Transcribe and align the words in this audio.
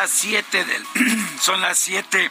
Las 0.00 0.10
7 0.12 0.64
del. 0.64 0.86
Son 1.42 1.60
las 1.60 1.78
7. 1.78 2.30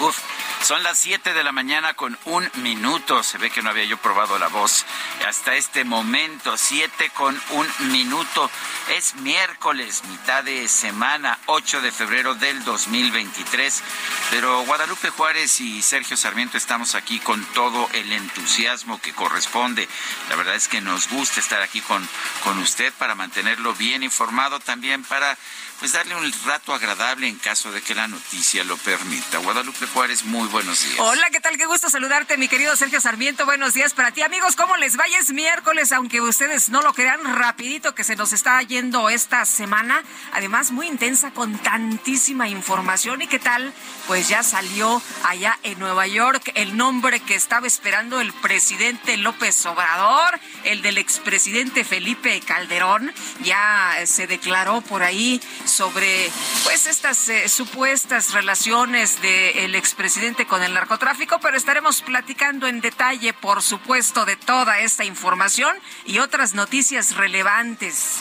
Uf. 0.00 0.18
Son 0.62 0.82
las 0.82 0.98
7 0.98 1.32
de 1.32 1.44
la 1.44 1.52
mañana 1.52 1.94
con 1.94 2.18
un 2.24 2.50
minuto. 2.56 3.22
Se 3.22 3.38
ve 3.38 3.50
que 3.50 3.62
no 3.62 3.70
había 3.70 3.84
yo 3.84 3.96
probado 3.96 4.38
la 4.38 4.48
voz 4.48 4.84
hasta 5.26 5.54
este 5.54 5.84
momento. 5.84 6.56
7 6.56 7.10
con 7.14 7.40
un 7.50 7.66
minuto. 7.90 8.50
Es 8.96 9.14
miércoles, 9.16 10.02
mitad 10.04 10.44
de 10.44 10.68
semana, 10.68 11.38
8 11.46 11.80
de 11.80 11.92
febrero 11.92 12.34
del 12.34 12.62
2023. 12.64 13.82
Pero 14.30 14.62
Guadalupe 14.64 15.10
Juárez 15.10 15.60
y 15.60 15.80
Sergio 15.80 16.16
Sarmiento 16.16 16.58
estamos 16.58 16.94
aquí 16.94 17.18
con 17.20 17.42
todo 17.54 17.88
el 17.92 18.12
entusiasmo 18.12 19.00
que 19.00 19.14
corresponde. 19.14 19.88
La 20.28 20.36
verdad 20.36 20.54
es 20.54 20.68
que 20.68 20.80
nos 20.80 21.08
gusta 21.08 21.40
estar 21.40 21.62
aquí 21.62 21.80
con, 21.80 22.06
con 22.44 22.58
usted 22.58 22.92
para 22.94 23.14
mantenerlo 23.14 23.74
bien 23.74 24.02
informado, 24.02 24.60
también 24.60 25.02
para 25.04 25.38
pues 25.78 25.92
darle 25.92 26.16
un 26.16 26.32
rato 26.44 26.74
agradable 26.74 27.28
en 27.28 27.36
caso 27.36 27.70
de 27.70 27.80
que 27.80 27.94
la 27.94 28.08
noticia 28.08 28.64
lo 28.64 28.76
permita. 28.78 29.38
Guadalupe 29.38 29.86
Juárez, 29.86 30.24
muy 30.24 30.48
buenos 30.48 30.82
días. 30.82 30.98
Hola, 30.98 31.28
¿qué 31.30 31.40
tal? 31.40 31.56
Qué 31.56 31.66
gusto 31.66 31.88
saludarte, 31.88 32.36
mi 32.36 32.48
querido 32.48 32.74
Sergio 32.74 33.00
Sarmiento. 33.00 33.44
Buenos 33.44 33.74
días 33.74 33.94
para 33.94 34.10
ti, 34.10 34.22
amigos. 34.22 34.56
¿Cómo 34.56 34.76
les 34.76 34.96
vaya? 34.96 35.18
Es 35.18 35.32
miércoles, 35.32 35.92
aunque 35.92 36.20
ustedes 36.20 36.68
no 36.68 36.82
lo 36.82 36.92
crean, 36.94 37.20
rapidito 37.36 37.94
que 37.94 38.02
se 38.02 38.16
nos 38.16 38.32
está 38.32 38.60
yendo 38.62 39.08
esta 39.08 39.44
semana. 39.44 40.02
Además, 40.32 40.72
muy 40.72 40.88
intensa 40.88 41.30
con 41.30 41.56
tantísima 41.58 42.48
información. 42.48 43.22
¿Y 43.22 43.28
qué 43.28 43.38
tal? 43.38 43.72
Pues 44.08 44.28
ya 44.28 44.42
salió 44.42 45.00
allá 45.24 45.58
en 45.62 45.78
Nueva 45.78 46.08
York 46.08 46.50
el 46.54 46.76
nombre 46.76 47.20
que 47.20 47.36
estaba 47.36 47.68
esperando 47.68 48.20
el 48.20 48.32
presidente 48.32 49.16
López 49.16 49.64
Obrador, 49.66 50.40
el 50.64 50.82
del 50.82 50.98
expresidente 50.98 51.84
Felipe 51.84 52.40
Calderón. 52.40 53.12
Ya 53.42 53.94
se 54.06 54.26
declaró 54.26 54.80
por 54.80 55.04
ahí 55.04 55.40
sobre 55.68 56.30
pues 56.64 56.86
estas 56.86 57.28
eh, 57.28 57.48
supuestas 57.48 58.32
relaciones 58.32 59.20
del 59.22 59.74
expresidente 59.74 60.46
con 60.46 60.62
el 60.62 60.74
narcotráfico, 60.74 61.38
pero 61.40 61.56
estaremos 61.56 62.02
platicando 62.02 62.66
en 62.66 62.80
detalle, 62.80 63.32
por 63.32 63.62
supuesto, 63.62 64.24
de 64.24 64.36
toda 64.36 64.80
esta 64.80 65.04
información 65.04 65.76
y 66.04 66.18
otras 66.18 66.54
noticias 66.54 67.16
relevantes. 67.16 68.16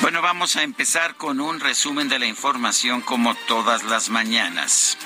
Bueno, 0.00 0.20
vamos 0.20 0.56
a 0.56 0.62
empezar 0.62 1.16
con 1.16 1.40
un 1.40 1.60
resumen 1.60 2.08
de 2.08 2.18
la 2.18 2.26
información 2.26 3.02
como 3.02 3.34
todas 3.46 3.84
las 3.84 4.10
mañanas. 4.10 4.98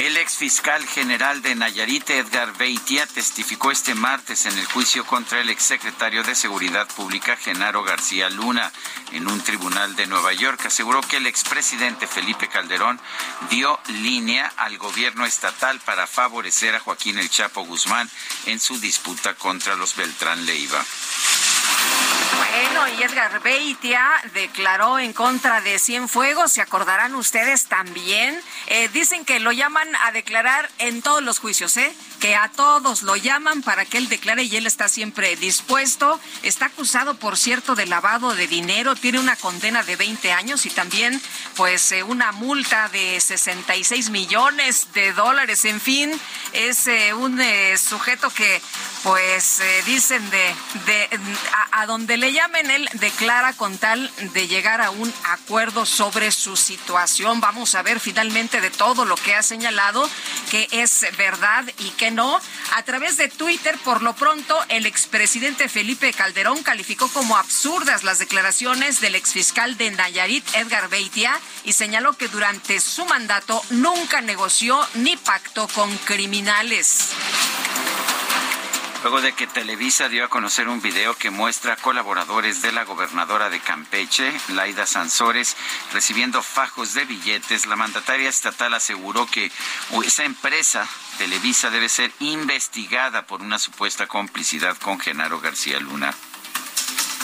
El 0.00 0.16
ex 0.16 0.36
fiscal 0.36 0.86
general 0.86 1.42
de 1.42 1.54
Nayarit, 1.54 2.08
Edgar 2.08 2.56
Beitia, 2.56 3.06
testificó 3.06 3.70
este 3.70 3.94
martes 3.94 4.46
en 4.46 4.56
el 4.56 4.64
juicio 4.64 5.04
contra 5.04 5.42
el 5.42 5.50
exsecretario 5.50 6.22
de 6.22 6.34
Seguridad 6.34 6.88
Pública, 6.88 7.36
Genaro 7.36 7.82
García 7.82 8.30
Luna, 8.30 8.72
en 9.12 9.28
un 9.28 9.42
tribunal 9.42 9.96
de 9.96 10.06
Nueva 10.06 10.32
York. 10.32 10.64
Aseguró 10.64 11.02
que 11.02 11.18
el 11.18 11.26
expresidente 11.26 12.06
Felipe 12.06 12.48
Calderón 12.48 12.98
dio 13.50 13.78
línea 13.88 14.50
al 14.56 14.78
gobierno 14.78 15.26
estatal 15.26 15.78
para 15.80 16.06
favorecer 16.06 16.74
a 16.74 16.80
Joaquín 16.80 17.18
El 17.18 17.28
Chapo 17.28 17.66
Guzmán 17.66 18.08
en 18.46 18.58
su 18.58 18.80
disputa 18.80 19.34
contra 19.34 19.76
los 19.76 19.96
Beltrán 19.96 20.46
Leiva. 20.46 20.82
Bueno, 22.36 22.88
y 22.88 23.02
Edgar 23.02 23.40
Beitia 23.42 24.08
declaró 24.34 24.98
en 24.98 25.12
contra 25.12 25.60
de 25.60 25.78
Cienfuegos, 25.78 26.52
se 26.52 26.60
acordarán 26.60 27.14
ustedes 27.14 27.66
también. 27.66 28.40
Eh, 28.66 28.88
dicen 28.92 29.24
que 29.24 29.40
lo 29.40 29.52
llaman 29.52 29.88
a 30.04 30.12
declarar 30.12 30.70
en 30.78 31.02
todos 31.02 31.22
los 31.22 31.38
juicios, 31.38 31.76
¿eh? 31.76 31.94
Que 32.20 32.36
a 32.36 32.48
todos 32.48 33.02
lo 33.02 33.16
llaman 33.16 33.62
para 33.62 33.86
que 33.86 33.96
él 33.96 34.08
declare 34.08 34.42
y 34.42 34.54
él 34.56 34.66
está 34.66 34.88
siempre 34.88 35.36
dispuesto. 35.36 36.20
Está 36.42 36.66
acusado, 36.66 37.14
por 37.14 37.38
cierto, 37.38 37.74
de 37.74 37.86
lavado 37.86 38.34
de 38.34 38.46
dinero, 38.46 38.94
tiene 38.94 39.18
una 39.18 39.36
condena 39.36 39.82
de 39.82 39.96
20 39.96 40.32
años 40.32 40.66
y 40.66 40.70
también, 40.70 41.20
pues, 41.56 41.92
eh, 41.92 42.02
una 42.02 42.32
multa 42.32 42.88
de 42.90 43.18
66 43.20 44.10
millones 44.10 44.92
de 44.92 45.12
dólares. 45.14 45.64
En 45.64 45.80
fin, 45.80 46.12
es 46.52 46.86
eh, 46.86 47.14
un 47.14 47.40
eh, 47.40 47.78
sujeto 47.78 48.28
que, 48.30 48.60
pues, 49.02 49.62
dicen 49.86 50.28
de, 50.30 50.54
de 50.86 51.20
a 51.72 51.86
donde 51.86 52.18
le 52.18 52.32
llamen, 52.32 52.70
él 52.70 52.88
declara 52.94 53.54
con 53.54 53.78
tal 53.78 54.10
de 54.34 54.46
llegar 54.46 54.82
a 54.82 54.90
un 54.90 55.12
acuerdo 55.24 55.86
sobre 55.86 56.30
su 56.32 56.56
situación. 56.56 57.40
Vamos 57.40 57.74
a 57.74 57.82
ver 57.82 57.98
finalmente 57.98 58.60
de 58.60 58.70
todo 58.70 59.04
lo 59.04 59.16
que 59.16 59.34
ha 59.34 59.42
señalado 59.42 60.08
que 60.50 60.68
es 60.70 61.06
verdad 61.16 61.64
y 61.78 61.90
que 61.90 62.09
no. 62.10 62.40
A 62.74 62.82
través 62.82 63.16
de 63.16 63.28
Twitter, 63.28 63.76
por 63.84 64.02
lo 64.02 64.14
pronto, 64.14 64.58
el 64.68 64.86
expresidente 64.86 65.68
Felipe 65.68 66.12
Calderón 66.12 66.62
calificó 66.62 67.08
como 67.08 67.36
absurdas 67.36 68.04
las 68.04 68.18
declaraciones 68.18 69.00
del 69.00 69.14
exfiscal 69.14 69.76
de 69.76 69.90
Nayarit, 69.90 70.44
Edgar 70.54 70.88
Beitia, 70.88 71.38
y 71.64 71.72
señaló 71.72 72.14
que 72.14 72.28
durante 72.28 72.80
su 72.80 73.04
mandato 73.06 73.62
nunca 73.70 74.20
negoció 74.20 74.80
ni 74.94 75.16
pactó 75.16 75.68
con 75.68 75.96
criminales. 75.98 77.10
Luego 79.02 79.22
de 79.22 79.32
que 79.32 79.46
Televisa 79.46 80.10
dio 80.10 80.26
a 80.26 80.28
conocer 80.28 80.68
un 80.68 80.82
video 80.82 81.16
que 81.16 81.30
muestra 81.30 81.76
colaboradores 81.76 82.60
de 82.60 82.70
la 82.70 82.84
gobernadora 82.84 83.48
de 83.48 83.58
Campeche, 83.58 84.30
Laida 84.48 84.84
Sansores, 84.84 85.56
recibiendo 85.94 86.42
fajos 86.42 86.92
de 86.92 87.06
billetes, 87.06 87.64
la 87.64 87.76
mandataria 87.76 88.28
estatal 88.28 88.74
aseguró 88.74 89.24
que 89.24 89.50
esa 90.04 90.24
empresa, 90.24 90.86
Televisa, 91.20 91.68
debe 91.68 91.90
ser 91.90 92.10
investigada 92.20 93.26
por 93.26 93.42
una 93.42 93.58
supuesta 93.58 94.06
complicidad 94.06 94.74
con 94.78 94.98
Genaro 94.98 95.38
García 95.38 95.78
Luna. 95.78 96.14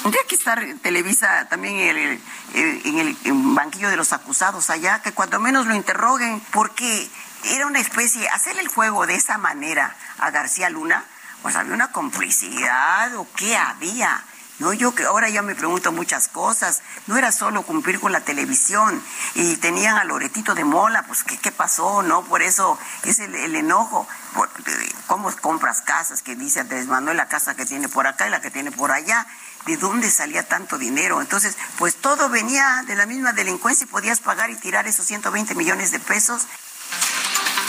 Tendría 0.03 0.23
que 0.29 0.35
estar 0.35 0.63
Televisa 0.83 1.49
también 1.49 1.79
en 1.79 2.99
el, 2.99 3.17
banquillo 3.55 3.89
de 3.89 3.97
los 3.97 4.13
acusados 4.13 4.69
allá, 4.69 5.01
que 5.01 5.13
cuando 5.13 5.41
menos 5.41 5.65
lo 5.65 5.75
interroguen, 5.75 6.43
porque 6.53 7.09
era 7.45 7.67
una 7.67 7.81
especie, 7.81 8.29
hacerle 8.29 8.61
el 8.61 8.69
juego 8.69 9.07
de 9.07 9.15
esa 9.15 9.39
manera 9.39 9.97
a 10.19 10.31
García 10.31 10.69
Luna, 10.69 11.03
pues 11.41 11.57
había 11.57 11.73
una 11.73 11.91
complicidad 11.91 13.17
o 13.17 13.27
qué 13.35 13.57
había. 13.57 14.23
No, 14.59 14.73
yo 14.73 14.95
que 14.95 15.05
ahora 15.05 15.29
ya 15.29 15.43
me 15.43 15.55
pregunto 15.55 15.93
muchas 15.93 16.29
cosas. 16.29 16.81
No 17.07 17.19
era 17.19 17.31
solo 17.31 17.63
cumplir 17.63 18.01
con 18.01 18.13
la 18.13 18.23
televisión 18.23 19.03
y 19.35 19.57
tenían 19.57 19.97
a 19.99 20.05
Loretito 20.05 20.55
de 20.55 20.65
Mola, 20.65 21.03
pues 21.03 21.25
qué, 21.25 21.37
qué 21.37 21.53
pasó, 21.53 22.03
¿no? 22.03 22.25
Por 22.25 22.41
eso 22.41 22.79
es 23.05 23.19
el, 23.19 23.35
el 23.35 23.55
enojo. 23.55 24.09
Por, 24.35 24.49
¿Cómo 25.07 25.31
compras 25.37 25.83
casas? 25.83 26.23
Que 26.23 26.37
dice 26.37 26.61
Andrés 26.61 26.87
Manuel, 26.87 27.19
la 27.19 27.29
casa 27.29 27.55
que 27.55 27.67
tiene 27.67 27.89
por 27.89 28.07
acá 28.07 28.27
y 28.27 28.31
la 28.31 28.41
que 28.41 28.51
tiene 28.51 28.73
por 28.73 28.93
allá. 28.93 29.27
¿De 29.67 29.77
dónde 29.77 30.11
salía 30.11 30.47
tanto 30.47 30.79
dinero? 30.79 31.21
Entonces, 31.21 31.57
pues 31.77 31.97
todo 31.97 32.29
venía 32.29 32.85
de 32.87 32.95
la 32.95 33.05
misma 33.05 33.33
delincuencia 33.33 33.85
y 33.85 33.89
podías 33.89 34.21
pagar 34.21 34.49
y 34.51 34.57
tirar 34.57 34.87
esos 34.87 35.07
120 35.07 35.55
millones 35.55 35.91
de 35.91 35.99
pesos. 35.99 36.47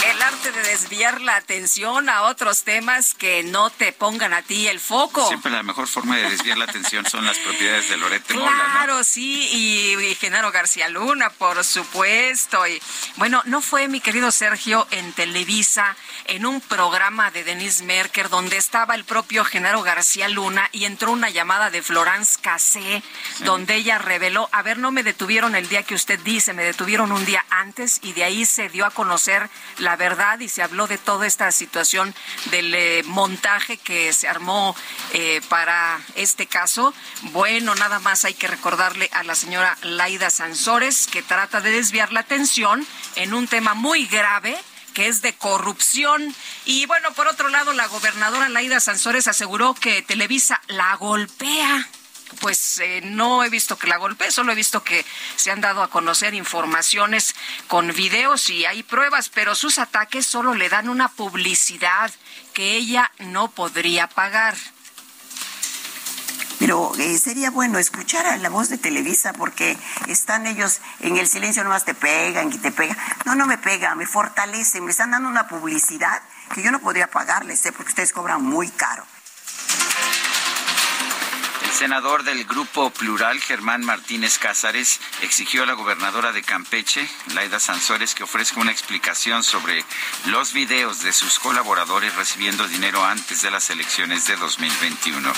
El 0.07 0.21
arte 0.21 0.53
de 0.53 0.63
desviar 0.63 1.19
la 1.19 1.35
atención 1.35 2.07
a 2.07 2.21
otros 2.23 2.63
temas 2.63 3.13
que 3.13 3.43
no 3.43 3.69
te 3.69 3.91
pongan 3.91 4.33
a 4.33 4.41
ti 4.41 4.65
el 4.67 4.79
foco. 4.79 5.27
Siempre 5.27 5.51
la 5.51 5.63
mejor 5.63 5.85
forma 5.85 6.15
de 6.15 6.29
desviar 6.29 6.57
la 6.57 6.63
atención 6.63 7.05
son 7.05 7.25
las 7.25 7.37
propiedades 7.39 7.89
de 7.89 7.97
Lorete 7.97 8.33
claro, 8.33 8.45
Mola, 8.45 8.71
Claro, 8.71 9.03
sí, 9.03 9.49
y, 9.51 10.15
Genaro 10.15 10.53
García 10.53 10.87
Luna, 10.87 11.29
por 11.31 11.61
supuesto. 11.61 12.65
Y 12.67 12.81
bueno, 13.17 13.41
no 13.45 13.61
fue 13.61 13.89
mi 13.89 13.99
querido 13.99 14.31
Sergio 14.31 14.87
en 14.91 15.11
Televisa, 15.11 15.97
en 16.25 16.45
un 16.45 16.61
programa 16.61 17.29
de 17.31 17.43
Denise 17.43 17.83
Merker, 17.83 18.29
donde 18.29 18.55
estaba 18.55 18.95
el 18.95 19.03
propio 19.03 19.43
Genaro 19.43 19.81
García 19.81 20.29
Luna 20.29 20.69
y 20.71 20.85
entró 20.85 21.11
una 21.11 21.29
llamada 21.31 21.69
de 21.69 21.81
Florence 21.81 22.39
Cassé, 22.41 23.03
donde 23.39 23.75
ella 23.75 23.97
reveló, 23.97 24.47
a 24.53 24.61
ver, 24.61 24.77
no 24.77 24.91
me 24.91 25.03
detuvieron 25.03 25.53
el 25.55 25.67
día 25.67 25.83
que 25.83 25.95
usted 25.95 26.17
dice, 26.21 26.53
me 26.53 26.63
detuvieron 26.63 27.11
un 27.11 27.25
día 27.25 27.45
antes 27.49 27.99
y 28.03 28.13
de 28.13 28.23
ahí 28.23 28.45
se 28.45 28.69
dio 28.69 28.85
a 28.85 28.91
conocer 28.91 29.49
la 29.79 29.96
verdad 29.97 30.39
y 30.39 30.47
se 30.47 30.63
habló 30.63 30.87
de 30.87 30.97
toda 30.97 31.27
esta 31.27 31.51
situación 31.51 32.15
del 32.51 32.73
eh, 32.73 33.03
montaje 33.05 33.77
que 33.77 34.13
se 34.13 34.27
armó 34.27 34.75
eh, 35.13 35.41
para 35.49 35.99
este 36.15 36.47
caso. 36.47 36.93
Bueno, 37.33 37.75
nada 37.75 37.99
más 37.99 38.23
hay 38.23 38.33
que 38.33 38.47
recordarle 38.47 39.09
a 39.11 39.23
la 39.23 39.35
señora 39.35 39.77
Laida 39.81 40.29
Sansores 40.29 41.07
que 41.07 41.21
trata 41.21 41.59
de 41.59 41.71
desviar 41.71 42.13
la 42.13 42.21
atención 42.21 42.87
en 43.15 43.33
un 43.33 43.47
tema 43.47 43.73
muy 43.73 44.05
grave 44.05 44.57
que 44.93 45.07
es 45.07 45.21
de 45.21 45.33
corrupción. 45.33 46.33
Y 46.65 46.87
bueno, 46.87 47.13
por 47.13 47.27
otro 47.27 47.49
lado, 47.49 47.71
la 47.73 47.85
gobernadora 47.85 48.49
Laida 48.49 48.79
Sansores 48.79 49.27
aseguró 49.27 49.75
que 49.75 50.01
Televisa 50.01 50.59
la 50.67 50.95
golpea 50.95 51.87
pues 52.39 52.79
eh, 52.79 53.01
no 53.03 53.43
he 53.43 53.49
visto 53.49 53.77
que 53.77 53.87
la 53.87 53.97
golpee, 53.97 54.31
solo 54.31 54.51
he 54.51 54.55
visto 54.55 54.83
que 54.83 55.05
se 55.35 55.51
han 55.51 55.61
dado 55.61 55.83
a 55.83 55.89
conocer 55.89 56.33
informaciones 56.33 57.35
con 57.67 57.93
videos 57.93 58.49
y 58.49 58.65
hay 58.65 58.83
pruebas, 58.83 59.29
pero 59.29 59.55
sus 59.55 59.77
ataques 59.79 60.25
solo 60.25 60.53
le 60.53 60.69
dan 60.69 60.89
una 60.89 61.09
publicidad 61.09 62.11
que 62.53 62.75
ella 62.75 63.11
no 63.19 63.49
podría 63.49 64.07
pagar. 64.07 64.55
Pero 66.59 66.91
eh, 66.97 67.17
sería 67.19 67.51
bueno 67.51 67.77
escuchar 67.77 68.25
a 68.25 68.37
la 68.37 68.49
voz 68.49 68.69
de 68.69 68.77
Televisa 68.77 69.31
porque 69.33 69.77
están 70.07 70.47
ellos 70.47 70.79
en 71.01 71.17
el 71.17 71.27
silencio, 71.27 71.63
nomás 71.63 71.85
te 71.85 71.93
pegan 71.93 72.51
y 72.51 72.57
te 72.57 72.71
pegan. 72.71 72.97
No, 73.25 73.35
no 73.35 73.45
me 73.45 73.57
pega, 73.57 73.93
me 73.95 74.07
fortalece, 74.07 74.81
me 74.81 74.91
están 74.91 75.11
dando 75.11 75.29
una 75.29 75.47
publicidad 75.47 76.21
que 76.53 76.63
yo 76.63 76.71
no 76.71 76.79
podría 76.79 77.07
pagarles, 77.11 77.65
¿eh? 77.65 77.71
porque 77.71 77.89
ustedes 77.89 78.11
cobran 78.11 78.41
muy 78.41 78.69
caro. 78.69 79.05
Senador 81.77 82.23
del 82.23 82.43
Grupo 82.45 82.89
Plural, 82.89 83.39
Germán 83.39 83.85
Martínez 83.85 84.39
Cázares, 84.39 84.99
exigió 85.21 85.61
a 85.61 85.67
la 85.67 85.73
gobernadora 85.73 86.31
de 86.31 86.41
Campeche, 86.41 87.07
Laida 87.35 87.59
Sansores, 87.59 88.15
que 88.15 88.23
ofrezca 88.23 88.59
una 88.59 88.71
explicación 88.71 89.43
sobre 89.43 89.85
los 90.25 90.53
videos 90.53 91.03
de 91.03 91.13
sus 91.13 91.37
colaboradores 91.37 92.15
recibiendo 92.15 92.67
dinero 92.67 93.05
antes 93.05 93.43
de 93.43 93.51
las 93.51 93.69
elecciones 93.69 94.25
de 94.25 94.37
2021. 94.37 95.31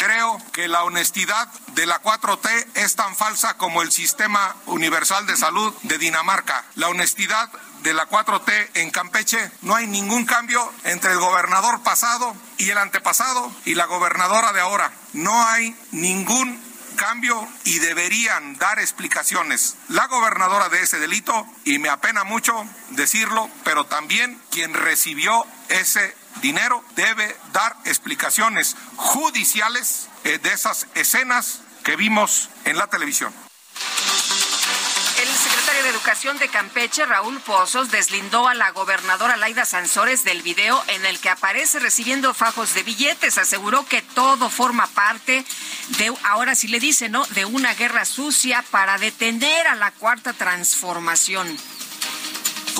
Creo 0.00 0.40
que 0.52 0.66
la 0.66 0.84
honestidad 0.84 1.46
de 1.74 1.84
la 1.84 2.00
4T 2.00 2.68
es 2.72 2.96
tan 2.96 3.14
falsa 3.14 3.58
como 3.58 3.82
el 3.82 3.92
sistema 3.92 4.56
universal 4.64 5.26
de 5.26 5.36
salud 5.36 5.74
de 5.82 5.98
Dinamarca. 5.98 6.64
La 6.76 6.88
honestidad 6.88 7.50
de 7.82 7.92
la 7.92 8.08
4T 8.08 8.70
en 8.76 8.90
Campeche, 8.92 9.50
no 9.60 9.74
hay 9.74 9.86
ningún 9.86 10.24
cambio 10.24 10.72
entre 10.84 11.12
el 11.12 11.18
gobernador 11.18 11.82
pasado 11.82 12.34
y 12.56 12.70
el 12.70 12.78
antepasado 12.78 13.52
y 13.66 13.74
la 13.74 13.84
gobernadora 13.84 14.54
de 14.54 14.62
ahora. 14.62 14.90
No 15.12 15.46
hay 15.46 15.76
ningún 15.90 16.58
cambio 16.96 17.46
y 17.64 17.78
deberían 17.80 18.56
dar 18.56 18.78
explicaciones. 18.78 19.76
La 19.88 20.06
gobernadora 20.06 20.70
de 20.70 20.80
ese 20.80 20.98
delito, 20.98 21.46
y 21.64 21.78
me 21.78 21.90
apena 21.90 22.24
mucho 22.24 22.54
decirlo, 22.90 23.50
pero 23.64 23.84
también 23.84 24.40
quien 24.50 24.72
recibió 24.72 25.44
ese 25.68 26.16
dinero 26.40 26.84
debe 26.96 27.36
dar 27.52 27.76
explicaciones 27.84 28.76
judiciales 28.96 30.08
eh, 30.24 30.38
de 30.38 30.52
esas 30.52 30.86
escenas 30.94 31.60
que 31.84 31.96
vimos 31.96 32.48
en 32.64 32.76
la 32.76 32.86
televisión. 32.86 33.32
El 35.20 35.28
secretario 35.28 35.82
de 35.82 35.90
Educación 35.90 36.38
de 36.38 36.48
Campeche, 36.48 37.04
Raúl 37.04 37.38
Pozos, 37.40 37.90
deslindó 37.90 38.48
a 38.48 38.54
la 38.54 38.70
gobernadora 38.70 39.36
Laida 39.36 39.66
Sansores 39.66 40.24
del 40.24 40.40
video 40.40 40.82
en 40.86 41.04
el 41.04 41.18
que 41.20 41.28
aparece 41.28 41.78
recibiendo 41.78 42.32
fajos 42.32 42.72
de 42.72 42.82
billetes. 42.82 43.36
Aseguró 43.36 43.86
que 43.86 44.00
todo 44.00 44.48
forma 44.48 44.86
parte 44.86 45.44
de, 45.98 46.12
ahora 46.24 46.54
sí 46.54 46.68
le 46.68 46.80
dice, 46.80 47.10
¿no?, 47.10 47.26
de 47.26 47.44
una 47.44 47.74
guerra 47.74 48.06
sucia 48.06 48.64
para 48.70 48.96
detener 48.96 49.66
a 49.66 49.74
la 49.74 49.90
cuarta 49.90 50.32
transformación. 50.32 51.54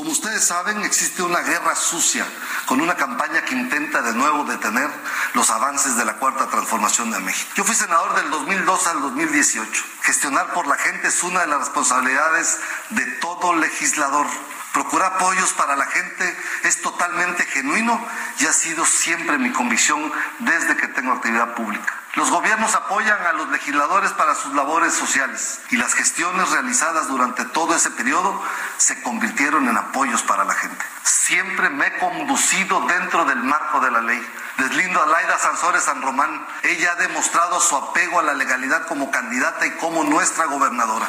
Como 0.01 0.13
ustedes 0.13 0.47
saben, 0.47 0.83
existe 0.83 1.23
una 1.23 1.41
guerra 1.41 1.77
sucia 1.77 2.27
con 2.65 2.81
una 2.81 2.97
campaña 2.97 3.45
que 3.45 3.55
intenta 3.55 4.01
de 4.01 4.15
nuevo 4.15 4.45
detener 4.45 4.89
los 5.35 5.51
avances 5.51 5.95
de 5.99 6.07
la 6.07 6.15
cuarta 6.15 6.47
transformación 6.47 7.11
de 7.11 7.19
México. 7.19 7.51
Yo 7.55 7.65
fui 7.65 7.75
senador 7.75 8.15
del 8.15 8.31
2002 8.31 8.87
al 8.87 9.03
2018. 9.03 9.85
Gestionar 10.01 10.55
por 10.55 10.67
la 10.67 10.77
gente 10.77 11.09
es 11.09 11.23
una 11.23 11.41
de 11.41 11.49
las 11.49 11.59
responsabilidades 11.59 12.61
de 12.89 13.05
todo 13.21 13.55
legislador. 13.57 14.27
Procurar 14.73 15.17
apoyos 15.17 15.53
para 15.53 15.77
la 15.77 15.85
gente 15.85 16.35
es 16.63 16.81
totalmente 16.81 17.45
genuino 17.45 18.03
y 18.39 18.47
ha 18.47 18.55
sido 18.55 18.87
siempre 18.87 19.37
mi 19.37 19.53
convicción 19.53 20.11
desde 20.39 20.79
que 20.79 20.89
tengo 20.89 21.13
actividad 21.13 21.55
pública. 21.55 22.00
Los 22.15 22.29
gobiernos 22.29 22.75
apoyan 22.75 23.25
a 23.25 23.33
los 23.35 23.49
legisladores 23.51 24.11
para 24.13 24.35
sus 24.35 24.53
labores 24.55 24.93
sociales 24.93 25.61
y 25.71 25.77
las 25.77 25.95
gestiones 25.95 26.51
realizadas 26.51 27.07
durante 27.07 27.45
todo 27.45 27.75
ese 27.75 27.91
periodo 27.93 28.43
se 28.79 29.01
convirtieron 29.03 29.69
en 29.69 29.77
apoyos 29.77 30.23
para 30.23 30.45
la 30.45 30.55
gente. 30.55 30.85
Siempre 31.05 31.71
me 31.71 31.87
he 31.87 31.99
conducido 31.99 32.81
dentro 32.87 33.25
del 33.27 33.39
marco 33.45 33.79
de 33.79 33.93
la 33.93 34.01
ley. 34.01 34.21
Deslindo 34.59 35.01
a 35.01 35.07
Laida 35.07 35.39
Sansores 35.39 35.85
San 35.85 36.03
Román. 36.03 36.47
Ella 36.65 36.93
ha 36.93 36.97
demostrado 36.97 37.61
su 37.61 37.77
apego 37.77 38.19
a 38.19 38.25
la 38.25 38.35
legalidad 38.35 38.89
como 38.89 39.13
candidata 39.13 39.67
y 39.67 39.71
como 39.77 40.03
nuestra 40.03 40.47
gobernadora 40.47 41.07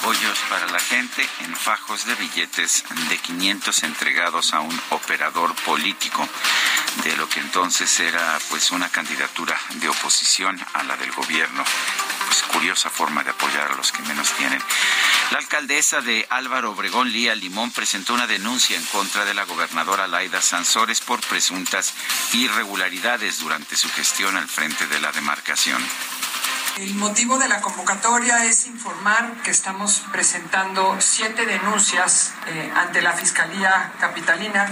apoyos 0.00 0.38
para 0.48 0.66
la 0.68 0.78
gente 0.78 1.28
en 1.40 1.54
fajos 1.54 2.06
de 2.06 2.14
billetes 2.14 2.84
de 3.10 3.18
500 3.18 3.82
entregados 3.82 4.54
a 4.54 4.60
un 4.60 4.80
operador 4.90 5.54
político 5.56 6.26
de 7.04 7.16
lo 7.16 7.28
que 7.28 7.40
entonces 7.40 8.00
era 8.00 8.38
pues 8.48 8.70
una 8.70 8.88
candidatura 8.88 9.58
de 9.74 9.88
oposición 9.88 10.58
a 10.72 10.84
la 10.84 10.96
del 10.96 11.12
gobierno. 11.12 11.62
Pues 12.26 12.42
curiosa 12.44 12.88
forma 12.88 13.22
de 13.24 13.30
apoyar 13.30 13.72
a 13.72 13.76
los 13.76 13.92
que 13.92 14.02
menos 14.02 14.30
tienen. 14.32 14.62
La 15.32 15.38
alcaldesa 15.38 16.00
de 16.00 16.26
Álvaro 16.30 16.70
Obregón, 16.70 17.12
Lía 17.12 17.34
Limón, 17.34 17.70
presentó 17.70 18.14
una 18.14 18.26
denuncia 18.26 18.78
en 18.78 18.84
contra 18.86 19.26
de 19.26 19.34
la 19.34 19.44
gobernadora 19.44 20.06
Laida 20.06 20.40
Sansores 20.40 21.00
por 21.00 21.20
presuntas 21.20 21.92
irregularidades 22.32 23.40
durante 23.40 23.76
su 23.76 23.90
gestión 23.90 24.36
al 24.36 24.48
frente 24.48 24.86
de 24.86 25.00
la 25.00 25.12
demarcación. 25.12 25.82
El 26.78 26.94
motivo 26.94 27.36
de 27.38 27.48
la 27.48 27.60
convocatoria 27.60 28.44
es 28.44 28.66
informar 28.66 29.32
que 29.42 29.50
estamos 29.50 30.02
presentando 30.12 30.96
siete 31.00 31.44
denuncias 31.44 32.32
eh, 32.46 32.72
ante 32.74 33.02
la 33.02 33.12
Fiscalía 33.12 33.92
Capitalina 34.00 34.66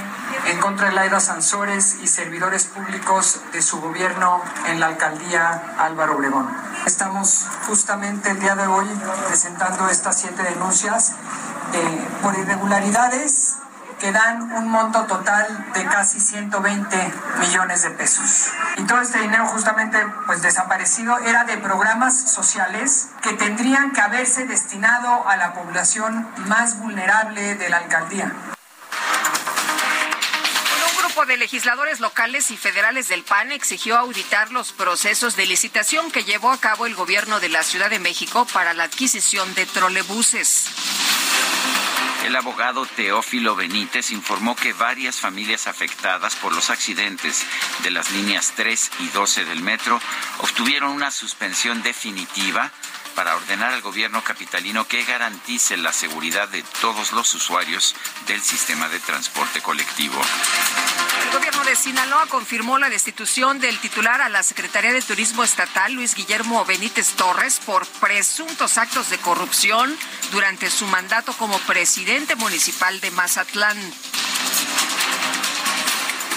en 0.47 0.59
contra 0.59 0.89
de 0.89 0.95
Laida 0.95 1.21
Sansores 1.21 1.99
y 2.03 2.07
servidores 2.07 2.65
públicos 2.65 3.41
de 3.53 3.61
su 3.61 3.81
gobierno 3.81 4.41
en 4.69 4.81
la 4.81 4.87
alcaldía 4.87 5.75
Álvaro 5.79 6.17
Obregón. 6.17 6.49
Estamos 6.87 7.47
justamente 7.67 8.31
el 8.31 8.41
día 8.41 8.55
de 8.55 8.67
hoy 8.67 8.87
presentando 9.27 9.89
estas 9.89 10.21
siete 10.21 10.43
denuncias 10.45 11.13
eh, 11.75 12.09
por 12.23 12.39
irregularidades 12.39 13.57
que 13.99 14.13
dan 14.13 14.53
un 14.53 14.69
monto 14.69 15.05
total 15.07 15.73
de 15.75 15.85
casi 15.87 16.21
120 16.21 17.13
millones 17.41 17.83
de 17.83 17.91
pesos. 17.91 18.51
Y 18.77 18.85
todo 18.85 19.01
este 19.01 19.19
dinero 19.21 19.47
justamente 19.47 19.99
pues 20.27 20.43
desaparecido 20.43 21.19
era 21.19 21.45
de 21.45 21.59
programas 21.59 22.31
sociales 22.31 23.09
que 23.23 23.33
tendrían 23.35 23.93
que 23.93 24.01
haberse 24.01 24.47
destinado 24.47 25.29
a 25.29 25.37
la 25.37 25.53
población 25.53 26.29
más 26.47 26.79
vulnerable 26.79 27.55
de 27.57 27.69
la 27.69 27.79
alcaldía 27.79 28.33
Un 30.91 30.99
grupo 31.05 31.27
de 31.27 31.37
legisladores 31.37 32.01
locales 32.01 32.51
y 32.51 32.57
federales 32.57 33.09
del 33.09 33.23
PAN 33.25 33.53
exigió 33.53 33.99
auditar 33.99 34.51
los 34.53 34.73
procesos 34.73 35.37
de 35.37 35.47
licitación 35.47 36.11
que 36.11 36.25
llevó 36.25 36.51
a 36.51 36.59
cabo 36.59 36.87
el 36.87 36.95
gobierno 36.95 37.41
de 37.41 37.49
la 37.49 37.63
Ciudad 37.63 37.91
de 37.91 37.99
México 37.99 38.47
para 38.53 38.75
la 38.75 38.85
adquisición 38.85 39.55
de 39.55 39.67
trolebuses. 39.67 40.67
El 42.25 42.37
abogado 42.37 42.85
Teófilo 42.85 43.55
Benítez 43.55 44.11
informó 44.11 44.55
que 44.57 44.73
varias 44.73 45.17
familias 45.17 45.67
afectadas 45.67 46.35
por 46.37 46.53
los 46.55 46.71
accidentes 46.71 47.45
de 47.83 47.91
las 47.91 48.11
líneas 48.11 48.53
3 48.57 48.91
y 49.01 49.09
12 49.09 49.45
del 49.45 49.63
metro 49.63 50.01
obtuvieron 50.41 50.93
una 50.93 51.11
suspensión 51.11 51.83
definitiva 51.83 52.71
para 53.19 53.35
ordenar 53.35 53.73
al 53.73 53.83
gobierno 53.83 54.23
capitalino 54.23 54.87
que 54.87 55.03
garantice 55.03 55.77
la 55.77 55.93
seguridad 55.93 56.47
de 56.51 56.63
todos 56.81 57.11
los 57.11 57.35
usuarios 57.35 57.97
del 58.29 58.41
sistema 58.41 58.89
de 58.89 59.01
transporte 59.01 59.61
colectivo. 59.61 60.15
El 61.25 61.33
gobierno 61.33 61.65
de 61.65 61.75
Sinaloa 61.75 62.27
confirmó 62.27 62.79
la 62.79 62.89
destitución 62.89 63.59
del 63.59 63.77
titular 63.81 64.21
a 64.21 64.29
la 64.29 64.45
Secretaría 64.45 64.93
de 64.93 65.03
Turismo 65.03 65.43
Estatal, 65.43 65.95
Luis 65.95 66.15
Guillermo 66.15 66.65
Benítez 66.65 67.15
Torres, 67.17 67.61
por 67.67 67.89
presuntos 67.89 68.79
actos 68.79 69.11
de 69.11 69.19
corrupción 69.19 69.99
durante 70.31 70.71
su 70.71 70.87
mandato 70.87 71.33
como 71.33 71.59
presidente 71.59 72.37
municipal 72.37 73.01
de 73.01 73.11
Mazatlán. 73.11 73.77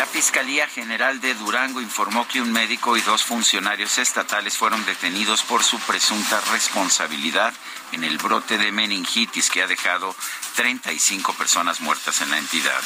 La 0.02 0.08
Fiscalía 0.08 0.68
General 0.68 1.22
de 1.22 1.36
Durango 1.36 1.80
informó 1.80 2.28
que 2.28 2.42
un 2.42 2.52
médico 2.52 2.98
y 2.98 3.02
dos 3.02 3.24
funcionarios 3.24 4.00
estatales 4.00 4.58
fueron 4.58 4.84
detenidos 4.84 5.44
por 5.44 5.64
su 5.64 5.80
presunta 5.82 6.42
responsabilidad 6.52 7.54
en 7.92 8.04
el 8.04 8.18
brote 8.18 8.58
de 8.58 8.72
meningitis 8.72 9.52
que 9.52 9.62
ha 9.62 9.68
dejado 9.68 10.16
35 10.56 11.36
personas 11.36 11.82
muertas 11.82 12.20
en 12.22 12.32
la 12.32 12.40
entidad. 12.40 12.82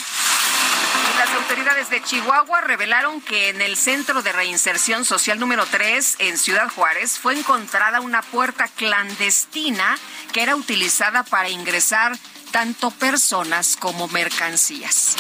Las 1.18 1.30
autoridades 1.36 1.90
de 1.90 2.04
Chihuahua 2.04 2.60
revelaron 2.60 3.22
que 3.22 3.48
en 3.48 3.62
el 3.62 3.78
Centro 3.78 4.22
de 4.22 4.34
Reinserción 4.34 5.06
Social 5.06 5.40
número 5.40 5.66
3 5.68 6.18
en 6.20 6.38
Ciudad 6.38 6.70
Juárez 6.70 7.18
fue 7.18 7.40
encontrada 7.40 8.02
una 8.02 8.24
puerta 8.24 8.68
clandestina 8.68 9.98
que 10.34 10.42
era 10.42 10.58
utilizada 10.58 11.24
para 11.24 11.48
ingresar 11.48 12.18
tanto 12.52 12.92
personas 12.92 13.78
como 13.80 14.10
mercancías. 14.10 15.16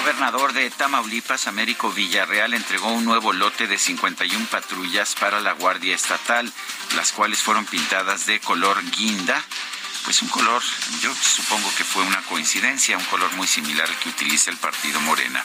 Gobernador 0.00 0.52
de 0.52 0.70
Tamaulipas, 0.70 1.48
Américo 1.48 1.90
Villarreal, 1.90 2.54
entregó 2.54 2.88
un 2.88 3.04
nuevo 3.04 3.32
lote 3.32 3.66
de 3.66 3.78
51 3.78 4.46
patrullas 4.46 5.16
para 5.18 5.40
la 5.40 5.52
Guardia 5.52 5.94
Estatal, 5.94 6.52
las 6.94 7.10
cuales 7.10 7.40
fueron 7.40 7.66
pintadas 7.66 8.24
de 8.26 8.38
color 8.38 8.80
guinda 8.92 9.42
pues 10.04 10.22
un 10.22 10.28
color, 10.28 10.62
yo 11.02 11.12
supongo 11.14 11.70
que 11.76 11.84
fue 11.84 12.02
una 12.02 12.22
coincidencia, 12.22 12.96
un 12.96 13.04
color 13.04 13.30
muy 13.32 13.46
similar 13.46 13.86
al 13.86 13.98
que 13.98 14.08
utiliza 14.08 14.50
el 14.50 14.56
partido 14.56 14.98
Morena. 15.00 15.44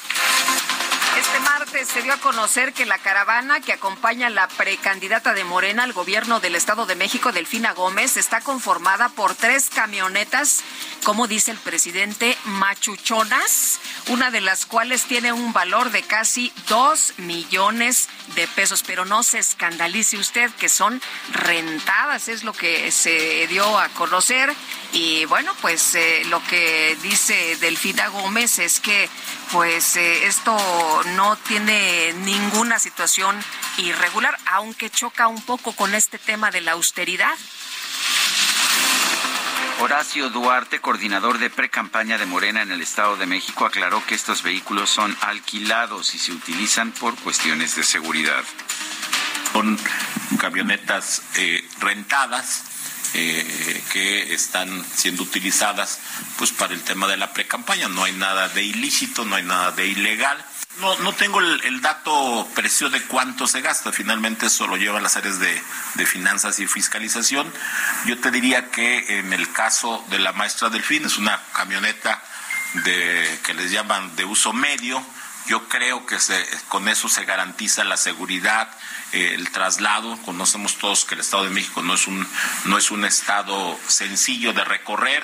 Este 1.18 1.40
martes 1.42 1.90
se 1.90 2.02
dio 2.02 2.14
a 2.14 2.18
conocer 2.18 2.74
que 2.74 2.88
la 2.88 2.98
caravana 2.98 3.62
que 3.62 3.74
acompaña 3.74 4.28
a 4.28 4.32
la 4.32 4.48
precandidata 4.48 5.34
de 5.34 5.44
Morena 5.44 5.84
al 5.84 5.94
gobierno 5.94 6.40
del 6.40 6.56
Estado 6.56 6.88
de 6.88 6.96
México, 6.96 7.32
Delfina 7.32 7.74
Gómez, 7.74 8.18
está 8.18 8.42
conformada 8.42 9.10
por 9.10 9.36
tres 9.36 9.70
camionetas, 9.70 10.64
como 11.04 11.28
dice 11.28 11.52
el 11.52 11.58
presidente, 11.58 12.36
machuchonas, 12.46 13.80
una 14.08 14.32
de 14.32 14.42
las 14.42 14.66
cuales 14.66 15.04
tiene 15.04 15.34
un 15.34 15.54
valor 15.54 15.92
de 15.92 16.02
casi 16.02 16.52
dos 16.68 17.14
millones 17.18 18.10
de 18.36 18.48
pesos. 18.48 18.82
Pero 18.82 19.06
no 19.06 19.22
se 19.22 19.38
escandalice 19.38 20.18
usted 20.18 20.50
que 20.52 20.68
son 20.68 21.00
rentadas, 21.32 22.28
es 22.28 22.44
lo 22.44 22.54
que 22.54 22.92
se 22.92 23.46
dio 23.48 23.78
a 23.78 23.90
conocer. 23.90 24.52
Y 24.94 25.26
bueno, 25.26 25.56
pues 25.62 25.96
eh, 25.96 26.24
lo 26.26 26.44
que 26.46 26.98
dice 27.02 27.56
Delfina 27.58 28.08
Gómez 28.10 28.60
es 28.60 28.80
que 28.80 29.10
pues 29.52 29.96
eh, 29.98 30.26
esto 30.26 30.58
no 31.16 31.36
tiene 31.36 32.14
ninguna 32.14 32.80
situación 32.80 33.36
irregular, 33.78 34.38
aunque 34.48 34.90
choca 34.90 35.28
un 35.28 35.42
poco 35.42 35.74
con 35.74 35.94
este 35.96 36.18
tema 36.18 36.52
de 36.52 36.62
la 36.62 36.74
austeridad. 36.74 37.36
Horacio 39.80 40.30
Duarte, 40.30 40.80
coordinador 40.80 41.40
de 41.40 41.50
pre-campaña 41.50 42.18
de 42.18 42.26
Morena 42.26 42.62
en 42.62 42.72
el 42.72 42.82
Estado 42.82 43.18
de 43.18 43.26
México, 43.26 43.66
aclaró 43.66 44.06
que 44.06 44.16
estos 44.16 44.44
vehículos 44.44 44.90
son 44.90 45.16
alquilados 45.22 46.16
y 46.16 46.20
se 46.20 46.32
utilizan 46.32 46.92
por 46.92 47.16
cuestiones 47.16 47.76
de 47.76 47.84
seguridad. 47.84 48.44
Son 49.52 49.78
camionetas 50.40 51.22
eh, 51.36 51.68
rentadas 51.80 52.73
eh, 53.14 53.84
que 53.92 54.34
están 54.34 54.86
siendo 54.96 55.24
utilizadas 55.24 56.00
pues 56.38 56.52
para 56.52 56.74
el 56.74 56.82
tema 56.82 57.08
de 57.08 57.18
la 57.18 57.34
pre-campaña. 57.34 57.88
No 57.88 58.04
hay 58.04 58.14
nada 58.14 58.50
de 58.50 58.64
ilícito, 58.64 59.26
no 59.26 59.36
hay 59.36 59.44
nada 59.44 59.72
de 59.72 59.88
ilegal. 59.88 60.44
No, 60.80 60.98
no 61.00 61.14
tengo 61.14 61.40
el, 61.40 61.82
dato 61.82 62.48
preciso 62.56 62.90
de 62.90 63.04
cuánto 63.04 63.46
se 63.46 63.62
gasta, 63.62 63.92
finalmente 63.92 64.48
eso 64.48 64.66
lo 64.66 64.76
llevan 64.76 65.04
las 65.04 65.18
áreas 65.18 65.38
de, 65.40 65.62
de, 65.94 66.06
finanzas 66.08 66.60
y 66.60 66.66
fiscalización. 66.66 67.54
Yo 68.06 68.18
te 68.18 68.32
diría 68.32 68.72
que 68.72 69.20
en 69.20 69.34
el 69.34 69.52
caso 69.52 70.04
de 70.10 70.18
la 70.18 70.34
maestra 70.34 70.70
Delfín 70.70 71.06
es 71.06 71.20
una 71.20 71.40
camioneta 71.54 72.24
de, 72.86 73.40
que 73.44 73.54
les 73.54 73.72
llaman 73.72 74.16
de 74.16 74.26
uso 74.26 74.52
medio, 74.52 75.06
yo 75.48 75.68
creo 75.68 76.06
que 76.06 76.20
se, 76.20 76.46
con 76.70 76.88
eso 76.88 77.10
se 77.10 77.26
garantiza 77.26 77.84
la 77.84 77.98
seguridad, 77.98 78.70
eh, 79.12 79.34
el 79.36 79.52
traslado. 79.52 80.18
Conocemos 80.24 80.78
todos 80.78 81.06
que 81.06 81.16
el 81.16 81.22
Estado 81.22 81.44
de 81.44 81.50
México 81.50 81.82
no 81.82 81.94
es 81.96 82.08
un, 82.08 82.28
no 82.66 82.78
es 82.78 82.92
un 82.92 83.06
estado 83.06 83.78
sencillo 83.88 84.54
de 84.54 84.64
recorrer. 84.64 85.24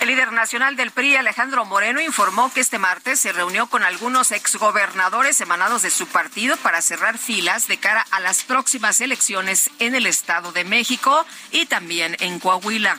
El 0.00 0.08
líder 0.08 0.32
nacional 0.32 0.76
del 0.76 0.92
PRI, 0.92 1.16
Alejandro 1.16 1.64
Moreno, 1.64 2.00
informó 2.00 2.52
que 2.52 2.60
este 2.60 2.78
martes 2.78 3.18
se 3.18 3.32
reunió 3.32 3.66
con 3.66 3.82
algunos 3.82 4.30
exgobernadores 4.30 5.40
emanados 5.40 5.82
de 5.82 5.90
su 5.90 6.06
partido 6.06 6.56
para 6.58 6.80
cerrar 6.80 7.18
filas 7.18 7.66
de 7.66 7.78
cara 7.78 8.06
a 8.12 8.20
las 8.20 8.44
próximas 8.44 9.00
elecciones 9.00 9.68
en 9.80 9.96
el 9.96 10.06
Estado 10.06 10.52
de 10.52 10.64
México 10.64 11.26
y 11.50 11.66
también 11.66 12.16
en 12.20 12.38
Coahuila. 12.38 12.98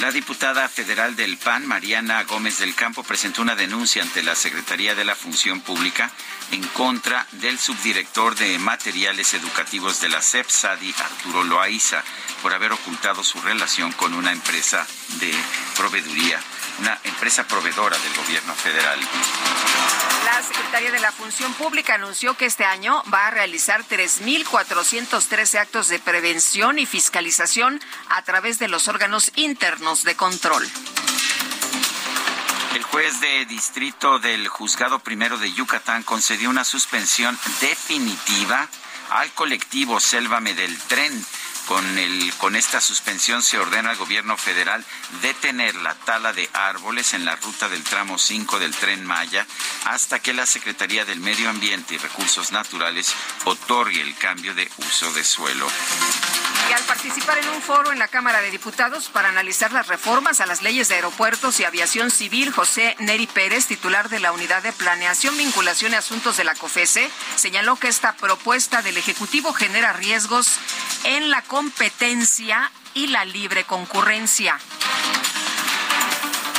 La 0.00 0.10
diputada 0.10 0.66
federal 0.66 1.14
del 1.14 1.36
PAN, 1.36 1.66
Mariana 1.66 2.24
Gómez 2.24 2.58
del 2.58 2.74
Campo, 2.74 3.02
presentó 3.02 3.42
una 3.42 3.54
denuncia 3.54 4.02
ante 4.02 4.22
la 4.22 4.34
Secretaría 4.34 4.94
de 4.94 5.04
la 5.04 5.14
Función 5.14 5.60
Pública 5.60 6.10
en 6.52 6.66
contra 6.68 7.26
del 7.32 7.58
subdirector 7.58 8.34
de 8.34 8.58
materiales 8.58 9.34
educativos 9.34 10.00
de 10.00 10.08
la 10.08 10.22
CEPSADI, 10.22 10.94
Arturo 11.04 11.44
Loaiza, 11.44 12.02
por 12.40 12.54
haber 12.54 12.72
ocultado 12.72 13.22
su 13.22 13.42
relación 13.42 13.92
con 13.92 14.14
una 14.14 14.32
empresa 14.32 14.86
de 15.20 15.34
proveeduría, 15.76 16.40
una 16.80 16.98
empresa 17.04 17.44
proveedora 17.44 17.96
del 17.98 18.14
gobierno 18.14 18.54
federal. 18.54 18.98
La 20.24 20.42
Secretaría 20.42 20.90
de 20.90 21.00
la 21.00 21.12
Función 21.12 21.52
Pública 21.54 21.94
anunció 21.94 22.36
que 22.36 22.46
este 22.46 22.64
año 22.64 23.02
va 23.12 23.26
a 23.26 23.30
realizar 23.30 23.84
3.413 23.84 25.58
actos 25.58 25.88
de 25.88 25.98
prevención 25.98 26.78
y 26.78 26.86
fiscalización 26.86 27.80
a 28.08 28.22
través 28.22 28.58
de 28.58 28.68
los 28.68 28.88
órganos 28.88 29.32
internos 29.36 30.04
de 30.04 30.16
control. 30.16 30.68
El 32.74 32.82
juez 32.84 33.20
de 33.20 33.44
distrito 33.46 34.18
del 34.18 34.48
juzgado 34.48 35.00
primero 35.00 35.38
de 35.38 35.52
Yucatán 35.52 36.02
concedió 36.02 36.48
una 36.50 36.64
suspensión 36.64 37.38
definitiva 37.60 38.68
al 39.10 39.30
colectivo 39.32 39.98
Sélvame 39.98 40.54
del 40.54 40.78
Tren 40.78 41.24
con, 41.70 41.98
el, 41.98 42.34
con 42.38 42.56
esta 42.56 42.80
suspensión 42.80 43.44
se 43.44 43.56
ordena 43.56 43.90
al 43.90 43.96
gobierno 43.96 44.36
federal 44.36 44.84
detener 45.22 45.76
la 45.76 45.94
tala 45.94 46.32
de 46.32 46.50
árboles 46.52 47.14
en 47.14 47.24
la 47.24 47.36
ruta 47.36 47.68
del 47.68 47.84
tramo 47.84 48.18
5 48.18 48.58
del 48.58 48.74
tren 48.74 49.06
Maya 49.06 49.46
hasta 49.84 50.18
que 50.18 50.34
la 50.34 50.46
Secretaría 50.46 51.04
del 51.04 51.20
Medio 51.20 51.48
Ambiente 51.48 51.94
y 51.94 51.98
Recursos 51.98 52.50
Naturales 52.50 53.14
otorgue 53.44 54.00
el 54.00 54.16
cambio 54.16 54.52
de 54.52 54.68
uso 54.78 55.12
de 55.12 55.22
suelo. 55.22 55.68
Y 56.68 56.72
al 56.72 56.82
participar 56.82 57.38
en 57.38 57.48
un 57.48 57.62
foro 57.62 57.92
en 57.92 57.98
la 57.98 58.08
Cámara 58.08 58.40
de 58.40 58.50
Diputados 58.50 59.08
para 59.08 59.28
analizar 59.28 59.72
las 59.72 59.86
reformas 59.86 60.40
a 60.40 60.46
las 60.46 60.62
leyes 60.62 60.88
de 60.88 60.96
aeropuertos 60.96 61.58
y 61.58 61.64
aviación 61.64 62.10
civil, 62.10 62.52
José 62.52 62.96
Neri 62.98 63.26
Pérez, 63.26 63.66
titular 63.66 64.08
de 64.08 64.20
la 64.20 64.32
Unidad 64.32 64.62
de 64.62 64.72
Planeación, 64.72 65.36
Vinculación 65.36 65.92
y 65.92 65.96
Asuntos 65.96 66.36
de 66.36 66.44
la 66.44 66.54
COFESE, 66.54 67.10
señaló 67.36 67.76
que 67.76 67.88
esta 67.88 68.14
propuesta 68.14 68.82
del 68.82 68.96
Ejecutivo 68.96 69.52
genera 69.52 69.92
riesgos 69.92 70.58
en 71.04 71.30
la 71.30 71.42
competencia 71.60 72.72
y 72.94 73.08
la 73.08 73.26
libre 73.26 73.64
concurrencia. 73.64 74.58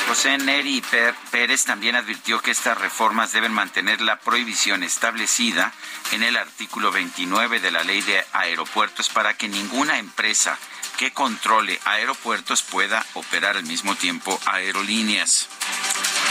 José 0.07 0.37
Neri 0.37 0.83
Pérez 1.31 1.63
también 1.63 1.95
advirtió 1.95 2.39
que 2.39 2.51
estas 2.51 2.77
reformas 2.77 3.31
deben 3.31 3.51
mantener 3.51 3.99
la 4.01 4.19
prohibición 4.19 4.83
establecida 4.83 5.73
en 6.11 6.21
el 6.21 6.37
artículo 6.37 6.91
29 6.91 7.59
de 7.59 7.71
la 7.71 7.83
ley 7.83 8.03
de 8.03 8.23
aeropuertos 8.33 9.09
para 9.09 9.33
que 9.33 9.47
ninguna 9.47 9.97
empresa 9.97 10.59
que 10.99 11.11
controle 11.11 11.79
aeropuertos 11.85 12.61
pueda 12.61 13.03
operar 13.15 13.57
al 13.57 13.63
mismo 13.63 13.95
tiempo 13.95 14.39
aerolíneas. 14.45 15.47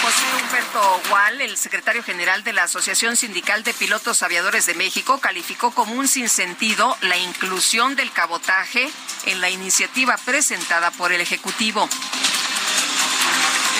José 0.03 0.25
Humberto 0.43 1.03
Gual, 1.11 1.41
el 1.43 1.57
secretario 1.59 2.03
general 2.03 2.43
de 2.43 2.55
la 2.55 2.63
Asociación 2.63 3.17
Sindical 3.17 3.63
de 3.65 3.75
Pilotos 3.75 4.23
Aviadores 4.23 4.65
de 4.65 4.75
México, 4.75 5.21
calificó 5.21 5.73
como 5.73 5.93
un 5.95 6.09
sinsentido 6.09 6.97
la 7.03 7.19
inclusión 7.19 7.97
del 7.97 8.11
cabotaje 8.11 8.91
en 9.27 9.41
la 9.43 9.51
iniciativa 9.51 10.17
presentada 10.25 10.91
por 10.91 11.13
el 11.13 11.21
Ejecutivo. 11.21 11.87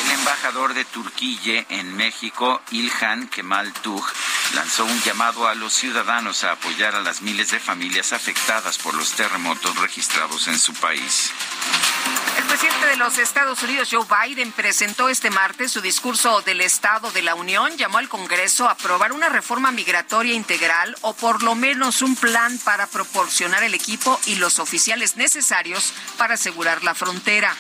El 0.05 0.11
embajador 0.13 0.75
de 0.75 0.85
Turquía 0.85 1.65
en 1.71 1.97
México, 1.97 2.61
Ilhan 2.71 3.29
Kemal 3.29 3.73
Tuj, 3.73 4.07
lanzó 4.55 4.85
un 4.85 5.01
llamado 5.03 5.49
a 5.49 5.55
los 5.55 5.73
ciudadanos 5.73 6.45
a 6.45 6.53
apoyar 6.53 6.97
a 6.97 7.01
las 7.01 7.23
miles 7.23 7.51
de 7.51 7.61
familias 7.61 8.13
afectadas 8.13 8.77
por 8.77 8.95
los 8.95 9.13
terremotos 9.13 9.77
registrados 9.79 10.49
en 10.49 10.59
su 10.59 10.75
país. 10.75 11.33
El 12.61 12.67
presidente 12.67 12.91
de 12.91 12.97
los 12.99 13.17
Estados 13.17 13.63
Unidos, 13.63 13.89
Joe 13.91 14.05
Biden, 14.05 14.53
presentó 14.53 15.09
este 15.09 15.31
martes 15.31 15.73
su 15.73 15.81
discurso 15.81 16.43
del 16.43 16.61
Estado 16.61 17.11
de 17.11 17.23
la 17.23 17.35
Unión. 17.35 17.75
Llamó 17.79 17.97
al 17.97 18.11
Congreso 18.11 18.69
a 18.69 18.73
aprobar 18.73 19.13
una 19.13 19.31
reforma 19.31 19.73
migratoria 19.73 20.35
integral 20.35 20.95
o 21.01 21.15
por 21.15 21.43
lo 21.43 21.55
menos 21.55 22.03
un 22.03 22.17
plan 22.17 22.59
para 22.59 22.87
proporcionar 22.87 23.63
el 23.63 23.73
equipo 23.73 24.21
y 24.27 24.35
los 24.35 24.59
oficiales 24.59 25.17
necesarios 25.17 25.95
para 26.19 26.35
asegurar 26.35 26.85
la 26.85 26.95
frontera. 26.95 27.57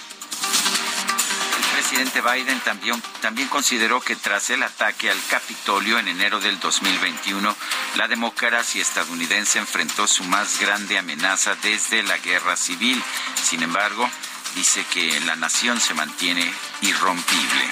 presidente 1.72 2.20
Biden 2.20 2.60
también, 2.60 3.02
también 3.22 3.48
consideró 3.48 4.02
que 4.02 4.16
tras 4.16 4.50
el 4.50 4.62
ataque 4.62 5.10
al 5.10 5.18
Capitolio 5.30 5.98
en 5.98 6.08
enero 6.08 6.40
del 6.40 6.60
2021, 6.60 7.56
la 7.96 8.06
democracia 8.06 8.82
estadounidense 8.82 9.60
enfrentó 9.60 10.06
su 10.06 10.24
más 10.24 10.60
grande 10.60 10.98
amenaza 10.98 11.54
desde 11.62 12.02
la 12.02 12.18
guerra 12.18 12.54
civil. 12.54 13.02
Sin 13.42 13.62
embargo, 13.62 14.06
dice 14.54 14.84
que 14.92 15.20
la 15.20 15.36
nación 15.36 15.80
se 15.80 15.94
mantiene 15.94 16.52
irrompible. 16.82 17.70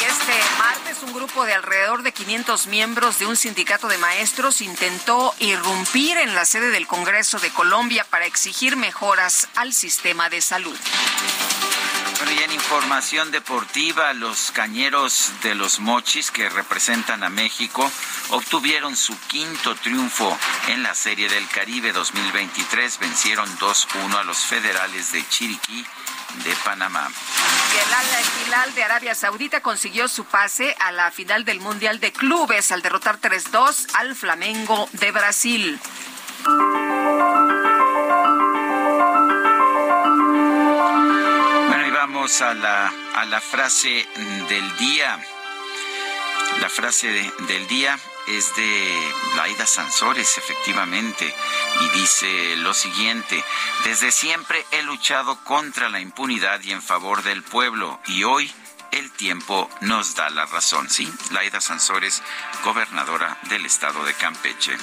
Y 0.00 0.04
este 0.04 0.32
martes 0.58 1.02
un 1.02 1.12
grupo 1.12 1.44
de 1.44 1.54
alrededor 1.54 2.02
de 2.02 2.12
500 2.12 2.66
miembros 2.66 3.18
de 3.18 3.26
un 3.26 3.36
sindicato 3.36 3.88
de 3.88 3.98
maestros 3.98 4.60
intentó 4.60 5.34
irrumpir 5.38 6.16
en 6.18 6.34
la 6.34 6.44
sede 6.44 6.70
del 6.70 6.86
Congreso 6.86 7.38
de 7.38 7.50
Colombia 7.50 8.06
para 8.08 8.26
exigir 8.26 8.76
mejoras 8.76 9.48
al 9.56 9.72
sistema 9.72 10.28
de 10.28 10.40
salud. 10.40 10.76
Bueno, 12.20 12.38
y 12.38 12.44
en 12.44 12.52
información 12.52 13.30
deportiva, 13.30 14.12
los 14.12 14.50
cañeros 14.50 15.32
de 15.42 15.54
los 15.54 15.80
Mochis, 15.80 16.30
que 16.30 16.50
representan 16.50 17.24
a 17.24 17.30
México, 17.30 17.90
obtuvieron 18.28 18.94
su 18.94 19.18
quinto 19.20 19.74
triunfo 19.76 20.36
en 20.68 20.82
la 20.82 20.94
Serie 20.94 21.30
del 21.30 21.48
Caribe 21.48 21.92
2023. 21.92 22.98
Vencieron 22.98 23.48
2-1 23.58 24.18
a 24.18 24.24
los 24.24 24.36
federales 24.36 25.12
de 25.12 25.26
Chiriquí 25.30 25.86
de 26.44 26.54
Panamá. 26.62 27.08
Y 27.74 27.88
el 27.88 27.94
Al 27.94 28.46
Hilal 28.46 28.74
de 28.74 28.84
Arabia 28.84 29.14
Saudita 29.14 29.62
consiguió 29.62 30.06
su 30.06 30.26
pase 30.26 30.76
a 30.78 30.92
la 30.92 31.10
final 31.10 31.46
del 31.46 31.60
Mundial 31.60 32.00
de 32.00 32.12
Clubes 32.12 32.70
al 32.70 32.82
derrotar 32.82 33.18
3-2 33.18 33.86
al 33.94 34.14
Flamengo 34.14 34.90
de 34.92 35.10
Brasil. 35.10 35.80
Vamos 42.20 42.42
a 42.42 42.52
la, 42.52 42.92
a 43.14 43.24
la 43.24 43.40
frase 43.40 44.06
del 44.50 44.76
día. 44.76 45.18
La 46.60 46.68
frase 46.68 47.06
de- 47.08 47.32
del 47.46 47.66
día 47.66 47.98
es 48.26 48.54
de 48.56 49.12
Laida 49.36 49.64
Sansores, 49.64 50.36
efectivamente, 50.36 51.34
y 51.80 51.88
dice 51.98 52.56
lo 52.56 52.74
siguiente, 52.74 53.42
desde 53.84 54.12
siempre 54.12 54.66
he 54.72 54.82
luchado 54.82 55.42
contra 55.44 55.88
la 55.88 56.00
impunidad 56.00 56.60
y 56.62 56.72
en 56.72 56.82
favor 56.82 57.22
del 57.22 57.42
pueblo, 57.42 57.98
y 58.06 58.24
hoy 58.24 58.52
el 58.92 59.10
tiempo 59.12 59.70
nos 59.80 60.14
da 60.14 60.28
la 60.28 60.44
razón. 60.44 60.90
Sí, 60.90 61.10
Laida 61.30 61.62
Sansores, 61.62 62.22
gobernadora 62.64 63.38
del 63.44 63.64
estado 63.64 64.04
de 64.04 64.12
Campeche. 64.12 64.76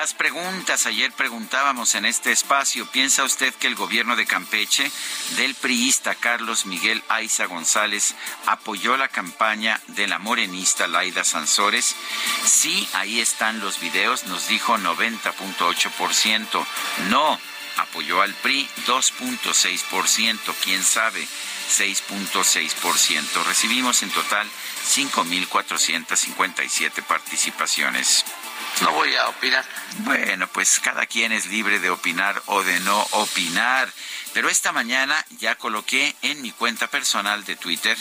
Las 0.00 0.14
preguntas, 0.14 0.86
ayer 0.86 1.12
preguntábamos 1.12 1.94
en 1.94 2.06
este 2.06 2.32
espacio, 2.32 2.86
¿piensa 2.86 3.22
usted 3.22 3.52
que 3.52 3.66
el 3.66 3.74
gobierno 3.74 4.16
de 4.16 4.24
Campeche 4.24 4.90
del 5.36 5.54
priista 5.54 6.14
Carlos 6.14 6.64
Miguel 6.64 7.02
Aiza 7.10 7.44
González 7.44 8.14
apoyó 8.46 8.96
la 8.96 9.08
campaña 9.08 9.78
de 9.88 10.08
la 10.08 10.18
morenista 10.18 10.88
Laida 10.88 11.22
Sansores? 11.22 11.94
Sí, 12.46 12.88
ahí 12.94 13.20
están 13.20 13.60
los 13.60 13.78
videos, 13.78 14.24
nos 14.24 14.48
dijo 14.48 14.78
90.8%. 14.78 16.64
No, 17.10 17.38
apoyó 17.76 18.22
al 18.22 18.32
PRI 18.32 18.70
2.6%, 18.86 20.54
quién 20.64 20.82
sabe. 20.82 21.28
6.6%. 21.70 23.44
Recibimos 23.44 24.02
en 24.02 24.10
total 24.10 24.48
5.457 24.88 27.02
participaciones. 27.02 28.24
No 28.80 28.92
voy 28.92 29.14
a 29.14 29.28
opinar. 29.28 29.64
Bueno, 29.98 30.48
pues 30.48 30.80
cada 30.80 31.06
quien 31.06 31.32
es 31.32 31.46
libre 31.46 31.80
de 31.80 31.90
opinar 31.90 32.42
o 32.46 32.62
de 32.62 32.80
no 32.80 33.00
opinar. 33.12 33.92
Pero 34.32 34.48
esta 34.48 34.72
mañana 34.72 35.24
ya 35.38 35.56
coloqué 35.56 36.14
en 36.22 36.40
mi 36.40 36.50
cuenta 36.52 36.86
personal 36.86 37.44
de 37.44 37.56
Twitter, 37.56 37.98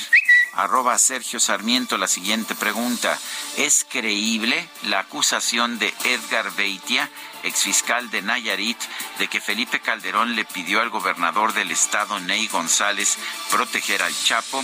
arroba 0.54 0.98
Sergio 0.98 1.40
Sarmiento, 1.40 1.98
la 1.98 2.08
siguiente 2.08 2.56
pregunta. 2.56 3.18
¿Es 3.58 3.86
creíble 3.90 4.68
la 4.84 5.00
acusación 5.00 5.80
de 5.80 5.94
Edgar 6.04 6.54
Beitia, 6.56 7.10
exfiscal 7.44 8.10
de 8.10 8.22
Nayarit, 8.22 8.78
de 9.18 9.28
que 9.28 9.42
Felipe 9.42 9.80
Calderón 9.80 10.36
le 10.36 10.46
pidió 10.46 10.82
al 10.82 10.90
gobernador 10.90 11.54
del 11.54 11.72
estado, 11.72 12.20
Ney 12.20 12.48
González, 12.48 13.18
proteger 13.50 14.02
al 14.02 14.14
Chapo? 14.24 14.64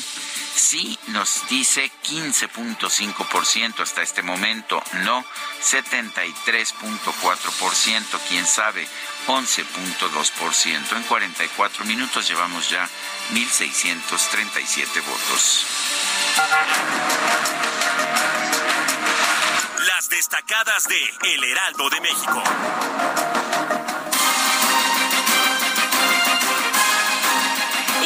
Sí, 0.55 0.97
nos 1.07 1.47
dice 1.49 1.91
15.5% 2.05 3.81
hasta 3.81 4.01
este 4.01 4.23
momento, 4.23 4.81
no 5.03 5.25
73.4%, 5.61 8.19
quién 8.29 8.47
sabe 8.47 8.87
11.2%. 9.27 10.95
En 10.95 11.03
44 11.03 11.85
minutos 11.85 12.27
llevamos 12.27 12.69
ya 12.69 12.89
1.637 13.31 15.01
votos. 15.05 15.65
Las 19.87 20.09
destacadas 20.09 20.87
de 20.87 21.33
El 21.33 21.43
Heraldo 21.43 21.89
de 21.89 22.01
México. 22.01 22.43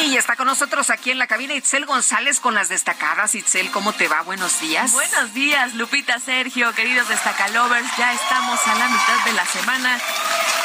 Y 0.02 0.16
está 0.16 0.34
con 0.34 0.46
nosotros 0.46 0.88
aquí 0.90 1.10
en 1.10 1.18
la 1.18 1.26
cabina 1.26 1.54
Itzel 1.54 1.84
González 1.84 2.40
con 2.40 2.54
las 2.54 2.68
destacadas. 2.68 3.34
Itzel, 3.34 3.70
¿cómo 3.70 3.92
te 3.92 4.08
va? 4.08 4.22
Buenos 4.22 4.60
días. 4.60 4.92
Buenos 4.92 5.34
días, 5.34 5.74
Lupita, 5.74 6.18
Sergio, 6.18 6.72
queridos 6.74 7.08
destacalovers. 7.08 7.86
Ya 7.98 8.12
estamos 8.12 8.58
a 8.66 8.74
la 8.76 8.88
mitad 8.88 9.24
de 9.24 9.32
la 9.32 9.44
semana. 9.44 10.00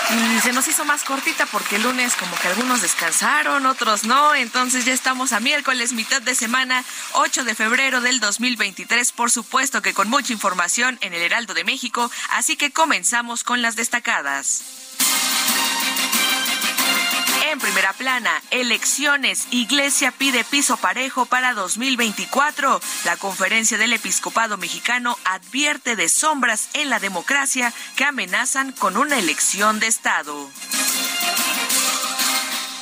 Y 0.09 0.39
se 0.41 0.53
nos 0.53 0.67
hizo 0.67 0.85
más 0.85 1.03
cortita 1.03 1.45
porque 1.47 1.75
el 1.75 1.83
lunes 1.83 2.15
como 2.15 2.35
que 2.37 2.47
algunos 2.47 2.81
descansaron, 2.81 3.65
otros 3.65 4.05
no. 4.05 4.33
Entonces 4.35 4.85
ya 4.85 4.93
estamos 4.93 5.33
a 5.33 5.39
miércoles, 5.39 5.93
mitad 5.93 6.21
de 6.21 6.33
semana, 6.33 6.83
8 7.13 7.43
de 7.43 7.55
febrero 7.55 8.01
del 8.01 8.19
2023. 8.21 9.11
Por 9.11 9.31
supuesto 9.31 9.81
que 9.81 9.93
con 9.93 10.09
mucha 10.09 10.31
información 10.31 10.97
en 11.01 11.13
el 11.13 11.21
Heraldo 11.21 11.53
de 11.53 11.65
México. 11.65 12.09
Así 12.31 12.55
que 12.55 12.71
comenzamos 12.71 13.43
con 13.43 13.61
las 13.61 13.75
destacadas. 13.75 14.63
En 17.55 17.61
primera 17.61 17.93
plana, 17.93 18.41
elecciones. 18.51 19.47
Iglesia 19.49 20.11
pide 20.11 20.43
piso 20.43 20.75
parejo 20.75 21.25
para 21.25 21.53
2024. 21.53 22.81
La 23.05 23.15
conferencia 23.15 23.77
del 23.77 23.93
episcopado 23.93 24.57
mexicano 24.57 25.17
advierte 25.23 25.95
de 25.95 26.09
sombras 26.09 26.67
en 26.73 26.89
la 26.89 26.99
democracia 26.99 27.71
que 27.95 28.03
amenazan 28.03 28.73
con 28.73 28.97
una 28.97 29.17
elección 29.17 29.79
de 29.79 29.87
Estado. 29.87 30.35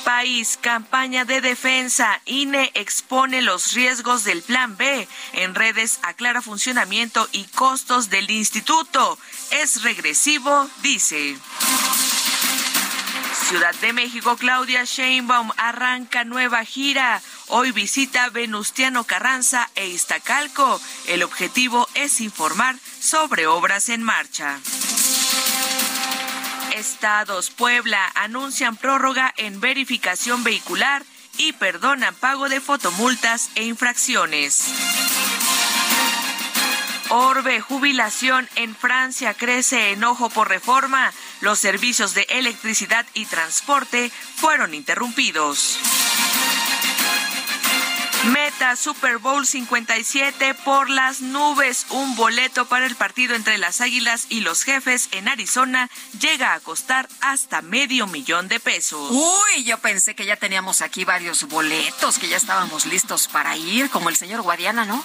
País, 0.04 0.58
campaña 0.60 1.24
de 1.24 1.40
defensa. 1.40 2.20
INE 2.24 2.72
expone 2.74 3.42
los 3.42 3.74
riesgos 3.74 4.24
del 4.24 4.42
Plan 4.42 4.76
B. 4.76 5.06
En 5.34 5.54
redes 5.54 6.00
aclara 6.02 6.42
funcionamiento 6.42 7.28
y 7.30 7.44
costos 7.44 8.10
del 8.10 8.28
instituto. 8.28 9.20
Es 9.52 9.84
regresivo, 9.84 10.68
dice. 10.82 11.36
Ciudad 13.48 13.74
de 13.82 13.92
México, 13.92 14.36
Claudia 14.38 14.84
Sheinbaum 14.84 15.50
arranca 15.58 16.24
nueva 16.24 16.64
gira. 16.64 17.20
Hoy 17.48 17.72
visita 17.72 18.30
Venustiano 18.30 19.04
Carranza 19.04 19.68
e 19.74 19.86
Iztacalco. 19.86 20.80
El 21.08 21.22
objetivo 21.22 21.86
es 21.94 22.22
informar 22.22 22.76
sobre 23.00 23.46
obras 23.46 23.90
en 23.90 24.02
marcha. 24.02 24.58
Estados 26.74 27.50
Puebla 27.50 28.10
anuncian 28.14 28.76
prórroga 28.76 29.34
en 29.36 29.60
verificación 29.60 30.42
vehicular 30.42 31.04
y 31.36 31.52
perdonan 31.52 32.14
pago 32.14 32.48
de 32.48 32.62
fotomultas 32.62 33.50
e 33.56 33.64
infracciones. 33.64 35.13
Orbe, 37.16 37.60
jubilación 37.60 38.48
en 38.56 38.74
Francia 38.74 39.34
crece 39.34 39.92
enojo 39.92 40.30
por 40.30 40.48
reforma. 40.48 41.12
Los 41.42 41.60
servicios 41.60 42.12
de 42.12 42.26
electricidad 42.28 43.06
y 43.14 43.26
transporte 43.26 44.10
fueron 44.10 44.74
interrumpidos. 44.74 45.78
Meta 48.32 48.76
Super 48.76 49.18
Bowl 49.18 49.46
57 49.46 50.54
por 50.64 50.88
las 50.88 51.20
nubes. 51.20 51.86
Un 51.90 52.16
boleto 52.16 52.66
para 52.66 52.86
el 52.86 52.96
partido 52.96 53.34
entre 53.34 53.58
las 53.58 53.80
Águilas 53.80 54.26
y 54.28 54.40
los 54.40 54.62
Jefes 54.62 55.08
en 55.12 55.28
Arizona 55.28 55.90
llega 56.18 56.54
a 56.54 56.60
costar 56.60 57.08
hasta 57.20 57.62
medio 57.62 58.06
millón 58.06 58.48
de 58.48 58.60
pesos. 58.60 59.10
Uy, 59.10 59.64
yo 59.64 59.78
pensé 59.78 60.14
que 60.14 60.26
ya 60.26 60.36
teníamos 60.36 60.80
aquí 60.80 61.04
varios 61.04 61.44
boletos, 61.44 62.18
que 62.18 62.28
ya 62.28 62.36
estábamos 62.36 62.86
listos 62.86 63.28
para 63.28 63.56
ir, 63.56 63.90
como 63.90 64.08
el 64.08 64.16
señor 64.16 64.42
Guadiana, 64.42 64.84
¿no? 64.84 65.04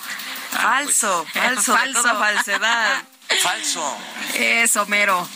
Falso, 0.51 1.25
falso, 1.33 1.75
de 1.75 1.93
toda 1.93 2.15
falsedad. 2.15 3.03
Falso. 3.43 3.97
Eso, 4.33 4.85
mero. 4.87 5.27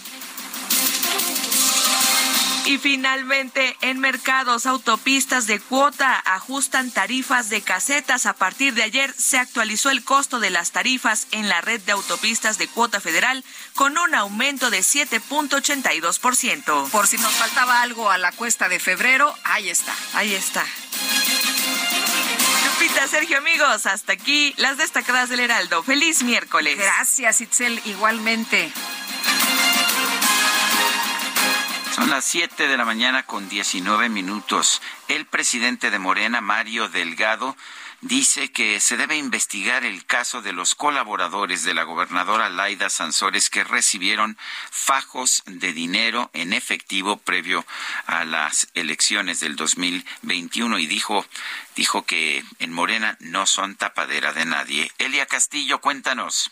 Y 2.65 2.77
finalmente, 2.77 3.75
en 3.81 3.99
mercados, 3.99 4.65
autopistas 4.65 5.47
de 5.47 5.59
cuota 5.59 6.17
ajustan 6.25 6.91
tarifas 6.91 7.49
de 7.49 7.61
casetas. 7.61 8.25
A 8.25 8.31
partir 8.33 8.73
de 8.73 8.83
ayer 8.83 9.13
se 9.17 9.37
actualizó 9.37 9.89
el 9.89 10.05
costo 10.05 10.39
de 10.39 10.49
las 10.49 10.71
tarifas 10.71 11.27
en 11.31 11.49
la 11.49 11.59
red 11.59 11.81
de 11.81 11.91
autopistas 11.91 12.57
de 12.57 12.69
cuota 12.69 13.01
federal 13.01 13.43
con 13.75 13.97
un 13.97 14.15
aumento 14.15 14.69
de 14.69 14.79
7.82%. 14.79 16.89
Por 16.89 17.07
si 17.07 17.17
nos 17.17 17.33
faltaba 17.33 17.81
algo 17.81 18.09
a 18.09 18.17
la 18.17 18.31
cuesta 18.31 18.69
de 18.69 18.79
febrero, 18.79 19.35
ahí 19.43 19.67
está. 19.69 19.93
Ahí 20.13 20.33
está. 20.33 20.65
Lupita, 22.65 23.09
Sergio, 23.09 23.39
amigos, 23.39 23.85
hasta 23.85 24.13
aquí 24.13 24.53
las 24.57 24.77
destacadas 24.77 25.27
del 25.27 25.41
Heraldo. 25.41 25.83
Feliz 25.83 26.23
miércoles. 26.23 26.77
Gracias, 26.77 27.41
Itzel, 27.41 27.81
igualmente. 27.85 28.71
Son 31.93 32.09
las 32.09 32.25
7 32.25 32.67
de 32.67 32.75
la 32.75 32.85
mañana 32.85 33.21
con 33.21 33.47
19 33.47 34.09
minutos. 34.09 34.81
El 35.09 35.27
presidente 35.27 35.91
de 35.91 35.99
Morena, 35.99 36.41
Mario 36.41 36.89
Delgado, 36.89 37.55
dice 38.01 38.51
que 38.51 38.79
se 38.79 38.97
debe 38.97 39.15
investigar 39.15 39.85
el 39.85 40.03
caso 40.03 40.41
de 40.41 40.53
los 40.53 40.73
colaboradores 40.73 41.63
de 41.63 41.75
la 41.75 41.83
gobernadora 41.83 42.49
Laida 42.49 42.89
Sansores 42.89 43.51
que 43.51 43.63
recibieron 43.63 44.39
fajos 44.71 45.43
de 45.45 45.71
dinero 45.71 46.31
en 46.33 46.53
efectivo 46.53 47.17
previo 47.17 47.63
a 48.07 48.25
las 48.25 48.69
elecciones 48.73 49.39
del 49.39 49.55
2021 49.55 50.79
y 50.79 50.87
dijo 50.87 51.23
dijo 51.75 52.07
que 52.07 52.43
en 52.57 52.73
Morena 52.73 53.17
no 53.19 53.45
son 53.45 53.75
tapadera 53.75 54.33
de 54.33 54.45
nadie. 54.45 54.91
Elia 54.97 55.27
Castillo, 55.27 55.79
cuéntanos. 55.79 56.49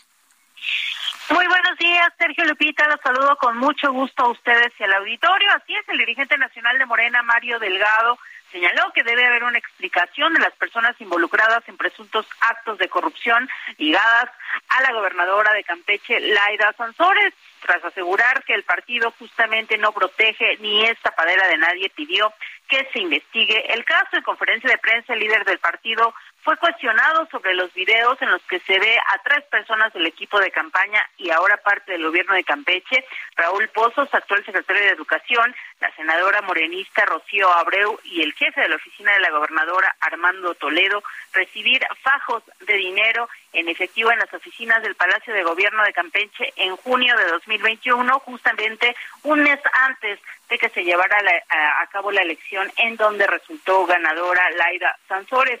Muy 1.32 1.46
buenos 1.46 1.78
días, 1.78 2.12
Sergio 2.18 2.44
Lupita. 2.44 2.86
Los 2.88 3.00
saludo 3.00 3.36
con 3.36 3.56
mucho 3.56 3.90
gusto 3.90 4.22
a 4.22 4.28
ustedes 4.28 4.70
y 4.78 4.82
al 4.82 4.92
auditorio. 4.92 5.48
Así 5.54 5.74
es, 5.74 5.88
el 5.88 5.96
dirigente 5.96 6.36
nacional 6.36 6.78
de 6.78 6.84
Morena, 6.84 7.22
Mario 7.22 7.58
Delgado, 7.58 8.18
señaló 8.50 8.92
que 8.92 9.02
debe 9.02 9.24
haber 9.24 9.44
una 9.44 9.56
explicación 9.56 10.34
de 10.34 10.40
las 10.40 10.52
personas 10.52 10.94
involucradas 11.00 11.66
en 11.68 11.78
presuntos 11.78 12.26
actos 12.40 12.76
de 12.76 12.90
corrupción 12.90 13.48
ligadas 13.78 14.28
a 14.68 14.82
la 14.82 14.92
gobernadora 14.92 15.54
de 15.54 15.64
Campeche, 15.64 16.20
Laida 16.20 16.74
Sansores, 16.76 17.32
tras 17.62 17.82
asegurar 17.82 18.44
que 18.44 18.52
el 18.52 18.64
partido 18.64 19.14
justamente 19.18 19.78
no 19.78 19.92
protege 19.92 20.58
ni 20.58 20.84
es 20.84 21.00
tapadera 21.00 21.48
de 21.48 21.56
nadie, 21.56 21.88
pidió 21.88 22.30
que 22.68 22.86
se 22.92 22.98
investigue 22.98 23.72
el 23.72 23.86
caso. 23.86 24.16
En 24.16 24.22
conferencia 24.22 24.68
de 24.68 24.76
prensa, 24.76 25.14
el 25.14 25.20
líder 25.20 25.46
del 25.46 25.60
partido 25.60 26.14
fue 26.42 26.56
cuestionado 26.56 27.26
sobre 27.30 27.54
los 27.54 27.72
videos 27.72 28.20
en 28.20 28.30
los 28.30 28.42
que 28.42 28.58
se 28.60 28.78
ve 28.78 28.98
a 28.98 29.18
tres 29.22 29.44
personas 29.44 29.92
del 29.92 30.06
equipo 30.06 30.40
de 30.40 30.50
campaña 30.50 31.08
y 31.16 31.30
ahora 31.30 31.56
parte 31.58 31.92
del 31.92 32.04
gobierno 32.04 32.34
de 32.34 32.42
Campeche, 32.42 33.04
Raúl 33.36 33.68
Pozos, 33.68 34.12
actual 34.12 34.44
secretario 34.44 34.82
de 34.82 34.88
Educación, 34.88 35.54
la 35.80 35.94
senadora 35.94 36.42
morenista 36.42 37.04
Rocío 37.04 37.48
Abreu 37.52 37.98
y 38.04 38.22
el 38.22 38.32
jefe 38.32 38.60
de 38.60 38.68
la 38.68 38.76
oficina 38.76 39.12
de 39.12 39.20
la 39.20 39.30
gobernadora 39.30 39.94
Armando 40.00 40.54
Toledo. 40.56 41.02
Recibir 41.32 41.86
fajos 42.02 42.42
de 42.66 42.74
dinero 42.74 43.28
en 43.52 43.68
efectivo 43.68 44.10
en 44.10 44.18
las 44.18 44.34
oficinas 44.34 44.82
del 44.82 44.96
Palacio 44.96 45.32
de 45.32 45.44
Gobierno 45.44 45.84
de 45.84 45.92
Campeche 45.92 46.52
en 46.56 46.76
junio 46.76 47.16
de 47.16 47.26
2021, 47.26 48.18
justamente 48.20 48.96
un 49.22 49.42
mes 49.42 49.60
antes 49.84 50.18
de 50.48 50.58
que 50.58 50.68
se 50.70 50.82
llevara 50.82 51.16
a, 51.48 51.82
a 51.82 51.86
cabo 51.86 52.10
la 52.10 52.22
elección 52.22 52.70
en 52.78 52.96
donde 52.96 53.26
resultó 53.28 53.86
ganadora 53.86 54.50
Laida 54.50 54.98
Sansores 55.08 55.60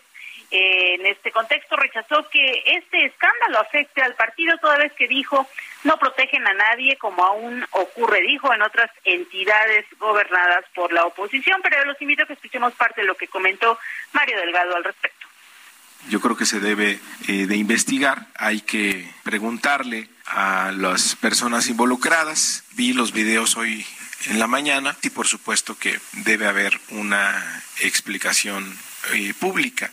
en 0.52 1.06
este 1.06 1.32
contexto 1.32 1.76
rechazó 1.76 2.28
que 2.28 2.62
este 2.66 3.06
escándalo 3.06 3.60
afecte 3.60 4.02
al 4.02 4.14
partido 4.14 4.58
toda 4.58 4.76
vez 4.76 4.92
que 4.92 5.08
dijo 5.08 5.48
no 5.84 5.98
protegen 5.98 6.46
a 6.46 6.52
nadie 6.52 6.96
como 6.98 7.24
aún 7.24 7.64
ocurre, 7.70 8.20
dijo, 8.20 8.52
en 8.52 8.62
otras 8.62 8.90
entidades 9.04 9.86
gobernadas 9.98 10.64
por 10.74 10.92
la 10.92 11.06
oposición, 11.06 11.60
pero 11.62 11.84
los 11.86 12.00
invito 12.02 12.22
a 12.22 12.26
que 12.26 12.34
escuchemos 12.34 12.74
parte 12.74 13.00
de 13.00 13.06
lo 13.06 13.16
que 13.16 13.28
comentó 13.28 13.78
Mario 14.12 14.36
Delgado 14.36 14.76
al 14.76 14.84
respecto. 14.84 15.26
Yo 16.08 16.20
creo 16.20 16.36
que 16.36 16.46
se 16.46 16.60
debe 16.60 16.98
eh, 17.28 17.46
de 17.46 17.56
investigar, 17.56 18.26
hay 18.36 18.60
que 18.60 19.08
preguntarle 19.22 20.08
a 20.26 20.72
las 20.76 21.16
personas 21.16 21.68
involucradas. 21.68 22.64
Vi 22.72 22.92
los 22.92 23.12
videos 23.12 23.56
hoy 23.56 23.86
en 24.26 24.38
la 24.38 24.46
mañana 24.46 24.96
y 25.02 25.10
por 25.10 25.26
supuesto 25.26 25.78
que 25.78 25.98
debe 26.12 26.46
haber 26.46 26.78
una 26.90 27.62
explicación 27.80 28.76
eh, 29.14 29.34
pública. 29.38 29.90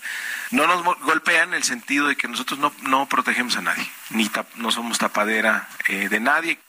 No 0.51 0.67
nos 0.67 0.83
golpean 1.01 1.49
en 1.49 1.55
el 1.55 1.63
sentido 1.63 2.07
de 2.07 2.15
que 2.15 2.27
nosotros 2.27 2.59
no, 2.59 2.73
no 2.83 3.07
protegemos 3.07 3.57
a 3.57 3.61
nadie, 3.61 3.85
ni 4.09 4.29
no 4.55 4.71
somos 4.71 4.97
tapadera 4.97 5.67
eh, 5.87 6.09
de 6.09 6.19
nadie. 6.19 6.59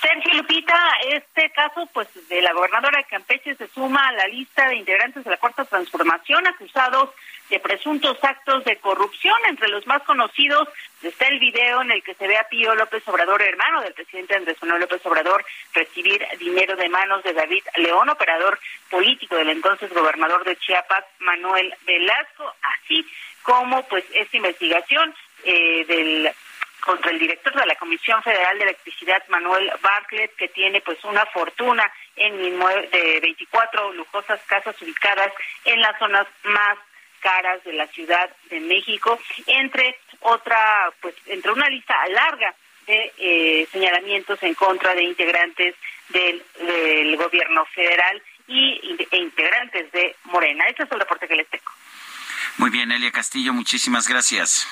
Sergio 0.00 0.34
Lupita, 0.34 0.78
este 1.08 1.50
caso 1.50 1.88
pues 1.92 2.08
de 2.28 2.40
la 2.42 2.52
gobernadora 2.52 2.98
de 2.98 3.04
Campeche 3.04 3.54
se 3.56 3.68
suma 3.68 4.08
a 4.08 4.12
la 4.12 4.26
lista 4.26 4.68
de 4.68 4.76
integrantes 4.76 5.24
de 5.24 5.30
la 5.30 5.36
Cuarta 5.36 5.64
Transformación 5.64 6.46
acusados 6.46 7.10
de 7.48 7.60
presuntos 7.60 8.16
actos 8.22 8.64
de 8.64 8.76
corrupción. 8.76 9.34
Entre 9.48 9.68
los 9.68 9.86
más 9.86 10.02
conocidos 10.02 10.68
está 11.02 11.28
el 11.28 11.38
video 11.38 11.82
en 11.82 11.92
el 11.92 12.02
que 12.02 12.14
se 12.14 12.26
ve 12.26 12.36
a 12.36 12.48
Pío 12.48 12.74
López 12.74 13.06
Obrador, 13.06 13.42
hermano 13.42 13.82
del 13.82 13.94
presidente 13.94 14.36
Andrés 14.36 14.56
Manuel 14.62 14.82
López 14.82 15.04
Obrador, 15.06 15.44
recibir 15.72 16.24
dinero 16.38 16.76
de 16.76 16.88
manos 16.88 17.22
de 17.22 17.32
David 17.32 17.64
León, 17.76 18.08
operador 18.08 18.58
político 18.90 19.36
del 19.36 19.50
entonces 19.50 19.92
gobernador 19.92 20.44
de 20.44 20.56
Chiapas, 20.56 21.04
Manuel 21.20 21.74
Velasco, 21.86 22.54
así 22.62 23.06
como 23.42 23.82
pues 23.88 24.04
esta 24.12 24.36
investigación 24.36 25.14
eh, 25.44 25.84
del 25.86 26.32
contra 26.80 27.10
el 27.10 27.18
director 27.18 27.54
de 27.54 27.66
la 27.66 27.74
Comisión 27.74 28.22
Federal 28.22 28.56
de 28.56 28.64
Electricidad, 28.64 29.22
Manuel 29.28 29.70
Bartlett, 29.82 30.34
que 30.36 30.48
tiene 30.48 30.80
pues 30.80 31.02
una 31.04 31.26
fortuna 31.26 31.90
en 32.16 32.38
de 32.38 33.20
24 33.20 33.92
lujosas 33.92 34.40
casas 34.46 34.80
ubicadas 34.80 35.32
en 35.64 35.80
las 35.80 35.98
zonas 35.98 36.26
más 36.44 36.78
caras 37.18 37.62
de 37.64 37.72
la 37.72 37.86
Ciudad 37.88 38.30
de 38.50 38.60
México, 38.60 39.18
entre 39.46 39.98
otra, 40.20 40.92
pues, 41.00 41.14
entre 41.26 41.52
una 41.52 41.68
lista 41.68 41.94
larga 42.08 42.54
de 42.86 43.12
eh, 43.18 43.68
señalamientos 43.70 44.42
en 44.42 44.54
contra 44.54 44.94
de 44.94 45.02
integrantes 45.02 45.74
del, 46.08 46.42
gobierno 47.16 47.64
federal 47.66 48.22
y 48.46 48.80
e 49.10 49.16
integrantes 49.18 49.90
de 49.92 50.16
Morena. 50.24 50.64
Este 50.68 50.84
es 50.84 50.92
el 50.92 51.00
reporte 51.00 51.28
que 51.28 51.34
les 51.34 51.48
tengo. 51.48 51.70
Muy 52.56 52.70
bien, 52.70 52.90
Elia 52.90 53.10
Castillo, 53.10 53.52
muchísimas 53.52 54.08
gracias. 54.08 54.66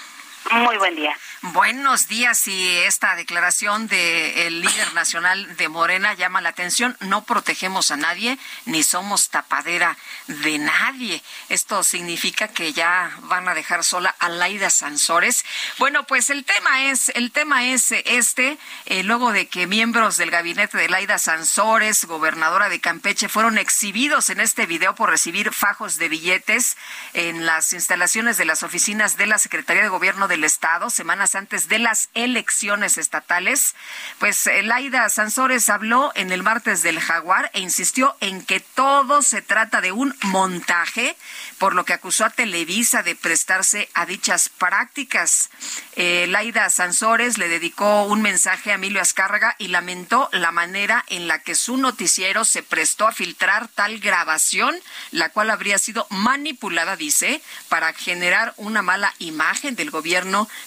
Muy 0.51 0.79
buen 0.79 0.95
día. 0.95 1.17
Buenos 1.43 2.09
días 2.09 2.47
y 2.47 2.79
esta 2.79 3.15
declaración 3.17 3.89
del 3.89 4.61
líder 4.61 4.95
nacional 4.95 5.57
de 5.57 5.69
Morena 5.69 6.15
llama 6.15 6.41
la 6.41 6.51
atención. 6.51 6.97
No 7.01 7.25
protegemos 7.25 7.91
a 7.91 7.97
nadie 7.97 8.39
ni 8.65 8.83
somos 8.83 9.29
tapadera 9.29 9.97
de 10.29 10.59
nadie. 10.59 11.23
Esto 11.49 11.83
significa 11.83 12.49
que 12.49 12.73
ya 12.73 13.11
van 13.23 13.49
a 13.49 13.55
dejar 13.55 13.85
sola 13.85 14.15
a 14.19 14.29
Laida 14.29 14.71
Sansores. 14.71 15.45
Bueno, 15.79 16.05
pues 16.05 16.31
el 16.31 16.45
tema 16.45 16.85
es 16.85 17.11
el 17.11 17.33
tema 17.33 17.65
es 17.65 17.93
este. 17.93 18.57
Eh, 18.87 19.03
luego 19.03 19.33
de 19.33 19.49
que 19.49 19.67
miembros 19.67 20.17
del 20.17 20.31
gabinete 20.31 20.79
de 20.79 20.89
Laida 20.89 21.19
Sansores, 21.19 22.05
gobernadora 22.05 22.69
de 22.69 22.81
Campeche, 22.81 23.29
fueron 23.29 23.59
exhibidos 23.59 24.31
en 24.31 24.41
este 24.41 24.67
video 24.67 24.95
por 24.95 25.11
recibir 25.11 25.53
fajos 25.53 25.97
de 25.97 26.09
billetes 26.09 26.77
en 27.15 27.47
las 27.47 27.73
instalaciones 27.73 28.37
de 28.37 28.45
las 28.45 28.63
oficinas 28.63 29.17
de 29.17 29.27
la 29.27 29.39
Secretaría 29.39 29.83
de 29.83 29.89
Gobierno 29.89 30.29
del 30.37 30.45
Estado 30.45 30.91
semanas 30.91 31.35
antes 31.35 31.67
de 31.69 31.79
las 31.79 32.11
elecciones 32.13 32.99
estatales, 32.99 33.75
pues 34.19 34.47
eh, 34.47 34.63
Laida 34.63 35.09
Sansores 35.09 35.71
habló 35.71 36.13
en 36.15 36.31
el 36.31 36.43
martes 36.43 36.83
del 36.83 37.01
Jaguar 37.01 37.51
e 37.55 37.61
insistió 37.61 38.15
en 38.21 38.45
que 38.45 38.61
todo 38.61 39.23
se 39.23 39.41
trata 39.41 39.81
de 39.81 39.93
un 39.93 40.15
montaje, 40.25 41.17
por 41.57 41.75
lo 41.75 41.87
que 41.87 41.95
acusó 41.95 42.27
a 42.27 42.31
Televisa 42.31 43.03
de 43.03 43.17
prestarse 43.17 43.89
a 43.95 44.05
dichas 44.05 44.51
prácticas. 44.51 45.49
Eh, 45.95 46.27
Laida 46.29 46.69
Sansores 46.69 47.39
le 47.39 47.49
dedicó 47.49 48.03
un 48.03 48.21
mensaje 48.21 48.73
a 48.73 48.75
Emilio 48.75 49.01
Azcárraga 49.01 49.57
y 49.59 49.69
lamentó 49.69 50.29
la 50.33 50.53
manera 50.53 51.03
en 51.09 51.29
la 51.29 51.39
que 51.39 51.55
su 51.55 51.79
noticiero 51.79 52.45
se 52.45 52.63
prestó 52.63 53.09
a 53.09 53.13
filtrar 53.13 53.69
tal 53.69 54.01
grabación, 54.01 54.77
la 55.13 55.31
cual 55.31 55.49
habría 55.49 55.79
sido 55.79 56.07
manipulada, 56.11 56.95
dice, 56.97 57.41
para 57.71 57.95
generar 57.95 58.53
una 58.59 58.83
mala 58.83 59.15
imagen 59.19 59.77
del 59.77 59.91
gobierno 59.91 60.16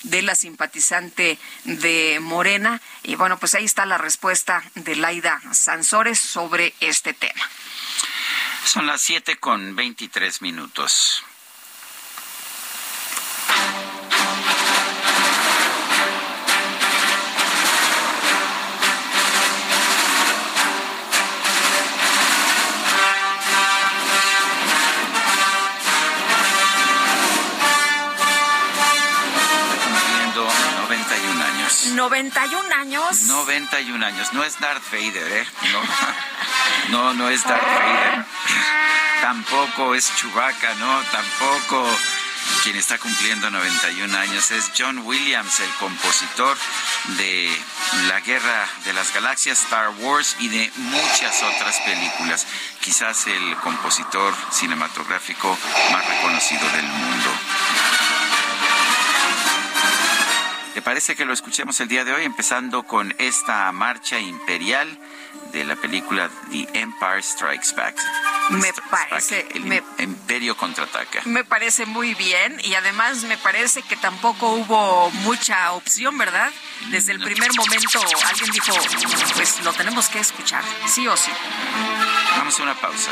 de 0.03 0.21
la 0.21 0.35
simpatizante 0.35 1.39
de 1.63 2.19
Morena. 2.21 2.81
Y 3.03 3.15
bueno, 3.15 3.37
pues 3.39 3.55
ahí 3.55 3.65
está 3.65 3.85
la 3.85 3.97
respuesta 3.97 4.63
de 4.75 4.95
Laida 4.95 5.41
Sansores 5.51 6.19
sobre 6.19 6.73
este 6.79 7.13
tema. 7.13 7.41
Son 8.65 8.85
las 8.85 9.01
siete 9.01 9.37
con 9.37 9.75
veintitrés 9.75 10.41
minutos. 10.41 11.23
91 31.99 32.75
años. 32.75 33.23
91 33.23 34.05
años. 34.05 34.31
No 34.31 34.45
es 34.45 34.57
Darth 34.61 34.89
Vader, 34.89 35.31
¿eh? 35.33 35.47
No. 35.73 35.81
No, 36.91 37.13
no 37.13 37.29
es 37.29 37.43
Darth 37.43 37.61
Vader. 37.61 38.25
Tampoco 39.21 39.93
es 39.93 40.09
Chewbacca, 40.15 40.75
no, 40.75 41.03
tampoco. 41.11 41.85
Quien 42.63 42.77
está 42.77 42.97
cumpliendo 42.97 43.49
91 43.51 44.17
años 44.17 44.49
es 44.51 44.71
John 44.77 44.99
Williams, 44.99 45.59
el 45.59 45.69
compositor 45.75 46.57
de 47.17 47.51
La 48.07 48.21
Guerra 48.21 48.67
de 48.85 48.93
las 48.93 49.13
Galaxias, 49.13 49.61
Star 49.63 49.89
Wars 49.99 50.37
y 50.39 50.47
de 50.47 50.71
muchas 50.77 51.43
otras 51.43 51.79
películas. 51.81 52.47
Quizás 52.79 53.27
el 53.27 53.55
compositor 53.57 54.33
cinematográfico 54.51 55.55
más 55.91 56.05
reconocido 56.07 56.67
del 56.71 56.87
mundo. 56.87 57.29
¿Te 60.73 60.81
parece 60.81 61.15
que 61.15 61.25
lo 61.25 61.33
escuchemos 61.33 61.79
el 61.81 61.87
día 61.87 62.05
de 62.05 62.13
hoy, 62.13 62.23
empezando 62.23 62.83
con 62.83 63.13
esta 63.17 63.71
marcha 63.71 64.19
imperial? 64.19 64.97
de 65.51 65.63
la 65.63 65.75
película 65.75 66.29
The 66.51 66.67
Empire 66.73 67.21
Strikes 67.21 67.73
Back. 67.75 67.95
Me 68.49 68.71
parece. 68.89 69.47
el 69.53 69.83
Imperio 69.99 70.55
contraataca. 70.55 71.21
Me 71.25 71.43
parece 71.43 71.85
muy 71.85 72.13
bien 72.15 72.59
y 72.63 72.75
además 72.75 73.23
me 73.23 73.37
parece 73.37 73.81
que 73.81 73.95
tampoco 73.97 74.49
hubo 74.53 75.11
mucha 75.23 75.71
opción, 75.73 76.17
¿verdad? 76.17 76.51
Desde 76.89 77.11
el 77.11 77.19
primer 77.19 77.53
momento 77.53 78.01
alguien 78.27 78.51
dijo, 78.51 78.73
pues 79.35 79.61
lo 79.63 79.73
tenemos 79.73 80.09
que 80.09 80.19
escuchar, 80.19 80.63
sí 80.87 81.07
o 81.07 81.15
sí. 81.17 81.31
Vamos 82.37 82.59
a 82.59 82.63
una 82.63 82.75
pausa. 82.75 83.11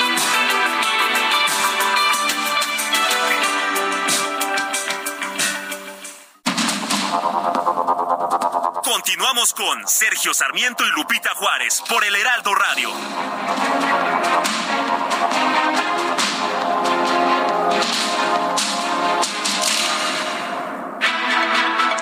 Continuamos 9.03 9.51
con 9.55 9.87
Sergio 9.87 10.31
Sarmiento 10.31 10.85
y 10.85 10.91
Lupita 10.91 11.31
Juárez 11.33 11.81
por 11.89 12.05
el 12.05 12.15
Heraldo 12.15 12.53
Radio. 12.53 12.91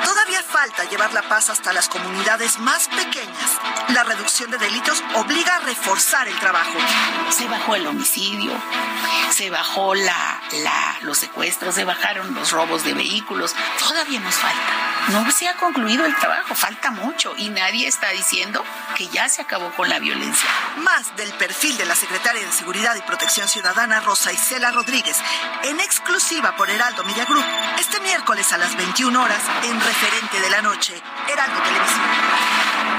Todavía 0.03 0.43
falta 0.43 0.83
llevar 0.89 1.13
la 1.13 1.21
paz 1.21 1.49
hasta 1.49 1.71
las 1.71 1.87
comunidades 1.87 2.59
más 2.59 2.89
pequeñas. 2.89 3.57
La 3.99 4.05
reducción 4.05 4.49
de 4.49 4.57
delitos 4.57 5.03
obliga 5.15 5.57
a 5.57 5.59
reforzar 5.59 6.25
el 6.29 6.39
trabajo. 6.39 6.71
Se 7.31 7.49
bajó 7.49 7.75
el 7.75 7.85
homicidio, 7.85 8.53
se 9.29 9.49
bajó 9.49 9.93
la, 9.93 10.41
la, 10.63 10.99
los 11.01 11.17
secuestros, 11.17 11.75
se 11.75 11.83
bajaron 11.83 12.33
los 12.33 12.53
robos 12.53 12.85
de 12.85 12.93
vehículos. 12.93 13.53
Todavía 13.77 14.21
nos 14.21 14.35
falta 14.35 14.89
no 15.09 15.31
se 15.31 15.47
ha 15.47 15.55
concluido 15.55 16.05
el 16.05 16.15
trabajo, 16.15 16.53
falta 16.53 16.91
mucho 16.91 17.33
y 17.35 17.49
nadie 17.49 17.87
está 17.87 18.09
diciendo 18.09 18.63
que 18.95 19.07
ya 19.07 19.27
se 19.27 19.41
acabó 19.41 19.71
con 19.71 19.89
la 19.89 19.97
violencia. 19.97 20.47
Más 20.77 21.15
del 21.15 21.31
perfil 21.33 21.77
de 21.77 21.85
la 21.85 21.95
secretaria 21.95 22.45
de 22.45 22.51
Seguridad 22.51 22.95
y 22.95 23.01
Protección 23.01 23.47
Ciudadana 23.47 24.01
Rosa 24.01 24.31
Isela 24.31 24.71
Rodríguez, 24.71 25.17
en 25.63 25.79
exclusiva 25.79 26.55
por 26.55 26.69
Heraldo 26.69 27.03
Media 27.05 27.25
Group, 27.25 27.45
este 27.79 27.99
miércoles 28.01 28.53
a 28.53 28.59
las 28.59 28.75
21 28.77 29.19
horas 29.19 29.41
en 29.63 29.81
referente 29.81 30.39
de 30.41 30.49
la 30.51 30.61
noche, 30.61 31.01
Heraldo 31.27 31.59
Televisión. 31.63 32.98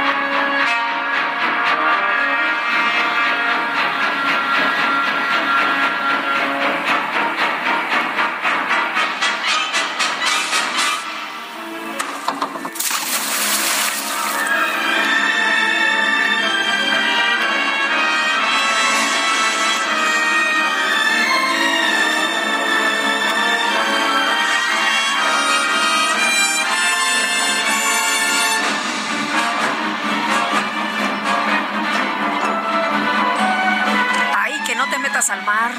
al 35.29 35.43
mar. 35.45 35.71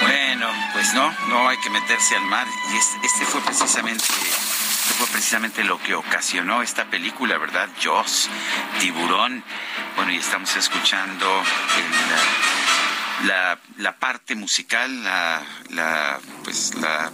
Bueno, 0.00 0.48
pues 0.72 0.94
no, 0.94 1.12
no 1.28 1.48
hay 1.48 1.58
que 1.58 1.70
meterse 1.70 2.16
al 2.16 2.24
mar. 2.24 2.46
Y 2.72 2.76
este 3.06 3.24
fue 3.26 3.40
precisamente 3.42 4.04
fue 4.98 5.06
precisamente 5.08 5.64
lo 5.64 5.78
que 5.82 5.94
ocasionó 5.94 6.62
esta 6.62 6.84
película, 6.84 7.36
¿verdad? 7.38 7.68
Joss, 7.82 8.28
Tiburón. 8.80 9.42
Bueno, 9.96 10.12
y 10.12 10.16
estamos 10.16 10.54
escuchando 10.56 11.42
la, 13.24 13.58
la, 13.78 13.96
parte 13.96 14.34
musical, 14.34 15.02
la, 15.02 15.42
la, 15.70 16.20
pues 16.44 16.74
la 16.76 17.10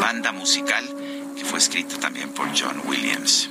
banda 0.00 0.32
musical 0.32 0.84
que 1.36 1.44
fue 1.44 1.58
escrita 1.58 1.98
también 1.98 2.32
por 2.34 2.48
John 2.58 2.80
Williams. 2.84 3.50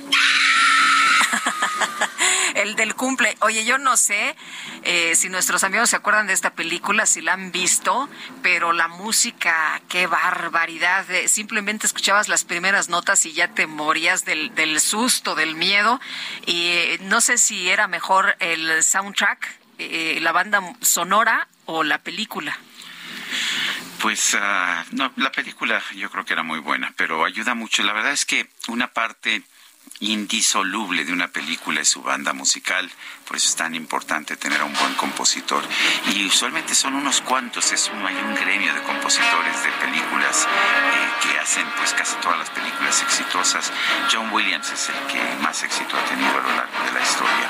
El 2.62 2.76
del 2.76 2.94
cumple. 2.94 3.36
Oye, 3.40 3.64
yo 3.64 3.78
no 3.78 3.96
sé 3.96 4.36
eh, 4.84 5.14
si 5.14 5.28
nuestros 5.28 5.64
amigos 5.64 5.90
se 5.90 5.96
acuerdan 5.96 6.26
de 6.26 6.32
esta 6.32 6.54
película, 6.54 7.06
si 7.06 7.20
la 7.20 7.34
han 7.34 7.52
visto, 7.52 8.08
pero 8.42 8.72
la 8.72 8.88
música, 8.88 9.80
qué 9.88 10.06
barbaridad. 10.06 11.10
Eh, 11.10 11.28
simplemente 11.28 11.86
escuchabas 11.86 12.28
las 12.28 12.44
primeras 12.44 12.88
notas 12.88 13.26
y 13.26 13.32
ya 13.32 13.48
te 13.48 13.66
morías 13.66 14.24
del, 14.24 14.54
del 14.54 14.80
susto, 14.80 15.34
del 15.34 15.56
miedo. 15.56 16.00
Y 16.46 16.68
eh, 16.68 16.98
no 17.02 17.20
sé 17.20 17.38
si 17.38 17.68
era 17.68 17.88
mejor 17.88 18.36
el 18.38 18.82
soundtrack, 18.82 19.60
la 20.20 20.30
banda 20.30 20.60
sonora 20.80 21.48
o 21.66 21.82
la 21.82 21.98
película. 21.98 22.56
Pues 24.00 24.36
ah, 24.38 24.84
no, 24.90 25.12
la 25.16 25.30
película 25.30 25.82
yo 25.94 26.10
creo 26.10 26.24
que 26.24 26.32
era 26.32 26.42
muy 26.42 26.58
buena, 26.58 26.92
pero 26.96 27.24
ayuda 27.24 27.54
mucho. 27.54 27.82
La 27.82 27.92
verdad 27.92 28.12
es 28.12 28.24
que 28.24 28.48
una 28.68 28.88
parte 28.88 29.42
indisoluble 30.02 31.04
de 31.04 31.12
una 31.12 31.28
película 31.28 31.80
es 31.80 31.88
su 31.88 32.02
banda 32.02 32.32
musical, 32.32 32.90
por 33.26 33.36
eso 33.36 33.48
es 33.48 33.56
tan 33.56 33.74
importante 33.74 34.36
tener 34.36 34.60
a 34.60 34.64
un 34.64 34.74
buen 34.74 34.94
compositor. 34.94 35.62
Y 36.12 36.26
usualmente 36.26 36.74
son 36.74 36.94
unos 36.94 37.20
cuantos, 37.20 37.72
es 37.72 37.88
un, 37.88 38.04
hay 38.04 38.16
un 38.16 38.34
gremio 38.34 38.74
de 38.74 38.82
compositores 38.82 39.62
de 39.62 39.70
películas 39.80 40.46
eh, 40.46 41.10
que 41.22 41.38
hacen 41.38 41.66
pues 41.76 41.94
casi 41.94 42.16
todas 42.16 42.38
las 42.38 42.50
películas 42.50 43.00
exitosas. 43.02 43.72
John 44.10 44.32
Williams 44.32 44.70
es 44.72 44.88
el 44.88 45.06
que 45.06 45.42
más 45.42 45.62
éxito 45.62 45.96
ha 45.96 46.04
tenido 46.04 46.30
a 46.30 46.42
lo 46.42 46.56
largo 46.56 46.84
de 46.84 46.92
la 46.92 47.02
historia. 47.02 47.48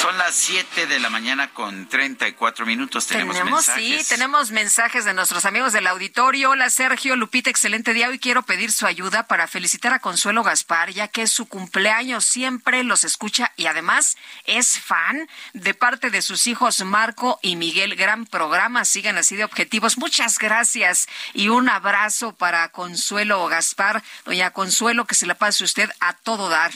Son 0.00 0.18
las 0.18 0.34
7 0.34 0.86
de 0.86 1.00
la 1.00 1.10
mañana 1.10 1.52
con 1.52 1.88
34 1.88 2.66
minutos. 2.66 3.06
Tenemos, 3.06 3.34
tenemos 3.34 3.66
mensajes. 3.66 4.02
Sí, 4.02 4.08
tenemos 4.14 4.50
mensajes 4.50 5.04
de 5.04 5.14
nuestros 5.14 5.44
amigos 5.46 5.72
del 5.72 5.86
auditorio. 5.86 6.50
Hola 6.50 6.70
Sergio, 6.70 7.16
Lupita, 7.16 7.50
excelente 7.50 7.94
día. 7.94 8.08
Hoy 8.08 8.18
quiero 8.18 8.42
pedir 8.42 8.70
su 8.70 8.86
ayuda 8.86 9.26
para 9.26 9.48
felicitar 9.48 9.94
a 9.94 9.98
Consuelo 9.98 10.42
Gaspar, 10.42 10.90
ya 10.90 11.08
que 11.08 11.22
es 11.22 11.32
su 11.32 11.48
cumpleaños. 11.56 12.26
Siempre 12.26 12.84
los 12.84 13.02
escucha 13.02 13.50
y 13.56 13.64
además 13.64 14.18
es 14.44 14.78
fan 14.78 15.26
de 15.54 15.72
parte 15.72 16.10
de 16.10 16.20
sus 16.20 16.46
hijos 16.46 16.84
Marco 16.84 17.38
y 17.40 17.56
Miguel. 17.56 17.96
Gran 17.96 18.26
programa, 18.26 18.84
sigan 18.84 19.16
así 19.16 19.36
de 19.36 19.44
objetivos. 19.44 19.96
Muchas 19.96 20.38
gracias 20.38 21.08
y 21.32 21.48
un 21.48 21.70
abrazo 21.70 22.34
para 22.34 22.68
Consuelo 22.72 23.46
Gaspar. 23.46 24.02
Doña 24.26 24.50
Consuelo, 24.50 25.06
que 25.06 25.14
se 25.14 25.24
la 25.26 25.34
pase 25.34 25.64
usted 25.64 25.90
a 26.00 26.12
todo 26.12 26.50
dar. 26.50 26.72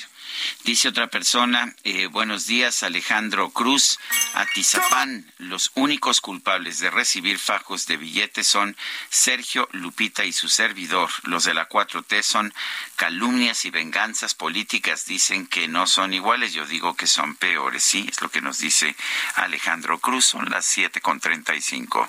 Dice 0.64 0.88
otra 0.88 1.08
persona, 1.08 1.74
eh, 1.84 2.06
buenos 2.06 2.46
días 2.46 2.82
Alejandro 2.82 3.50
Cruz. 3.50 3.98
Atizapán, 4.34 5.30
los 5.38 5.72
únicos 5.74 6.20
culpables 6.20 6.78
de 6.78 6.90
recibir 6.90 7.38
fajos 7.38 7.86
de 7.86 7.96
billetes 7.96 8.46
son 8.46 8.76
Sergio 9.08 9.68
Lupita 9.72 10.24
y 10.24 10.32
su 10.32 10.48
servidor. 10.48 11.10
Los 11.24 11.44
de 11.44 11.54
la 11.54 11.68
4T 11.68 12.22
son 12.22 12.52
calumnias 12.96 13.64
y 13.64 13.70
venganzas 13.70 14.34
políticas. 14.34 15.06
Dicen 15.06 15.46
que 15.46 15.68
no 15.68 15.86
son 15.86 16.14
iguales. 16.14 16.52
Yo 16.52 16.66
digo 16.66 16.94
que 16.94 17.06
son 17.06 17.34
peores. 17.36 17.82
Sí, 17.82 18.06
es 18.08 18.20
lo 18.20 18.30
que 18.30 18.40
nos 18.40 18.58
dice 18.58 18.94
Alejandro 19.36 19.98
Cruz. 19.98 20.26
Son 20.26 20.48
las 20.50 20.66
7 20.66 21.00
con 21.00 21.20
35. 21.20 22.08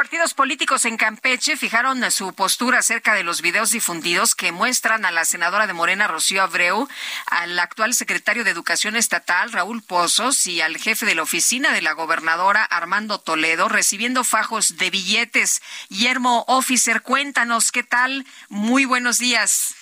partidos 0.00 0.32
políticos 0.32 0.86
en 0.86 0.96
Campeche 0.96 1.58
fijaron 1.58 2.10
su 2.10 2.34
postura 2.34 2.78
acerca 2.78 3.12
de 3.12 3.22
los 3.22 3.42
videos 3.42 3.70
difundidos 3.70 4.34
que 4.34 4.50
muestran 4.50 5.04
a 5.04 5.10
la 5.10 5.26
senadora 5.26 5.66
de 5.66 5.74
Morena, 5.74 6.08
Rocío 6.08 6.42
Abreu, 6.42 6.88
al 7.26 7.58
actual 7.58 7.92
secretario 7.92 8.42
de 8.42 8.50
Educación 8.50 8.96
Estatal, 8.96 9.52
Raúl 9.52 9.82
Pozos, 9.82 10.46
y 10.46 10.62
al 10.62 10.78
jefe 10.78 11.04
de 11.04 11.14
la 11.14 11.22
oficina 11.22 11.72
de 11.72 11.82
la 11.82 11.92
gobernadora, 11.92 12.64
Armando 12.64 13.20
Toledo, 13.20 13.68
recibiendo 13.68 14.24
fajos 14.24 14.78
de 14.78 14.88
billetes. 14.88 15.60
Guillermo 15.90 16.46
Officer, 16.48 17.02
cuéntanos 17.02 17.70
qué 17.70 17.82
tal. 17.82 18.24
Muy 18.48 18.86
buenos 18.86 19.18
días. 19.18 19.76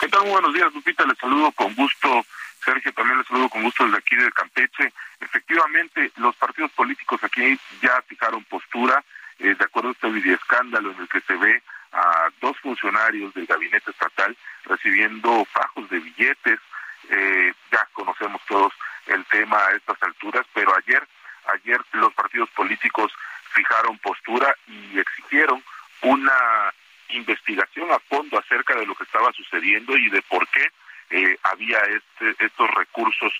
¿Qué 0.00 0.08
tal? 0.08 0.22
Muy 0.22 0.30
buenos 0.30 0.54
días, 0.54 0.72
Lupita. 0.72 1.04
Les 1.04 1.18
saludo 1.18 1.52
con 1.52 1.74
gusto. 1.74 2.24
Sergio, 2.64 2.94
también 2.94 3.18
les 3.18 3.26
saludo 3.26 3.50
con 3.50 3.62
gusto 3.62 3.84
desde 3.84 3.98
aquí 3.98 4.16
de 4.16 4.32
Campeche. 4.32 4.90
Efectivamente, 5.20 6.12
los 6.16 6.36
partidos 6.36 6.70
políticos 6.72 7.22
aquí 7.24 7.58
ya 7.80 8.02
fijaron 8.02 8.44
postura, 8.44 9.02
eh, 9.38 9.54
de 9.54 9.64
acuerdo 9.64 9.90
a 9.90 9.92
este 9.92 10.08
videoescándalo 10.08 10.92
en 10.92 11.00
el 11.00 11.08
que 11.08 11.20
se 11.20 11.36
ve 11.36 11.62
a 11.92 12.28
dos 12.40 12.58
funcionarios 12.58 13.32
del 13.34 13.46
gabinete 13.46 13.90
estatal 13.90 14.36
recibiendo 14.64 15.44
fajos 15.46 15.88
de 15.90 16.00
billetes. 16.00 16.60
Eh, 17.08 17.54
ya 17.70 17.88
conocemos 17.92 18.42
todos 18.46 18.72
el 19.06 19.24
tema 19.26 19.58
a 19.58 19.72
estas 19.72 20.02
alturas, 20.02 20.44
pero 20.52 20.74
ayer, 20.76 21.06
ayer 21.54 21.80
los 21.92 22.12
partidos 22.12 22.50
políticos 22.50 23.12
fijaron 23.52 23.98
postura 23.98 24.54
y 24.66 24.98
exigieron 24.98 25.62
una 26.02 26.72
investigación 27.10 27.90
a 27.90 27.98
fondo 28.00 28.38
acerca 28.38 28.74
de 28.74 28.86
lo 28.86 28.94
que 28.94 29.04
estaba 29.04 29.32
sucediendo 29.32 29.96
y 29.96 30.10
de 30.10 30.22
por 30.22 30.46
qué 30.48 30.70
eh, 31.10 31.38
había 31.44 31.78
este, 31.82 32.44
estos 32.44 32.68
recursos 32.74 33.32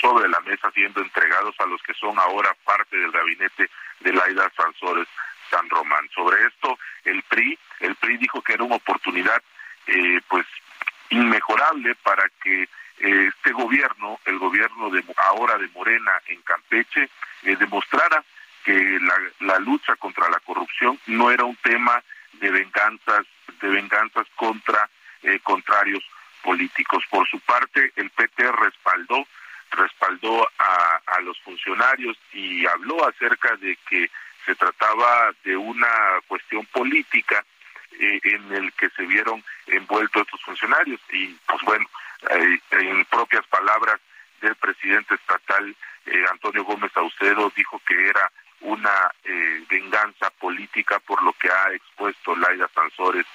sobre 0.00 0.28
la 0.28 0.40
mesa 0.40 0.70
siendo 0.72 1.00
entregados 1.00 1.54
a 1.58 1.66
los 1.66 1.82
que 1.82 1.94
son 1.94 2.18
ahora 2.18 2.54
parte 2.64 2.96
del 2.96 3.10
gabinete 3.10 3.70
de 4.00 4.12
Laida 4.12 4.50
Sansores 4.54 5.08
San 5.50 5.68
Román. 5.70 6.08
Sobre 6.14 6.46
esto, 6.46 6.78
el 7.04 7.22
PRI, 7.22 7.58
el 7.80 7.94
PRI 7.96 8.18
dijo 8.18 8.42
que 8.42 8.54
era 8.54 8.64
una 8.64 8.76
oportunidad 8.76 9.42
eh, 9.86 10.20
pues 10.28 10.46
inmejorable 11.08 11.94
para 11.96 12.28
que 12.42 12.64
eh, 12.64 12.68
este 13.36 13.52
gobierno, 13.52 14.20
el 14.26 14.38
gobierno 14.38 14.90
de 14.90 15.02
ahora 15.16 15.56
de 15.56 15.68
Morena 15.68 16.12
en 16.26 16.42
Campeche, 16.42 17.08
demostrara 17.42 18.22
que 18.64 18.98
la, 19.00 19.14
la 19.40 19.58
lucha 19.58 19.96
contra 19.96 20.28
la 20.30 20.40
corrupción 20.40 20.98
no 21.06 21.30
era 21.30 21.44
un 21.44 21.56
tema 21.56 22.02
de 22.32 22.50
venganzas, 22.50 23.26
de 23.60 23.68
venganzas 23.68 24.26
contra 24.36 24.88
contrarios 25.42 26.02
políticos. 26.44 27.02
Por 27.10 27.26
su 27.28 27.40
parte, 27.40 27.92
el 27.96 28.10
PT 28.10 28.52
respaldó 28.52 29.26
respaldó 29.70 30.48
a, 30.58 31.00
a 31.06 31.20
los 31.22 31.40
funcionarios 31.40 32.16
y 32.32 32.64
habló 32.66 33.08
acerca 33.08 33.56
de 33.56 33.76
que 33.88 34.08
se 34.46 34.54
trataba 34.54 35.32
de 35.42 35.56
una 35.56 36.20
cuestión 36.28 36.64
política 36.66 37.44
eh, 37.98 38.20
en 38.24 38.52
el 38.52 38.72
que 38.72 38.90
se 38.90 39.04
vieron 39.04 39.42
envueltos 39.66 40.22
estos 40.22 40.42
funcionarios 40.42 41.00
y 41.10 41.28
pues 41.46 41.62
bueno 41.62 41.86
eh, 42.30 42.58
en 42.72 43.04
propias 43.06 43.46
palabras 43.46 44.00
del 44.40 44.54
presidente 44.56 45.14
estatal 45.14 45.74
eh, 46.06 46.24
Antonio 46.30 46.64
Gómez 46.64 46.92
Saucedo 46.92 47.52
dijo 47.56 47.80
que 47.86 48.08
era 48.08 48.30
una 48.60 49.10
venganza 49.68 50.30
política 50.40 50.98
por 51.00 51.22
lo 51.22 51.32
que 51.34 51.50
ha 51.50 51.72
expuesto 51.72 52.34
Laida 52.34 52.68
Sansores 52.74 53.26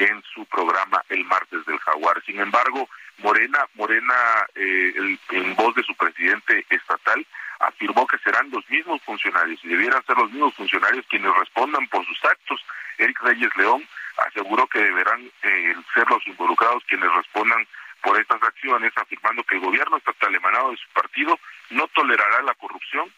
en 0.00 0.22
su 0.34 0.44
programa 0.46 1.04
el 1.10 1.24
martes 1.24 1.64
del 1.66 1.78
jaguar. 1.78 2.22
Sin 2.24 2.40
embargo, 2.40 2.88
Morena, 3.18 3.66
Morena, 3.74 4.14
eh, 4.54 5.18
en 5.30 5.56
voz 5.56 5.74
de 5.74 5.82
su 5.82 5.94
presidente 5.94 6.64
estatal, 6.70 7.26
afirmó 7.58 8.06
que 8.06 8.18
serán 8.18 8.50
los 8.50 8.68
mismos 8.70 9.02
funcionarios 9.02 9.60
y 9.62 9.68
debieran 9.68 10.04
ser 10.06 10.16
los 10.16 10.30
mismos 10.30 10.54
funcionarios 10.54 11.04
quienes 11.08 11.34
respondan 11.36 11.86
por 11.88 12.04
sus 12.06 12.24
actos. 12.24 12.64
Eric 12.96 13.20
Reyes 13.20 13.50
León 13.56 13.86
aseguró 14.26 14.66
que 14.68 14.78
deberán 14.80 15.30
eh, 15.42 15.74
ser 15.94 16.08
los 16.08 16.26
involucrados 16.26 16.82
quienes 16.88 17.12
respondan 17.12 17.66
por 18.02 18.18
estas 18.18 18.42
acciones, 18.42 18.92
afirmando 18.96 19.44
que 19.44 19.56
el 19.56 19.60
gobierno 19.60 19.98
estatal 19.98 20.34
emanado 20.34 20.70
de 20.70 20.78
su 20.78 20.88
partido 20.94 21.38
no 21.68 21.86
tolerará 21.88 22.40
la 22.42 22.54
corrupción 22.54 23.12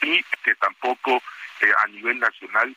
y 0.00 0.22
que 0.42 0.54
tampoco 0.54 1.22
eh, 1.60 1.72
a 1.84 1.88
nivel 1.88 2.18
nacional 2.18 2.74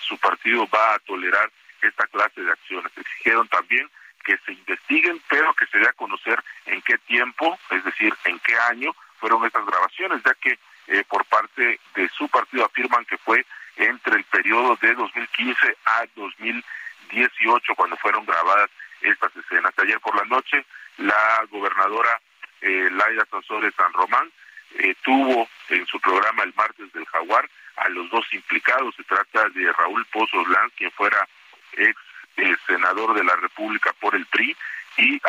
su 0.00 0.16
partido 0.16 0.66
va 0.74 0.94
a 0.94 0.98
tolerar 1.00 1.50
esta 1.82 2.06
clase 2.06 2.40
de 2.40 2.52
acciones. 2.52 2.92
Exigieron 2.96 3.48
también 3.48 3.88
que 4.24 4.36
se 4.44 4.52
investiguen, 4.52 5.20
pero 5.28 5.54
que 5.54 5.66
se 5.66 5.78
dé 5.78 5.88
a 5.88 5.92
conocer 5.92 6.42
en 6.66 6.82
qué 6.82 6.98
tiempo, 6.98 7.58
es 7.70 7.84
decir, 7.84 8.14
en 8.24 8.38
qué 8.40 8.54
año 8.70 8.94
fueron 9.18 9.44
estas 9.44 9.64
grabaciones, 9.64 10.22
ya 10.24 10.34
que 10.34 10.58
eh, 10.88 11.04
por 11.08 11.24
parte 11.26 11.80
de 11.94 12.08
su 12.10 12.28
partido 12.28 12.64
afirman 12.64 13.04
que 13.04 13.18
fue 13.18 13.44
entre 13.76 14.16
el 14.16 14.24
periodo 14.24 14.76
de 14.80 14.94
2015 14.94 15.76
a 15.84 16.04
2018 16.14 17.74
cuando 17.74 17.96
fueron 17.96 18.24
grabadas 18.26 18.70
estas 19.00 19.34
escenas. 19.36 19.72
Ayer 19.78 20.00
por 20.00 20.16
la 20.16 20.24
noche, 20.24 20.64
la 20.98 21.44
gobernadora 21.50 22.20
eh, 22.60 22.88
Laida 22.90 23.26
Sansores 23.30 23.74
San 23.76 23.92
Román 23.92 24.30
eh, 24.78 24.94
tuvo 25.02 25.48
en 25.68 25.86
su 25.86 26.00
programa 26.00 26.42
el 26.42 26.54
martes 26.54 26.92
del 26.92 27.06
Jaguar 27.06 27.48
a 27.76 27.88
los 27.90 28.10
dos 28.10 28.26
implicados. 28.32 28.94
Se 28.96 29.04
trata 29.04 29.48
de 29.50 29.72
Raúl 29.72 30.04
Pozos 30.06 30.48
Lanz, 30.48 30.72
quien 30.76 30.90
fuera 30.92 31.28
ex 31.72 31.96
eh, 32.36 32.56
senador 32.66 33.14
de 33.14 33.24
la 33.24 33.36
República 33.36 33.92
por 34.00 34.14
el 34.14 34.26
PRI, 34.26 34.56
y 34.98 35.20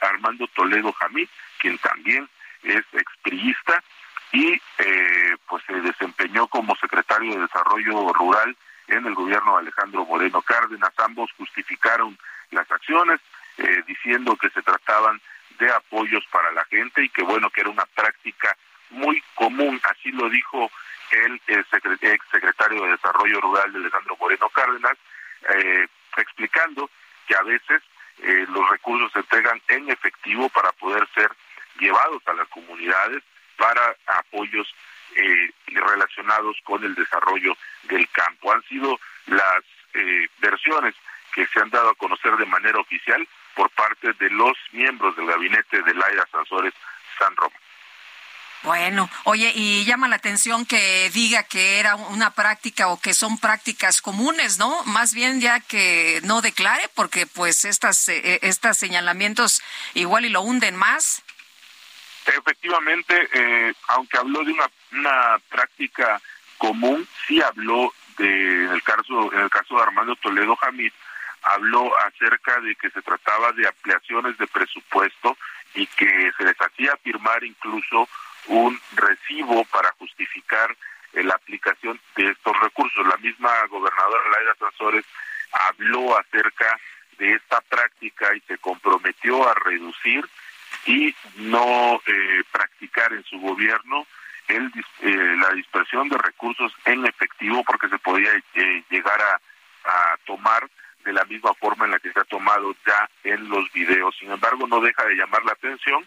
Armando 0.00 0.46
Toledo 0.48 0.92
Jamí, 0.92 1.26
quien 1.58 1.78
también 1.78 2.28
es 2.62 2.84
expriista 2.92 3.82
y 4.32 4.60
eh, 4.78 5.36
pues 5.48 5.64
se 5.66 5.80
desempeñó 5.80 6.46
como 6.48 6.76
secretario 6.76 7.34
de 7.34 7.40
Desarrollo 7.40 8.12
Rural 8.12 8.56
en 8.88 9.06
el 9.06 9.14
gobierno 9.14 9.54
de 9.54 9.62
Alejandro 9.62 10.04
Moreno 10.04 10.42
Cárdenas. 10.42 10.92
Ambos 10.98 11.30
justificaron 11.38 12.18
las 12.50 12.70
acciones 12.70 13.20
eh, 13.58 13.82
diciendo 13.86 14.36
que 14.36 14.50
se 14.50 14.62
trataban 14.62 15.20
de 15.58 15.72
apoyos 15.72 16.24
para 16.30 16.52
la 16.52 16.64
gente 16.66 17.02
y 17.02 17.08
que 17.08 17.22
bueno, 17.22 17.48
que 17.50 17.62
era 17.62 17.70
una 17.70 17.86
práctica 17.86 18.54
muy 18.90 19.22
común, 19.34 19.80
así 19.90 20.12
lo 20.12 20.28
dijo 20.28 20.70
el, 21.10 21.40
ex 21.46 22.22
secretario 22.30 22.84
de 22.84 22.90
Desarrollo 22.90 23.40
Rural 23.40 23.72
de 23.72 23.78
Alejandro 23.78 24.16
Moreno 24.20 24.48
Cárdenas, 24.50 24.96
eh, 25.54 25.86
explicando 26.16 26.90
que 27.26 27.34
a 27.34 27.42
veces 27.42 27.82
eh, 28.22 28.46
los 28.48 28.68
recursos 28.70 29.12
se 29.12 29.18
entregan 29.18 29.60
en 29.68 29.90
efectivo 29.90 30.48
para 30.48 30.72
poder 30.72 31.06
ser 31.14 31.30
llevados 31.78 32.22
a 32.26 32.32
las 32.32 32.48
comunidades 32.48 33.22
para 33.56 33.96
apoyos 34.18 34.66
eh, 35.14 35.50
relacionados 35.66 36.56
con 36.64 36.82
el 36.84 36.94
desarrollo 36.94 37.56
del 37.84 38.08
campo. 38.10 38.52
Han 38.52 38.62
sido 38.64 38.98
las 39.26 39.62
eh, 39.94 40.28
versiones 40.38 40.94
que 41.34 41.46
se 41.46 41.60
han 41.60 41.70
dado 41.70 41.90
a 41.90 41.94
conocer 41.94 42.36
de 42.36 42.46
manera 42.46 42.78
oficial 42.78 43.26
por 43.54 43.70
parte 43.70 44.12
de 44.14 44.30
los 44.30 44.56
miembros 44.72 45.16
del 45.16 45.26
gabinete 45.26 45.82
de 45.82 45.94
Laida 45.94 46.26
Sansores 46.30 46.74
San 47.18 47.34
Román. 47.36 47.65
Bueno, 48.62 49.08
oye, 49.24 49.52
y 49.54 49.84
llama 49.84 50.08
la 50.08 50.16
atención 50.16 50.66
que 50.66 51.10
diga 51.10 51.44
que 51.44 51.78
era 51.78 51.94
una 51.94 52.30
práctica 52.30 52.88
o 52.88 53.00
que 53.00 53.14
son 53.14 53.38
prácticas 53.38 54.02
comunes, 54.02 54.58
¿no? 54.58 54.82
Más 54.84 55.14
bien 55.14 55.40
ya 55.40 55.60
que 55.60 56.20
no 56.24 56.42
declare, 56.42 56.88
porque 56.94 57.26
pues 57.26 57.64
estas, 57.64 58.08
eh, 58.08 58.40
estos 58.42 58.76
señalamientos 58.76 59.62
igual 59.94 60.24
y 60.24 60.30
lo 60.30 60.40
hunden 60.40 60.74
más. 60.74 61.22
Efectivamente, 62.26 63.28
eh, 63.32 63.74
aunque 63.88 64.18
habló 64.18 64.42
de 64.42 64.52
una, 64.52 64.70
una 64.92 65.38
práctica 65.48 66.20
común, 66.58 67.06
sí 67.26 67.40
habló 67.40 67.94
de, 68.18 68.64
en 68.64 68.70
el 68.72 68.82
caso, 68.82 69.32
en 69.32 69.40
el 69.40 69.50
caso 69.50 69.76
de 69.76 69.82
Armando 69.82 70.16
Toledo 70.16 70.56
Jamid, 70.56 70.92
habló 71.42 71.96
acerca 72.00 72.60
de 72.60 72.74
que 72.74 72.90
se 72.90 73.02
trataba 73.02 73.52
de 73.52 73.68
ampliaciones 73.68 74.36
de 74.38 74.46
presupuesto 74.48 75.36
y 75.74 75.86
que 75.86 76.32
se 76.36 76.44
les 76.44 76.56
hacía 76.60 76.96
firmar 77.02 77.44
incluso 77.44 78.08
un 78.48 78.80
recibo 78.94 79.64
para 79.66 79.92
justificar 79.92 80.76
eh, 81.12 81.22
la 81.22 81.34
aplicación 81.34 82.00
de 82.16 82.30
estos 82.30 82.58
recursos. 82.60 83.06
La 83.06 83.16
misma 83.18 83.50
gobernadora 83.68 84.22
Laida 84.30 84.54
Sanzores 84.58 85.04
habló 85.68 86.18
acerca 86.18 86.78
de 87.18 87.32
esta 87.32 87.60
práctica 87.62 88.34
y 88.34 88.40
se 88.40 88.58
comprometió 88.58 89.48
a 89.48 89.54
reducir 89.54 90.28
y 90.86 91.14
no 91.36 92.00
eh, 92.06 92.42
practicar 92.52 93.12
en 93.12 93.24
su 93.24 93.38
gobierno 93.40 94.06
el, 94.48 94.70
eh, 95.00 95.36
la 95.40 95.50
dispersión 95.50 96.08
de 96.08 96.18
recursos 96.18 96.72
en 96.84 97.06
efectivo 97.06 97.64
porque 97.64 97.88
se 97.88 97.98
podía 97.98 98.30
llegar 98.90 99.20
a, 99.20 99.40
a 99.88 100.16
tomar 100.26 100.68
de 101.04 101.12
la 101.12 101.24
misma 101.24 101.54
forma 101.54 101.86
en 101.86 101.92
la 101.92 101.98
que 102.00 102.12
se 102.12 102.20
ha 102.20 102.24
tomado 102.24 102.74
ya 102.86 103.08
en 103.24 103.48
los 103.48 103.72
videos. 103.72 104.14
Sin 104.18 104.30
embargo, 104.30 104.66
no 104.66 104.80
deja 104.80 105.04
de 105.04 105.14
llamar 105.14 105.44
la 105.44 105.52
atención 105.52 106.06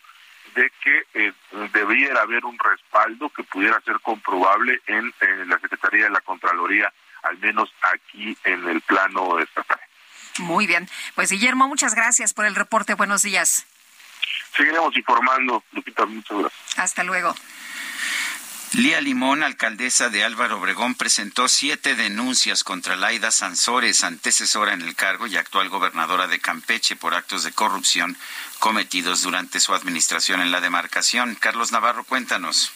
de 0.56 0.72
que 0.84 1.04
eh, 1.14 1.34
debiera 1.74 2.22
haber 2.22 2.46
un 2.46 2.58
respaldo 2.58 3.30
que 3.30 3.44
pudiera 3.44 3.80
ser 3.82 4.00
comprobable 4.02 4.82
en, 4.88 5.14
la 5.48 5.60
Secretaría 5.60 6.06
de 6.06 6.12
la 6.12 6.22
Contraloría, 6.22 6.92
al 7.24 7.38
menos 7.40 7.74
aquí 7.82 8.38
en 8.44 8.68
el 8.68 8.82
plano 8.82 9.40
estatal. 9.40 9.80
Muy 10.40 10.68
bien. 10.68 10.88
Pues 11.16 11.32
Guillermo, 11.32 11.68
muchas 11.68 11.96
gracias 11.96 12.34
por 12.34 12.46
el 12.46 12.56
reporte. 12.56 12.94
Buenos 12.94 13.24
días. 13.24 13.66
Seguiremos 14.56 14.96
informando, 14.96 15.64
Lupita. 15.72 16.06
Muchas 16.06 16.38
gracias. 16.38 16.80
Hasta 16.80 17.04
luego. 17.04 17.36
Lía 18.74 19.02
Limón, 19.02 19.42
alcaldesa 19.42 20.10
de 20.10 20.24
Álvaro 20.24 20.60
Obregón, 20.60 20.94
presentó 20.94 21.48
siete 21.48 21.96
denuncias 21.96 22.64
contra 22.64 22.96
Laida 22.96 23.32
Sansores, 23.32 24.04
antecesora 24.04 24.74
en 24.74 24.84
el 24.84 24.96
cargo 24.96 25.26
y 25.26 25.38
actual 25.38 25.70
gobernadora 25.70 26.28
de 26.28 26.40
Campeche 26.40 26.96
por 26.96 27.16
actos 27.16 27.44
de 27.44 27.52
corrupción 27.52 28.16
cometidos 28.60 29.24
durante 29.24 29.60
su 29.60 29.74
administración 29.74 30.40
en 30.42 30.52
la 30.52 30.62
demarcación. 30.62 31.34
Carlos 31.34 31.72
Navarro, 31.72 32.04
cuéntanos. 32.04 32.72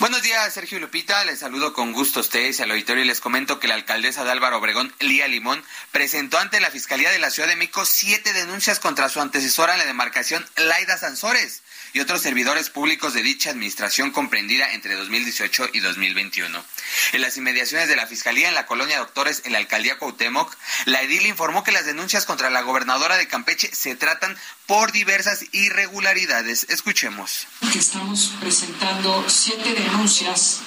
Buenos 0.00 0.22
días, 0.22 0.52
Sergio 0.52 0.80
Lupita. 0.80 1.24
Les 1.24 1.38
saludo 1.38 1.72
con 1.72 1.92
gusto 1.92 2.18
a 2.18 2.22
ustedes 2.22 2.58
y 2.58 2.62
al 2.64 2.72
auditorio 2.72 3.04
y 3.04 3.06
les 3.06 3.20
comento 3.20 3.60
que 3.60 3.68
la 3.68 3.74
alcaldesa 3.74 4.24
de 4.24 4.32
Álvaro 4.32 4.58
Obregón, 4.58 4.92
Lía 4.98 5.28
Limón, 5.28 5.62
presentó 5.92 6.38
ante 6.38 6.60
la 6.60 6.72
Fiscalía 6.72 7.12
de 7.12 7.20
la 7.20 7.30
Ciudad 7.30 7.48
de 7.48 7.54
México 7.54 7.86
siete 7.86 8.32
denuncias 8.32 8.80
contra 8.80 9.08
su 9.08 9.20
antecesora 9.20 9.74
en 9.74 9.78
la 9.78 9.86
demarcación, 9.86 10.44
Laida 10.56 10.98
Sansores 10.98 11.62
y 11.92 12.00
otros 12.00 12.22
servidores 12.22 12.70
públicos 12.70 13.14
de 13.14 13.22
dicha 13.22 13.50
administración 13.50 14.10
comprendida 14.10 14.72
entre 14.72 14.94
2018 14.94 15.70
y 15.72 15.80
2021. 15.80 16.64
En 17.12 17.20
las 17.20 17.36
inmediaciones 17.36 17.88
de 17.88 17.96
la 17.96 18.06
Fiscalía 18.06 18.48
en 18.48 18.54
la 18.54 18.66
colonia 18.66 18.98
Doctores 18.98 19.42
en 19.44 19.52
la 19.52 19.58
alcaldía 19.58 19.98
Cuauhtémoc, 19.98 20.56
la 20.86 21.02
edil 21.02 21.26
informó 21.26 21.64
que 21.64 21.72
las 21.72 21.86
denuncias 21.86 22.26
contra 22.26 22.50
la 22.50 22.62
gobernadora 22.62 23.16
de 23.16 23.28
Campeche 23.28 23.74
se 23.74 23.94
tratan 23.96 24.36
por 24.66 24.92
diversas 24.92 25.44
irregularidades. 25.52 26.66
Escuchemos. 26.70 27.46
estamos 27.74 28.32
presentando 28.40 29.24
siete 29.28 29.74
denuncias 29.74 30.60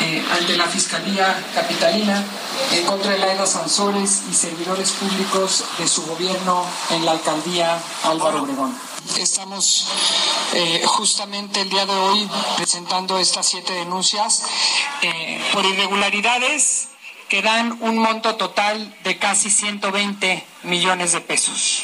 eh, 0.00 0.24
ante 0.38 0.56
la 0.56 0.66
Fiscalía 0.66 1.44
Capitalina 1.54 2.24
en 2.72 2.86
contra 2.86 3.12
de 3.12 3.18
Laida 3.18 3.46
Sansores 3.46 4.22
y 4.30 4.34
servidores 4.34 4.92
públicos 4.92 5.64
de 5.78 5.88
su 5.88 6.06
gobierno 6.06 6.66
en 6.90 7.04
la 7.04 7.12
alcaldía 7.12 7.80
Álvaro 8.04 8.42
Obregón. 8.42 8.76
Estamos 9.16 9.86
eh, 10.54 10.82
justamente 10.84 11.60
el 11.62 11.70
día 11.70 11.86
de 11.86 11.94
hoy 11.94 12.28
presentando 12.56 13.18
estas 13.18 13.48
siete 13.48 13.72
denuncias 13.72 14.44
eh, 15.02 15.40
por 15.52 15.64
irregularidades 15.64 16.88
que 17.28 17.42
dan 17.42 17.78
un 17.80 17.98
monto 17.98 18.36
total 18.36 18.96
de 19.04 19.18
casi 19.18 19.50
120 19.50 20.44
millones 20.64 21.12
de 21.12 21.20
pesos. 21.20 21.82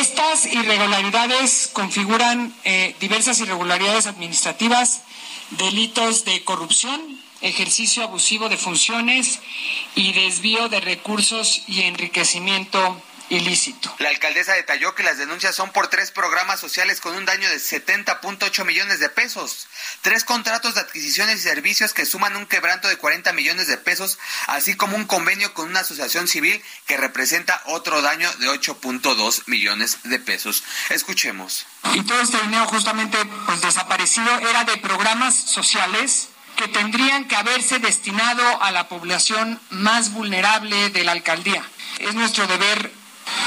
Estas 0.00 0.46
irregularidades 0.46 1.70
configuran 1.72 2.54
eh, 2.64 2.94
diversas 3.00 3.40
irregularidades 3.40 4.06
administrativas, 4.06 5.02
delitos 5.50 6.24
de 6.24 6.44
corrupción, 6.44 7.00
ejercicio 7.40 8.02
abusivo 8.02 8.48
de 8.48 8.56
funciones 8.56 9.40
y 9.94 10.12
desvío 10.12 10.68
de 10.68 10.80
recursos 10.80 11.62
y 11.66 11.82
enriquecimiento 11.82 12.96
ilícito. 13.28 13.94
La 13.98 14.10
alcaldesa 14.10 14.52
detalló 14.52 14.94
que 14.94 15.02
las 15.02 15.18
denuncias 15.18 15.54
son 15.54 15.72
por 15.72 15.88
tres 15.88 16.10
programas 16.10 16.60
sociales 16.60 17.00
con 17.00 17.14
un 17.16 17.24
daño 17.24 17.48
de 17.48 17.56
70.8 17.56 18.64
millones 18.64 19.00
de 19.00 19.08
pesos, 19.08 19.66
tres 20.02 20.24
contratos 20.24 20.74
de 20.74 20.80
adquisiciones 20.80 21.40
y 21.40 21.42
servicios 21.42 21.94
que 21.94 22.06
suman 22.06 22.36
un 22.36 22.46
quebranto 22.46 22.88
de 22.88 22.96
40 22.96 23.32
millones 23.32 23.66
de 23.68 23.76
pesos, 23.76 24.18
así 24.46 24.74
como 24.74 24.96
un 24.96 25.06
convenio 25.06 25.54
con 25.54 25.68
una 25.68 25.80
asociación 25.80 26.28
civil 26.28 26.62
que 26.86 26.96
representa 26.96 27.62
otro 27.66 28.02
daño 28.02 28.30
de 28.34 28.48
8.2 28.48 29.42
millones 29.46 29.98
de 30.04 30.18
pesos. 30.18 30.64
Escuchemos. 30.90 31.66
Y 31.94 32.02
todo 32.02 32.20
este 32.20 32.40
dinero 32.42 32.66
justamente 32.66 33.18
pues 33.46 33.60
desaparecido 33.60 34.38
era 34.38 34.64
de 34.64 34.76
programas 34.78 35.34
sociales 35.34 36.28
que 36.56 36.68
tendrían 36.68 37.26
que 37.26 37.36
haberse 37.36 37.78
destinado 37.78 38.62
a 38.62 38.70
la 38.70 38.88
población 38.88 39.60
más 39.70 40.12
vulnerable 40.12 40.90
de 40.90 41.04
la 41.04 41.12
alcaldía. 41.12 41.64
Es 41.98 42.14
nuestro 42.14 42.46
deber 42.46 42.92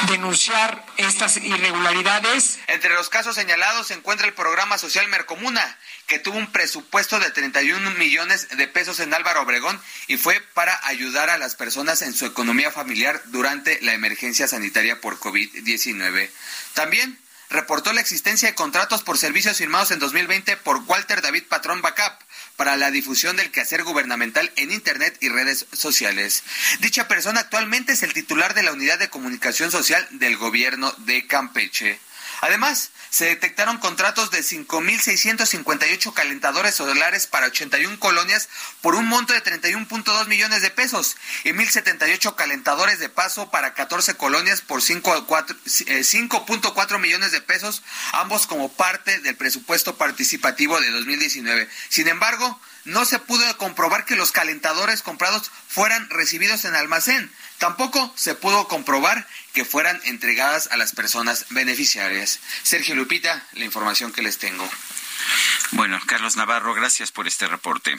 denunciar 0.09 0.85
estas 0.97 1.37
irregularidades. 1.37 2.59
Entre 2.67 2.93
los 2.93 3.09
casos 3.09 3.35
señalados 3.35 3.87
se 3.87 3.93
encuentra 3.93 4.27
el 4.27 4.33
programa 4.33 4.77
social 4.77 5.07
Mercomuna, 5.07 5.77
que 6.05 6.19
tuvo 6.19 6.37
un 6.37 6.51
presupuesto 6.51 7.19
de 7.19 7.31
31 7.31 7.91
millones 7.91 8.47
de 8.49 8.67
pesos 8.67 8.99
en 8.99 9.13
Álvaro 9.13 9.41
Obregón 9.41 9.79
y 10.07 10.17
fue 10.17 10.39
para 10.53 10.79
ayudar 10.87 11.29
a 11.29 11.37
las 11.37 11.55
personas 11.55 12.01
en 12.01 12.13
su 12.13 12.25
economía 12.25 12.71
familiar 12.71 13.21
durante 13.25 13.79
la 13.81 13.93
emergencia 13.93 14.47
sanitaria 14.47 15.01
por 15.01 15.19
COVID-19. 15.19 16.29
También 16.73 17.19
reportó 17.49 17.93
la 17.93 18.01
existencia 18.01 18.49
de 18.49 18.55
contratos 18.55 19.03
por 19.03 19.17
servicios 19.17 19.57
firmados 19.57 19.91
en 19.91 19.99
2020 19.99 20.57
por 20.57 20.77
Walter 20.83 21.21
David 21.21 21.43
Patrón 21.47 21.81
Bacap 21.81 22.21
para 22.57 22.75
la 22.75 22.91
difusión 22.91 23.37
del 23.37 23.51
quehacer 23.51 23.83
gubernamental 23.83 24.51
en 24.57 24.71
Internet 24.71 25.15
y 25.21 25.29
redes 25.29 25.67
sociales. 25.71 26.43
Dicha 26.81 27.07
persona 27.07 27.39
actualmente 27.39 27.93
es 27.93 28.03
el 28.03 28.13
titular 28.13 28.53
de 28.53 28.63
la 28.63 28.73
Unidad 28.73 28.99
de 28.99 29.09
Comunicación 29.09 29.71
Social 29.71 30.05
del 30.11 30.35
Gobierno 30.35 30.91
de 31.05 31.25
Campeche. 31.25 31.99
Además, 32.41 32.91
se 33.09 33.25
detectaron 33.25 33.77
contratos 33.77 34.31
de 34.31 34.39
5.658 34.39 36.13
calentadores 36.13 36.75
solares 36.75 37.27
para 37.27 37.47
81 37.47 37.99
colonias 37.99 38.47
por 38.81 38.95
un 38.95 39.07
monto 39.07 39.33
de 39.33 39.43
31.2 39.43 40.27
millones 40.27 40.61
de 40.61 40.69
pesos 40.69 41.17
y 41.43 41.49
1.078 41.49 42.35
calentadores 42.35 42.99
de 42.99 43.09
paso 43.09 43.49
para 43.49 43.73
14 43.73 44.13
colonias 44.15 44.61
por 44.61 44.81
5.4 44.81 46.95
eh, 46.95 46.99
millones 46.99 47.31
de 47.31 47.41
pesos, 47.41 47.81
ambos 48.13 48.45
como 48.45 48.71
parte 48.71 49.19
del 49.19 49.35
presupuesto 49.35 49.97
participativo 49.97 50.79
de 50.79 50.91
2019. 50.91 51.67
Sin 51.89 52.07
embargo, 52.07 52.61
no 52.85 53.05
se 53.05 53.17
pudo 53.19 53.57
comprobar 53.57 54.05
que 54.05 54.15
los 54.15 54.31
calentadores 54.31 55.01
comprados 55.01 55.51
fueran 55.67 56.09
recibidos 56.09 56.65
en 56.65 56.75
almacén. 56.75 57.31
Tampoco 57.57 58.13
se 58.15 58.35
pudo 58.35 58.67
comprobar 58.67 59.27
que 59.53 59.65
fueran 59.65 59.99
entregadas 60.05 60.67
a 60.71 60.77
las 60.77 60.93
personas 60.93 61.45
beneficiarias. 61.49 62.39
Sergio 62.63 62.95
Lupita, 62.95 63.43
la 63.53 63.65
información 63.65 64.11
que 64.11 64.21
les 64.21 64.37
tengo. 64.37 64.67
Bueno, 65.71 65.99
Carlos 66.05 66.35
Navarro, 66.35 66.73
gracias 66.73 67.11
por 67.11 67.27
este 67.27 67.47
reporte. 67.47 67.97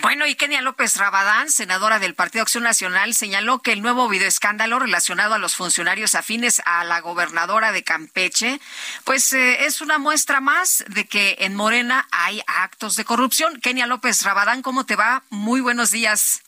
Bueno, 0.00 0.26
y 0.26 0.34
Kenia 0.34 0.62
López 0.62 0.96
Rabadán, 0.96 1.50
senadora 1.50 1.98
del 1.98 2.14
Partido 2.14 2.42
Acción 2.42 2.64
Nacional, 2.64 3.14
señaló 3.14 3.58
que 3.58 3.72
el 3.72 3.82
nuevo 3.82 4.08
videoescándalo 4.08 4.78
relacionado 4.78 5.34
a 5.34 5.38
los 5.38 5.54
funcionarios 5.54 6.14
afines 6.14 6.62
a 6.64 6.82
la 6.84 7.00
gobernadora 7.00 7.72
de 7.72 7.84
Campeche, 7.84 8.58
pues 9.04 9.32
eh, 9.34 9.66
es 9.66 9.82
una 9.82 9.98
muestra 9.98 10.40
más 10.40 10.84
de 10.88 11.06
que 11.06 11.36
en 11.40 11.54
Morena 11.54 12.08
hay 12.10 12.42
actos 12.46 12.96
de 12.96 13.04
corrupción. 13.04 13.60
Kenia 13.60 13.86
López 13.86 14.22
Rabadán, 14.22 14.62
¿cómo 14.62 14.86
te 14.86 14.96
va? 14.96 15.24
Muy 15.28 15.60
buenos 15.60 15.90
días. 15.90 16.42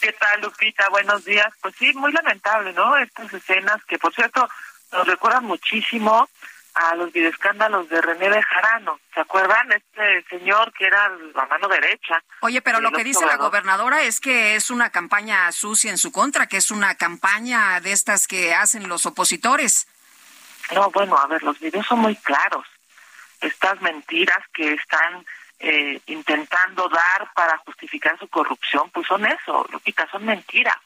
¿Qué 0.00 0.12
tal, 0.12 0.40
Lupita? 0.40 0.88
Buenos 0.90 1.24
días. 1.24 1.52
Pues 1.60 1.74
sí, 1.76 1.92
muy 1.94 2.12
lamentable, 2.12 2.72
¿no? 2.72 2.96
Estas 2.96 3.32
escenas 3.32 3.84
que, 3.84 3.98
por 3.98 4.14
cierto, 4.14 4.48
nos 4.92 5.06
recuerdan 5.06 5.44
muchísimo 5.44 6.28
a 6.74 6.94
los 6.94 7.12
videoescándalos 7.12 7.88
de 7.88 8.00
René 8.00 8.28
Bejarano. 8.28 9.00
¿Se 9.12 9.20
acuerdan? 9.20 9.72
Este 9.72 10.24
señor 10.28 10.72
que 10.72 10.86
era 10.86 11.08
la 11.34 11.46
mano 11.46 11.66
derecha. 11.66 12.22
Oye, 12.40 12.62
pero 12.62 12.80
lo 12.80 12.92
que 12.92 13.02
dice 13.02 13.26
la 13.26 13.36
gobernadora 13.36 14.02
es 14.02 14.20
que 14.20 14.54
es 14.54 14.70
una 14.70 14.90
campaña 14.90 15.50
sucia 15.50 15.90
en 15.90 15.98
su 15.98 16.12
contra, 16.12 16.46
que 16.46 16.58
es 16.58 16.70
una 16.70 16.94
campaña 16.94 17.80
de 17.80 17.92
estas 17.92 18.28
que 18.28 18.54
hacen 18.54 18.88
los 18.88 19.06
opositores. 19.06 19.88
No, 20.72 20.90
bueno, 20.90 21.16
a 21.18 21.26
ver, 21.26 21.42
los 21.42 21.58
videos 21.58 21.86
son 21.86 22.00
muy 22.00 22.14
claros. 22.16 22.66
Estas 23.40 23.80
mentiras 23.80 24.44
que 24.52 24.74
están 24.74 25.24
eh, 25.60 26.00
intentando 26.06 26.88
dar 26.88 27.32
para 27.34 27.58
justificar 27.58 28.18
su 28.18 28.28
corrupción, 28.28 28.90
pues 28.90 29.06
son 29.06 29.26
eso, 29.26 29.66
Lupita, 29.70 30.08
son 30.10 30.24
mentiras. 30.24 30.76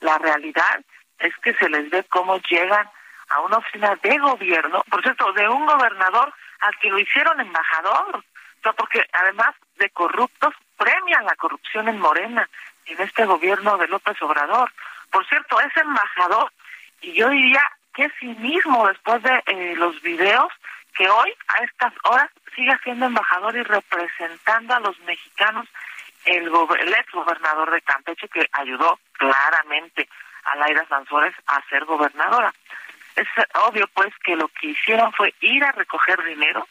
La 0.00 0.18
realidad 0.18 0.80
es 1.18 1.36
que 1.38 1.54
se 1.54 1.68
les 1.68 1.90
ve 1.90 2.04
cómo 2.04 2.38
llegan 2.38 2.88
a 3.28 3.40
una 3.40 3.58
oficina 3.58 3.96
de 4.02 4.18
gobierno, 4.18 4.82
por 4.90 5.02
cierto, 5.02 5.32
de 5.32 5.48
un 5.48 5.66
gobernador 5.66 6.32
al 6.60 6.78
que 6.78 6.90
lo 6.90 6.98
hicieron 6.98 7.40
embajador. 7.40 8.16
O 8.16 8.62
sea, 8.62 8.72
porque 8.72 9.04
además 9.12 9.54
de 9.76 9.90
corruptos, 9.90 10.54
premian 10.76 11.24
la 11.24 11.36
corrupción 11.36 11.88
en 11.88 11.98
Morena, 11.98 12.48
en 12.86 13.00
este 13.00 13.24
gobierno 13.24 13.76
de 13.78 13.88
López 13.88 14.20
Obrador. 14.22 14.72
Por 15.10 15.26
cierto, 15.26 15.60
es 15.60 15.76
embajador 15.76 16.50
y 17.00 17.12
yo 17.12 17.28
diría 17.28 17.62
qué 17.94 18.10
cinismo 18.18 18.88
después 18.88 19.22
de 19.22 19.42
eh, 19.46 19.74
los 19.76 20.00
videos 20.02 20.52
que 20.94 21.08
hoy 21.08 21.34
a 21.48 21.64
estas 21.64 21.92
horas 22.04 22.30
sigue 22.54 22.76
siendo 22.82 23.06
embajador 23.06 23.56
y 23.56 23.62
representando 23.62 24.74
a 24.74 24.80
los 24.80 24.98
mexicanos 25.00 25.68
el, 26.24 26.44
el 26.46 26.94
ex 26.94 27.12
gobernador 27.12 27.70
de 27.70 27.82
Campeche 27.82 28.28
que 28.28 28.48
ayudó 28.52 28.98
claramente 29.12 30.08
a 30.44 30.56
Laira 30.56 30.86
Sansores 30.88 31.34
a 31.46 31.60
ser 31.68 31.84
gobernadora. 31.84 32.52
Es 33.16 33.28
obvio 33.66 33.86
pues 33.94 34.12
que 34.24 34.36
lo 34.36 34.48
que 34.48 34.68
hicieron 34.68 35.12
fue 35.12 35.34
ir 35.40 35.62
a 35.64 35.72
recoger 35.72 36.22
dinero, 36.24 36.66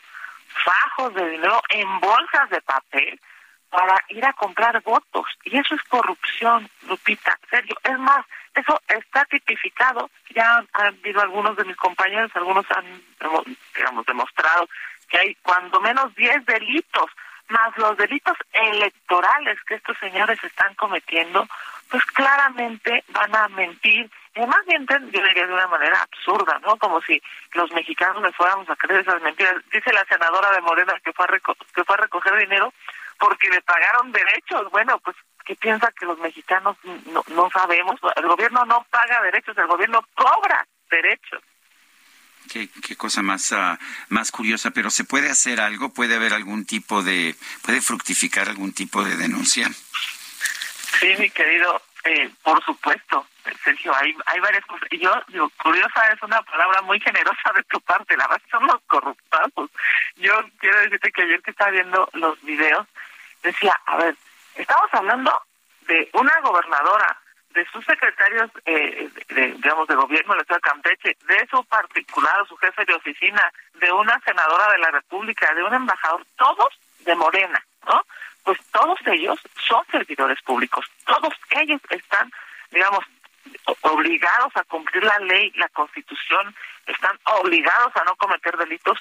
fajos 0.64 1.14
de 1.14 1.30
dinero 1.30 1.62
en 1.70 2.00
bolsas 2.00 2.50
de 2.50 2.62
papel 2.62 3.20
para 3.74 4.00
ir 4.10 4.24
a 4.24 4.34
comprar 4.34 4.80
votos. 4.84 5.26
Y 5.46 5.58
eso 5.58 5.74
es 5.74 5.82
corrupción, 5.84 6.70
Lupita. 6.88 7.40
Serio, 7.50 7.76
es 7.84 7.98
más, 7.98 8.24
eso 8.54 8.80
está 8.88 9.26
tipificado. 9.26 10.12
Ya 10.36 10.58
han 10.58 10.68
habido 10.74 11.22
algunos 11.22 11.58
de 11.58 11.66
mis 11.66 11.76
compañeros, 11.76 12.32
algunos 12.36 12.66
han, 12.70 12.86
digamos, 13.76 14.06
demostrado 14.06 14.70
que 15.10 15.18
hay 15.18 15.36
cuando 15.42 15.82
menos 15.82 16.14
10 16.14 16.46
delitos, 16.46 17.10
más 17.50 17.76
los 17.78 17.98
delitos 17.98 18.38
electorales 18.52 19.58
que 19.68 19.76
estos 19.76 19.98
señores 19.98 20.38
están 20.44 20.76
cometiendo, 20.76 21.48
pues 21.90 22.06
claramente 22.06 23.04
van 23.08 23.36
a 23.36 23.48
mentir. 23.50 24.10
Y 24.36 24.40
además 24.40 24.60
mienten, 24.68 25.12
yo 25.12 25.24
diría 25.24 25.48
de 25.48 25.54
una 25.54 25.68
manera 25.68 26.00
absurda, 26.00 26.60
¿no? 26.60 26.78
Como 26.78 27.02
si 27.02 27.20
los 27.54 27.72
mexicanos 27.72 28.22
les 28.22 28.36
fuéramos 28.36 28.70
a 28.70 28.76
creer 28.76 29.02
esas 29.02 29.22
mentiras. 29.24 29.56
Dice 29.72 29.92
la 29.94 30.06
senadora 30.06 30.52
de 30.52 30.62
Morena 30.62 30.94
que 31.04 31.12
fue 31.12 31.26
a, 31.26 31.28
que 31.30 31.84
fue 31.84 31.96
a 31.96 32.02
recoger 32.02 32.38
dinero 32.38 32.72
porque 33.20 33.49
le 33.49 33.61
pagaron 33.61 34.11
derechos. 34.11 34.70
Bueno, 34.72 34.99
pues, 34.99 35.16
¿qué 35.45 35.55
piensa 35.55 35.91
que 35.91 36.05
los 36.05 36.18
mexicanos 36.20 36.78
no, 37.07 37.24
no 37.30 37.49
sabemos? 37.51 37.99
El 38.16 38.28
gobierno 38.28 38.66
no 38.66 38.86
paga 38.89 39.22
derechos, 39.22 39.57
el 39.57 39.68
gobierno 39.68 40.05
cobra 40.16 40.66
derechos. 40.89 41.41
Qué, 42.51 42.70
qué, 42.86 42.95
cosa 42.95 43.22
más, 43.22 43.51
uh, 43.51 43.78
más 44.09 44.32
curiosa, 44.32 44.72
pero 44.72 44.89
¿se 44.89 45.05
puede 45.05 45.30
hacer 45.30 45.61
algo? 45.61 45.93
¿Puede 45.93 46.16
haber 46.16 46.34
algún 46.34 46.66
tipo 46.66 47.01
de, 47.01 47.36
puede 47.61 47.82
fructificar 47.82 48.49
algún 48.49 48.74
tipo 48.74 49.03
de 49.03 49.16
denuncia? 49.16 49.70
Sí, 50.99 51.16
mi 51.18 51.30
querido, 51.30 51.82
eh, 52.06 52.30
por 52.43 52.64
supuesto, 52.64 53.26
Sergio, 53.64 53.93
hay, 53.95 54.16
hay 54.26 54.39
varias 54.39 54.66
cosas. 54.66 54.88
Y 54.91 54.99
yo 54.99 55.12
digo, 55.28 55.49
curiosa 55.62 56.08
es 56.12 56.22
una 56.22 56.41
palabra 56.43 56.82
muy 56.82 56.99
generosa 56.99 57.51
de 57.56 57.64
tu 57.64 57.80
parte, 57.82 58.18
la 58.18 58.28
verdad 58.28 58.41
son 58.51 58.68
los 58.68 58.82
corruptados. 58.88 59.70
Yo 60.18 60.34
quiero 60.60 60.80
decirte 60.82 61.12
que 61.12 61.24
ayer 61.24 61.41
que 61.41 61.51
estaba 61.51 61.72
viendo 61.72 62.10
los 62.14 62.41
videos, 62.41 62.88
decía, 63.41 63.80
a 63.86 63.97
ver, 63.97 64.16
estamos 64.56 64.93
hablando 64.93 65.32
de 65.88 66.10
una 66.14 66.39
gobernadora, 66.41 67.18
de 67.54 67.66
sus 67.68 67.86
secretarios, 67.86 68.49
eh, 68.66 69.10
de, 69.30 69.47
digamos, 69.54 69.88
de 69.88 69.95
gobierno 69.95 70.34
del 70.34 70.41
Estado 70.41 70.60
de 70.64 70.70
Campeche, 70.70 71.18
de 71.28 71.47
su 71.49 71.64
particular, 71.66 72.47
su 72.47 72.58
jefe 72.58 72.84
de 72.86 72.95
oficina, 72.95 73.51
de 73.76 73.91
una 73.91 74.20
senadora 74.26 74.72
de 74.72 74.80
la 74.80 74.91
República, 74.91 75.54
de 75.54 75.64
un 75.64 75.74
embajador, 75.74 76.26
todos 76.36 76.80
de 76.99 77.16
Morena, 77.16 77.64
¿no? 77.86 78.04
Pues 78.44 78.60
todos 78.72 79.00
ellos 79.06 79.39
son 79.68 79.84
servidores 79.91 80.41
públicos, 80.41 80.86
todos 81.06 81.34
ellos 81.52 81.82
están, 81.89 82.32
digamos, 82.72 83.06
obligados 83.82 84.56
a 84.56 84.64
cumplir 84.64 85.04
la 85.04 85.20
ley, 85.20 85.52
la 85.56 85.70
constitución, 85.70 86.54
están 86.86 87.18
obligados 87.41 87.96
a 87.96 88.04
no 88.04 88.16
cometer 88.16 88.58
delitos 88.58 89.00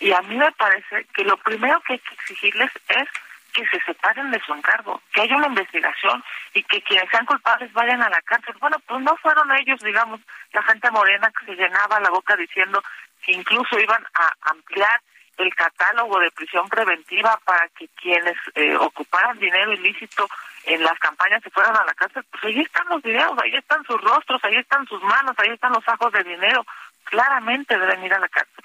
y 0.00 0.12
a 0.12 0.20
mí 0.22 0.36
me 0.36 0.50
parece 0.52 1.04
que 1.14 1.24
lo 1.24 1.36
primero 1.38 1.80
que 1.80 1.94
hay 1.94 1.98
que 1.98 2.14
exigirles 2.14 2.70
es 2.88 3.08
que 3.52 3.66
se 3.66 3.80
separen 3.84 4.30
de 4.30 4.40
su 4.44 4.54
encargo, 4.54 5.02
que 5.12 5.22
haya 5.22 5.36
una 5.36 5.48
investigación 5.48 6.22
y 6.54 6.62
que 6.62 6.80
quienes 6.82 7.10
sean 7.10 7.26
culpables 7.26 7.72
vayan 7.72 8.02
a 8.02 8.08
la 8.08 8.20
cárcel. 8.22 8.54
Bueno, 8.60 8.78
pues 8.86 9.00
no 9.02 9.16
fueron 9.16 9.50
ellos, 9.56 9.80
digamos, 9.80 10.20
la 10.52 10.62
gente 10.62 10.90
morena 10.90 11.32
que 11.38 11.46
se 11.46 11.56
llenaba 11.56 12.00
la 12.00 12.10
boca 12.10 12.36
diciendo 12.36 12.82
que 13.22 13.32
incluso 13.32 13.78
iban 13.80 14.04
a 14.14 14.50
ampliar 14.50 15.00
el 15.38 15.54
catálogo 15.54 16.18
de 16.20 16.30
prisión 16.30 16.68
preventiva 16.68 17.38
para 17.44 17.68
que 17.70 17.88
quienes 18.00 18.36
eh, 18.54 18.76
ocuparan 18.76 19.38
dinero 19.38 19.72
ilícito 19.72 20.28
en 20.64 20.82
las 20.82 20.98
campañas 20.98 21.42
se 21.42 21.50
fueran 21.50 21.76
a 21.76 21.84
la 21.84 21.94
cárcel, 21.94 22.24
pues 22.30 22.44
ahí 22.44 22.60
están 22.60 22.86
los 22.88 23.02
videos, 23.02 23.32
ahí 23.42 23.54
están 23.54 23.84
sus 23.84 24.00
rostros, 24.00 24.42
ahí 24.44 24.56
están 24.56 24.86
sus 24.86 25.02
manos, 25.02 25.34
ahí 25.38 25.50
están 25.50 25.72
los 25.72 25.86
ajos 25.88 26.12
de 26.12 26.24
dinero, 26.24 26.64
claramente 27.04 27.78
deben 27.78 28.04
ir 28.04 28.12
a 28.12 28.18
la 28.18 28.28
cárcel. 28.28 28.64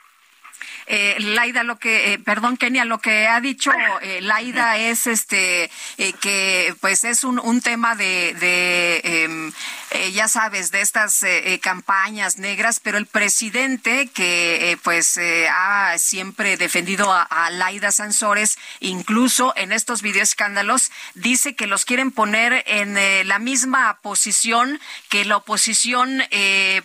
Eh, 0.86 1.16
Laida, 1.20 1.64
lo 1.64 1.78
que, 1.78 2.14
eh, 2.14 2.20
perdón, 2.20 2.58
Kenia, 2.58 2.86
lo 2.86 3.00
que 3.00 3.28
ha 3.28 3.40
dicho 3.40 3.72
eh, 4.02 4.22
Laida 4.22 4.78
es 4.78 5.08
este 5.08 5.70
eh, 5.98 6.14
que 6.22 6.74
pues 6.82 7.04
es 7.06 7.24
un, 7.24 7.40
un 7.40 7.62
tema 7.62 7.96
de, 7.96 8.34
de 8.34 9.54
em, 9.94 10.12
ya 10.12 10.28
sabes, 10.28 10.72
de 10.72 10.82
estas 10.82 11.26
campañas 11.62 12.38
negras, 12.38 12.80
pero 12.80 12.98
el 12.98 13.06
presidente 13.06 14.10
que 14.10 14.78
pues 14.84 15.20
ha 15.50 15.98
siempre 15.98 16.58
defendido 16.58 17.12
a, 17.12 17.24
a, 17.24 17.50
Laida 17.50 17.92
Sansores, 17.92 18.58
incluso 18.80 19.54
en 19.56 19.72
estos 19.72 20.02
videoescándalos, 20.02 20.92
dice 21.14 21.56
que 21.56 21.68
los 21.68 21.86
quieren 21.86 22.12
poner 22.12 22.64
en 22.68 23.28
la 23.28 23.40
misma 23.40 24.00
posición 24.02 24.80
que 25.10 25.26
la 25.26 25.38
oposición 25.38 26.24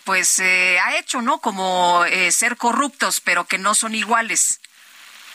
pues 0.05 0.41
ha 0.41 0.97
hecho, 0.97 1.23
¿no? 1.23 1.39
Como 1.41 2.05
ser 2.31 2.57
corruptos, 2.57 3.21
pero 3.21 3.45
que 3.45 3.59
no 3.59 3.75
son 3.75 3.95
iguales. 3.95 4.61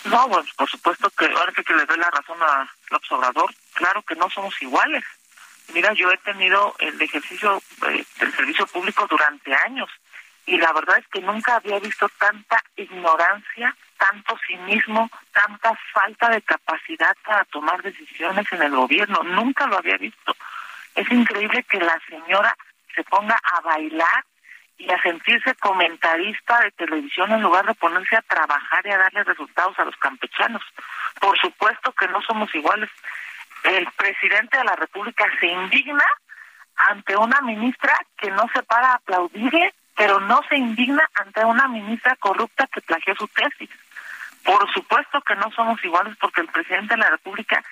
No, 0.05 0.27
pues 0.27 0.51
por 0.53 0.69
supuesto 0.69 1.09
que 1.11 1.25
ahora 1.25 1.53
que 1.53 1.73
le 1.73 1.85
doy 1.85 1.97
la 1.97 2.09
razón 2.09 2.37
a 2.41 2.69
López 2.89 3.11
Obrador, 3.11 3.53
claro 3.73 4.01
que 4.03 4.15
no 4.15 4.29
somos 4.29 4.53
iguales. 4.61 5.03
Mira, 5.73 5.93
yo 5.93 6.11
he 6.11 6.17
tenido 6.17 6.75
el 6.79 7.01
ejercicio 7.01 7.61
eh, 7.87 8.05
del 8.19 8.33
servicio 8.33 8.67
público 8.67 9.07
durante 9.07 9.53
años 9.55 9.89
y 10.45 10.57
la 10.57 10.73
verdad 10.73 10.97
es 10.97 11.07
que 11.07 11.21
nunca 11.21 11.55
había 11.55 11.79
visto 11.79 12.09
tanta 12.17 12.61
ignorancia, 12.75 13.75
tanto 13.97 14.37
cinismo, 14.45 15.09
tanta 15.31 15.73
falta 15.93 16.29
de 16.29 16.41
capacidad 16.41 17.15
para 17.25 17.45
tomar 17.45 17.81
decisiones 17.81 18.45
en 18.51 18.61
el 18.61 18.75
gobierno. 18.75 19.23
Nunca 19.23 19.67
lo 19.67 19.77
había 19.77 19.97
visto. 19.97 20.35
Es 20.95 21.09
increíble 21.11 21.63
que 21.63 21.79
la 21.79 21.97
señora 22.09 22.55
se 22.93 23.03
ponga 23.05 23.39
a 23.41 23.61
bailar 23.61 24.25
y 24.77 24.91
a 24.91 25.01
sentirse 25.01 25.55
comentarista 25.55 26.59
de 26.59 26.71
televisión 26.71 27.31
en 27.31 27.41
lugar 27.41 27.65
de 27.65 27.73
ponerse 27.75 28.17
a 28.17 28.21
trabajar 28.21 28.85
y 28.85 28.91
a 28.91 28.97
darle 28.97 29.23
resultados 29.23 29.79
a 29.79 29.85
los 29.85 29.95
campechanos. 29.95 30.61
Por 31.21 31.37
supuesto 31.39 31.93
que 31.93 32.07
no 32.07 32.21
somos 32.21 32.53
iguales. 32.53 32.89
El 33.63 33.87
presidente 33.93 34.57
de 34.57 34.63
la 34.63 34.75
República 34.75 35.25
se 35.39 35.47
indigna 35.47 36.05
ante 36.75 37.15
una 37.15 37.39
ministra 37.41 37.93
que 38.17 38.29
no 38.31 38.47
se 38.53 38.63
para 38.63 38.91
a 38.91 38.95
aplaudirle, 38.95 39.73
pero 39.95 40.19
no 40.19 40.41
se 40.49 40.57
indigna 40.57 41.09
ante 41.15 41.45
una 41.45 41.67
ministra 41.67 42.15
corrupta 42.17 42.67
que 42.67 42.81
plagió 42.81 43.15
su 43.15 43.27
tesis. 43.27 43.69
Por 44.43 44.71
supuesto 44.73 45.21
que 45.21 45.35
no 45.35 45.49
somos 45.51 45.83
iguales 45.83 46.17
porque 46.19 46.41
el 46.41 46.47
presidente 46.47 46.95
de 46.95 47.01
la 47.01 47.11
República 47.11 47.63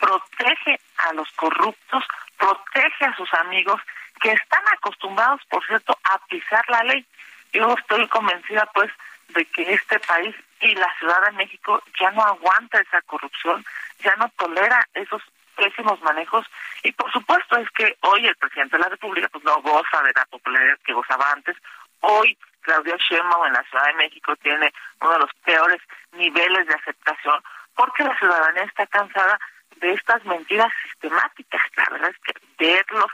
protege 0.00 0.80
a 1.08 1.12
los 1.12 1.30
corruptos, 1.32 2.04
protege 2.36 3.04
a 3.04 3.16
sus 3.16 3.32
amigos 3.34 3.80
que 4.20 4.32
están 4.32 4.62
acostumbrados, 4.72 5.40
por 5.48 5.64
cierto, 5.66 5.96
a 6.04 6.18
pisar 6.26 6.64
la 6.68 6.82
ley. 6.82 7.06
Yo 7.52 7.74
estoy 7.78 8.08
convencida, 8.08 8.68
pues, 8.74 8.90
de 9.28 9.44
que 9.46 9.72
este 9.72 10.00
país 10.00 10.34
y 10.60 10.74
la 10.74 10.92
Ciudad 10.98 11.22
de 11.26 11.32
México 11.32 11.82
ya 12.00 12.10
no 12.12 12.22
aguanta 12.22 12.80
esa 12.80 13.02
corrupción, 13.02 13.64
ya 14.00 14.14
no 14.16 14.28
tolera 14.30 14.86
esos 14.94 15.22
pésimos 15.56 16.00
manejos 16.02 16.46
y 16.82 16.92
por 16.92 17.10
supuesto 17.12 17.56
es 17.56 17.68
que 17.70 17.96
hoy 18.02 18.26
el 18.26 18.36
presidente 18.36 18.76
de 18.76 18.82
la 18.82 18.88
República 18.88 19.28
pues 19.28 19.44
no 19.44 19.60
goza 19.62 20.02
de 20.02 20.12
la 20.14 20.24
popularidad 20.26 20.78
que 20.84 20.92
gozaba 20.92 21.32
antes. 21.32 21.56
Hoy 22.00 22.38
Claudia 22.60 22.96
Sheinbaum 22.96 23.46
en 23.46 23.52
la 23.54 23.64
Ciudad 23.64 23.86
de 23.86 23.94
México 23.94 24.36
tiene 24.36 24.72
uno 25.00 25.12
de 25.12 25.18
los 25.20 25.30
peores 25.44 25.80
niveles 26.12 26.66
de 26.66 26.74
aceptación 26.74 27.42
porque 27.74 28.04
la 28.04 28.16
ciudadanía 28.18 28.64
está 28.64 28.86
cansada 28.86 29.38
de 29.76 29.92
estas 29.92 30.24
mentiras 30.24 30.72
sistemáticas. 30.82 31.62
La 31.76 31.86
verdad 31.90 32.10
es 32.10 32.18
que 32.18 32.32
verlos 32.58 33.10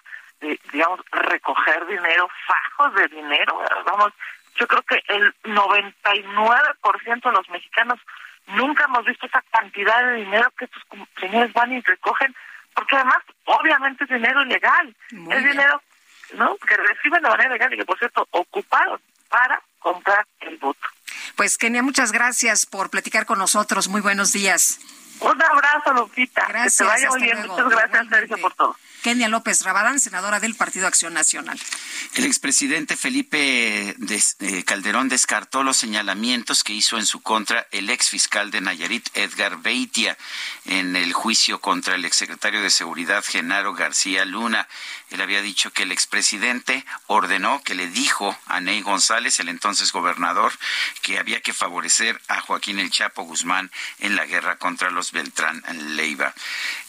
digamos, 0.72 1.01
recoger 1.11 1.86
dinero, 1.86 2.28
fajos 2.47 2.95
de 2.95 3.09
dinero, 3.09 3.61
vamos, 3.84 4.12
yo 4.57 4.66
creo 4.66 4.82
que 4.82 5.03
el 5.09 5.34
99% 5.45 7.22
de 7.22 7.32
los 7.32 7.49
mexicanos 7.51 8.01
nunca 8.49 8.84
hemos 8.84 9.05
visto 9.05 9.26
esa 9.26 9.43
cantidad 9.51 10.05
de 10.07 10.16
dinero 10.16 10.51
que 10.59 10.66
estos 10.66 10.82
señores 11.18 11.53
van 11.53 11.72
y 11.72 11.80
recogen, 11.80 12.34
porque 12.74 12.97
además, 12.97 13.18
obviamente 13.45 14.05
es 14.05 14.11
dinero 14.11 14.43
ilegal, 14.43 14.95
es 15.30 15.45
dinero 15.45 15.82
no 16.34 16.57
que 16.57 16.76
reciben 16.76 17.22
de 17.22 17.28
manera 17.28 17.51
ilegal 17.51 17.74
y 17.74 17.76
que, 17.78 17.84
por 17.84 17.99
cierto, 17.99 18.26
ocuparon 18.30 19.01
para 19.28 19.61
comprar 19.78 20.26
el 20.40 20.57
voto. 20.59 20.80
Pues, 21.36 21.59
Kenia, 21.59 21.82
muchas 21.82 22.12
gracias 22.12 22.66
por 22.66 22.90
platicar 22.90 23.26
con 23.26 23.38
nosotros. 23.38 23.88
Muy 23.88 24.01
buenos 24.01 24.32
días. 24.32 24.80
Un 25.20 25.43
abrazo, 25.43 25.93
Lupita. 25.93 26.47
Gracias. 26.49 26.78
Que 26.78 26.84
te 26.84 26.90
vaya 26.90 27.09
muy 27.11 27.22
bien. 27.22 27.47
Muchas 27.47 27.68
gracias, 27.68 28.09
Sergio, 28.09 28.38
por 28.38 28.55
todo. 28.55 28.76
Kenia 29.03 29.29
López 29.29 29.63
Rabadán, 29.63 29.99
senadora 29.99 30.39
del 30.39 30.55
Partido 30.55 30.87
Acción 30.87 31.13
Nacional. 31.13 31.59
El 32.15 32.25
expresidente 32.25 32.97
Felipe 32.97 33.97
eh, 33.99 34.65
Calderón 34.65 35.09
descartó 35.09 35.65
los 35.65 35.77
señalamientos 35.77 36.63
que 36.63 36.73
hizo 36.73 36.99
en 36.99 37.07
su 37.07 37.21
contra 37.21 37.67
el 37.73 37.91
exfiscal 37.91 38.53
de 38.53 38.61
Nayarit, 38.61 39.09
Edgar 39.15 39.59
Beitia, 39.59 40.17
en 40.67 40.95
el 40.95 41.13
juicio 41.13 41.61
contra 41.61 41.97
el 41.97 42.05
exsecretario 42.05 42.63
de 42.63 42.71
Seguridad, 42.71 43.25
Genaro 43.27 43.75
García 43.75 44.25
Luna. 44.25 44.69
Él 45.11 45.21
había 45.21 45.43
dicho 45.43 45.73
que 45.73 45.83
el 45.83 45.93
expresidente 45.93 46.85
ordenó, 47.07 47.61
que 47.65 47.75
le 47.75 47.89
dijo 47.89 48.39
a 48.47 48.61
Ney 48.61 48.83
González, 48.83 49.41
el 49.41 49.49
entonces 49.49 49.91
gobernador, 49.91 50.53
que 51.03 51.19
había 51.19 51.41
que 51.41 51.53
favorecer 51.53 52.21
a 52.29 52.41
Joaquín 52.41 52.79
El 52.79 52.91
Chapo 52.91 53.25
Guzmán 53.25 53.71
en 53.99 54.15
la 54.15 54.27
guerra 54.27 54.59
contra 54.59 54.91
los 54.91 55.11
Beltrán 55.11 55.63
Leiva. 55.97 56.35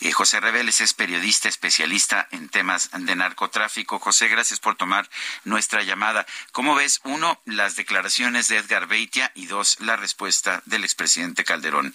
Eh, 0.01 0.11
José 0.11 0.39
Reveles 0.39 0.79
es 0.81 0.93
periodista 0.93 1.49
especialista 1.49 2.02
en 2.31 2.49
temas 2.49 2.89
de 2.93 3.15
narcotráfico. 3.15 3.99
José, 3.99 4.27
gracias 4.27 4.59
por 4.59 4.75
tomar 4.75 5.09
nuestra 5.45 5.83
llamada. 5.83 6.25
¿Cómo 6.51 6.75
ves, 6.75 6.99
uno, 7.03 7.39
las 7.45 7.75
declaraciones 7.75 8.47
de 8.47 8.57
Edgar 8.57 8.87
Beitia 8.87 9.31
y 9.35 9.45
dos, 9.45 9.79
la 9.79 9.95
respuesta 9.95 10.61
del 10.65 10.83
expresidente 10.83 11.43
Calderón? 11.43 11.93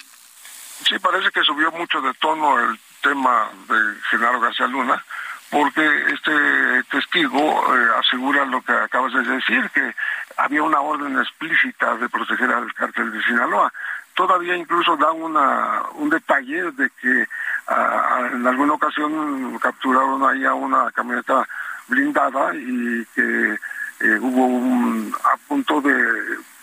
Sí, 0.88 0.98
parece 0.98 1.30
que 1.30 1.42
subió 1.42 1.70
mucho 1.72 2.00
de 2.00 2.14
tono 2.14 2.58
el 2.58 2.78
tema 3.02 3.50
de 3.68 4.00
Genaro 4.10 4.40
García 4.40 4.66
Luna 4.66 5.04
porque 5.50 5.82
este 6.12 6.84
testigo 6.90 7.74
eh, 7.74 7.88
asegura 7.98 8.44
lo 8.44 8.60
que 8.62 8.72
acabas 8.72 9.12
de 9.14 9.22
decir, 9.22 9.70
que 9.70 9.94
había 10.36 10.62
una 10.62 10.80
orden 10.80 11.18
explícita 11.18 11.96
de 11.96 12.08
proteger 12.08 12.50
al 12.50 12.72
cártel 12.74 13.12
de 13.12 13.22
Sinaloa. 13.22 13.72
Todavía 14.18 14.56
incluso 14.56 14.96
da 14.96 15.12
una, 15.12 15.84
un 15.94 16.10
detalle 16.10 16.72
de 16.72 16.90
que 17.00 17.28
ah, 17.68 18.28
en 18.32 18.44
alguna 18.44 18.72
ocasión 18.72 19.56
capturaron 19.60 20.28
ahí 20.28 20.44
a 20.44 20.54
una 20.54 20.90
camioneta 20.90 21.46
blindada 21.86 22.52
y 22.56 23.06
que 23.14 23.52
eh, 24.00 24.18
hubo 24.20 24.46
un, 24.46 25.14
a 25.22 25.36
punto 25.46 25.80
de 25.80 25.94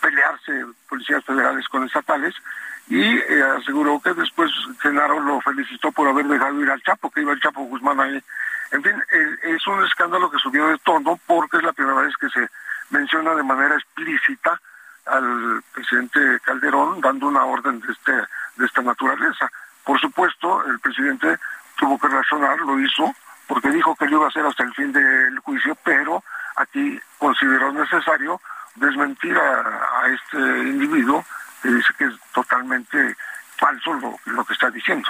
pelearse 0.02 0.66
policías 0.86 1.24
federales 1.24 1.66
con 1.68 1.84
estatales 1.84 2.34
y 2.88 3.00
eh, 3.02 3.42
aseguró 3.58 4.00
que 4.00 4.12
después 4.12 4.50
Genaro 4.82 5.18
lo 5.20 5.40
felicitó 5.40 5.90
por 5.92 6.08
haber 6.08 6.26
dejado 6.26 6.60
ir 6.60 6.70
al 6.70 6.82
Chapo, 6.82 7.10
que 7.10 7.22
iba 7.22 7.32
el 7.32 7.40
Chapo 7.40 7.62
Guzmán 7.62 8.00
ahí. 8.00 8.22
En 8.72 8.82
fin, 8.82 9.02
es 9.44 9.66
un 9.66 9.82
escándalo 9.82 10.30
que 10.30 10.38
subió 10.40 10.68
de 10.68 10.76
tono 10.84 11.18
porque 11.26 11.56
es 11.56 11.62
la 11.62 11.72
primera 11.72 12.02
vez 12.02 12.14
que 12.20 12.28
se 12.28 12.50
menciona 12.90 13.34
de 13.34 13.42
manera 13.44 13.76
explícita 13.76 14.60
al 15.06 15.62
presidente 15.72 16.40
Calderón 16.44 17.00
dando 17.00 17.28
una 17.28 17.44
orden 17.44 17.80
de, 17.80 17.92
este, 17.92 18.12
de 18.56 18.66
esta 18.66 18.82
naturaleza. 18.82 19.50
Por 19.84 20.00
supuesto, 20.00 20.64
el 20.66 20.80
presidente 20.80 21.38
tuvo 21.76 21.98
que 21.98 22.08
razonar, 22.08 22.58
lo 22.58 22.78
hizo, 22.80 23.14
porque 23.46 23.70
dijo 23.70 23.94
que 23.94 24.06
lo 24.06 24.16
iba 24.16 24.24
a 24.26 24.28
hacer 24.28 24.44
hasta 24.44 24.64
el 24.64 24.74
fin 24.74 24.92
del 24.92 25.38
juicio, 25.40 25.76
pero 25.84 26.22
aquí 26.56 27.00
consideró 27.18 27.72
necesario 27.72 28.40
desmentir 28.74 29.36
a, 29.38 30.08
este 30.08 30.38
individuo 30.38 31.24
que 31.62 31.68
dice 31.68 31.92
que 31.98 32.04
es 32.04 32.14
totalmente 32.32 33.16
falso 33.58 34.18
lo 34.24 34.44
que 34.44 34.52
está 34.52 34.70
diciendo. 34.70 35.08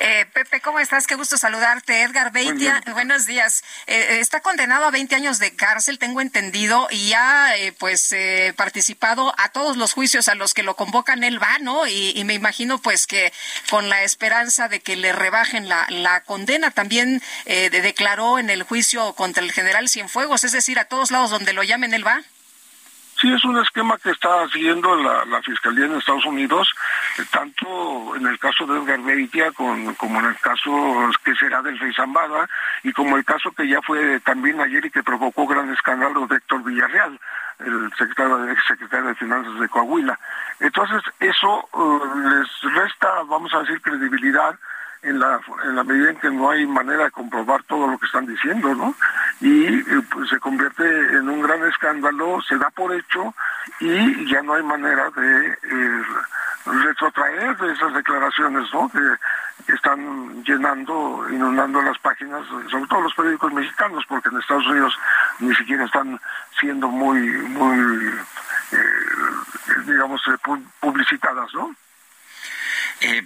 Eh, 0.00 0.26
Pepe, 0.32 0.60
¿cómo 0.60 0.80
estás? 0.80 1.06
Qué 1.06 1.14
gusto 1.14 1.36
saludarte. 1.36 2.02
Edgar 2.02 2.32
Beitia, 2.32 2.82
buenos 2.92 3.26
días. 3.26 3.64
Eh, 3.86 4.18
está 4.20 4.40
condenado 4.40 4.86
a 4.86 4.90
20 4.90 5.14
años 5.14 5.38
de 5.38 5.54
cárcel, 5.54 5.98
tengo 5.98 6.20
entendido, 6.20 6.88
y 6.90 7.12
ha 7.12 7.56
eh, 7.56 7.72
pues 7.72 8.14
participado 8.56 9.34
a 9.38 9.48
todos 9.50 9.76
los 9.76 9.92
juicios 9.92 10.28
a 10.28 10.34
los 10.34 10.54
que 10.54 10.62
lo 10.62 10.76
convocan 10.76 11.24
él 11.24 11.42
va, 11.42 11.58
¿no? 11.60 11.86
Y, 11.86 12.22
me 12.24 12.34
imagino 12.34 12.78
pues 12.78 13.06
que 13.06 13.32
con 13.68 13.90
la 13.90 14.02
esperanza 14.02 14.68
de 14.68 14.80
que 14.80 14.96
le 14.96 15.12
rebajen 15.12 15.68
la, 15.68 15.86
la 15.90 16.22
condena, 16.22 16.70
también 16.70 17.22
declaró 17.44 18.38
en 18.38 18.48
el 18.48 18.62
juicio 18.62 19.12
contra 19.14 19.42
el 19.42 19.52
general 19.52 19.88
Cienfuegos, 19.88 20.44
es 20.44 20.52
decir, 20.52 20.78
a 20.78 20.86
todos 20.86 21.10
lados 21.10 21.30
donde 21.30 21.52
lo 21.52 21.62
llamen 21.62 21.92
él 21.92 22.06
va. 22.06 22.22
Sí, 23.20 23.32
es 23.32 23.44
un 23.44 23.56
esquema 23.58 23.96
que 23.98 24.10
está 24.10 24.48
siguiendo 24.48 24.94
la, 24.96 25.40
Fiscalía 25.42 25.86
en 25.86 25.96
Estados 25.96 26.24
Unidos, 26.26 26.68
eh, 27.18 27.22
tanto 27.30 28.16
en 28.16 28.26
el 28.26 28.38
caso 28.38 28.66
de 28.66 28.78
Edgar 28.78 29.00
Beitia 29.00 29.52
como 29.52 30.20
en 30.20 30.26
el 30.26 30.36
caso 30.38 31.10
que 31.22 31.34
será 31.34 31.62
del 31.62 31.78
Rey 31.78 31.92
Zambada 31.94 32.48
y 32.82 32.92
como 32.92 33.16
el 33.16 33.24
caso 33.24 33.52
que 33.52 33.68
ya 33.68 33.80
fue 33.82 34.20
también 34.20 34.60
ayer 34.60 34.84
y 34.86 34.90
que 34.90 35.02
provocó 35.02 35.46
gran 35.46 35.70
escándalo 35.72 36.26
de 36.26 36.36
Héctor 36.36 36.64
Villarreal, 36.64 37.20
el 37.60 37.92
secretario, 37.96 38.50
ex 38.50 38.66
secretario 38.66 39.06
de 39.06 39.14
Finanzas 39.14 39.60
de 39.60 39.68
Coahuila. 39.68 40.18
Entonces, 40.60 41.02
eso 41.20 41.68
eh, 41.74 42.30
les 42.30 42.74
resta, 42.74 43.22
vamos 43.26 43.52
a 43.54 43.60
decir, 43.60 43.80
credibilidad 43.80 44.58
en 45.04 45.18
la, 45.18 45.40
en 45.64 45.76
la 45.76 45.84
medida 45.84 46.10
en 46.10 46.16
que 46.16 46.30
no 46.30 46.50
hay 46.50 46.66
manera 46.66 47.04
de 47.04 47.10
comprobar 47.10 47.62
todo 47.64 47.86
lo 47.86 47.98
que 47.98 48.06
están 48.06 48.26
diciendo, 48.26 48.74
¿no? 48.74 48.94
Y 49.40 49.66
eh, 49.66 50.02
pues, 50.10 50.30
se 50.30 50.38
convierte 50.40 50.84
en 50.84 51.28
un 51.28 51.42
gran 51.42 51.62
escándalo, 51.64 52.40
se 52.42 52.56
da 52.56 52.70
por 52.70 52.92
hecho 52.94 53.34
y 53.80 54.30
ya 54.30 54.42
no 54.42 54.54
hay 54.54 54.62
manera 54.62 55.10
de 55.10 55.48
eh, 55.48 56.02
retrotraer 56.64 57.56
de 57.56 57.72
esas 57.72 57.94
declaraciones, 57.94 58.72
¿no? 58.72 58.88
Que, 58.90 58.98
están 59.66 60.44
llenando, 60.44 61.24
inundando 61.30 61.80
las 61.80 61.98
páginas, 62.00 62.46
sobre 62.70 62.86
todo 62.86 63.00
los 63.00 63.14
periódicos 63.14 63.50
mexicanos, 63.50 64.04
porque 64.06 64.28
en 64.28 64.38
Estados 64.38 64.66
Unidos 64.66 64.94
ni 65.38 65.54
siquiera 65.54 65.86
están 65.86 66.20
siendo 66.60 66.86
muy, 66.88 67.18
muy, 67.48 68.08
eh, 68.72 69.82
digamos, 69.86 70.20
publicitadas, 70.80 71.54
¿no? 71.54 71.74
Eh, 73.00 73.22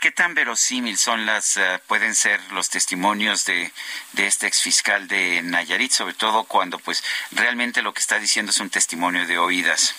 ¿qué, 0.00 0.10
tan 0.10 0.34
verosímil 0.34 0.96
son 0.96 1.26
las, 1.26 1.56
eh, 1.56 1.80
pueden 1.86 2.14
ser 2.14 2.40
los 2.52 2.70
testimonios 2.70 3.44
de, 3.44 3.72
de 4.12 4.26
este 4.26 4.46
exfiscal 4.46 5.06
de 5.06 5.42
Nayarit, 5.42 5.92
sobre 5.92 6.14
todo 6.14 6.44
cuando 6.44 6.78
pues 6.78 7.04
realmente 7.30 7.82
lo 7.82 7.92
que 7.92 8.00
está 8.00 8.18
diciendo 8.18 8.50
es 8.50 8.58
un 8.58 8.70
testimonio 8.70 9.26
de 9.26 9.38
oídas? 9.38 9.94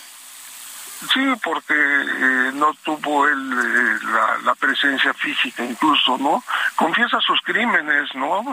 Sí, 1.14 1.34
porque 1.44 1.74
eh, 1.74 2.52
no 2.54 2.74
tuvo 2.84 3.28
él 3.28 3.50
la, 4.46 4.56
presencia 4.56 5.14
física 5.14 5.64
incluso, 5.64 6.18
¿no? 6.18 6.44
Confiesa 6.76 7.20
sus 7.20 7.42
crímenes, 7.42 8.14
¿no? 8.16 8.44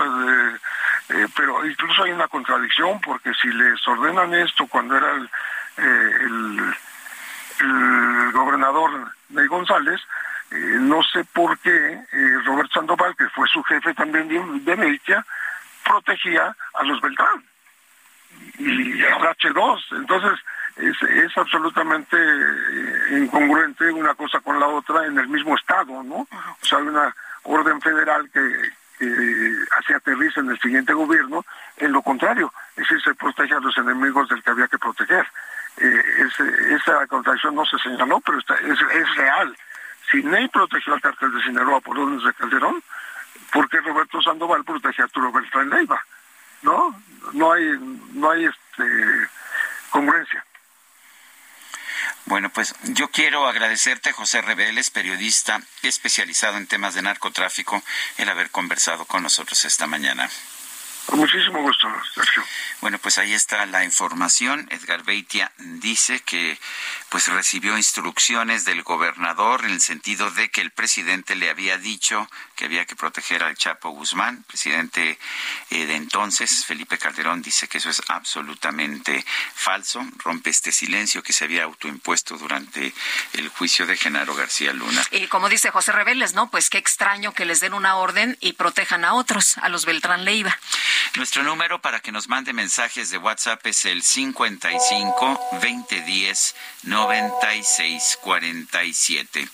pero 1.37 1.67
incluso 1.67 2.05
hay 2.05 2.13
una 2.13 2.29
contradicción 2.29 3.01
porque 3.01 3.33
si 3.35 3.49
les 3.49 3.87
ordenan 3.87 4.33
esto 4.35 4.67
cuando 4.67 4.97
era 4.97 5.11
el, 5.13 5.31
el, 5.77 6.75
el 7.61 8.33
gobernador 8.33 9.13
de 9.29 9.47
González, 9.47 10.01
eh, 10.51 10.78
no 10.80 11.01
sé 11.03 11.24
por 11.32 11.57
qué 11.59 11.70
eh, 11.70 12.38
Roberto 12.44 12.80
Sandoval, 12.80 13.14
que 13.16 13.28
fue 13.28 13.46
su 13.48 13.62
jefe 13.62 13.94
también 13.94 14.28
de, 14.28 14.74
de 14.74 15.22
protegía 15.84 16.55
a 16.74 16.84
los 16.84 17.01
Beltrán 17.01 17.44
y 18.59 19.03
a 19.05 19.16
H2. 19.18 19.82
Entonces, 19.92 20.38
es, 20.76 21.36
absolutamente 21.36 22.16
eh, 22.16 23.18
incongruente 23.18 23.92
una 23.92 24.14
cosa 24.14 24.40
con 24.40 24.59
la 24.59 24.66
otra 24.66 25.07
en 25.07 25.18
el 25.18 25.28
mismo 25.28 25.55
estado, 25.55 26.03
¿no? 26.03 26.16
O 26.16 26.64
sea, 26.64 26.78
hay 26.78 26.86
una 26.86 27.14
orden 27.44 27.80
federal 27.80 28.28
que, 28.30 28.40
hace 29.78 29.94
aterriza 29.94 30.40
en 30.40 30.51
el 30.51 30.61
siguiente 30.61 30.92
gobierno, 30.92 31.42
en 31.78 31.90
lo 31.90 32.03
contrario, 32.03 32.53
es 32.76 32.86
decir, 32.86 33.01
se 33.01 33.14
protege 33.14 33.55
a 33.55 33.61
los 33.61 33.74
enemigos 33.78 34.28
del 34.28 34.42
que 34.42 34.51
había 34.51 34.68
que 34.68 34.76
proteger. 34.76 35.26
esa 35.78 37.07
contradicción 37.07 37.55
no 37.55 37.64
se 37.64 37.78
señaló, 37.78 38.20
pero 38.20 38.38
es 38.38 39.16
real 39.16 39.57
si 40.11 40.23
Ney 40.23 40.49
protegió 40.49 40.95
al 40.95 41.01
cartel 41.01 41.33
de 41.33 41.43
Sinaloa 41.43 41.81
por 41.81 41.99
órdenes 41.99 42.25
de 42.25 42.35
Calderón, 42.35 42.83
¿por 43.53 43.69
qué 43.69 43.81
Roberto 43.81 44.21
Sandoval 44.23 44.65
protege 44.65 45.03
a 45.03 45.05
Arturo 45.05 45.33
Beltrán 45.33 45.71
Leiva? 45.71 46.05
¿No? 46.63 47.03
No 47.33 47.53
hay, 47.53 47.65
no 48.13 48.31
hay 48.31 48.45
este, 48.45 49.29
congruencia. 49.91 50.45
Bueno, 52.27 52.51
pues 52.51 52.75
yo 52.85 53.09
quiero 53.09 53.47
agradecerte, 53.47 54.13
José 54.13 54.41
Reveles, 54.43 54.91
periodista 54.91 55.61
especializado 55.83 56.57
en 56.59 56.67
temas 56.67 56.95
de 56.95 57.03
narcotráfico, 57.03 57.83
el 58.19 58.29
haber 58.29 58.51
conversado 58.51 59.05
con 59.05 59.23
nosotros 59.23 59.65
esta 59.65 59.87
mañana. 59.87 60.29
Con 61.11 61.19
muchísimo 61.19 61.61
gusto, 61.61 61.89
Sergio. 62.15 62.45
Bueno, 62.81 62.99
pues 62.99 63.19
ahí 63.19 63.33
está 63.35 63.67
la 63.67 63.85
información. 63.85 64.69
Edgar 64.71 65.03
Beitia 65.03 65.51
dice 65.59 66.21
que 66.21 66.57
pues 67.09 67.27
recibió 67.27 67.77
instrucciones 67.77 68.65
del 68.65 68.85
gobernador 68.85 69.65
en 69.65 69.73
el 69.73 69.81
sentido 69.81 70.31
de 70.31 70.53
que 70.53 70.61
el 70.61 70.71
presidente 70.71 71.35
le 71.35 71.51
había 71.51 71.79
dicho 71.79 72.31
que 72.55 72.67
había 72.67 72.85
que 72.85 72.95
proteger 72.95 73.43
al 73.43 73.57
Chapo 73.57 73.91
Guzmán. 73.91 74.45
presidente 74.45 75.19
eh, 75.71 75.87
de 75.87 75.97
entonces, 75.97 76.65
Felipe 76.65 76.97
Calderón, 76.97 77.43
dice 77.43 77.67
que 77.67 77.79
eso 77.79 77.91
es 77.91 78.03
absolutamente 78.07 79.25
falso. 79.55 80.07
Rompe 80.19 80.51
este 80.51 80.71
silencio 80.71 81.25
que 81.25 81.33
se 81.33 81.45
había 81.45 81.65
autoimpuesto 81.65 82.39
durante 82.39 82.95
el 83.33 83.49
juicio 83.49 83.85
de 83.85 83.97
Genaro 83.97 84.37
García 84.37 84.73
Luna. 84.73 85.05
Y 85.11 85.27
como 85.27 85.49
dice 85.49 85.73
José 85.73 85.91
Reveles, 85.91 86.35
¿no? 86.35 86.51
Pues 86.51 86.71
qué 86.71 86.79
extraño 86.79 87.33
que 87.35 87.47
les 87.47 87.59
den 87.59 87.75
una 87.75 87.97
orden 87.97 88.39
y 88.41 88.53
protejan 88.53 89.05
a 89.05 89.15
otros, 89.15 89.59
a 89.59 89.69
los 89.69 89.87
Beltrán 89.87 90.25
Leiva. 90.25 90.57
Nuestro 91.16 91.42
número 91.42 91.80
para 91.80 92.01
que 92.01 92.12
nos 92.12 92.28
mande 92.28 92.53
mensajes 92.53 93.09
de 93.11 93.18
WhatsApp 93.18 93.66
es 93.66 93.84
el 93.84 94.03
55 94.03 95.40
2010 95.53 96.55
9647. 96.84 99.48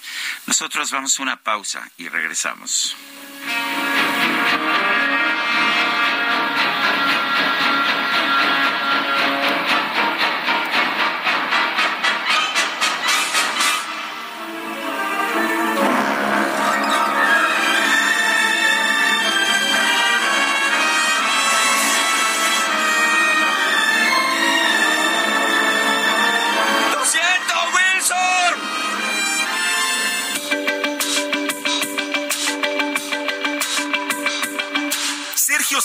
Nosotros 0.46 0.90
vamos 0.90 1.18
a 1.18 1.22
una 1.22 1.42
pausa 1.42 1.90
y 1.96 2.08
regresamos. 2.08 2.94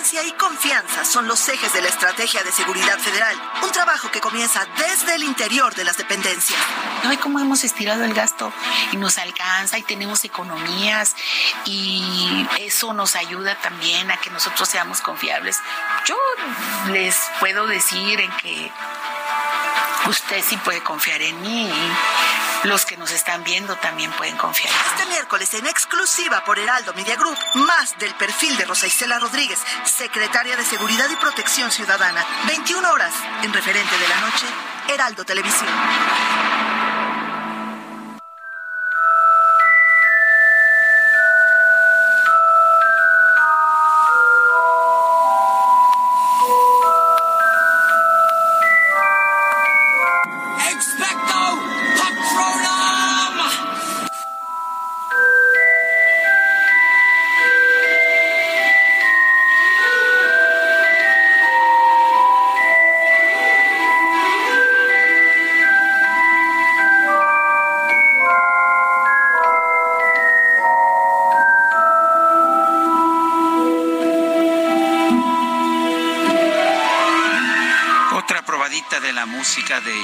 Transparencia 0.00 0.34
y 0.34 0.38
confianza 0.38 1.04
son 1.04 1.28
los 1.28 1.46
ejes 1.50 1.74
de 1.74 1.82
la 1.82 1.88
estrategia 1.88 2.42
de 2.42 2.50
seguridad 2.50 2.98
federal, 2.98 3.36
un 3.62 3.70
trabajo 3.70 4.10
que 4.10 4.18
comienza 4.18 4.66
desde 4.78 5.14
el 5.14 5.24
interior 5.24 5.74
de 5.74 5.84
las 5.84 5.98
dependencias. 5.98 6.58
No 7.04 7.10
hay 7.10 7.18
cómo 7.18 7.38
hemos 7.38 7.64
estirado 7.64 8.02
el 8.04 8.14
gasto 8.14 8.50
y 8.92 8.96
nos 8.96 9.18
alcanza 9.18 9.76
y 9.76 9.82
tenemos 9.82 10.24
economías 10.24 11.14
y 11.66 12.46
eso 12.60 12.94
nos 12.94 13.14
ayuda 13.14 13.56
también 13.60 14.10
a 14.10 14.16
que 14.16 14.30
nosotros 14.30 14.70
seamos 14.70 15.02
confiables. 15.02 15.58
Yo 16.06 16.16
les 16.92 17.16
puedo 17.38 17.66
decir 17.66 18.20
en 18.20 18.30
que 18.38 18.72
usted 20.08 20.42
sí 20.42 20.56
puede 20.56 20.82
confiar 20.82 21.20
en 21.20 21.42
mí 21.42 21.70
los 22.64 22.84
que 22.84 22.96
nos 22.96 23.10
están 23.10 23.42
viendo 23.44 23.76
también 23.76 24.10
pueden 24.12 24.36
confiar. 24.36 24.72
Este 24.92 25.06
miércoles 25.06 25.52
en 25.54 25.66
exclusiva 25.66 26.44
por 26.44 26.58
Heraldo 26.58 26.92
Media 26.94 27.16
Group, 27.16 27.38
más 27.54 27.98
del 27.98 28.14
perfil 28.14 28.56
de 28.56 28.64
Rosa 28.64 28.86
Isela 28.86 29.18
Rodríguez, 29.18 29.58
secretaria 29.84 30.56
de 30.56 30.64
Seguridad 30.64 31.08
y 31.10 31.16
Protección 31.16 31.70
Ciudadana. 31.70 32.24
21 32.46 32.90
horas 32.90 33.14
en 33.42 33.52
referente 33.52 33.98
de 33.98 34.08
la 34.08 34.20
noche, 34.20 34.46
Heraldo 34.88 35.24
Televisión. 35.24 36.49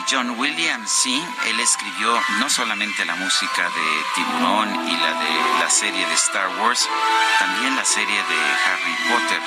John 0.08 0.38
Williams, 0.38 0.88
sí, 0.88 1.20
él 1.46 1.58
escribió 1.58 2.16
no 2.38 2.48
solamente 2.48 3.04
la 3.04 3.16
música 3.16 3.62
de 3.64 4.04
Tiburón 4.14 4.88
y 4.88 4.96
la 4.96 5.12
de 5.14 5.58
la 5.58 5.68
serie 5.68 6.06
de 6.06 6.14
Star 6.14 6.48
Wars, 6.60 6.88
también 7.40 7.74
la 7.74 7.84
serie 7.84 8.14
de 8.14 8.38
Harry 8.66 8.96
Potter. 9.10 9.40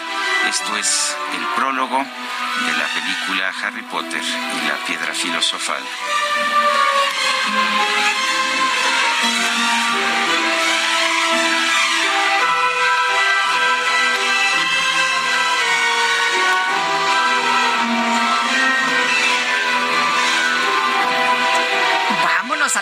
Esto 0.49 0.75
es 0.75 1.15
el 1.33 1.45
prólogo 1.55 1.99
de 1.99 2.77
la 2.77 2.87
película 2.93 3.53
Harry 3.63 3.83
Potter 3.83 4.21
y 4.21 4.67
la 4.67 4.75
piedra 4.85 5.13
filosofal. 5.13 5.83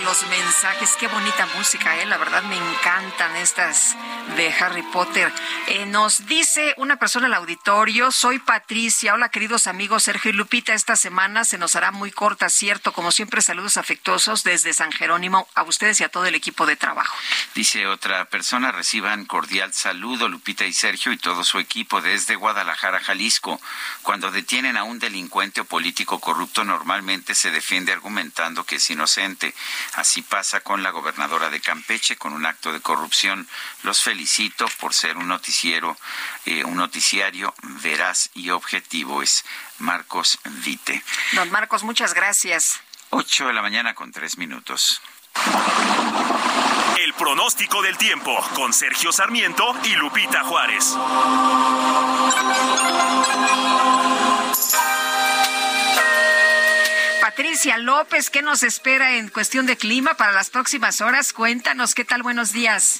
Los 0.07 0.25
mensajes. 0.29 0.95
Qué 0.97 1.07
bonita 1.09 1.45
música, 1.57 2.01
¿eh? 2.01 2.05
La 2.05 2.17
verdad 2.17 2.41
me 2.43 2.55
encantan 2.55 3.35
estas 3.35 3.97
de 4.37 4.53
Harry 4.53 4.83
Potter. 4.83 5.33
Eh, 5.67 5.85
nos 5.85 6.25
dice 6.27 6.73
una 6.77 6.95
persona 6.97 7.27
al 7.27 7.33
auditorio, 7.33 8.09
soy 8.11 8.39
Patricia. 8.39 9.13
Hola, 9.13 9.27
queridos 9.27 9.67
amigos 9.67 10.03
Sergio 10.03 10.31
y 10.31 10.33
Lupita. 10.33 10.73
Esta 10.73 10.95
semana 10.95 11.43
se 11.43 11.57
nos 11.57 11.75
hará 11.75 11.91
muy 11.91 12.11
corta, 12.11 12.47
cierto. 12.47 12.93
Como 12.93 13.11
siempre, 13.11 13.41
saludos 13.41 13.75
afectuosos 13.75 14.43
desde 14.43 14.71
San 14.71 14.93
Jerónimo 14.93 15.45
a 15.55 15.63
ustedes 15.63 15.99
y 15.99 16.05
a 16.05 16.09
todo 16.09 16.25
el 16.25 16.35
equipo 16.35 16.65
de 16.65 16.77
trabajo. 16.77 17.13
Dice 17.53 17.85
otra 17.87 18.23
persona, 18.25 18.71
reciban 18.71 19.25
cordial 19.25 19.73
saludo, 19.73 20.29
Lupita 20.29 20.65
y 20.65 20.71
Sergio 20.71 21.11
y 21.11 21.17
todo 21.17 21.43
su 21.43 21.59
equipo 21.59 21.99
desde 21.99 22.35
Guadalajara, 22.35 23.01
Jalisco. 23.01 23.59
Cuando 24.03 24.31
detienen 24.31 24.77
a 24.77 24.83
un 24.83 24.99
delincuente 24.99 25.61
o 25.61 25.65
político 25.65 26.21
corrupto, 26.21 26.63
normalmente 26.63 27.35
se 27.35 27.51
defiende 27.51 27.91
argumentando 27.91 28.63
que 28.63 28.77
es 28.77 28.89
inocente. 28.89 29.53
Así 29.97 30.21
pasa 30.21 30.61
con 30.61 30.83
la 30.83 30.91
gobernadora 30.91 31.49
de 31.49 31.59
Campeche, 31.59 32.17
con 32.17 32.33
un 32.33 32.45
acto 32.45 32.71
de 32.71 32.81
corrupción. 32.81 33.47
Los 33.81 34.03
felicito 34.03 34.67
por 34.79 34.93
ser 34.93 35.17
un 35.17 35.27
noticiero, 35.27 35.97
eh, 36.45 36.63
un 36.63 36.77
noticiario 36.77 37.51
veraz 37.81 38.29
y 38.35 38.51
objetivo. 38.51 39.23
Es 39.23 39.43
Marcos 39.79 40.37
Vite. 40.63 41.03
Don 41.31 41.49
Marcos, 41.49 41.81
muchas 41.81 42.13
gracias. 42.13 42.79
Ocho 43.09 43.47
de 43.47 43.53
la 43.53 43.63
mañana 43.63 43.95
con 43.95 44.11
tres 44.11 44.37
minutos. 44.37 45.01
El 46.99 47.13
pronóstico 47.15 47.81
del 47.81 47.97
tiempo 47.97 48.37
con 48.53 48.73
Sergio 48.73 49.11
Sarmiento 49.11 49.75
y 49.83 49.95
Lupita 49.95 50.43
Juárez. 50.43 50.95
Patricia 57.37 57.77
López, 57.77 58.31
¿qué 58.31 58.41
nos 58.41 58.63
espera 58.63 59.13
en 59.17 59.29
cuestión 59.29 59.67
de 59.67 59.77
clima 59.77 60.15
para 60.15 60.31
las 60.31 60.49
próximas 60.49 61.01
horas? 61.01 61.33
Cuéntanos, 61.33 61.93
¿qué 61.93 62.03
tal? 62.03 62.23
Buenos 62.23 62.51
días. 62.51 62.99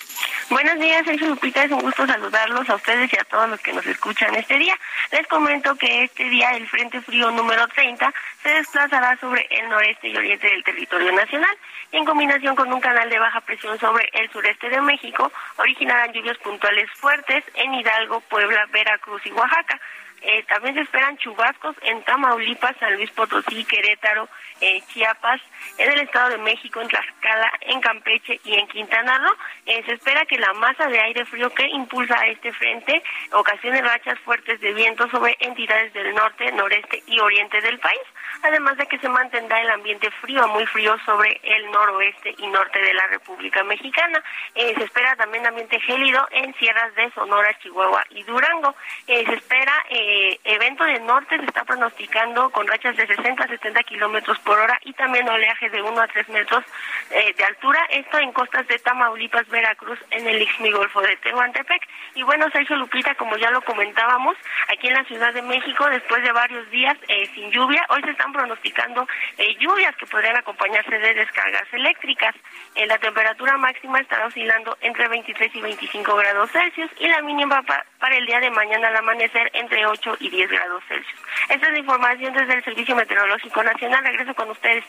Buenos 0.51 0.77
días, 0.79 1.03
Sergio 1.07 1.29
Lupita, 1.29 1.63
es 1.63 1.71
un 1.71 1.79
gusto 1.79 2.05
saludarlos 2.05 2.69
a 2.69 2.75
ustedes 2.75 3.11
y 3.11 3.17
a 3.17 3.23
todos 3.23 3.49
los 3.49 3.59
que 3.61 3.73
nos 3.73 3.83
escuchan 3.87 4.35
este 4.35 4.59
día. 4.59 4.77
Les 5.11 5.25
comento 5.25 5.73
que 5.73 6.03
este 6.03 6.29
día 6.29 6.51
el 6.51 6.67
Frente 6.67 7.01
Frío 7.01 7.31
número 7.31 7.67
30 7.69 8.13
se 8.43 8.49
desplazará 8.49 9.17
sobre 9.17 9.47
el 9.49 9.69
noreste 9.69 10.09
y 10.09 10.15
oriente 10.15 10.45
del 10.45 10.63
territorio 10.63 11.11
nacional 11.13 11.57
y 11.91 11.97
en 11.97 12.05
combinación 12.05 12.55
con 12.55 12.71
un 12.71 12.79
canal 12.79 13.09
de 13.09 13.17
baja 13.17 13.41
presión 13.41 13.79
sobre 13.79 14.07
el 14.13 14.29
sureste 14.29 14.69
de 14.69 14.81
México 14.81 15.31
originarán 15.55 16.13
lluvias 16.13 16.37
puntuales 16.37 16.87
fuertes 16.91 17.43
en 17.55 17.73
Hidalgo, 17.73 18.21
Puebla, 18.21 18.67
Veracruz 18.71 19.25
y 19.25 19.31
Oaxaca. 19.31 19.81
Eh, 20.21 20.43
también 20.47 20.75
se 20.75 20.81
esperan 20.81 21.17
chubascos 21.17 21.75
en 21.83 22.03
Tamaulipas, 22.03 22.75
San 22.79 22.95
Luis 22.95 23.11
Potosí, 23.11 23.63
Querétaro, 23.65 24.27
eh, 24.61 24.81
Chiapas, 24.87 25.39
en 25.77 25.91
el 25.91 25.99
Estado 25.99 26.29
de 26.31 26.37
México, 26.39 26.81
en 26.81 26.87
Tlaxcala, 26.87 27.51
en 27.61 27.79
Campeche 27.81 28.39
y 28.43 28.55
en 28.55 28.67
Quintana 28.67 29.17
Roo. 29.19 29.35
Eh, 29.65 29.83
se 29.85 29.93
espera 29.93 30.25
que 30.25 30.39
la 30.39 30.53
masa 30.53 30.87
de 30.87 30.99
aire 30.99 31.25
frío 31.25 31.53
que 31.53 31.67
impulsa 31.67 32.19
a 32.19 32.27
este 32.27 32.51
frente 32.51 33.03
ocasione 33.31 33.81
rachas 33.81 34.19
fuertes 34.19 34.59
de 34.59 34.73
viento 34.73 35.09
sobre 35.09 35.37
entidades 35.39 35.93
del 35.93 36.13
norte, 36.15 36.51
noreste 36.51 37.03
y 37.05 37.19
oriente 37.19 37.61
del 37.61 37.79
país 37.79 38.01
además 38.43 38.77
de 38.77 38.85
que 38.87 38.99
se 38.99 39.09
mantendrá 39.09 39.61
el 39.61 39.69
ambiente 39.69 40.09
frío, 40.21 40.47
muy 40.47 40.65
frío 40.67 40.95
sobre 41.05 41.39
el 41.43 41.71
noroeste 41.71 42.35
y 42.37 42.47
norte 42.47 42.79
de 42.79 42.93
la 42.93 43.07
República 43.07 43.63
Mexicana. 43.63 44.23
Eh, 44.55 44.73
se 44.77 44.83
espera 44.83 45.15
también 45.15 45.45
ambiente 45.45 45.79
gélido 45.79 46.25
en 46.31 46.53
sierras 46.55 46.93
de 46.95 47.11
Sonora, 47.11 47.57
Chihuahua 47.59 48.05
y 48.11 48.23
Durango. 48.23 48.75
Eh, 49.07 49.25
se 49.25 49.33
espera 49.33 49.73
eh, 49.89 50.39
evento 50.43 50.83
de 50.83 50.99
norte, 50.99 51.37
se 51.37 51.45
está 51.45 51.63
pronosticando 51.63 52.49
con 52.51 52.67
rachas 52.67 52.95
de 52.95 53.07
60 53.07 53.43
a 53.43 53.47
70 53.47 53.83
kilómetros 53.83 54.39
por 54.39 54.59
hora 54.59 54.79
y 54.83 54.93
también 54.93 55.27
oleaje 55.27 55.69
de 55.69 55.81
1 55.81 56.01
a 56.01 56.07
3 56.07 56.29
metros 56.29 56.63
de 57.09 57.43
altura. 57.43 57.85
Esto 57.89 58.19
en 58.19 58.31
costas 58.31 58.67
de 58.67 58.79
Tamaulipas, 58.79 59.47
Veracruz, 59.47 59.99
en 60.11 60.27
el 60.27 60.41
Ixmi 60.41 60.71
Golfo 60.71 61.01
de 61.01 61.15
Tehuantepec. 61.17 61.87
Y 62.15 62.23
bueno, 62.23 62.49
Sergio 62.51 62.75
Lupita, 62.75 63.15
como 63.15 63.37
ya 63.37 63.49
lo 63.51 63.61
comentábamos, 63.61 64.35
aquí 64.67 64.87
en 64.87 64.93
la 64.93 65.03
Ciudad 65.05 65.33
de 65.33 65.41
México, 65.41 65.89
después 65.89 66.21
de 66.23 66.31
varios 66.31 66.69
días 66.69 66.97
sin 67.33 67.49
lluvia, 67.51 67.85
hoy 67.89 68.01
se 68.03 68.11
está 68.11 68.26
pronosticando 68.31 69.07
eh, 69.37 69.55
lluvias 69.59 69.95
que 69.97 70.05
podrían 70.05 70.37
acompañarse 70.37 70.97
de 70.97 71.13
descargas 71.13 71.65
eléctricas. 71.71 72.35
Eh, 72.75 72.85
la 72.85 72.97
temperatura 72.97 73.57
máxima 73.57 73.99
estará 73.99 74.27
oscilando 74.27 74.77
entre 74.81 75.07
23 75.07 75.55
y 75.55 75.61
25 75.61 76.15
grados 76.15 76.51
Celsius 76.51 76.91
y 76.99 77.07
la 77.07 77.21
mínima 77.21 77.61
para 77.63 78.17
el 78.17 78.25
día 78.25 78.39
de 78.39 78.51
mañana 78.51 78.87
al 78.87 78.97
amanecer 78.97 79.49
entre 79.53 79.85
8 79.85 80.17
y 80.19 80.29
10 80.29 80.49
grados 80.49 80.83
Celsius. 80.87 81.19
Esta 81.49 81.67
es 81.67 81.73
la 81.73 81.79
información 81.79 82.33
desde 82.33 82.53
el 82.53 82.63
Servicio 82.63 82.95
Meteorológico 82.95 83.63
Nacional. 83.63 84.03
Regreso 84.03 84.33
con 84.35 84.49
ustedes. 84.51 84.83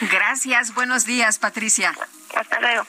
Gracias, 0.00 0.74
buenos 0.74 1.06
días, 1.06 1.38
Patricia. 1.38 1.92
Hasta 2.34 2.60
luego. 2.60 2.86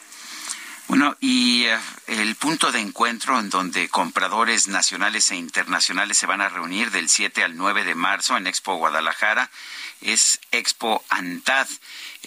Bueno, 0.87 1.17
y 1.19 1.65
eh, 1.65 1.77
el 2.07 2.35
punto 2.35 2.71
de 2.71 2.79
encuentro 2.79 3.37
en 3.39 3.49
donde 3.49 3.89
compradores 3.89 4.69
nacionales 4.69 5.29
e 5.31 5.35
internacionales 5.35 6.17
se 6.17 6.25
van 6.25 6.39
a 6.39 6.47
reunir 6.47 6.91
del 6.91 7.09
7 7.09 7.43
al 7.43 7.57
9 7.57 7.83
de 7.83 7.93
marzo 7.93 8.37
en 8.37 8.47
Expo 8.47 8.75
Guadalajara 8.75 9.49
es 10.01 10.39
Expo 10.51 11.03
Antad. 11.09 11.67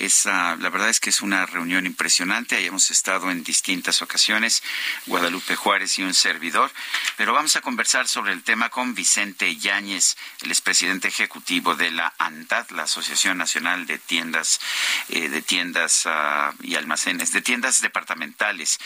La 0.00 0.56
verdad 0.56 0.88
es 0.88 0.98
que 0.98 1.10
es 1.10 1.20
una 1.20 1.44
reunión 1.44 1.84
impresionante. 1.84 2.56
Ahí 2.56 2.64
hemos 2.64 2.90
estado 2.90 3.30
en 3.30 3.44
distintas 3.44 4.00
ocasiones, 4.00 4.62
Guadalupe 5.04 5.56
Juárez 5.56 5.98
y 5.98 6.02
un 6.02 6.14
servidor. 6.14 6.72
Pero 7.18 7.34
vamos 7.34 7.54
a 7.56 7.60
conversar 7.60 8.08
sobre 8.08 8.32
el 8.32 8.42
tema 8.42 8.70
con 8.70 8.94
Vicente 8.94 9.54
Yáñez, 9.56 10.16
el 10.40 10.50
expresidente 10.50 11.08
ejecutivo 11.08 11.74
de 11.74 11.90
la 11.90 12.14
ANTAD, 12.16 12.70
la 12.70 12.84
Asociación 12.84 13.36
Nacional 13.36 13.84
de 13.84 13.98
Tiendas, 13.98 14.58
eh, 15.10 15.28
de 15.28 15.42
Tiendas 15.42 16.04
ah, 16.06 16.54
y 16.62 16.76
Almacenes, 16.76 17.32
de 17.32 17.42
Tiendas 17.42 17.82
Departamentales. 17.82 18.78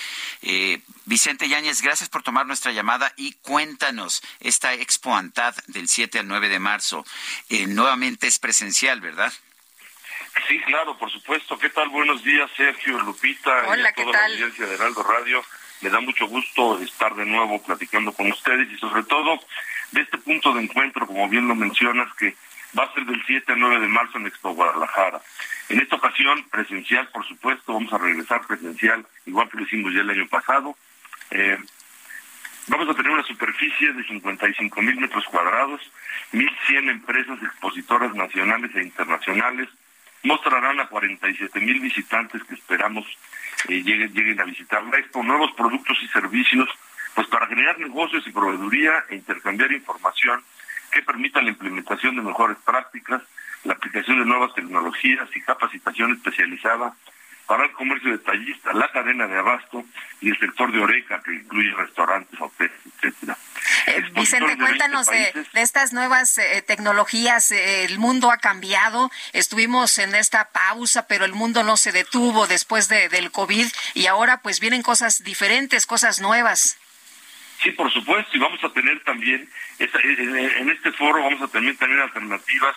Eh, 0.43 0.81
Vicente 1.05 1.49
Yáñez, 1.49 1.81
gracias 1.81 2.09
por 2.09 2.25
tomar 2.25 2.45
nuestra 2.45 2.73
llamada 2.73 3.13
y 3.17 3.35
cuéntanos 3.35 4.21
esta 4.41 4.75
Expo 4.75 5.15
ANTAD 5.15 5.55
del 5.69 5.89
7 5.89 6.19
al 6.19 6.27
9 6.27 6.49
de 6.49 6.59
marzo. 6.59 7.07
Eh, 7.51 7.69
nuevamente 7.69 8.27
es 8.27 8.41
presencial, 8.41 9.01
¿verdad? 9.01 9.33
Sí, 10.49 10.61
claro, 10.61 10.97
por 10.99 11.11
supuesto. 11.11 11.59
¿Qué 11.59 11.71
tal? 11.71 11.89
Buenos 11.89 12.23
días, 12.23 12.51
Sergio, 12.57 12.99
Lupita 13.01 13.67
Hola, 13.67 13.93
y 13.97 14.01
a 14.01 14.05
toda 14.05 14.13
la 14.13 14.27
audiencia 14.27 14.67
de 14.67 14.75
Heraldo 14.75 15.03
Radio. 15.03 15.43
Me 15.81 15.91
da 15.91 16.01
mucho 16.01 16.27
gusto 16.27 16.81
estar 16.81 17.15
de 17.15 17.25
nuevo 17.25 17.63
platicando 17.63 18.13
con 18.13 18.31
ustedes 18.31 18.71
y 18.71 18.77
sobre 18.79 19.03
todo 19.05 19.39
de 19.93 20.01
este 20.03 20.19
punto 20.19 20.53
de 20.53 20.63
encuentro, 20.63 21.07
como 21.07 21.29
bien 21.29 21.49
lo 21.49 21.55
mencionas, 21.55 22.13
que 22.15 22.35
va 22.79 22.85
a 22.85 22.95
ser 22.95 23.05
del 23.05 23.23
7 23.27 23.53
al 23.53 23.61
9 23.61 23.81
de 23.81 23.89
marzo 23.89 24.19
en 24.19 24.27
Expo 24.27 24.55
Guadalajara. 24.55 25.21
En 25.69 25.81
esta 25.81 25.97
ocasión, 25.97 26.45
presencial, 26.51 27.09
por 27.09 27.27
supuesto, 27.27 27.73
vamos 27.73 27.93
a 27.93 27.99
regresar 27.99 28.47
presencial, 28.47 29.07
igual 29.27 29.49
que 29.49 29.59
lo 29.59 29.65
hicimos 29.65 29.95
ya 29.95 30.01
el 30.01 30.11
año 30.11 30.27
pasado. 30.27 30.77
Eh, 31.31 31.59
vamos 32.67 32.89
a 32.89 32.95
tener 32.95 33.13
una 33.13 33.23
superficie 33.23 33.93
de 33.93 34.05
55 34.05 34.83
mil 34.83 34.97
metros 34.97 35.25
cuadrados, 35.27 35.81
1.100 36.33 36.91
empresas 36.91 37.43
expositoras 37.43 38.15
nacionales 38.15 38.75
e 38.75 38.83
internacionales, 38.83 39.69
mostrarán 40.25 40.81
a 40.81 40.89
47 40.89 41.61
mil 41.61 41.81
visitantes 41.81 42.43
que 42.45 42.55
esperamos 42.55 43.07
eh, 43.69 43.83
lleguen, 43.83 44.41
a 44.41 44.45
visitar. 44.45 44.83
La 44.85 44.99
expo, 44.99 45.23
nuevos 45.23 45.53
productos 45.53 45.97
y 46.03 46.09
servicios, 46.09 46.69
pues 47.15 47.29
para 47.29 47.47
generar 47.47 47.79
negocios 47.79 48.27
y 48.27 48.33
proveeduría 48.33 49.05
e 49.11 49.15
intercambiar 49.15 49.71
información 49.73 50.43
que 50.91 51.03
permitan 51.03 51.45
la 51.45 51.51
implementación 51.51 52.17
de 52.17 52.23
mejores 52.23 52.57
prácticas, 52.65 53.23
la 53.65 53.75
aplicación 53.75 54.19
de 54.19 54.27
nuevas 54.27 54.55
tecnologías 54.55 55.29
y 55.35 55.41
capacitación 55.41 56.13
especializada 56.13 56.95
para 57.47 57.65
el 57.65 57.73
comercio 57.73 58.11
detallista, 58.11 58.73
la 58.73 58.91
cadena 58.91 59.27
de 59.27 59.39
abasto 59.39 59.85
y 60.21 60.31
el 60.31 60.39
sector 60.39 60.73
de 60.73 60.81
oreca, 60.81 61.23
que 61.23 61.35
incluye 61.35 61.73
restaurantes, 61.75 62.41
hoteles, 62.41 62.73
etcétera. 62.87 63.37
Eh, 63.87 64.03
Vicente, 64.15 64.57
cuéntanos 64.57 65.07
de, 65.07 65.33
estas 65.55 65.93
nuevas 65.93 66.39
eh, 66.39 66.63
tecnologías. 66.67 67.51
Eh, 67.51 67.85
el 67.85 67.99
mundo 67.99 68.31
ha 68.31 68.39
cambiado. 68.39 69.11
Estuvimos 69.33 69.99
en 69.99 70.15
esta 70.15 70.51
pausa, 70.51 71.07
pero 71.07 71.25
el 71.25 71.33
mundo 71.33 71.63
no 71.65 71.77
se 71.77 71.93
detuvo 71.93 72.47
después 72.47 72.89
de, 72.89 73.09
del 73.09 73.31
COVID 73.31 73.67
y 73.95 74.07
ahora 74.07 74.41
pues 74.41 74.61
vienen 74.61 74.83
cosas 74.83 75.23
diferentes, 75.23 75.87
cosas 75.87 76.21
nuevas. 76.21 76.79
Sí, 77.63 77.71
por 77.71 77.91
supuesto, 77.93 78.37
y 78.37 78.41
vamos 78.41 78.63
a 78.63 78.71
tener 78.71 79.03
también, 79.05 79.49
en, 79.79 80.71
este 80.71 80.93
foro 80.93 81.23
vamos 81.23 81.41
a 81.41 81.49
tener 81.49 81.77
también 81.77 82.01
alternativas, 82.01 82.77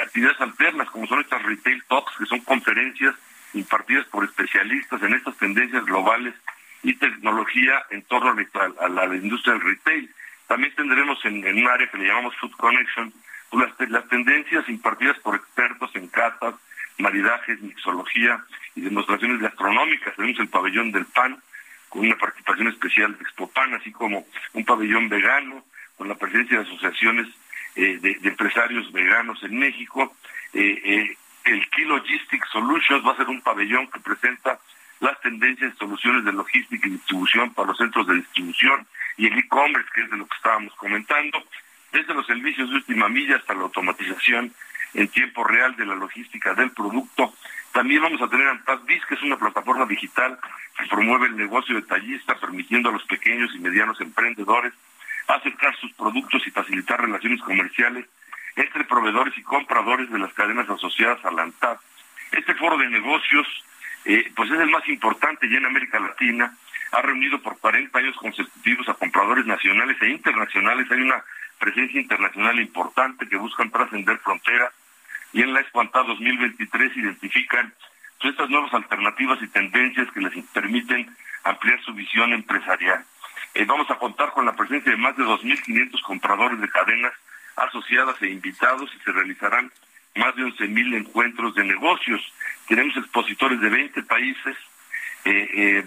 actividades 0.00 0.40
alternas, 0.40 0.90
como 0.90 1.06
son 1.08 1.20
estas 1.20 1.42
retail 1.42 1.82
talks, 1.88 2.16
que 2.18 2.26
son 2.26 2.40
conferencias 2.40 3.14
impartidas 3.54 4.06
por 4.06 4.24
especialistas 4.24 5.02
en 5.02 5.14
estas 5.14 5.36
tendencias 5.36 5.84
globales 5.84 6.34
y 6.82 6.94
tecnología 6.94 7.84
en 7.90 8.02
torno 8.02 8.34
a 8.80 8.88
la, 8.88 9.14
industria 9.14 9.54
del 9.54 9.62
retail. 9.62 10.10
También 10.46 10.74
tendremos 10.74 11.24
en, 11.24 11.44
un 11.44 11.68
área 11.68 11.88
que 11.88 11.98
le 11.98 12.06
llamamos 12.06 12.36
Food 12.36 12.52
Connection 12.52 13.12
pues, 13.50 13.90
las, 13.90 14.08
tendencias 14.08 14.68
impartidas 14.68 15.18
por 15.20 15.36
expertos 15.36 15.90
en 15.94 16.08
catas, 16.08 16.54
maridajes, 16.98 17.60
mixología 17.60 18.44
y 18.74 18.80
demostraciones 18.80 19.40
gastronómicas. 19.40 20.16
Tenemos 20.16 20.40
el 20.40 20.48
pabellón 20.48 20.90
del 20.92 21.06
pan 21.06 21.40
con 21.88 22.06
una 22.06 22.16
participación 22.16 22.68
especial 22.68 23.16
de 23.16 23.22
Expopan, 23.24 23.74
así 23.74 23.92
como 23.92 24.26
un 24.54 24.64
pabellón 24.64 25.08
vegano 25.08 25.64
con 25.96 26.08
la 26.08 26.14
presencia 26.14 26.58
de 26.58 26.64
asociaciones 26.64 27.28
eh, 27.76 27.98
de, 28.00 28.18
empresarios 28.28 28.90
veganos 28.92 29.42
en 29.42 29.58
México. 29.58 30.16
Eh, 30.52 30.80
eh, 30.84 31.16
el 31.44 31.68
Key 31.70 31.84
Logistics 31.84 32.48
Solutions 32.50 33.06
va 33.06 33.12
a 33.12 33.16
ser 33.16 33.28
un 33.28 33.40
pabellón 33.40 33.88
que 33.88 34.00
presenta 34.00 34.58
las 35.00 35.20
tendencias 35.20 35.74
y 35.74 35.78
soluciones 35.78 36.24
de 36.24 36.32
logística 36.32 36.86
y 36.86 36.92
distribución 36.92 37.52
para 37.54 37.68
los 37.68 37.78
centros 37.78 38.06
de 38.06 38.14
distribución 38.14 38.86
y 39.16 39.26
el 39.26 39.38
e-commerce, 39.38 39.88
que 39.94 40.02
es 40.02 40.10
de 40.10 40.16
lo 40.16 40.26
que 40.26 40.36
estábamos 40.36 40.72
comentando, 40.76 41.42
desde 41.92 42.14
los 42.14 42.26
servicios 42.26 42.70
de 42.70 42.76
última 42.76 43.08
milla 43.08 43.36
hasta 43.36 43.54
la 43.54 43.62
automatización 43.62 44.52
en 44.94 45.08
tiempo 45.08 45.44
real 45.44 45.74
de 45.76 45.86
la 45.86 45.94
logística 45.94 46.54
del 46.54 46.70
producto. 46.70 47.34
También 47.72 48.02
vamos 48.02 48.20
a 48.22 48.28
tener 48.28 48.46
AntadBiz, 48.46 49.04
que 49.06 49.14
es 49.14 49.22
una 49.22 49.36
plataforma 49.36 49.86
digital 49.86 50.38
que 50.78 50.86
promueve 50.86 51.26
el 51.26 51.36
negocio 51.36 51.74
detallista, 51.74 52.38
permitiendo 52.38 52.90
a 52.90 52.92
los 52.92 53.04
pequeños 53.04 53.50
y 53.54 53.58
medianos 53.58 54.00
emprendedores 54.00 54.72
acercar 55.26 55.74
sus 55.76 55.92
productos 55.92 56.46
y 56.46 56.50
facilitar 56.50 57.00
relaciones 57.00 57.40
comerciales 57.42 58.06
entre 58.56 58.84
proveedores 58.84 59.36
y 59.36 59.42
compradores 59.42 60.10
de 60.10 60.18
las 60.18 60.32
cadenas 60.34 60.68
asociadas 60.68 61.24
a 61.24 61.30
la 61.30 61.42
ANTAD. 61.42 61.78
Este 62.32 62.54
foro 62.54 62.76
de 62.78 62.88
negocios, 62.88 63.46
eh, 64.04 64.30
pues 64.34 64.50
es 64.50 64.60
el 64.60 64.70
más 64.70 64.86
importante 64.88 65.48
ya 65.48 65.58
en 65.58 65.66
América 65.66 66.00
Latina, 66.00 66.54
ha 66.92 67.02
reunido 67.02 67.40
por 67.40 67.58
40 67.58 67.98
años 67.98 68.16
consecutivos 68.16 68.88
a 68.88 68.94
compradores 68.94 69.46
nacionales 69.46 69.96
e 70.02 70.08
internacionales. 70.08 70.90
Hay 70.90 71.00
una 71.00 71.24
presencia 71.58 72.00
internacional 72.00 72.60
importante 72.60 73.28
que 73.28 73.36
buscan 73.36 73.70
trascender 73.70 74.18
fronteras 74.18 74.72
y 75.32 75.40
en 75.42 75.54
la 75.54 75.60
Espantada 75.60 76.04
2023 76.04 76.96
identifican 76.96 77.72
pues, 78.20 78.32
estas 78.32 78.50
nuevas 78.50 78.72
alternativas 78.74 79.38
y 79.42 79.48
tendencias 79.48 80.10
que 80.12 80.20
les 80.20 80.44
permiten 80.52 81.08
ampliar 81.44 81.80
su 81.82 81.94
visión 81.94 82.32
empresarial. 82.32 83.04
Eh, 83.54 83.64
vamos 83.64 83.90
a 83.90 83.96
contar 83.96 84.32
con 84.32 84.44
la 84.44 84.54
presencia 84.54 84.92
de 84.92 84.98
más 84.98 85.16
de 85.16 85.24
2.500 85.24 86.02
compradores 86.02 86.60
de 86.60 86.68
cadenas 86.68 87.12
asociadas 87.56 88.20
e 88.22 88.28
invitados 88.28 88.90
y 88.94 88.98
se 89.04 89.12
realizarán 89.12 89.70
más 90.16 90.34
de 90.36 90.42
11.000 90.42 90.96
encuentros 90.96 91.54
de 91.54 91.64
negocios. 91.64 92.20
Tenemos 92.68 92.96
expositores 92.96 93.60
de 93.60 93.68
20 93.68 94.02
países, 94.02 94.56
eh, 95.24 95.48
eh, 95.54 95.84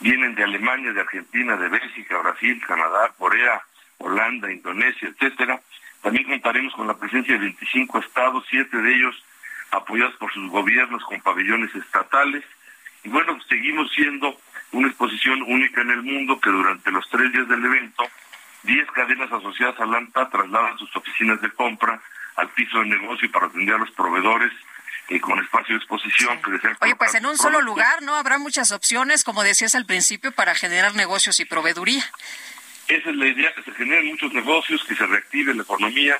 vienen 0.00 0.34
de 0.34 0.44
Alemania, 0.44 0.92
de 0.92 1.00
Argentina, 1.00 1.56
de 1.56 1.68
Bélgica, 1.68 2.18
Brasil, 2.18 2.62
Canadá, 2.66 3.12
Corea, 3.18 3.62
Holanda, 3.98 4.50
Indonesia, 4.50 5.08
etcétera. 5.08 5.60
También 6.02 6.24
contaremos 6.24 6.72
con 6.74 6.86
la 6.86 6.96
presencia 6.96 7.34
de 7.34 7.40
25 7.40 7.98
estados, 7.98 8.44
siete 8.48 8.76
de 8.76 8.94
ellos 8.94 9.24
apoyados 9.72 10.14
por 10.16 10.32
sus 10.32 10.48
gobiernos 10.50 11.02
con 11.04 11.20
pabellones 11.20 11.74
estatales. 11.74 12.44
Y 13.04 13.08
bueno, 13.08 13.38
seguimos 13.48 13.90
siendo 13.92 14.38
una 14.72 14.88
exposición 14.88 15.42
única 15.42 15.80
en 15.82 15.90
el 15.90 16.02
mundo 16.02 16.40
que 16.40 16.50
durante 16.50 16.90
los 16.90 17.08
tres 17.10 17.32
días 17.32 17.48
del 17.48 17.64
evento 17.64 18.04
10 18.62 18.90
cadenas 18.92 19.32
asociadas 19.32 19.78
a 19.80 19.86
LANTA 19.86 20.28
trasladan 20.28 20.78
sus 20.78 20.94
oficinas 20.96 21.40
de 21.40 21.50
compra 21.50 22.00
al 22.36 22.48
piso 22.50 22.78
de 22.80 22.86
negocio 22.86 23.30
para 23.30 23.46
atender 23.46 23.74
a 23.74 23.78
los 23.78 23.90
proveedores 23.92 24.52
eh, 25.08 25.20
con 25.20 25.38
espacio 25.38 25.74
de 25.74 25.78
exposición 25.78 26.40
que 26.42 26.50
Oye, 26.80 26.96
pues 26.96 27.14
en 27.14 27.26
un 27.26 27.36
solo 27.36 27.60
lugar, 27.60 28.02
¿no? 28.02 28.14
Habrá 28.14 28.38
muchas 28.38 28.72
opciones, 28.72 29.22
como 29.22 29.44
decías 29.44 29.74
al 29.74 29.86
principio, 29.86 30.32
para 30.32 30.54
generar 30.54 30.94
negocios 30.96 31.38
y 31.38 31.44
proveeduría. 31.44 32.04
Esa 32.88 33.10
es 33.10 33.16
la 33.16 33.26
idea, 33.26 33.54
que 33.54 33.62
se 33.62 33.72
generen 33.72 34.06
muchos 34.06 34.32
negocios, 34.32 34.84
que 34.84 34.96
se 34.96 35.06
reactive 35.06 35.54
la 35.54 35.62
economía. 35.62 36.16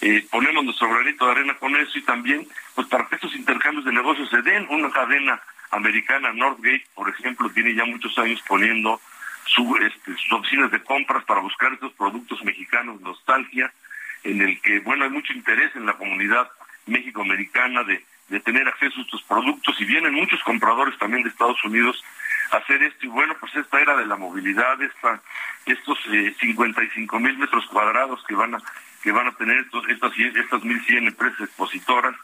Eh, 0.00 0.26
ponemos 0.30 0.64
nuestro 0.64 0.88
granito 0.88 1.26
de 1.26 1.32
arena 1.32 1.54
con 1.58 1.76
eso 1.76 1.98
y 1.98 2.02
también, 2.02 2.48
pues 2.74 2.86
para 2.88 3.06
que 3.08 3.16
estos 3.16 3.34
intercambios 3.34 3.84
de 3.84 3.92
negocios 3.92 4.30
se 4.30 4.40
den, 4.40 4.66
una 4.70 4.90
cadena 4.90 5.40
americana, 5.70 6.32
Northgate, 6.32 6.86
por 6.94 7.10
ejemplo, 7.10 7.50
tiene 7.50 7.74
ya 7.74 7.84
muchos 7.84 8.16
años 8.18 8.42
poniendo 8.48 9.00
este, 9.80 10.16
sus 10.16 10.32
oficinas 10.32 10.70
de 10.70 10.82
compras 10.82 11.24
para 11.24 11.40
buscar 11.40 11.72
estos 11.72 11.92
productos 11.92 12.42
mexicanos, 12.44 13.00
nostalgia, 13.00 13.72
en 14.24 14.40
el 14.40 14.60
que, 14.60 14.80
bueno, 14.80 15.04
hay 15.04 15.10
mucho 15.10 15.32
interés 15.32 15.74
en 15.74 15.86
la 15.86 15.94
comunidad 15.94 16.50
méxico-americana 16.86 17.84
de, 17.84 18.04
tener 18.44 18.68
acceso 18.68 19.00
a 19.00 19.02
estos 19.02 19.22
productos 19.24 19.80
y 19.80 19.84
vienen 19.84 20.14
muchos 20.14 20.40
compradores 20.44 20.96
también 20.98 21.24
de 21.24 21.30
Estados 21.30 21.62
Unidos 21.64 22.00
a 22.52 22.58
hacer 22.58 22.80
esto 22.80 23.06
y 23.06 23.08
bueno, 23.08 23.34
pues 23.40 23.54
esta 23.56 23.80
era 23.80 23.96
de 23.96 24.06
la 24.06 24.16
movilidad, 24.16 24.80
esta, 24.80 25.20
estos 25.66 25.98
eh, 26.12 26.32
55 26.38 27.18
mil 27.18 27.36
metros 27.38 27.66
cuadrados 27.66 28.22
que 28.28 28.36
van 28.36 28.54
a 28.54 28.58
que 29.02 29.12
van 29.12 29.26
a 29.26 29.32
tener 29.32 29.58
estos, 29.58 29.88
estas, 29.88 30.12
estas 30.16 30.62
1.100 30.62 31.08
empresas 31.08 31.40
expositoras, 31.40 32.14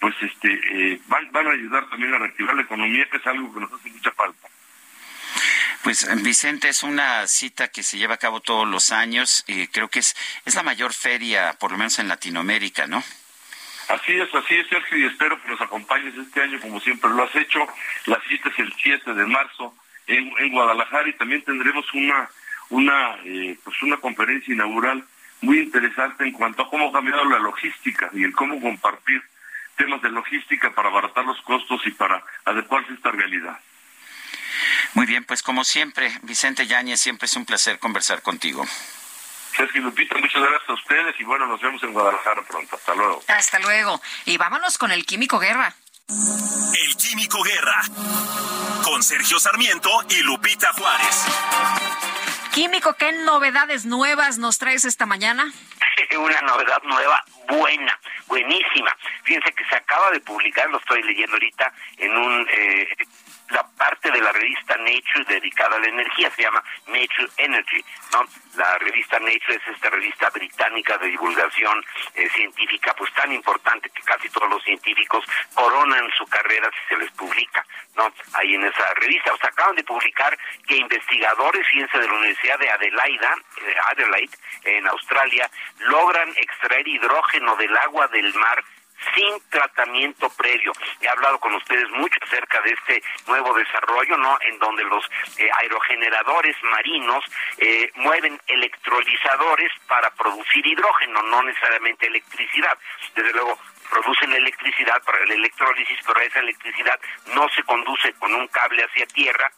pues 0.00 0.14
este 0.22 0.48
eh, 0.72 1.00
van, 1.08 1.30
van 1.32 1.48
a 1.48 1.50
ayudar 1.50 1.88
también 1.90 2.14
a 2.14 2.18
reactivar 2.18 2.54
la 2.54 2.62
economía, 2.62 3.06
que 3.10 3.18
es 3.18 3.26
algo 3.26 3.52
que 3.52 3.60
nos 3.60 3.72
hace 3.72 3.90
mucha 3.90 4.12
falta. 4.12 4.48
Pues 5.82 6.06
Vicente, 6.22 6.68
es 6.68 6.82
una 6.82 7.26
cita 7.26 7.68
que 7.68 7.82
se 7.82 7.96
lleva 7.96 8.14
a 8.14 8.18
cabo 8.18 8.40
todos 8.40 8.68
los 8.68 8.92
años. 8.92 9.44
y 9.46 9.66
creo 9.68 9.88
que 9.88 10.00
es, 10.00 10.14
es 10.44 10.54
la 10.54 10.62
mayor 10.62 10.92
feria, 10.92 11.56
por 11.58 11.72
lo 11.72 11.78
menos 11.78 11.98
en 11.98 12.08
Latinoamérica, 12.08 12.86
¿no? 12.86 13.02
Así 13.88 14.12
es, 14.12 14.32
así 14.32 14.54
es, 14.54 14.68
Sergio, 14.68 14.98
y 14.98 15.04
espero 15.06 15.42
que 15.42 15.48
nos 15.48 15.60
acompañes 15.60 16.14
este 16.16 16.42
año 16.42 16.60
como 16.60 16.80
siempre 16.80 17.10
lo 17.10 17.24
has 17.24 17.34
hecho. 17.34 17.66
La 18.06 18.20
cita 18.28 18.48
es 18.50 18.58
el 18.60 18.72
7 18.80 19.14
de 19.14 19.26
marzo 19.26 19.74
en, 20.06 20.32
en 20.38 20.52
Guadalajara 20.52 21.08
y 21.08 21.14
también 21.14 21.42
tendremos 21.42 21.84
una, 21.94 22.30
una, 22.68 23.16
eh, 23.24 23.58
pues 23.64 23.82
una 23.82 23.96
conferencia 23.96 24.54
inaugural 24.54 25.04
muy 25.40 25.58
interesante 25.58 26.24
en 26.24 26.32
cuanto 26.32 26.62
a 26.62 26.70
cómo 26.70 26.88
ha 26.88 26.92
cambiado 26.92 27.24
la 27.24 27.38
logística 27.38 28.10
y 28.12 28.22
el 28.22 28.32
cómo 28.32 28.60
compartir 28.60 29.22
temas 29.76 30.00
de 30.02 30.10
logística 30.10 30.70
para 30.70 30.88
abaratar 30.88 31.24
los 31.24 31.40
costos 31.42 31.80
y 31.86 31.90
para 31.90 32.22
adecuarse 32.44 32.92
a 32.92 32.94
esta 32.94 33.10
realidad. 33.10 33.58
Muy 34.94 35.06
bien, 35.06 35.24
pues 35.24 35.42
como 35.42 35.64
siempre, 35.64 36.12
Vicente 36.22 36.66
Yáñez, 36.66 37.00
siempre 37.00 37.26
es 37.26 37.36
un 37.36 37.44
placer 37.44 37.78
conversar 37.78 38.22
contigo. 38.22 38.66
Sergio 39.56 39.82
Lupita, 39.82 40.16
muchas 40.16 40.42
gracias 40.42 40.68
a 40.68 40.72
ustedes 40.74 41.14
y 41.18 41.24
bueno, 41.24 41.46
nos 41.46 41.60
vemos 41.60 41.82
en 41.82 41.92
Guadalajara 41.92 42.42
pronto. 42.42 42.76
Hasta 42.76 42.94
luego. 42.94 43.22
Hasta 43.28 43.58
luego. 43.58 44.00
Y 44.24 44.36
vámonos 44.36 44.78
con 44.78 44.92
el 44.92 45.04
Químico 45.04 45.38
Guerra. 45.38 45.74
El 46.08 46.96
Químico 46.96 47.42
Guerra. 47.42 47.82
Con 48.84 49.02
Sergio 49.02 49.38
Sarmiento 49.38 49.90
y 50.08 50.22
Lupita 50.22 50.72
Juárez. 50.72 51.26
Químico, 52.52 52.94
¿qué 52.94 53.12
novedades 53.12 53.84
nuevas 53.84 54.38
nos 54.38 54.58
traes 54.58 54.84
esta 54.84 55.06
mañana? 55.06 55.52
Una 56.18 56.40
novedad 56.40 56.82
nueva 56.84 57.22
buena, 57.48 57.98
buenísima. 58.26 58.96
Fíjense 59.22 59.52
que 59.52 59.64
se 59.64 59.76
acaba 59.76 60.10
de 60.10 60.20
publicar, 60.20 60.68
lo 60.70 60.78
estoy 60.78 61.02
leyendo 61.02 61.32
ahorita, 61.32 61.72
en 61.98 62.16
un 62.16 62.46
eh, 62.50 62.88
la 63.50 63.62
parte 63.76 64.10
de 64.10 64.20
la 64.20 64.32
revista 64.32 64.76
Nature 64.76 65.24
dedicada 65.26 65.76
a 65.76 65.80
la 65.80 65.88
energía, 65.88 66.30
se 66.30 66.42
llama 66.42 66.62
Nature 66.86 67.28
Energy, 67.36 67.84
¿no? 68.12 68.24
La 68.56 68.78
revista 68.78 69.18
Nature 69.18 69.54
es 69.54 69.68
esta 69.74 69.90
revista 69.90 70.30
británica 70.30 70.98
de 70.98 71.08
divulgación 71.08 71.84
eh, 72.14 72.28
científica, 72.30 72.94
pues 72.96 73.12
tan 73.14 73.32
importante 73.32 73.90
que 73.90 74.02
casi 74.02 74.28
todos 74.30 74.48
los 74.48 74.62
científicos 74.62 75.24
coronan 75.54 76.08
su 76.16 76.26
carrera 76.26 76.70
si 76.70 76.94
se 76.94 77.00
les 77.00 77.10
publica, 77.12 77.64
¿no? 77.96 78.12
Ahí 78.34 78.54
en 78.54 78.64
esa 78.64 78.94
revista, 78.94 79.32
acaban 79.40 79.76
de 79.76 79.84
publicar 79.84 80.36
que 80.66 80.76
investigadores, 80.76 81.66
fíjense, 81.68 81.98
de 81.98 82.06
la 82.06 82.14
Universidad 82.14 82.58
de 82.58 82.70
Adelaida, 82.70 83.36
eh, 83.62 83.74
Adelaide, 83.90 84.36
en 84.64 84.86
Australia, 84.88 85.50
logran 85.80 86.28
extraer 86.36 86.86
hidrógeno 86.86 87.56
del 87.56 87.76
agua 87.76 88.06
del 88.08 88.32
mar 88.34 88.62
sin 89.14 89.40
tratamiento 89.50 90.28
previo. 90.30 90.72
He 91.00 91.08
hablado 91.08 91.38
con 91.40 91.54
ustedes 91.54 91.88
mucho 91.90 92.18
acerca 92.22 92.60
de 92.62 92.72
este 92.72 93.02
nuevo 93.26 93.54
desarrollo, 93.54 94.16
¿no? 94.16 94.38
En 94.42 94.58
donde 94.58 94.84
los 94.84 95.04
eh, 95.38 95.48
aerogeneradores 95.60 96.56
marinos 96.62 97.24
eh, 97.58 97.90
mueven 97.96 98.40
electrolizadores 98.46 99.72
para 99.86 100.10
producir 100.10 100.66
hidrógeno, 100.66 101.22
no 101.22 101.42
necesariamente 101.42 102.06
electricidad. 102.06 102.76
Desde 103.14 103.32
luego, 103.32 103.58
producen 103.90 104.32
electricidad 104.32 105.02
para 105.04 105.22
el 105.24 105.32
electrólisis, 105.32 105.98
pero 106.06 106.20
esa 106.20 106.38
electricidad 106.40 106.98
no 107.34 107.48
se 107.50 107.62
conduce 107.64 108.12
con 108.14 108.34
un 108.34 108.46
cable 108.48 108.84
hacia 108.84 109.06
tierra, 109.06 109.50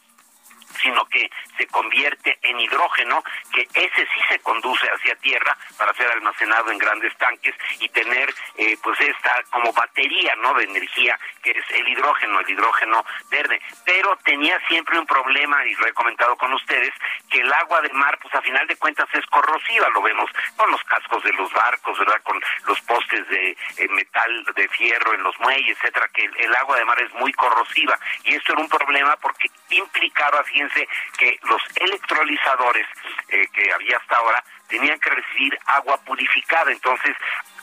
sino 0.83 1.05
que 1.05 1.29
se 1.57 1.65
convierte 1.67 2.37
en 2.41 2.59
hidrógeno, 2.59 3.23
que 3.53 3.67
ese 3.73 4.05
sí 4.05 4.21
se 4.29 4.39
conduce 4.39 4.87
hacia 4.87 5.15
tierra 5.15 5.57
para 5.77 5.93
ser 5.93 6.11
almacenado 6.11 6.71
en 6.71 6.77
grandes 6.77 7.15
tanques 7.17 7.55
y 7.79 7.89
tener 7.89 8.33
eh, 8.57 8.77
pues 8.83 8.99
esta 8.99 9.43
como 9.49 9.71
batería 9.73 10.35
no 10.35 10.53
de 10.53 10.65
energía 10.65 11.17
que 11.43 11.51
es 11.51 11.65
el 11.71 11.87
hidrógeno, 11.87 12.39
el 12.39 12.49
hidrógeno 12.49 13.05
verde. 13.29 13.61
Pero 13.85 14.17
tenía 14.23 14.59
siempre 14.67 14.97
un 14.97 15.05
problema, 15.05 15.63
y 15.65 15.75
lo 15.75 15.87
he 15.87 15.93
comentado 15.93 16.35
con 16.37 16.53
ustedes, 16.53 16.93
que 17.29 17.41
el 17.41 17.53
agua 17.53 17.81
de 17.81 17.91
mar, 17.93 18.17
pues 18.21 18.33
a 18.33 18.41
final 18.41 18.65
de 18.67 18.77
cuentas 18.77 19.07
es 19.13 19.25
corrosiva, 19.27 19.89
lo 19.89 20.01
vemos 20.01 20.29
con 20.55 20.71
los 20.71 20.83
cascos 20.85 21.21
de 21.23 21.33
los 21.33 21.51
barcos, 21.51 21.99
¿verdad? 21.99 22.21
Con 22.23 22.39
los 22.65 22.79
postes 22.81 23.27
de 23.27 23.51
eh, 23.51 23.87
metal, 23.89 24.45
de 24.55 24.67
fierro 24.69 25.13
en 25.13 25.23
los 25.23 25.37
muelles, 25.39 25.77
etcétera, 25.77 26.07
que 26.13 26.23
el, 26.23 26.55
agua 26.55 26.77
de 26.77 26.85
mar 26.85 27.01
es 27.01 27.13
muy 27.15 27.33
corrosiva. 27.33 27.99
Y 28.23 28.35
esto 28.35 28.53
era 28.53 28.61
un 28.61 28.69
problema 28.69 29.15
porque 29.17 29.49
implicaba, 29.69 30.43
fíjense, 30.43 30.72
que 31.17 31.39
los 31.43 31.61
electrolizadores 31.75 32.87
eh, 33.29 33.47
que 33.53 33.71
había 33.71 33.97
hasta 33.97 34.15
ahora 34.17 34.43
tenían 34.67 34.99
que 34.99 35.09
recibir 35.09 35.57
agua 35.65 35.97
purificada. 36.03 36.71
Entonces, 36.71 37.15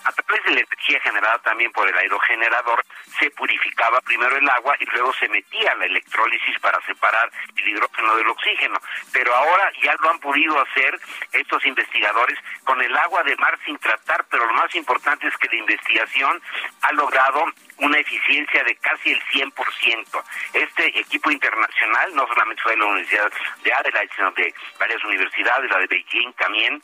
a 0.05 0.13
través 0.13 0.45
de 0.45 0.53
la 0.53 0.61
energía 0.61 1.01
generada 1.01 1.39
también 1.39 1.73
por 1.73 1.89
el 1.89 1.97
aerogenerador, 1.97 2.85
se 3.19 3.31
purificaba 3.31 4.01
primero 4.01 4.37
el 4.37 4.49
agua 4.49 4.77
y 4.79 4.85
luego 4.87 5.13
se 5.15 5.29
metía 5.29 5.75
la 5.75 5.87
electrólisis 5.87 6.59
para 6.61 6.81
separar 6.87 7.31
el 7.57 7.69
hidrógeno 7.69 8.17
del 8.17 8.29
oxígeno. 8.29 8.79
Pero 9.13 9.35
ahora 9.35 9.71
ya 9.83 9.95
lo 10.01 10.11
han 10.11 10.19
podido 10.21 10.61
hacer 10.61 10.99
estos 11.33 11.65
investigadores 11.67 12.39
con 12.65 12.81
el 12.81 12.97
agua 12.97 13.23
de 13.25 13.37
mar 13.37 13.59
sin 13.65 13.77
tratar, 13.79 14.25
pero 14.31 14.47
lo 14.47 14.53
más 14.55 14.75
importante 14.75 15.27
es 15.27 15.37
que 15.37 15.49
la 15.49 15.57
investigación 15.57 16.41
ha 16.83 16.93
logrado 16.93 17.45
una 17.79 17.99
eficiencia 17.99 18.63
de 18.65 18.77
casi 18.77 19.13
el 19.13 19.23
100%. 19.25 20.25
Este 20.53 20.99
equipo 20.99 21.31
internacional 21.31 22.15
no 22.15 22.27
solamente 22.29 22.63
fue 22.63 22.73
de 22.73 22.79
la 22.79 22.87
Universidad 22.87 23.33
de 23.65 23.73
Adelaide, 23.73 24.13
sino 24.15 24.31
de 24.33 24.55
varias 24.79 25.05
universidades, 25.05 25.71
la 25.71 25.79
de 25.79 25.87
Beijing 25.87 26.33
también, 26.35 26.83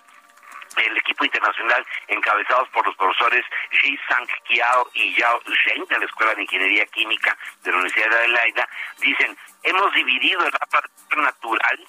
el 0.76 0.96
equipo 0.96 1.24
internacional 1.24 1.86
encabezados 2.08 2.68
por 2.70 2.86
los 2.86 2.96
profesores 2.96 3.44
Ji 3.70 3.98
Sang 4.08 4.26
Kiao 4.44 4.90
y 4.94 5.14
Yao 5.14 5.40
Zheng 5.64 5.86
de 5.86 5.98
la 5.98 6.04
Escuela 6.04 6.34
de 6.34 6.42
Ingeniería 6.42 6.86
Química 6.86 7.36
de 7.62 7.70
la 7.70 7.76
Universidad 7.78 8.10
de 8.10 8.16
Adelaida, 8.16 8.68
dicen, 8.98 9.36
hemos 9.62 9.92
dividido 9.94 10.40
el 10.40 10.54
agua 10.54 10.82
natural 11.16 11.86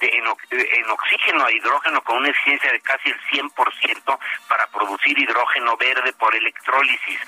en, 0.00 0.90
oxígeno 0.90 1.44
a 1.44 1.52
hidrógeno 1.52 2.02
con 2.02 2.18
una 2.18 2.28
eficiencia 2.28 2.72
de 2.72 2.80
casi 2.80 3.10
el 3.10 3.20
100% 3.32 4.18
para 4.48 4.66
producir 4.68 5.18
hidrógeno 5.18 5.76
verde 5.76 6.12
por 6.12 6.34
electrólisis. 6.34 7.20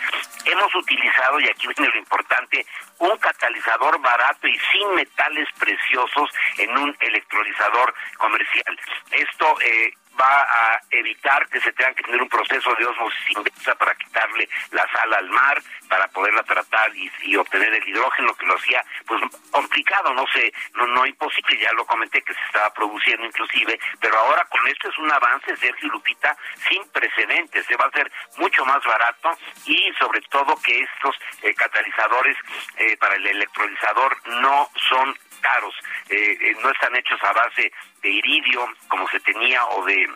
Hemos 0.45 0.75
utilizado, 0.75 1.41
y 1.41 1.49
aquí 1.49 1.67
viene 1.67 1.93
lo 1.93 1.99
importante, 1.99 2.65
un 2.99 3.17
catalizador 3.19 4.01
barato 4.01 4.47
y 4.47 4.59
sin 4.73 4.95
metales 4.95 5.49
preciosos 5.59 6.31
en 6.59 6.77
un 6.77 6.97
electrolizador 7.01 7.95
comercial. 8.19 8.79
Esto 9.11 9.61
eh, 9.61 9.93
va 10.21 10.43
a 10.43 10.81
evitar 10.91 11.49
que 11.49 11.61
se 11.61 11.73
tenga 11.73 11.95
que 11.95 12.03
tener 12.03 12.21
un 12.21 12.29
proceso 12.29 12.75
de 12.75 12.87
osmosis 12.87 13.31
inversa 13.31 13.75
para 13.77 13.95
quitarle 13.95 14.49
la 14.73 14.87
sal 14.93 15.15
al 15.15 15.31
mar, 15.31 15.63
para 15.89 16.09
poderla 16.09 16.43
tratar 16.43 16.91
y, 16.95 17.37
obtener 17.37 17.73
el 17.73 17.89
hidrógeno 17.89 18.35
que 18.35 18.47
lo 18.47 18.55
hacía 18.55 18.85
pues 19.07 19.23
complicado, 19.51 20.13
no 20.13 20.27
sé, 20.33 20.53
no, 20.75 20.87
no 20.89 21.07
imposible, 21.07 21.59
ya 21.59 21.73
lo 21.73 21.87
comenté 21.87 22.21
que 22.23 22.35
se 22.35 22.41
estaba 22.47 22.73
produciendo 22.75 23.25
inclusive, 23.25 23.79
pero 23.99 24.19
ahora 24.19 24.45
con 24.51 24.67
esto 24.69 24.91
es 24.91 24.99
un 24.99 25.11
avance, 25.11 25.57
Sergio 25.57 25.89
Lupita, 25.89 26.37
sin 26.69 26.87
precedentes, 26.91 27.65
se 27.67 27.77
va 27.77 27.87
a 27.87 27.89
hacer 27.89 28.11
mucho 28.37 28.65
más 28.67 28.85
barato 28.85 29.31
y 29.65 29.93
sobre 29.99 30.21
todo 30.23 30.61
que 30.63 30.83
estos 30.83 31.17
eh, 31.43 31.55
catalizadores 31.55 32.37
eh, 32.77 32.97
para 32.99 33.15
el 33.15 33.27
electrolizador 33.27 34.17
no 34.27 34.69
son 34.89 35.17
caros, 35.41 35.75
eh, 36.09 36.37
eh, 36.41 36.57
no 36.63 36.71
están 36.71 36.95
hechos 36.97 37.23
a 37.23 37.33
base 37.33 37.73
de 38.03 38.09
iridio 38.09 38.67
como 38.89 39.09
se 39.09 39.21
tenía 39.21 39.65
o 39.67 39.85
de 39.85 40.09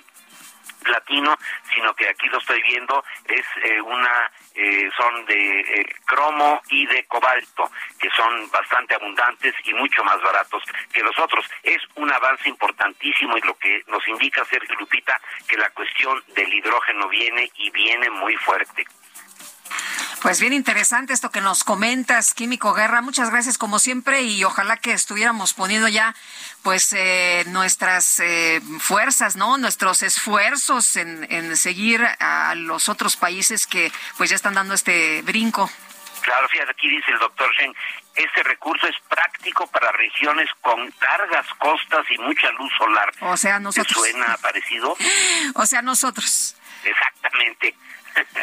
platino, 0.83 1.37
sino 1.75 1.95
que 1.95 2.09
aquí 2.09 2.29
lo 2.29 2.39
estoy 2.39 2.61
viendo 2.63 3.03
es 3.27 3.47
eh, 3.65 3.81
una 3.81 4.31
son 4.97 5.27
de 5.27 5.97
cromo 6.05 6.63
y 6.69 6.87
de 6.87 7.05
cobalto, 7.07 7.69
que 7.99 8.09
son 8.11 8.49
bastante 8.51 8.95
abundantes 8.95 9.53
y 9.65 9.75
mucho 9.75 10.05
más 10.05 10.23
baratos 10.23 10.63
que 10.93 11.03
los 11.03 11.19
otros. 11.19 11.45
Es 11.65 11.83
un 11.97 12.13
avance 12.13 12.49
importantísimo 12.49 13.37
y 13.37 13.41
lo 13.41 13.59
que 13.59 13.83
nos 13.89 14.07
indica 14.07 14.45
Sergio 14.45 14.77
Lupita 14.79 15.21
que 15.49 15.57
la 15.57 15.71
cuestión 15.71 16.23
del 16.29 16.53
hidrógeno 16.55 17.09
viene 17.09 17.51
y 17.57 17.71
viene 17.71 18.09
muy 18.11 18.37
fuerte. 18.37 18.87
Pues 20.25 20.41
bien 20.41 20.55
interesante 20.55 21.13
esto 21.13 21.31
que 21.31 21.43
nos 21.43 21.65
comentas, 21.65 22.33
Químico 22.33 22.73
Guerra. 22.73 23.03
Muchas 23.03 23.29
gracias 23.29 23.59
como 23.59 23.79
siempre 23.79 24.23
y 24.23 24.43
ojalá 24.43 24.79
que 24.79 24.93
estuviéramos 24.93 25.53
poniendo 25.53 25.87
ya 25.87 26.15
pues 26.63 26.95
eh, 26.95 27.45
nuestras 27.49 28.21
eh, 28.21 28.63
fuerzas, 28.81 29.37
¿no? 29.37 29.59
Nuestros 29.59 30.03
esfuerzos 30.03 30.97
en, 30.97 31.31
en 31.31 31.55
seguir 31.59 32.03
a 32.21 32.55
los 32.55 32.89
otros 32.89 33.17
países 33.17 33.67
que 33.67 33.93
pues 34.17 34.31
ya 34.31 34.37
están 34.37 34.55
dando 34.55 34.73
este 34.73 35.21
brinco. 35.21 35.71
Claro, 36.23 36.49
fíjate, 36.49 36.71
aquí 36.71 36.89
dice 36.89 37.11
el 37.11 37.19
doctor 37.19 37.55
Shen, 37.57 37.75
este 38.15 38.43
recurso 38.45 38.87
es 38.87 38.97
práctico 39.07 39.67
para 39.67 39.93
regiones 39.93 40.49
con 40.63 40.91
largas 41.03 41.47
costas 41.59 42.07
y 42.11 42.17
mucha 42.17 42.51
luz 42.53 42.73
solar. 42.79 43.13
O 43.21 43.37
sea, 43.37 43.61
nosotros. 43.61 43.89
¿Te 43.89 44.11
suena 44.13 44.39
parecido? 44.39 44.97
O 45.57 45.67
sea, 45.67 45.83
nosotros. 45.83 46.57
Exactamente. 46.83 47.77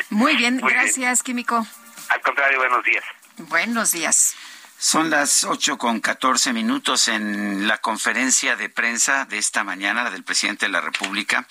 Muy 0.10 0.36
bien, 0.36 0.58
gracias, 0.58 1.24
Químico. 1.24 1.66
Al 2.10 2.22
contrario, 2.22 2.58
buenos 2.60 2.84
días. 2.84 3.04
Buenos 3.38 3.92
días. 3.92 4.36
Son 4.82 5.12
las 5.12 5.44
ocho 5.44 5.78
con 5.78 6.00
catorce 6.00 6.54
minutos 6.54 7.08
en 7.08 7.68
la 7.68 7.78
conferencia 7.78 8.56
de 8.56 8.68
prensa 8.68 9.26
de 9.26 9.38
esta 9.38 9.64
mañana, 9.64 10.04
la 10.04 10.10
del 10.10 10.24
presidente 10.24 10.66
de 10.66 10.72
la 10.72 10.82
República. 10.82 11.46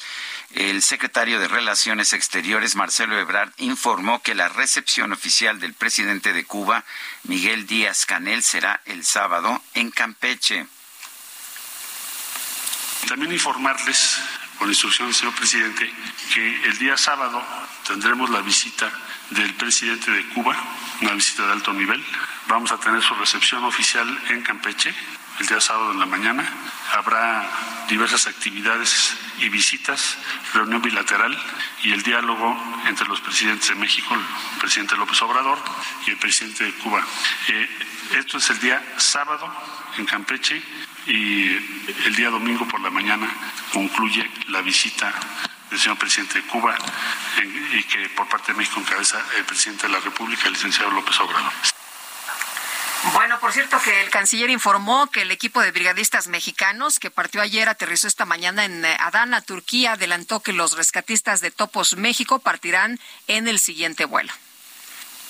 El 0.52 0.82
secretario 0.82 1.38
de 1.38 1.46
Relaciones 1.46 2.12
Exteriores, 2.12 2.74
Marcelo 2.74 3.16
Ebrard, 3.16 3.52
informó 3.58 4.20
que 4.20 4.34
la 4.34 4.48
recepción 4.48 5.12
oficial 5.12 5.60
del 5.60 5.74
presidente 5.74 6.32
de 6.32 6.44
Cuba, 6.44 6.84
Miguel 7.22 7.68
Díaz 7.68 8.04
Canel, 8.04 8.42
será 8.42 8.80
el 8.84 9.04
sábado 9.04 9.62
en 9.74 9.92
Campeche. 9.92 10.66
También 13.06 13.32
informarles, 13.32 14.18
por 14.58 14.66
instrucción 14.66 15.06
del 15.06 15.14
señor 15.14 15.36
presidente, 15.36 15.88
que 16.34 16.64
el 16.64 16.78
día 16.78 16.96
sábado 16.96 17.40
tendremos 17.90 18.30
la 18.30 18.40
visita 18.40 18.88
del 19.30 19.52
presidente 19.54 20.12
de 20.12 20.24
Cuba, 20.28 20.56
una 21.00 21.12
visita 21.12 21.44
de 21.44 21.52
alto 21.52 21.72
nivel. 21.72 22.00
Vamos 22.46 22.70
a 22.70 22.78
tener 22.78 23.02
su 23.02 23.14
recepción 23.14 23.64
oficial 23.64 24.06
en 24.28 24.42
Campeche 24.42 24.94
el 25.40 25.46
día 25.46 25.60
sábado 25.60 25.90
en 25.90 25.98
la 25.98 26.06
mañana. 26.06 26.48
Habrá 26.96 27.50
diversas 27.88 28.28
actividades 28.28 29.16
y 29.40 29.48
visitas, 29.48 30.16
reunión 30.54 30.80
bilateral 30.80 31.36
y 31.82 31.90
el 31.90 32.02
diálogo 32.02 32.56
entre 32.86 33.08
los 33.08 33.20
presidentes 33.20 33.70
de 33.70 33.74
México, 33.74 34.14
el 34.14 34.60
presidente 34.60 34.96
López 34.96 35.20
Obrador 35.22 35.58
y 36.06 36.10
el 36.10 36.16
presidente 36.16 36.64
de 36.64 36.72
Cuba. 36.74 37.04
Eh, 37.48 37.68
esto 38.18 38.38
es 38.38 38.50
el 38.50 38.60
día 38.60 38.80
sábado 38.98 39.52
en 39.98 40.06
Campeche 40.06 40.62
y 41.08 41.42
el 42.06 42.14
día 42.14 42.30
domingo 42.30 42.68
por 42.68 42.80
la 42.80 42.90
mañana 42.90 43.28
concluye 43.72 44.30
la 44.46 44.60
visita 44.62 45.12
del 45.70 45.78
señor 45.78 45.98
presidente 45.98 46.40
de 46.40 46.46
Cuba 46.46 46.76
y 47.72 47.82
que 47.84 48.08
por 48.10 48.28
parte 48.28 48.52
de 48.52 48.58
México 48.58 48.80
encabeza 48.80 49.22
el 49.36 49.44
presidente 49.44 49.86
de 49.86 49.92
la 49.92 50.00
República, 50.00 50.46
el 50.46 50.54
licenciado 50.54 50.90
López 50.90 51.18
Obrador. 51.20 51.52
Bueno, 53.14 53.40
por 53.40 53.52
cierto 53.52 53.80
que 53.80 54.02
el 54.02 54.10
canciller 54.10 54.50
informó 54.50 55.10
que 55.10 55.22
el 55.22 55.30
equipo 55.30 55.62
de 55.62 55.72
brigadistas 55.72 56.28
mexicanos 56.28 56.98
que 56.98 57.10
partió 57.10 57.40
ayer 57.40 57.68
aterrizó 57.68 58.06
esta 58.06 58.26
mañana 58.26 58.66
en 58.66 58.84
eh, 58.84 58.96
Adana, 59.00 59.40
Turquía, 59.40 59.92
adelantó 59.92 60.40
que 60.40 60.52
los 60.52 60.76
rescatistas 60.76 61.40
de 61.40 61.50
Topos 61.50 61.96
México 61.96 62.40
partirán 62.40 63.00
en 63.26 63.48
el 63.48 63.58
siguiente 63.58 64.04
vuelo. 64.04 64.30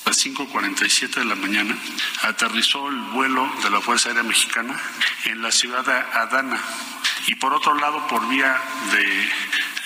A 0.05 0.09
las 0.09 0.26
5.47 0.26 1.14
de 1.14 1.24
la 1.24 1.36
mañana 1.36 1.78
aterrizó 2.22 2.88
el 2.88 2.97
vuelo 3.12 3.49
de 3.62 3.70
la 3.70 3.80
Fuerza 3.80 4.09
Aérea 4.09 4.24
Mexicana 4.24 4.76
en 5.26 5.41
la 5.41 5.53
ciudad 5.53 5.84
de 5.84 5.93
Adana 5.93 6.61
y 7.28 7.36
por 7.36 7.53
otro 7.55 7.74
lado 7.74 8.05
por 8.09 8.26
vía 8.28 8.61
de 8.93 9.24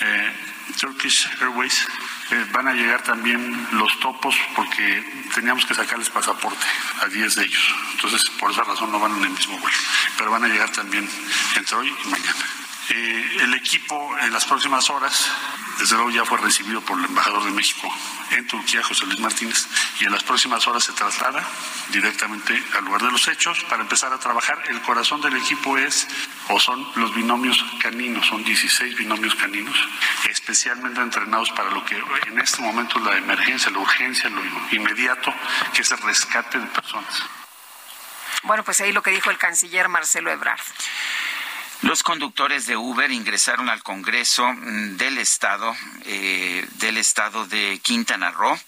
eh, 0.00 0.32
Turkish 0.78 1.28
Airways 1.40 1.86
eh, 2.30 2.46
van 2.52 2.68
a 2.68 2.72
llegar 2.72 3.02
también 3.02 3.68
los 3.72 3.98
topos 4.00 4.36
porque 4.54 5.04
teníamos 5.34 5.64
que 5.66 5.74
sacarles 5.74 6.10
pasaporte 6.10 6.66
a 7.00 7.06
10 7.06 7.34
de 7.36 7.44
ellos. 7.44 7.74
Entonces, 7.94 8.30
por 8.38 8.50
esa 8.50 8.64
razón 8.64 8.90
no 8.92 8.98
van 8.98 9.16
en 9.16 9.24
el 9.24 9.30
mismo 9.30 9.58
vuelo. 9.58 9.78
Pero 10.16 10.30
van 10.30 10.44
a 10.44 10.48
llegar 10.48 10.70
también 10.70 11.08
entre 11.56 11.76
hoy 11.76 11.94
y 12.04 12.08
mañana. 12.08 12.63
Eh, 12.90 13.38
el 13.40 13.54
equipo 13.54 14.16
en 14.20 14.32
las 14.32 14.44
próximas 14.44 14.90
horas, 14.90 15.30
desde 15.78 15.94
luego 15.96 16.10
ya 16.10 16.24
fue 16.24 16.38
recibido 16.38 16.82
por 16.82 16.98
el 16.98 17.06
embajador 17.06 17.44
de 17.44 17.50
México 17.50 17.90
en 18.30 18.46
Turquía, 18.46 18.82
José 18.82 19.06
Luis 19.06 19.20
Martínez, 19.20 19.66
y 20.00 20.04
en 20.04 20.12
las 20.12 20.22
próximas 20.22 20.66
horas 20.66 20.84
se 20.84 20.92
traslada 20.92 21.42
directamente 21.90 22.62
al 22.76 22.84
lugar 22.84 23.02
de 23.02 23.10
los 23.10 23.26
hechos 23.28 23.64
para 23.64 23.82
empezar 23.82 24.12
a 24.12 24.18
trabajar. 24.18 24.62
El 24.68 24.82
corazón 24.82 25.20
del 25.22 25.36
equipo 25.36 25.78
es 25.78 26.06
o 26.48 26.60
son 26.60 26.86
los 26.96 27.14
binomios 27.14 27.64
caninos, 27.80 28.26
son 28.26 28.44
16 28.44 28.96
binomios 28.96 29.34
caninos, 29.36 29.76
especialmente 30.28 31.00
entrenados 31.00 31.50
para 31.52 31.70
lo 31.70 31.84
que 31.84 31.96
en 32.26 32.38
este 32.38 32.60
momento 32.60 32.98
es 32.98 33.04
la 33.04 33.16
emergencia, 33.16 33.70
la 33.70 33.78
urgencia, 33.78 34.28
lo 34.28 34.42
inmediato, 34.72 35.32
que 35.72 35.82
es 35.82 35.90
el 35.90 35.98
rescate 35.98 36.58
de 36.58 36.66
personas. 36.66 37.22
Bueno, 38.42 38.62
pues 38.62 38.80
ahí 38.80 38.92
lo 38.92 39.02
que 39.02 39.10
dijo 39.10 39.30
el 39.30 39.38
canciller 39.38 39.88
Marcelo 39.88 40.30
Ebrard. 40.30 40.60
Los 41.82 42.02
conductores 42.02 42.66
de 42.66 42.76
Uber 42.76 43.10
ingresaron 43.10 43.68
al 43.68 43.82
Congreso 43.82 44.46
mm, 44.52 44.96
del 44.96 45.18
Estado, 45.18 45.76
eh, 46.04 46.66
del 46.78 46.96
Estado 46.96 47.46
de 47.46 47.78
Quintana 47.82 48.30
Roo. 48.30 48.58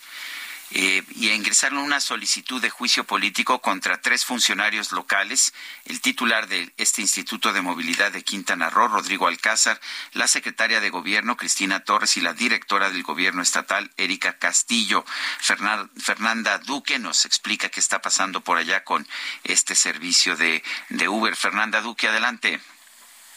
Eh, 0.72 1.04
y 1.14 1.30
ingresaron 1.30 1.78
una 1.78 2.00
solicitud 2.00 2.60
de 2.60 2.70
juicio 2.70 3.04
político 3.04 3.60
contra 3.60 4.00
tres 4.00 4.24
funcionarios 4.24 4.90
locales, 4.90 5.54
el 5.84 6.00
titular 6.00 6.48
de 6.48 6.72
este 6.76 7.02
Instituto 7.02 7.52
de 7.52 7.62
Movilidad 7.62 8.10
de 8.10 8.24
Quintana 8.24 8.68
Roo, 8.68 8.88
Rodrigo 8.88 9.28
Alcázar, 9.28 9.80
la 10.12 10.26
secretaria 10.26 10.80
de 10.80 10.90
Gobierno, 10.90 11.36
Cristina 11.36 11.84
Torres, 11.84 12.16
y 12.16 12.20
la 12.20 12.34
directora 12.34 12.90
del 12.90 13.04
Gobierno 13.04 13.42
Estatal, 13.42 13.92
Erika 13.96 14.38
Castillo. 14.38 15.04
Fernanda 15.40 16.58
Duque 16.58 16.98
nos 16.98 17.26
explica 17.26 17.68
qué 17.68 17.78
está 17.78 18.02
pasando 18.02 18.40
por 18.40 18.58
allá 18.58 18.82
con 18.82 19.06
este 19.44 19.76
servicio 19.76 20.36
de, 20.36 20.64
de 20.88 21.08
Uber. 21.08 21.36
Fernanda 21.36 21.80
Duque, 21.80 22.08
adelante. 22.08 22.60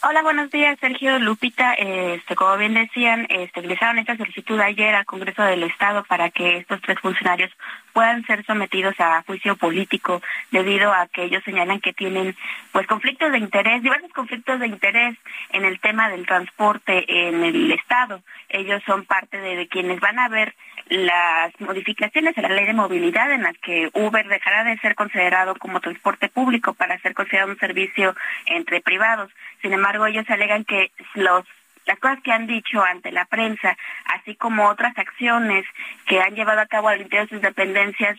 Hola, 0.02 0.22
buenos 0.22 0.50
días, 0.50 0.80
Sergio 0.80 1.20
Lupita. 1.20 1.74
Este, 1.74 2.34
como 2.34 2.56
bien 2.56 2.74
decían, 2.74 3.28
este, 3.30 3.60
ingresaron 3.60 4.00
esta 4.00 4.16
solicitud 4.16 4.58
ayer 4.58 4.96
al 4.96 5.06
Congreso 5.06 5.44
del 5.44 5.64
Estado 5.64 6.06
para 6.06 6.30
que 6.30 6.56
estos 6.56 6.82
tres 6.82 6.98
funcionarios 7.02 7.52
puedan 7.92 8.26
ser 8.26 8.46
sometidos 8.46 8.96
a 9.00 9.24
juicio 9.24 9.58
político 9.58 10.22
debido 10.52 10.94
a 10.94 11.08
que 11.08 11.24
ellos 11.24 11.44
señalan 11.44 11.82
que 11.82 11.92
tienen 11.92 12.34
pues 12.72 12.88
conflictos 12.88 13.34
de 13.34 13.40
interés, 13.40 13.84
diversos 13.84 14.14
conflictos 14.14 14.62
de 14.62 14.68
interés 14.68 15.18
en 15.50 15.66
el 15.66 15.82
tema 15.82 16.08
del 16.08 16.26
transporte 16.26 17.28
en 17.28 17.44
el 17.44 17.70
Estado. 17.74 18.22
Ellos 18.48 18.82
son 18.86 19.04
parte 19.04 19.38
de 19.38 19.68
quienes 19.68 20.00
van 20.00 20.18
a 20.18 20.30
ver 20.30 20.56
las 20.90 21.52
modificaciones 21.60 22.38
a 22.38 22.42
la 22.42 22.50
ley 22.50 22.66
de 22.66 22.74
movilidad 22.74 23.32
en 23.32 23.44
las 23.44 23.58
que 23.60 23.90
Uber 23.94 24.28
dejará 24.28 24.64
de 24.64 24.78
ser 24.80 24.96
considerado 24.96 25.56
como 25.56 25.80
transporte 25.80 26.30
público 26.30 26.74
para 26.74 27.00
ser 27.00 27.14
considerado 27.14 27.52
un 27.52 27.60
servicio 27.60 28.16
entre 28.48 28.82
privados. 28.82 29.32
Sin 29.62 29.74
embargo, 29.74 30.06
ellos 30.06 30.26
alegan 30.30 30.66
que 30.66 30.92
los 31.14 31.46
las 31.90 31.98
cosas 31.98 32.22
que 32.22 32.32
han 32.32 32.46
dicho 32.46 32.84
ante 32.84 33.12
la 33.12 33.26
prensa, 33.26 33.76
así 34.06 34.36
como 34.36 34.68
otras 34.68 34.96
acciones 34.96 35.66
que 36.06 36.22
han 36.22 36.36
llevado 36.36 36.62
a 36.62 36.68
cabo 36.68 36.88
al 36.88 37.02
interior 37.02 37.28
de 37.28 37.36
sus 37.36 37.42
dependencias, 37.42 38.16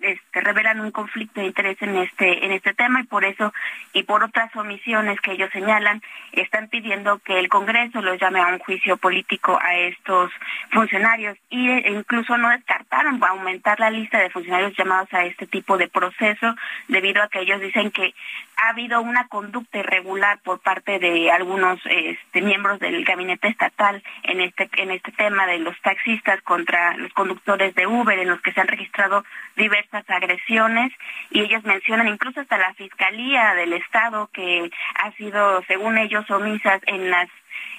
este, 0.00 0.40
revelan 0.42 0.78
un 0.78 0.90
conflicto 0.90 1.40
de 1.40 1.46
interés 1.46 1.80
en 1.80 1.96
este 1.96 2.44
en 2.44 2.52
este 2.52 2.74
tema 2.74 3.00
y 3.00 3.04
por 3.04 3.24
eso 3.24 3.50
y 3.94 4.02
por 4.02 4.22
otras 4.22 4.54
omisiones 4.56 5.18
que 5.22 5.32
ellos 5.32 5.48
señalan 5.54 6.02
están 6.32 6.68
pidiendo 6.68 7.18
que 7.20 7.38
el 7.38 7.48
Congreso 7.48 8.02
los 8.02 8.20
llame 8.20 8.40
a 8.40 8.48
un 8.48 8.58
juicio 8.58 8.98
político 8.98 9.58
a 9.58 9.74
estos 9.74 10.30
funcionarios. 10.70 11.38
Y 11.48 11.70
e 11.70 11.90
incluso 11.92 12.36
no 12.36 12.50
descartaron 12.50 13.22
aumentar 13.24 13.80
la 13.80 13.90
lista 13.90 14.18
de 14.18 14.28
funcionarios 14.28 14.76
llamados 14.76 15.08
a 15.14 15.24
este 15.24 15.46
tipo 15.46 15.78
de 15.78 15.88
proceso 15.88 16.54
debido 16.88 17.22
a 17.22 17.28
que 17.28 17.40
ellos 17.40 17.60
dicen 17.60 17.90
que 17.90 18.14
ha 18.56 18.68
habido 18.70 19.00
una 19.00 19.28
conducta 19.28 19.78
irregular 19.78 20.38
por 20.44 20.60
parte 20.60 20.98
de 20.98 21.30
algunos 21.30 21.80
este, 21.86 22.42
miembros 22.42 22.81
del 22.82 23.04
gabinete 23.06 23.48
estatal 23.48 24.02
en 24.24 24.42
este 24.42 24.68
en 24.76 24.90
este 24.90 25.12
tema 25.12 25.46
de 25.46 25.58
los 25.60 25.80
taxistas 25.80 26.42
contra 26.42 26.94
los 26.98 27.12
conductores 27.14 27.74
de 27.74 27.86
Uber 27.86 28.18
en 28.18 28.28
los 28.28 28.42
que 28.42 28.52
se 28.52 28.60
han 28.60 28.68
registrado 28.68 29.24
diversas 29.56 30.04
agresiones 30.10 30.92
y 31.30 31.40
ellos 31.40 31.64
mencionan 31.64 32.08
incluso 32.08 32.40
hasta 32.40 32.58
la 32.58 32.74
fiscalía 32.74 33.54
del 33.54 33.72
estado 33.72 34.28
que 34.34 34.70
ha 34.96 35.12
sido 35.12 35.62
según 35.66 35.96
ellos 35.96 36.30
omisas 36.30 36.82
en 36.86 37.10
las 37.10 37.28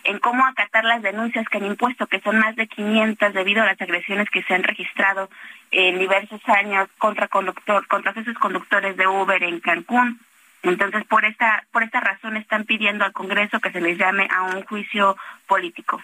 en 0.04 0.20
cómo 0.20 0.46
acatar 0.46 0.84
las 0.84 1.02
denuncias 1.02 1.48
que 1.50 1.58
han 1.58 1.66
impuesto, 1.66 2.08
que 2.08 2.20
son 2.22 2.38
más 2.38 2.56
de 2.56 2.68
500 2.68 3.34
debido 3.34 3.64
a 3.64 3.68
las 3.68 3.82
agresiones 3.82 4.30
que 4.30 4.44
se 4.44 4.54
han 4.54 4.64
registrado 4.64 5.30
en 5.72 5.98
diversos 5.98 6.42
años 6.48 6.88
contra 6.98 7.28
conductor, 7.28 7.88
contra 7.88 8.12
esos 8.12 8.38
conductores 8.38 8.98
de 8.98 9.08
Uber 9.08 9.42
en 9.44 9.60
Cancún. 9.60 10.20
Entonces, 10.64 11.04
por 11.06 11.26
esta, 11.26 11.66
por 11.72 11.84
esta 11.84 12.00
razón 12.00 12.38
están 12.38 12.64
pidiendo 12.66 13.04
al 13.04 13.12
Congreso 13.12 13.60
que 13.60 13.72
se 13.72 13.82
les 13.82 13.98
llame 13.98 14.28
a 14.32 14.44
un 14.44 14.64
juicio 14.64 15.18
político. 15.46 16.02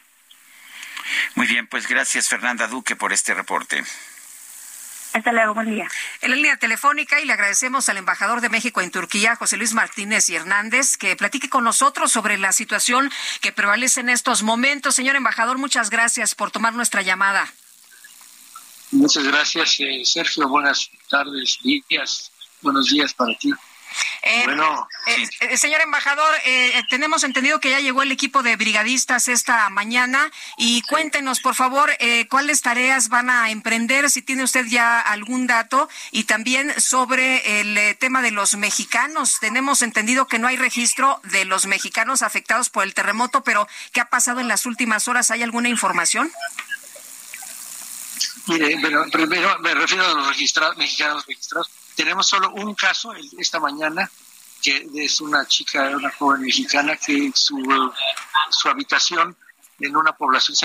Muy 1.36 1.47
bien, 1.47 1.66
pues 1.68 1.88
gracias 1.88 2.28
Fernanda 2.28 2.68
Duque 2.68 2.95
por 2.95 3.14
este 3.14 3.34
reporte. 3.34 3.84
Hasta 5.14 5.32
luego, 5.32 5.55
buen 5.55 5.74
día. 5.74 5.88
En 6.22 6.30
la 6.30 6.36
línea 6.36 6.57
telefónica 6.57 7.20
y 7.20 7.26
le 7.26 7.34
agradecemos 7.34 7.89
al 7.89 7.97
embajador 7.97 8.41
de 8.41 8.49
México 8.49 8.82
en 8.82 8.91
Turquía, 8.91 9.36
José 9.36 9.57
Luis 9.57 9.74
Martínez 9.74 10.30
y 10.30 10.36
Hernández, 10.36 10.97
que 10.97 11.16
platique 11.16 11.49
con 11.49 11.64
nosotros 11.64 12.12
sobre 12.12 12.38
la 12.38 12.51
situación 12.51 13.10
que 13.41 13.51
prevalece 13.51 14.01
en 14.01 14.09
estos 14.09 14.43
momentos. 14.43 14.93
Señor 14.93 15.16
embajador, 15.16 15.58
muchas 15.58 15.89
gracias 15.89 16.36
por 16.36 16.51
tomar 16.51 16.74
nuestra 16.74 17.01
llamada. 17.01 17.51
Muchas 18.92 19.24
gracias, 19.24 19.79
eh, 19.79 20.01
Sergio. 20.04 20.47
Buenas 20.47 20.92
tardes, 21.09 21.58
días. 21.63 22.32
Buenos 22.62 22.89
días 22.89 23.13
para 23.13 23.34
ti. 23.36 23.51
Eh, 24.21 24.43
bueno, 24.45 24.87
eh, 25.07 25.29
eh, 25.41 25.57
señor 25.57 25.82
embajador, 25.82 26.29
tenemos 26.89 27.24
entendido 27.24 27.59
que 27.59 27.70
ya 27.70 27.79
llegó 27.79 28.03
el 28.03 28.11
equipo 28.11 28.43
de 28.43 28.55
brigadistas 28.55 29.28
esta 29.28 29.70
mañana 29.70 30.32
y 30.57 30.82
cuéntenos, 30.83 31.39
por 31.39 31.55
favor, 31.55 31.91
cuáles 32.29 32.61
tareas 32.61 33.09
van 33.09 33.29
a 33.29 33.49
emprender, 33.49 34.09
si 34.09 34.21
tiene 34.21 34.43
usted 34.43 34.66
ya 34.66 34.99
algún 34.99 35.47
dato, 35.47 35.89
y 36.11 36.25
también 36.25 36.74
sobre 36.79 37.61
el 37.61 37.97
tema 37.97 38.21
de 38.21 38.32
los 38.32 38.55
mexicanos. 38.55 39.39
Tenemos 39.39 39.82
entendido 39.82 40.28
que 40.28 40.39
no 40.39 40.47
hay 40.47 40.57
registro 40.57 41.21
de 41.24 41.45
los 41.45 41.66
mexicanos 41.66 42.21
afectados 42.21 42.70
por 42.70 42.83
el 42.83 42.93
terremoto, 42.93 43.43
pero 43.43 43.67
¿qué 43.93 44.01
ha 44.01 44.09
pasado 44.09 44.39
en 44.39 44.47
las 44.47 44.66
últimas 44.66 45.07
horas? 45.07 45.32
¿Hay 45.32 45.43
alguna 45.43 45.70
información? 45.70 46.32
Mire, 48.47 48.78
primero 49.11 49.59
me 49.59 49.74
refiero 49.74 50.05
a 50.05 50.13
los 50.13 50.28
registrados, 50.28 50.78
mexicanos 50.78 51.25
registrados 51.25 51.70
tenemos 52.00 52.28
solo 52.28 52.51
un 52.51 52.76
caso 52.76 53.12
esta 53.38 53.59
mañana, 53.59 54.09
que 54.63 54.88
es 54.96 55.20
una 55.20 55.46
chica, 55.46 55.89
una 55.89 56.09
joven 56.12 56.43
mexicana 56.43 56.96
que 56.96 57.30
su, 57.36 57.58
su 58.50 58.70
habitación 58.70 59.36
en 59.82 59.97
una 59.97 60.13
población 60.13 60.55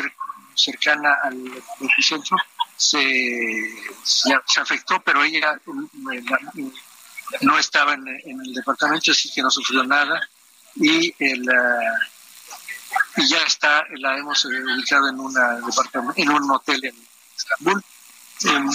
cercana 0.54 1.18
al 1.24 1.36
epicentro 1.80 2.36
se, 2.76 3.68
se, 4.04 4.60
afectó, 4.60 5.02
pero 5.02 5.24
ella 5.24 5.60
no 7.40 7.58
estaba 7.58 7.94
en, 7.94 8.06
el 8.06 8.54
departamento, 8.54 9.10
así 9.10 9.28
que 9.32 9.42
no 9.42 9.50
sufrió 9.50 9.82
nada. 9.82 10.20
Y, 10.76 11.12
el, 11.18 11.50
y 13.16 13.28
ya 13.28 13.42
está, 13.42 13.84
la 13.96 14.16
hemos 14.16 14.44
ubicado 14.44 15.08
en, 15.08 15.18
una 15.18 15.58
en 16.14 16.30
un 16.30 16.50
hotel 16.52 16.84
en, 16.84 17.08
Estambul, 17.36 17.82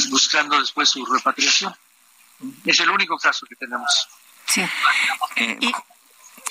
buscando 0.09 0.59
después 0.59 0.89
su 0.89 1.05
repatriación. 1.05 1.73
Es 2.65 2.79
el 2.79 2.89
único 2.89 3.17
caso 3.17 3.45
que 3.47 3.55
tenemos. 3.55 4.07
Sí. 4.45 4.61
Eh, 5.35 5.59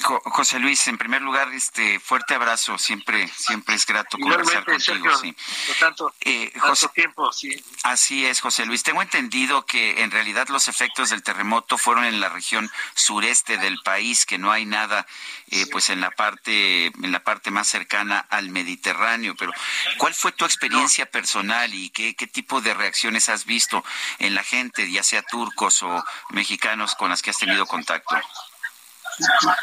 José 0.01 0.59
Luis, 0.59 0.87
en 0.89 0.97
primer 0.97 1.23
lugar, 1.23 1.53
este 1.53 1.99
fuerte 1.99 2.35
abrazo, 2.35 2.79
siempre, 2.79 3.29
siempre 3.29 3.75
es 3.75 3.85
grato 3.85 4.19
conversar 4.19 4.65
contigo. 4.65 5.17
sí. 5.19 5.35
tanto, 5.81 6.15
eh, 6.21 6.53
tiempo, 6.95 7.33
sí. 7.33 7.63
Así 7.83 8.25
es, 8.25 8.41
José 8.41 8.65
Luis. 8.67 8.83
Tengo 8.83 9.03
entendido 9.03 9.67
que 9.67 10.03
en 10.03 10.11
realidad 10.11 10.49
los 10.49 10.69
efectos 10.69 11.11
del 11.11 11.23
terremoto 11.23 11.79
fueron 11.79 12.05
en 12.05 12.21
la 12.21 12.29
región 12.29 12.71
sureste 12.95 13.59
del 13.59 13.79
país, 13.81 14.25
que 14.25 14.39
no 14.39 14.53
hay 14.53 14.67
nada, 14.67 15.07
eh, 15.51 15.67
pues 15.71 15.91
en 15.91 16.01
la 16.01 16.11
parte, 16.11 16.87
en 16.87 17.13
la 17.13 17.25
parte 17.25 17.51
más 17.51 17.69
cercana 17.69 18.25
al 18.31 18.51
Mediterráneo. 18.51 19.35
Pero, 19.37 19.53
¿cuál 19.99 20.15
fue 20.15 20.33
tu 20.33 20.45
experiencia 20.45 21.07
personal 21.07 21.75
y 21.75 21.91
qué, 21.91 22.15
qué 22.15 22.27
tipo 22.27 22.61
de 22.61 22.75
reacciones 22.75 23.29
has 23.29 23.45
visto 23.45 23.85
en 24.19 24.35
la 24.35 24.45
gente, 24.45 24.91
ya 24.91 25.03
sea 25.03 25.23
turcos 25.23 25.83
o 25.83 26.05
mexicanos, 26.31 26.95
con 26.95 27.11
las 27.11 27.23
que 27.23 27.31
has 27.31 27.39
tenido 27.39 27.67
contacto? 27.67 28.17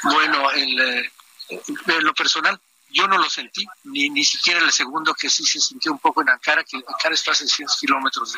Bueno, 0.03 0.52
el, 0.52 0.80
eh, 0.80 1.11
en 1.49 2.03
lo 2.03 2.14
personal, 2.14 2.60
yo 2.90 3.07
no 3.07 3.18
lo 3.18 3.30
sentí, 3.30 3.65
ni, 3.84 4.10
ni 4.10 4.23
siquiera 4.23 4.60
el 4.60 4.72
segundo 4.72 5.14
que 5.14 5.30
sí 5.30 5.45
se 5.45 5.60
sintió 5.60 5.91
un 5.91 5.99
poco 5.99 6.22
en 6.22 6.30
Ankara, 6.30 6.64
que 6.64 6.77
Ankara 6.77 7.14
está 7.14 7.32
a 7.32 7.36
600 7.36 7.77
kilómetros 7.80 8.34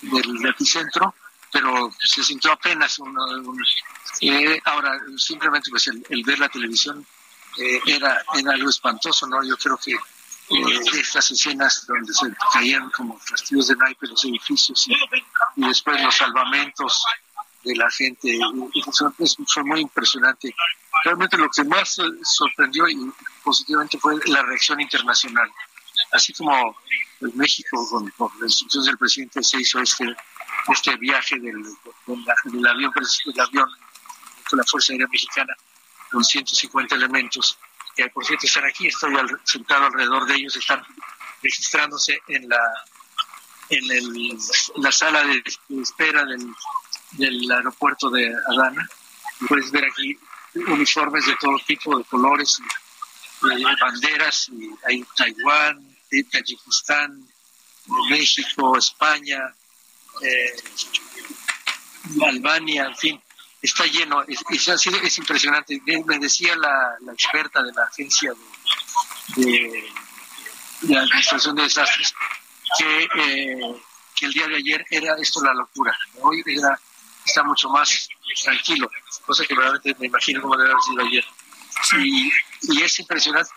del 0.00 0.46
epicentro, 0.46 1.14
pero 1.52 1.92
se 1.98 2.24
sintió 2.24 2.52
apenas 2.52 2.98
un... 2.98 3.16
Eh, 4.20 4.60
ahora, 4.64 4.98
simplemente 5.16 5.70
pues 5.70 5.86
el, 5.88 6.24
ver 6.24 6.38
la 6.38 6.48
televisión 6.48 7.06
eh, 7.58 7.80
era, 7.86 8.24
era 8.34 8.52
algo 8.52 8.70
espantoso, 8.70 9.26
¿no? 9.26 9.42
Yo 9.44 9.56
creo 9.56 9.76
que 9.76 9.96
estas 10.98 11.30
escenas 11.30 11.86
donde 11.86 12.12
se 12.12 12.26
caían 12.52 12.90
como 12.90 13.18
castillos 13.18 13.68
de 13.68 13.76
naipes 13.76 14.10
los 14.10 14.24
edificios 14.24 14.88
y, 14.88 14.92
y 15.56 15.68
después 15.68 16.02
los 16.02 16.14
salvamentos 16.14 17.04
de 17.64 17.76
la 17.76 17.90
gente. 17.90 18.38
fue 19.46 19.64
muy 19.64 19.80
impresionante. 19.80 20.54
Realmente 21.04 21.36
lo 21.36 21.48
que 21.50 21.64
más 21.64 21.96
sorprendió 22.22 22.88
y 22.88 22.96
positivamente 23.42 23.98
fue 23.98 24.16
la 24.26 24.42
reacción 24.42 24.80
internacional. 24.80 25.50
Así 26.12 26.32
como 26.32 26.76
en 27.20 27.36
México, 27.36 27.88
con, 27.90 28.10
por 28.12 28.34
la 28.38 28.46
instrucción 28.46 28.84
del 28.84 28.98
presidente, 28.98 29.42
se 29.42 29.60
hizo 29.60 29.80
este, 29.80 30.14
este 30.72 30.96
viaje 30.96 31.38
del, 31.38 31.62
del, 31.62 32.66
avión, 32.66 32.92
del 33.24 33.40
avión 33.40 33.70
con 34.48 34.58
la 34.58 34.64
Fuerza 34.64 34.92
Aérea 34.92 35.08
Mexicana 35.08 35.54
con 36.10 36.24
150 36.24 36.94
elementos, 36.94 37.58
que 37.96 38.08
por 38.10 38.24
cierto 38.24 38.46
están 38.46 38.64
aquí, 38.64 38.86
estoy 38.86 39.12
sentado 39.44 39.86
alrededor 39.86 40.26
de 40.26 40.36
ellos, 40.36 40.56
están 40.56 40.80
registrándose 41.42 42.20
en 42.28 42.48
la 42.48 42.58
en 43.70 43.90
el, 43.90 44.38
la 44.76 44.92
sala 44.92 45.24
de 45.24 45.42
espera 45.80 46.24
del 46.24 46.46
del 47.16 47.50
aeropuerto 47.50 48.10
de 48.10 48.32
Adana. 48.48 48.88
Puedes 49.48 49.70
ver 49.70 49.84
aquí 49.84 50.18
uniformes 50.54 51.26
de 51.26 51.36
todo 51.36 51.56
tipo, 51.66 51.98
de 51.98 52.04
colores, 52.04 52.60
y, 53.42 53.64
banderas, 53.80 54.48
y 54.50 54.70
hay 54.86 55.04
Taiwán, 55.16 55.96
Tayikistán, 56.30 57.26
México, 58.08 58.76
España, 58.78 59.40
eh, 60.22 60.56
Albania, 62.26 62.86
en 62.86 62.96
fin, 62.96 63.22
está 63.60 63.84
lleno, 63.86 64.22
es, 64.22 64.68
es, 64.68 65.18
impresionante. 65.18 65.80
Me 66.06 66.18
decía 66.18 66.54
la, 66.56 66.96
experta 67.12 67.62
de 67.62 67.72
la 67.72 67.84
agencia 67.84 68.32
de, 69.36 69.90
de, 70.82 70.96
administración 70.96 71.56
de 71.56 71.62
desastres 71.62 72.14
que, 72.78 73.02
eh, 73.02 73.82
que 74.14 74.26
el 74.26 74.32
día 74.32 74.46
de 74.48 74.56
ayer 74.56 74.86
era 74.90 75.16
esto 75.16 75.42
la 75.42 75.54
locura, 75.54 75.96
hoy 76.20 76.42
era 76.46 76.78
está 77.24 77.42
mucho 77.42 77.68
más 77.68 78.08
tranquilo, 78.42 78.90
cosa 79.26 79.44
que 79.44 79.54
realmente 79.54 79.94
me 79.98 80.06
imagino 80.06 80.42
cómo 80.42 80.56
debe 80.56 80.70
haber 80.70 80.82
sido 80.82 81.02
ayer. 81.02 81.24
Y, 81.98 82.32
y 82.72 82.82
es 82.82 82.98
impresionante, 83.00 83.50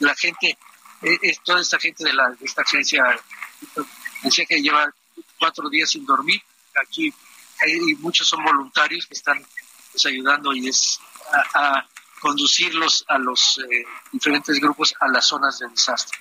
la 0.00 0.14
gente, 0.14 0.58
e, 1.02 1.18
es, 1.22 1.40
toda 1.42 1.60
esta 1.60 1.78
gente 1.78 2.04
de, 2.04 2.12
la, 2.12 2.28
de 2.30 2.44
esta 2.44 2.62
agencia 2.62 3.04
decía 4.22 4.44
que 4.46 4.60
lleva 4.60 4.92
cuatro 5.38 5.68
días 5.68 5.90
sin 5.90 6.04
dormir, 6.04 6.42
aquí 6.74 7.12
y 7.64 7.94
muchos 7.96 8.28
son 8.28 8.44
voluntarios 8.44 9.06
que 9.06 9.14
están 9.14 9.44
pues, 9.92 10.06
ayudando 10.06 10.52
y 10.54 10.68
es 10.68 11.00
a, 11.54 11.86
conducirlos 12.20 13.04
a 13.08 13.18
los 13.18 13.58
eh, 13.58 13.84
diferentes 14.10 14.58
grupos 14.58 14.94
a 15.00 15.08
las 15.08 15.26
zonas 15.26 15.58
de 15.58 15.68
desastre. 15.68 16.18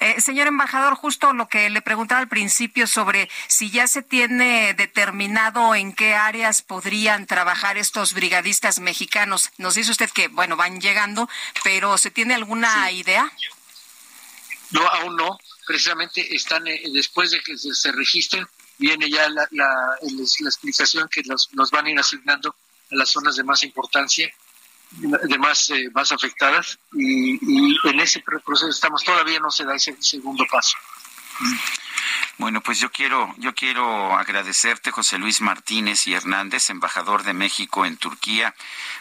Eh, 0.00 0.20
señor 0.20 0.46
embajador, 0.46 0.94
justo 0.94 1.32
lo 1.32 1.48
que 1.48 1.70
le 1.70 1.82
preguntaba 1.82 2.20
al 2.20 2.28
principio 2.28 2.86
sobre 2.86 3.30
si 3.46 3.70
ya 3.70 3.86
se 3.86 4.02
tiene 4.02 4.74
determinado 4.74 5.74
en 5.74 5.92
qué 5.92 6.14
áreas 6.14 6.62
podrían 6.62 7.26
trabajar 7.26 7.78
estos 7.78 8.12
brigadistas 8.12 8.78
mexicanos. 8.78 9.50
Nos 9.58 9.74
dice 9.74 9.90
usted 9.90 10.10
que, 10.10 10.28
bueno, 10.28 10.56
van 10.56 10.80
llegando, 10.80 11.28
pero 11.64 11.98
¿se 11.98 12.10
tiene 12.10 12.34
alguna 12.34 12.90
idea? 12.90 13.30
No, 14.70 14.86
aún 14.86 15.16
no. 15.16 15.38
Precisamente 15.66 16.34
están, 16.34 16.66
eh, 16.66 16.82
después 16.92 17.30
de 17.30 17.40
que 17.40 17.56
se, 17.56 17.92
registren, 17.92 18.46
viene 18.78 19.10
ya 19.10 19.28
la, 19.28 19.48
la, 19.50 19.96
explicación 20.00 21.08
que 21.08 21.22
los, 21.24 21.48
los 21.52 21.70
van 21.70 21.86
a 21.86 21.90
ir 21.90 21.98
asignando 21.98 22.54
a 22.90 22.94
las 22.94 23.10
zonas 23.10 23.36
de 23.36 23.42
más 23.42 23.62
importancia 23.64 24.32
de 24.90 25.38
más, 25.38 25.70
eh, 25.70 25.88
más 25.94 26.12
afectadas 26.12 26.78
y, 26.92 27.76
en 27.88 28.00
ese 28.00 28.20
proceso 28.20 28.68
estamos 28.68 29.04
todavía 29.04 29.40
no 29.40 29.50
se 29.50 29.64
da 29.64 29.74
ese 29.74 29.96
segundo 30.00 30.44
paso. 30.50 30.76
Bueno, 32.38 32.60
pues 32.60 32.78
yo 32.78 32.90
quiero, 32.90 33.34
yo 33.38 33.54
quiero 33.54 34.14
agradecerte, 34.14 34.90
José 34.90 35.16
Luis 35.18 35.40
Martínez 35.40 36.06
y 36.06 36.12
Hernández, 36.12 36.68
embajador 36.68 37.22
de 37.22 37.32
México 37.32 37.86
en 37.86 37.96
Turquía, 37.96 38.54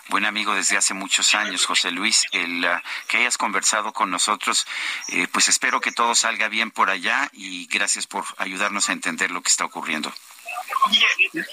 buen 0.08 0.26
amigo 0.26 0.54
desde 0.54 0.78
hace 0.78 0.94
muchos 0.94 1.36
años, 1.36 1.66
José 1.66 1.92
Luis, 1.92 2.24
el 2.32 2.64
uh, 2.64 2.80
que 3.08 3.18
hayas 3.18 3.38
conversado 3.38 3.92
con 3.92 4.10
nosotros. 4.10 4.66
Eh, 5.10 5.28
pues 5.32 5.50
espero 5.50 5.82
que 5.82 5.92
todo 5.92 6.16
salga 6.16 6.48
bien 6.48 6.72
por 6.72 6.90
allá 6.90 7.30
y 7.34 7.68
gracias 7.68 8.08
por 8.08 8.26
ayudarnos 8.38 8.90
a 8.90 8.94
entender 8.94 9.32
lo 9.32 9.42
que 9.42 9.50
está 9.50 9.66
ocurriendo. 9.66 10.14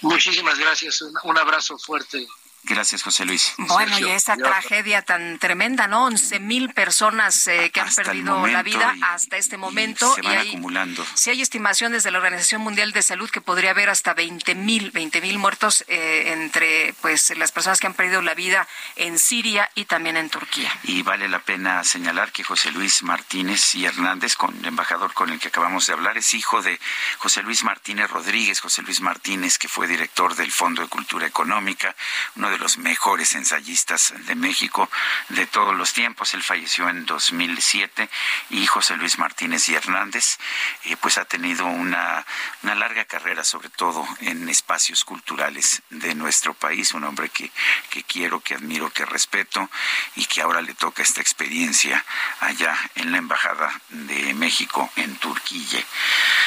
Muchísimas 0.02 0.59
gracias, 0.59 1.02
un 1.24 1.38
abrazo 1.38 1.78
fuerte. 1.78 2.26
Gracias, 2.64 3.02
José 3.02 3.24
Luis. 3.24 3.55
Bueno, 3.59 3.98
y 3.98 4.09
esa 4.10 4.36
tragedia 4.36 5.02
tan 5.02 5.39
tremenda, 5.39 5.89
¿no? 5.89 6.05
11 6.05 6.39
mil 6.39 6.72
personas 6.72 7.47
eh, 7.48 7.70
que 7.72 7.80
han 7.80 7.93
perdido 7.93 8.47
la 8.47 8.62
vida 8.62 8.94
hasta 9.02 9.36
este 9.36 9.56
momento. 9.56 10.12
Y 10.12 10.22
se 10.22 10.28
van 10.28 10.48
acumulando. 10.48 11.05
Si 11.14 11.30
hay 11.30 11.43
estimaciones 11.43 12.05
de 12.05 12.12
la 12.12 12.18
Organización 12.18 12.62
Mundial 12.62 12.93
de 12.93 13.02
Salud 13.02 13.28
que 13.30 13.40
podría 13.40 13.70
haber 13.70 13.90
hasta 13.90 14.14
20 14.14 14.55
mil, 14.55 14.93
20 14.93 15.20
mil 15.20 15.39
muertos 15.39 15.84
eh, 15.89 16.32
entre 16.32 16.94
pues 17.01 17.36
las 17.36 17.51
personas 17.51 17.80
que 17.80 17.89
han 17.89 17.94
perdido 17.94 18.22
la 18.22 18.34
vida 18.34 18.68
en 18.94 19.18
Siria 19.18 19.68
y 19.74 19.86
también 19.86 20.16
en 20.16 20.30
Turquía. 20.30 20.72
Y 20.84 21.02
vale 21.02 21.28
la 21.28 21.40
pena 21.40 21.82
señalar 21.82 22.30
que 22.30 22.44
José 22.44 22.70
Luis 22.70 23.02
Martínez 23.02 23.74
y 23.74 23.86
Hernández, 23.86 24.36
con 24.36 24.56
el 24.56 24.66
embajador 24.66 25.12
con 25.14 25.30
el 25.30 25.40
que 25.40 25.48
acabamos 25.48 25.86
de 25.89 25.94
hablar, 25.94 26.16
es 26.16 26.32
hijo 26.32 26.62
de 26.62 26.78
José 27.18 27.43
Luis 27.43 27.64
Martínez 27.64 28.09
Rodríguez. 28.09 28.60
José 28.60 28.82
Luis 28.82 29.01
Martínez, 29.01 29.59
que 29.59 29.66
fue 29.66 29.89
director 29.89 30.36
del 30.36 30.52
Fondo 30.52 30.82
de 30.82 30.89
Cultura 30.89 31.26
Económica, 31.26 31.94
uno 32.36 32.52
de 32.53 32.59
los 32.59 32.79
mejores 32.79 33.35
ensayistas 33.35 34.15
de 34.27 34.35
México 34.35 34.89
de 35.31 35.47
todos 35.47 35.74
los 35.74 35.93
tiempos. 35.93 36.35
Él 36.35 36.43
falleció 36.43 36.89
en 36.89 37.07
2007 37.07 38.09
y 38.51 38.66
José 38.66 38.97
Luis 38.97 39.19
Martínez 39.19 39.69
y 39.69 39.74
Hernández, 39.74 40.39
eh, 40.85 40.97
pues 41.01 41.19
ha 41.19 41.24
tenido 41.24 41.66
una, 41.66 42.24
una 42.62 42.74
larga 42.74 43.05
carrera, 43.05 43.45
sobre 43.45 43.70
todo 43.70 44.07
en 44.20 44.49
espacios 44.49 45.05
culturales 45.05 45.83
de 45.91 46.15
nuestro 46.15 46.55
país. 46.55 46.93
Un 46.93 47.05
hombre 47.05 47.31
que, 47.31 47.51
que 47.91 48.03
quiero, 48.03 48.41
que 48.41 48.55
admiro, 48.55 48.91
que 48.91 49.05
respeto 49.05 49.69
y 50.16 50.27
que 50.27 50.43
ahora 50.43 50.61
le 50.61 50.74
toca 50.74 51.03
esta 51.03 51.20
experiencia 51.20 52.05
allá 52.41 52.77
en 52.95 53.12
la 53.12 53.19
Embajada 53.19 53.73
de 53.89 54.35
México 54.35 54.91
en 54.97 55.16
Turquía. 55.16 55.85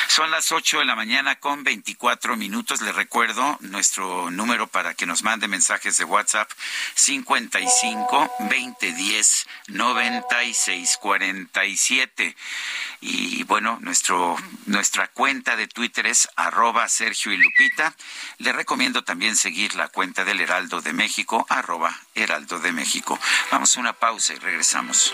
Son 0.08 0.30
las 0.32 0.52
8 0.52 0.80
de 0.80 0.86
la 0.86 0.96
mañana 0.96 1.36
con 1.40 1.64
24 1.64 2.38
minutos. 2.38 2.82
Le 2.82 2.92
recuerdo 2.92 3.58
nuestro 3.62 4.30
número 4.30 4.68
para 4.68 4.94
que 4.94 5.06
nos 5.06 5.24
mande 5.24 5.48
mensajes 5.48 5.95
de 5.98 6.06
WhatsApp 6.06 6.50
55 6.96 8.32
2010 8.40 9.48
96 9.68 10.98
47. 11.02 12.36
Y 13.02 13.44
bueno, 13.44 13.78
nuestro, 13.82 14.36
nuestra 14.66 15.08
cuenta 15.08 15.56
de 15.56 15.68
Twitter 15.68 16.08
es 16.08 16.28
arroba 16.36 16.88
Sergio 16.90 17.32
y 17.32 17.38
Lupita. 17.38 17.94
Le 18.38 18.52
recomiendo 18.52 19.04
también 19.04 19.36
seguir 19.36 19.76
la 19.76 19.88
cuenta 19.90 20.24
del 20.24 20.42
Heraldo 20.42 20.82
de 20.82 20.94
México, 20.94 21.46
arroba 21.50 21.96
Heraldo 22.14 22.60
de 22.60 22.72
México. 22.72 23.20
Vamos 23.52 23.76
a 23.76 23.80
una 23.80 23.94
pausa 23.94 24.34
y 24.34 24.38
regresamos. 24.38 25.14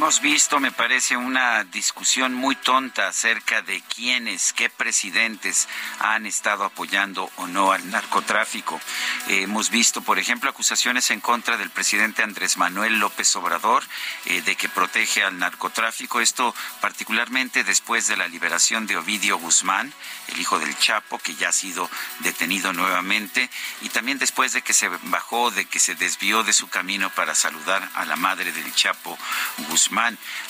Hemos 0.00 0.22
visto, 0.22 0.60
me 0.60 0.72
parece, 0.72 1.18
una 1.18 1.62
discusión 1.64 2.32
muy 2.32 2.56
tonta 2.56 3.06
acerca 3.06 3.60
de 3.60 3.82
quiénes, 3.82 4.54
qué 4.54 4.70
presidentes 4.70 5.68
han 5.98 6.24
estado 6.24 6.64
apoyando 6.64 7.30
o 7.36 7.46
no 7.46 7.72
al 7.72 7.90
narcotráfico. 7.90 8.80
Eh, 9.28 9.42
hemos 9.42 9.68
visto, 9.68 10.00
por 10.00 10.18
ejemplo, 10.18 10.48
acusaciones 10.48 11.10
en 11.10 11.20
contra 11.20 11.58
del 11.58 11.68
presidente 11.68 12.22
Andrés 12.22 12.56
Manuel 12.56 12.98
López 12.98 13.36
Obrador 13.36 13.84
eh, 14.24 14.40
de 14.40 14.56
que 14.56 14.70
protege 14.70 15.22
al 15.22 15.38
narcotráfico. 15.38 16.22
Esto 16.22 16.54
particularmente 16.80 17.62
después 17.62 18.06
de 18.06 18.16
la 18.16 18.26
liberación 18.26 18.86
de 18.86 18.96
Ovidio 18.96 19.36
Guzmán, 19.36 19.92
el 20.28 20.40
hijo 20.40 20.58
del 20.58 20.78
Chapo, 20.78 21.18
que 21.18 21.34
ya 21.34 21.50
ha 21.50 21.52
sido 21.52 21.90
detenido 22.20 22.72
nuevamente, 22.72 23.50
y 23.82 23.90
también 23.90 24.18
después 24.18 24.54
de 24.54 24.62
que 24.62 24.72
se 24.72 24.88
bajó, 24.88 25.50
de 25.50 25.66
que 25.66 25.78
se 25.78 25.94
desvió 25.94 26.42
de 26.42 26.54
su 26.54 26.68
camino 26.68 27.10
para 27.10 27.34
saludar 27.34 27.86
a 27.94 28.06
la 28.06 28.16
madre 28.16 28.50
del 28.50 28.74
Chapo 28.74 29.18
Guzmán. 29.68 29.89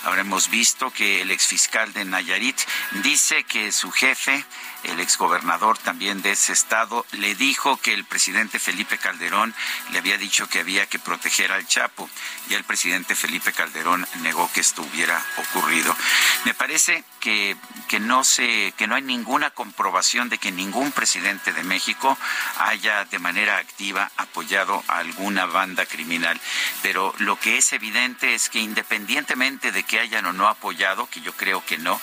Ahora 0.04 0.20
hemos 0.20 0.50
visto 0.50 0.92
que 0.92 1.22
el 1.22 1.30
exfiscal 1.30 1.92
de 1.94 2.04
Nayarit 2.04 2.58
dice 3.02 3.44
que 3.44 3.72
su 3.72 3.90
jefe, 3.90 4.44
el 4.84 5.00
exgobernador 5.00 5.78
también 5.78 6.20
de 6.20 6.32
ese 6.32 6.52
estado, 6.52 7.06
le 7.12 7.34
dijo 7.34 7.78
que 7.78 7.94
el 7.94 8.04
presidente 8.04 8.58
Felipe 8.58 8.98
Calderón 8.98 9.54
le 9.92 9.98
había 9.98 10.18
dicho 10.18 10.46
que 10.46 10.60
había 10.60 10.86
que 10.86 10.98
proteger 10.98 11.52
al 11.52 11.66
Chapo. 11.66 12.10
Y 12.50 12.54
el 12.54 12.64
presidente 12.64 13.14
Felipe 13.14 13.52
Calderón 13.52 14.06
negó 14.22 14.50
que 14.52 14.60
esto 14.60 14.82
hubiera 14.82 15.24
ocurrido. 15.38 15.96
Me 16.44 16.52
parece 16.52 17.04
que, 17.18 17.56
que, 17.88 17.98
no, 17.98 18.24
se, 18.24 18.72
que 18.76 18.86
no 18.86 18.94
hay 18.94 19.02
ninguna 19.02 19.50
comprobación 19.50 20.28
de 20.28 20.38
que 20.38 20.52
ningún 20.52 20.92
presidente 20.92 21.52
de 21.54 21.62
México 21.62 22.16
haya 22.58 23.06
de 23.06 23.18
manera 23.18 23.56
activa 23.56 24.10
apoyado 24.18 24.84
a 24.88 24.98
alguna 24.98 25.46
banda 25.46 25.86
criminal. 25.86 26.38
Pero 26.82 27.14
lo 27.18 27.38
que 27.38 27.56
es 27.56 27.72
evidente 27.72 28.34
es 28.34 28.50
que 28.50 28.58
independientemente 28.58 29.29
de 29.36 29.84
que 29.84 30.00
hayan 30.00 30.26
o 30.26 30.32
no 30.32 30.48
apoyado, 30.48 31.08
que 31.08 31.20
yo 31.20 31.32
creo 31.32 31.64
que 31.64 31.78
no, 31.78 32.00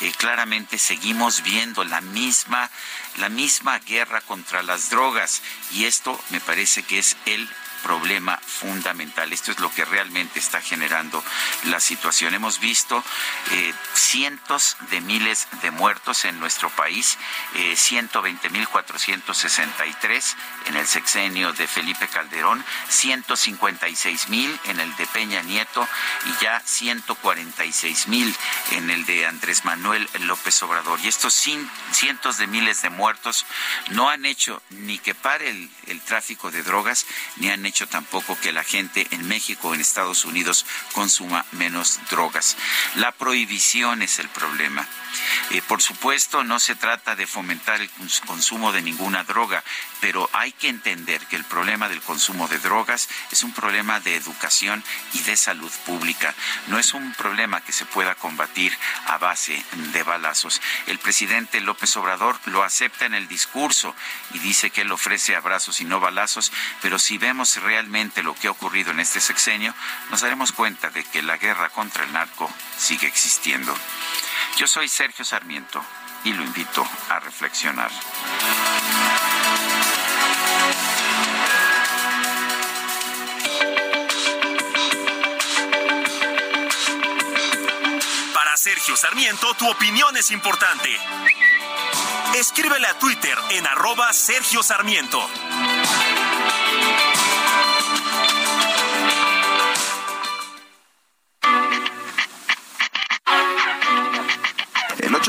eh, 0.00 0.12
claramente 0.16 0.78
seguimos 0.78 1.42
viendo 1.42 1.84
la 1.84 2.00
misma, 2.00 2.70
la 3.18 3.28
misma 3.28 3.78
guerra 3.80 4.22
contra 4.22 4.62
las 4.62 4.88
drogas. 4.88 5.42
Y 5.72 5.84
esto 5.84 6.18
me 6.30 6.40
parece 6.40 6.82
que 6.82 6.98
es 6.98 7.18
el 7.26 7.46
problema 7.82 8.38
fundamental. 8.38 9.32
Esto 9.32 9.52
es 9.52 9.60
lo 9.60 9.72
que 9.72 9.84
realmente 9.84 10.38
está 10.38 10.60
generando 10.60 11.22
la 11.64 11.80
situación. 11.80 12.34
Hemos 12.34 12.60
visto 12.60 13.02
eh, 13.52 13.72
cientos 13.94 14.76
de 14.90 15.00
miles 15.00 15.48
de 15.62 15.70
muertos 15.70 16.24
en 16.24 16.40
nuestro 16.40 16.70
país, 16.70 17.18
eh, 17.54 17.74
120.463 17.74 20.34
en 20.66 20.76
el 20.76 20.86
sexenio 20.86 21.52
de 21.52 21.66
Felipe 21.66 22.08
Calderón, 22.08 22.64
156.000 22.90 24.58
en 24.64 24.80
el 24.80 24.96
de 24.96 25.06
Peña 25.06 25.42
Nieto 25.42 25.86
y 26.26 26.32
ya 26.42 26.62
146.000 26.62 28.34
en 28.72 28.90
el 28.90 29.06
de 29.06 29.26
Andrés 29.26 29.64
Manuel 29.64 30.08
López 30.20 30.62
Obrador. 30.62 31.00
Y 31.00 31.08
estos 31.08 31.34
cientos 31.34 32.38
de 32.38 32.46
miles 32.46 32.82
de 32.82 32.90
muertos 32.90 33.46
no 33.90 34.08
han 34.08 34.26
hecho 34.26 34.62
ni 34.70 34.98
que 34.98 35.14
pare 35.14 35.50
el, 35.50 35.70
tráfico 36.06 36.50
de 36.50 36.62
drogas, 36.62 37.06
ni 37.36 37.50
han 37.50 37.66
tampoco 37.72 38.38
que 38.40 38.52
la 38.52 38.64
gente 38.64 39.06
en 39.10 39.26
México 39.28 39.68
o 39.68 39.74
en 39.74 39.80
Estados 39.80 40.24
Unidos 40.24 40.66
consuma 40.92 41.44
menos 41.52 42.00
drogas. 42.10 42.56
La 42.96 43.12
prohibición 43.12 44.02
es 44.02 44.18
el 44.18 44.28
problema. 44.28 44.86
Eh, 45.50 45.62
por 45.62 45.82
supuesto, 45.82 46.44
no 46.44 46.60
se 46.60 46.76
trata 46.76 47.16
de 47.16 47.26
fomentar 47.26 47.80
el 47.80 47.90
consumo 48.26 48.72
de 48.72 48.82
ninguna 48.82 49.24
droga, 49.24 49.64
pero 50.00 50.28
hay 50.32 50.52
que 50.52 50.68
entender 50.68 51.26
que 51.26 51.36
el 51.36 51.44
problema 51.44 51.88
del 51.88 52.00
consumo 52.00 52.46
de 52.48 52.58
drogas 52.58 53.08
es 53.30 53.42
un 53.42 53.52
problema 53.52 54.00
de 54.00 54.14
educación 54.14 54.84
y 55.12 55.20
de 55.22 55.36
salud 55.36 55.72
pública. 55.84 56.34
No 56.68 56.78
es 56.78 56.94
un 56.94 57.12
problema 57.14 57.60
que 57.60 57.72
se 57.72 57.86
pueda 57.86 58.14
combatir 58.14 58.76
a 59.06 59.18
base 59.18 59.64
de 59.92 60.02
balazos. 60.02 60.60
El 60.86 60.98
presidente 60.98 61.60
López 61.60 61.96
Obrador 61.96 62.38
lo 62.46 62.62
acepta 62.62 63.06
en 63.06 63.14
el 63.14 63.28
discurso 63.28 63.94
y 64.32 64.38
dice 64.38 64.70
que 64.70 64.82
él 64.82 64.92
ofrece 64.92 65.34
abrazos 65.34 65.80
y 65.80 65.84
no 65.84 66.00
balazos, 66.00 66.52
pero 66.82 66.98
si 66.98 67.18
vemos 67.18 67.48
realmente 67.60 68.22
lo 68.22 68.34
que 68.34 68.48
ha 68.48 68.50
ocurrido 68.50 68.90
en 68.90 69.00
este 69.00 69.20
sexenio, 69.20 69.74
nos 70.10 70.20
daremos 70.20 70.52
cuenta 70.52 70.90
de 70.90 71.04
que 71.04 71.22
la 71.22 71.36
guerra 71.36 71.68
contra 71.70 72.04
el 72.04 72.12
narco 72.12 72.50
sigue 72.76 73.06
existiendo. 73.06 73.74
Yo 74.56 74.66
soy 74.66 74.88
Sergio 74.88 75.24
Sarmiento 75.24 75.82
y 76.24 76.32
lo 76.32 76.42
invito 76.42 76.86
a 77.08 77.20
reflexionar. 77.20 77.90
Para 88.34 88.56
Sergio 88.56 88.96
Sarmiento, 88.96 89.54
tu 89.54 89.68
opinión 89.70 90.16
es 90.16 90.30
importante. 90.30 90.90
Escríbele 92.34 92.86
a 92.86 92.98
Twitter 92.98 93.36
en 93.50 93.66
arroba 93.66 94.12
Sergio 94.12 94.62
Sarmiento. 94.62 95.28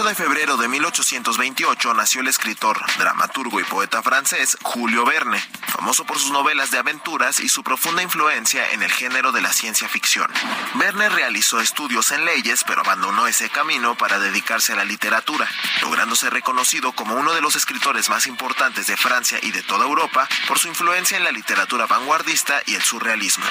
8 0.02 0.10
de 0.10 0.16
febrero 0.16 0.58
de 0.58 0.68
1828 0.68 1.94
nació 1.94 2.22
el 2.22 2.28
escritor, 2.28 2.82
dramaturgo 2.98 3.60
y 3.60 3.64
poeta 3.64 4.02
francés 4.02 4.58
Julio 4.64 5.06
Verne, 5.06 5.40
famoso 5.68 6.06
por 6.06 6.18
sus 6.18 6.32
novelas 6.32 6.72
de 6.72 6.80
aventuras 6.80 7.40
y 7.40 7.48
su 7.48 7.64
profunda 7.64 8.02
influencia 8.02 8.72
en 8.72 8.82
el 8.82 8.92
género 8.92 9.32
de 9.32 9.42
la 9.42 9.54
ciencia 9.54 9.88
ficción. 9.88 10.28
Verne 10.74 11.08
realizó 11.10 11.62
estudios 11.62 12.12
en 12.12 12.26
leyes, 12.26 12.64
pero 12.66 12.82
abandonó 12.82 13.28
ese 13.28 13.50
camino 13.50 13.94
para 13.96 14.18
dedicarse 14.18 14.74
a 14.74 14.78
la 14.78 14.86
literatura, 14.86 15.48
logrando 15.84 16.16
ser 16.16 16.34
reconocido 16.34 16.94
como 16.94 17.14
uno 17.14 17.34
de 17.34 17.42
los 17.42 17.56
escritores 17.56 18.10
más 18.10 18.26
importantes 18.26 18.88
de 18.88 18.98
Francia 18.98 19.38
y 19.44 19.52
de 19.52 19.62
toda 19.62 19.86
Europa 19.86 20.28
por 20.48 20.58
su 20.58 20.68
influencia 20.68 21.18
en 21.18 21.24
la 21.24 21.32
literatura 21.32 21.86
vanguardista 21.86 22.60
y 22.66 22.74
el 22.74 22.82
surrealismo. 22.82 23.46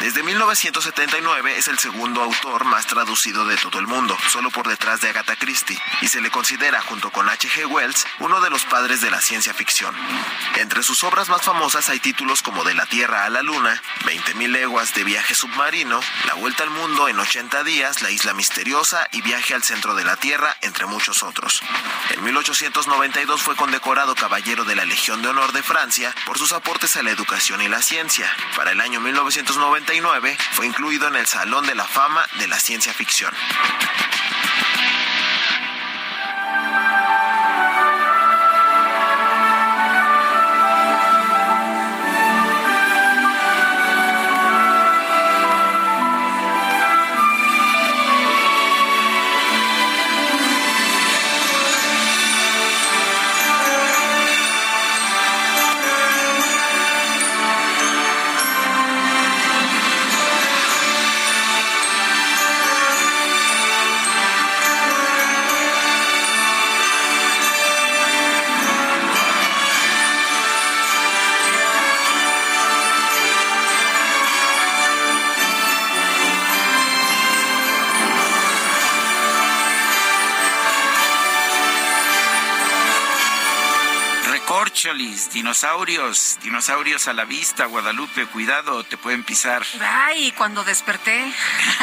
Desde 0.00 0.22
1979 0.22 1.58
es 1.58 1.68
el 1.68 1.78
segundo 1.78 2.22
autor 2.22 2.64
más 2.64 2.86
traducido 2.86 3.44
de 3.44 3.58
todo 3.58 3.78
el 3.78 3.86
mundo, 3.86 4.16
solo 4.28 4.50
por 4.50 4.66
detrás 4.66 5.02
de 5.02 5.10
Agatha 5.10 5.36
Christie, 5.36 5.69
y 6.00 6.08
se 6.08 6.20
le 6.20 6.30
considera, 6.30 6.80
junto 6.82 7.10
con 7.10 7.28
H.G. 7.28 7.66
Wells, 7.66 8.06
uno 8.20 8.40
de 8.40 8.50
los 8.50 8.64
padres 8.64 9.00
de 9.00 9.10
la 9.10 9.20
ciencia 9.20 9.54
ficción. 9.54 9.94
Entre 10.56 10.82
sus 10.82 11.02
obras 11.04 11.28
más 11.28 11.42
famosas 11.42 11.88
hay 11.88 12.00
títulos 12.00 12.42
como 12.42 12.64
De 12.64 12.74
la 12.74 12.86
Tierra 12.86 13.24
a 13.24 13.30
la 13.30 13.42
Luna, 13.42 13.82
20.000 14.04 14.48
leguas 14.48 14.94
de 14.94 15.04
viaje 15.04 15.34
submarino, 15.34 16.00
La 16.26 16.34
Vuelta 16.34 16.62
al 16.62 16.70
Mundo 16.70 17.08
en 17.08 17.18
80 17.18 17.64
días, 17.64 18.02
La 18.02 18.10
Isla 18.10 18.34
Misteriosa 18.34 19.08
y 19.12 19.22
Viaje 19.22 19.54
al 19.54 19.62
Centro 19.62 19.94
de 19.94 20.04
la 20.04 20.16
Tierra, 20.16 20.56
entre 20.62 20.86
muchos 20.86 21.22
otros. 21.22 21.62
En 22.10 22.22
1892 22.24 23.42
fue 23.42 23.56
condecorado 23.56 24.14
Caballero 24.14 24.64
de 24.64 24.76
la 24.76 24.84
Legión 24.84 25.22
de 25.22 25.28
Honor 25.28 25.52
de 25.52 25.62
Francia 25.62 26.14
por 26.26 26.38
sus 26.38 26.52
aportes 26.52 26.96
a 26.96 27.02
la 27.02 27.10
educación 27.10 27.62
y 27.62 27.68
la 27.68 27.82
ciencia. 27.82 28.30
Para 28.56 28.72
el 28.72 28.80
año 28.80 29.00
1999 29.00 30.36
fue 30.52 30.66
incluido 30.66 31.08
en 31.08 31.16
el 31.16 31.26
Salón 31.26 31.66
de 31.66 31.74
la 31.74 31.84
Fama 31.84 32.26
de 32.38 32.48
la 32.48 32.58
Ciencia 32.58 32.92
Ficción. 32.92 33.32
Bye. 36.70 37.09
Recorcholis, 85.20 85.32
dinosaurios, 85.32 86.38
dinosaurios 86.42 87.08
a 87.08 87.12
la 87.12 87.24
vista, 87.24 87.66
Guadalupe, 87.66 88.26
cuidado, 88.26 88.84
te 88.84 88.96
pueden 88.96 89.24
pisar. 89.24 89.62
Ay, 89.80 90.32
cuando 90.32 90.64
desperté. 90.64 91.32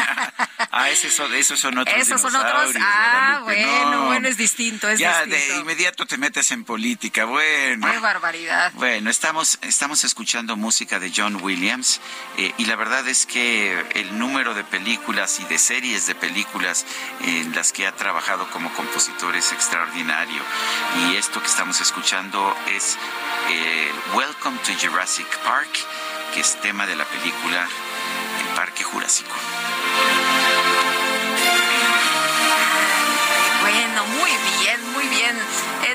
ah, 0.72 0.90
esos 0.90 1.14
son, 1.14 1.34
esos 1.34 1.60
son 1.60 1.78
otros 1.78 1.96
Esos 1.98 2.22
son 2.22 2.36
otros. 2.36 2.76
Ah, 2.80 3.42
bueno, 3.44 4.06
bueno, 4.06 4.28
es 4.28 4.38
distinto, 4.38 4.90
es 4.90 5.00
ya 5.00 5.26
distinto. 5.26 5.56
de 5.56 5.62
inmediato 5.62 6.06
te 6.06 6.18
metes 6.18 6.52
en 6.52 6.64
política, 6.64 7.26
bueno. 7.26 7.92
Qué 7.92 8.00
barbaridad. 8.00 8.72
Bueno, 8.76 9.10
estamos, 9.10 9.60
estamos 9.62 10.04
escuchando 10.04 10.56
música 10.56 11.00
de 11.00 11.12
John 11.16 11.40
Williams 11.42 12.02
eh, 12.38 12.54
y 12.58 12.66
la 12.66 12.76
verdad 12.76 13.08
es 13.08 13.26
que 13.26 13.86
el 13.96 14.18
número 14.18 14.54
de 14.54 14.64
películas 14.64 15.40
y 15.40 15.46
de 15.46 15.60
series 15.60 16.08
de 16.08 16.16
películas 16.16 16.86
en 17.22 17.54
las 17.54 17.72
que 17.72 17.88
ha 17.88 17.96
trabajado 17.96 18.50
como 18.52 18.72
compositor 18.74 19.36
es 19.36 19.52
extraordinario. 19.52 20.42
Y 21.02 21.16
esto 21.16 21.42
que 21.42 21.48
estamos 21.48 21.82
escuchando 21.82 22.56
es 22.76 22.98
eh, 23.50 23.92
Welcome 24.16 24.58
to 24.66 24.74
Jurassic 24.80 25.28
Park, 25.44 25.70
que 26.34 26.42
es 26.42 26.60
tema 26.62 26.86
de 26.86 26.96
la 26.96 27.06
película 27.06 27.68
El 28.40 28.56
Parque 28.56 28.84
Jurásico. 28.84 29.36
Bueno, 33.62 34.06
muy 34.20 34.32
bien, 34.60 34.94
muy 34.94 35.08
bien. 35.08 35.38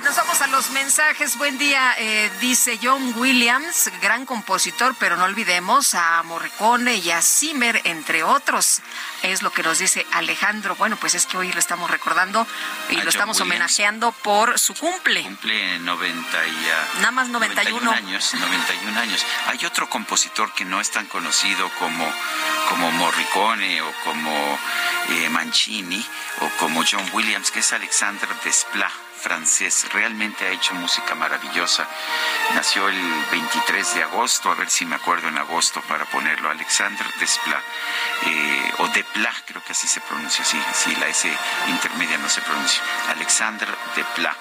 Nos 0.04 0.16
vamos 0.16 0.40
a 0.40 0.48
los 0.48 0.70
mensajes. 0.70 1.38
Buen 1.38 1.58
día, 1.58 1.94
eh, 1.96 2.28
dice 2.40 2.78
John 2.82 3.14
Williams, 3.16 3.88
gran 4.00 4.26
compositor, 4.26 4.96
pero 4.98 5.16
no 5.16 5.24
olvidemos 5.24 5.94
a 5.94 6.22
Morricone 6.24 6.96
y 6.96 7.10
a 7.12 7.22
Zimmer, 7.22 7.80
entre 7.84 8.24
otros. 8.24 8.80
Es 9.22 9.42
lo 9.42 9.52
que 9.52 9.62
nos 9.62 9.78
dice 9.78 10.04
Alejandro. 10.12 10.74
Bueno, 10.74 10.96
pues 10.96 11.14
es 11.14 11.26
que 11.26 11.36
hoy 11.36 11.52
lo 11.52 11.60
estamos 11.60 11.88
recordando 11.88 12.46
y 12.90 12.98
A 12.98 13.04
lo 13.04 13.10
estamos 13.10 13.36
Williams. 13.36 13.54
homenajeando 13.60 14.10
por 14.10 14.58
su 14.58 14.74
cumple. 14.74 15.22
Cumple 15.22 15.78
90 15.78 16.46
y, 16.46 16.68
ah, 16.70 16.88
Nada 16.96 17.10
más 17.12 17.28
91. 17.28 17.80
91 17.80 17.92
años, 17.92 18.34
91 18.34 19.00
años. 19.00 19.24
Hay 19.46 19.64
otro 19.64 19.88
compositor 19.88 20.52
que 20.52 20.64
no 20.64 20.80
es 20.80 20.90
tan 20.90 21.06
conocido 21.06 21.70
como, 21.78 22.12
como 22.68 22.90
Morricone 22.90 23.82
o 23.82 23.92
como 24.04 24.58
eh, 25.10 25.28
Mancini 25.30 26.04
o 26.40 26.48
como 26.58 26.82
John 26.84 27.08
Williams, 27.12 27.52
que 27.52 27.60
es 27.60 27.72
Alexandre 27.72 28.28
Desplat 28.44 28.92
francés, 29.22 29.86
realmente 29.92 30.44
ha 30.44 30.50
hecho 30.50 30.74
música 30.74 31.14
maravillosa. 31.14 31.88
Nació 32.54 32.88
el 32.88 33.00
23 33.30 33.94
de 33.94 34.02
agosto, 34.02 34.50
a 34.50 34.54
ver 34.54 34.68
si 34.68 34.84
me 34.84 34.96
acuerdo 34.96 35.28
en 35.28 35.38
agosto 35.38 35.80
para 35.82 36.04
ponerlo, 36.06 36.50
Alexandre 36.50 37.06
Desplat, 37.20 37.62
eh, 38.26 38.72
o 38.78 38.88
Desplat, 38.88 39.36
creo 39.46 39.62
que 39.64 39.72
así 39.72 39.86
se 39.86 40.00
pronuncia, 40.00 40.44
sí, 40.44 40.60
sí, 40.74 40.94
la 40.96 41.06
S 41.06 41.32
intermedia 41.68 42.18
no 42.18 42.28
se 42.28 42.40
pronuncia, 42.42 42.82
Alexandre 43.08 43.68
Desplat. 43.94 44.36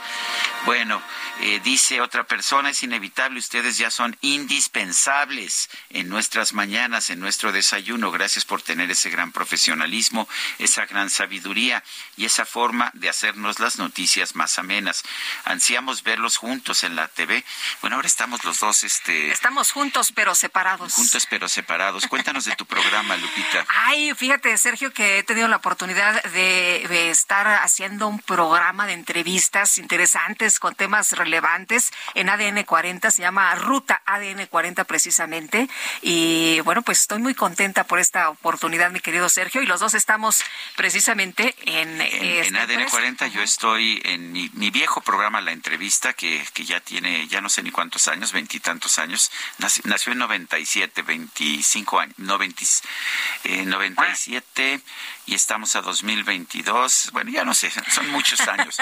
Bueno, 0.65 1.01
eh, 1.39 1.59
dice 1.63 2.01
otra 2.01 2.23
persona, 2.23 2.69
es 2.69 2.83
inevitable, 2.83 3.39
ustedes 3.39 3.77
ya 3.77 3.89
son 3.89 4.15
indispensables 4.21 5.69
en 5.89 6.07
nuestras 6.07 6.53
mañanas, 6.53 7.09
en 7.09 7.19
nuestro 7.19 7.51
desayuno. 7.51 8.11
Gracias 8.11 8.45
por 8.45 8.61
tener 8.61 8.91
ese 8.91 9.09
gran 9.09 9.31
profesionalismo, 9.31 10.27
esa 10.59 10.85
gran 10.85 11.09
sabiduría 11.09 11.83
y 12.15 12.25
esa 12.25 12.45
forma 12.45 12.91
de 12.93 13.09
hacernos 13.09 13.59
las 13.59 13.77
noticias 13.77 14.35
más 14.35 14.59
amenas. 14.59 14.70
Ansiamos 15.45 16.03
verlos 16.03 16.37
juntos 16.37 16.83
en 16.83 16.95
la 16.95 17.07
TV. 17.07 17.43
Bueno, 17.81 17.97
ahora 17.97 18.07
estamos 18.07 18.43
los 18.43 18.59
dos, 18.59 18.83
este, 18.83 19.31
Estamos 19.31 19.71
juntos, 19.71 20.11
pero 20.13 20.35
separados. 20.35 20.93
juntos 20.93 21.27
pero 21.29 21.47
separados. 21.47 22.07
Cuéntanos 22.07 22.45
de 22.45 22.55
tu 22.55 22.65
programa, 22.65 23.17
Lupita. 23.17 23.65
Ay, 23.85 24.13
fíjate, 24.15 24.57
Sergio, 24.57 24.93
que 24.93 25.19
he 25.19 25.23
tenido 25.23 25.47
la 25.47 25.57
oportunidad 25.57 26.23
de, 26.23 26.85
de 26.89 27.09
estar 27.09 27.47
haciendo 27.47 28.07
un 28.07 28.19
programa 28.19 28.87
de 28.87 28.93
entrevistas 28.93 29.77
interesantes 29.77 30.59
con 30.59 30.75
temas 30.75 31.11
relevantes 31.13 31.91
en 32.15 32.29
ADN 32.29 32.63
40, 32.63 33.11
se 33.11 33.21
llama 33.21 33.53
Ruta 33.55 34.01
ADN 34.05 34.45
40 34.47 34.83
precisamente. 34.85 35.67
Y 36.01 36.59
bueno, 36.61 36.81
pues 36.81 36.99
estoy 37.01 37.19
muy 37.19 37.35
contenta 37.35 37.83
por 37.85 37.99
esta 37.99 38.29
oportunidad, 38.29 38.91
mi 38.91 38.99
querido 38.99 39.29
Sergio, 39.29 39.61
y 39.61 39.65
los 39.65 39.79
dos 39.79 39.93
estamos 39.93 40.43
precisamente 40.75 41.55
en... 41.65 42.01
En, 42.01 42.45
en 42.45 42.55
ADN 42.55 42.71
empresa. 42.71 42.91
40 42.91 43.27
yo 43.27 43.41
estoy 43.41 44.01
en 44.03 44.31
mi, 44.31 44.49
mi 44.61 44.69
viejo 44.69 45.01
programa 45.01 45.41
La 45.41 45.53
Entrevista, 45.53 46.13
que, 46.13 46.45
que 46.53 46.65
ya 46.65 46.79
tiene, 46.79 47.27
ya 47.27 47.41
no 47.41 47.49
sé 47.49 47.63
ni 47.63 47.71
cuántos 47.71 48.07
años, 48.07 48.31
veintitantos 48.31 48.99
años. 48.99 49.31
Nació, 49.57 49.81
nació 49.87 50.11
en 50.11 50.19
97, 50.19 51.01
25 51.01 51.99
años, 51.99 52.13
no, 52.19 52.37
20, 52.37 52.63
eh, 53.45 53.65
97 53.65 54.79
y 55.25 55.35
estamos 55.35 55.75
a 55.75 55.81
2022. 55.81 57.09
Bueno, 57.13 57.31
ya 57.31 57.43
no 57.43 57.53
sé, 57.53 57.71
son 57.91 58.09
muchos 58.09 58.39
años. 58.41 58.77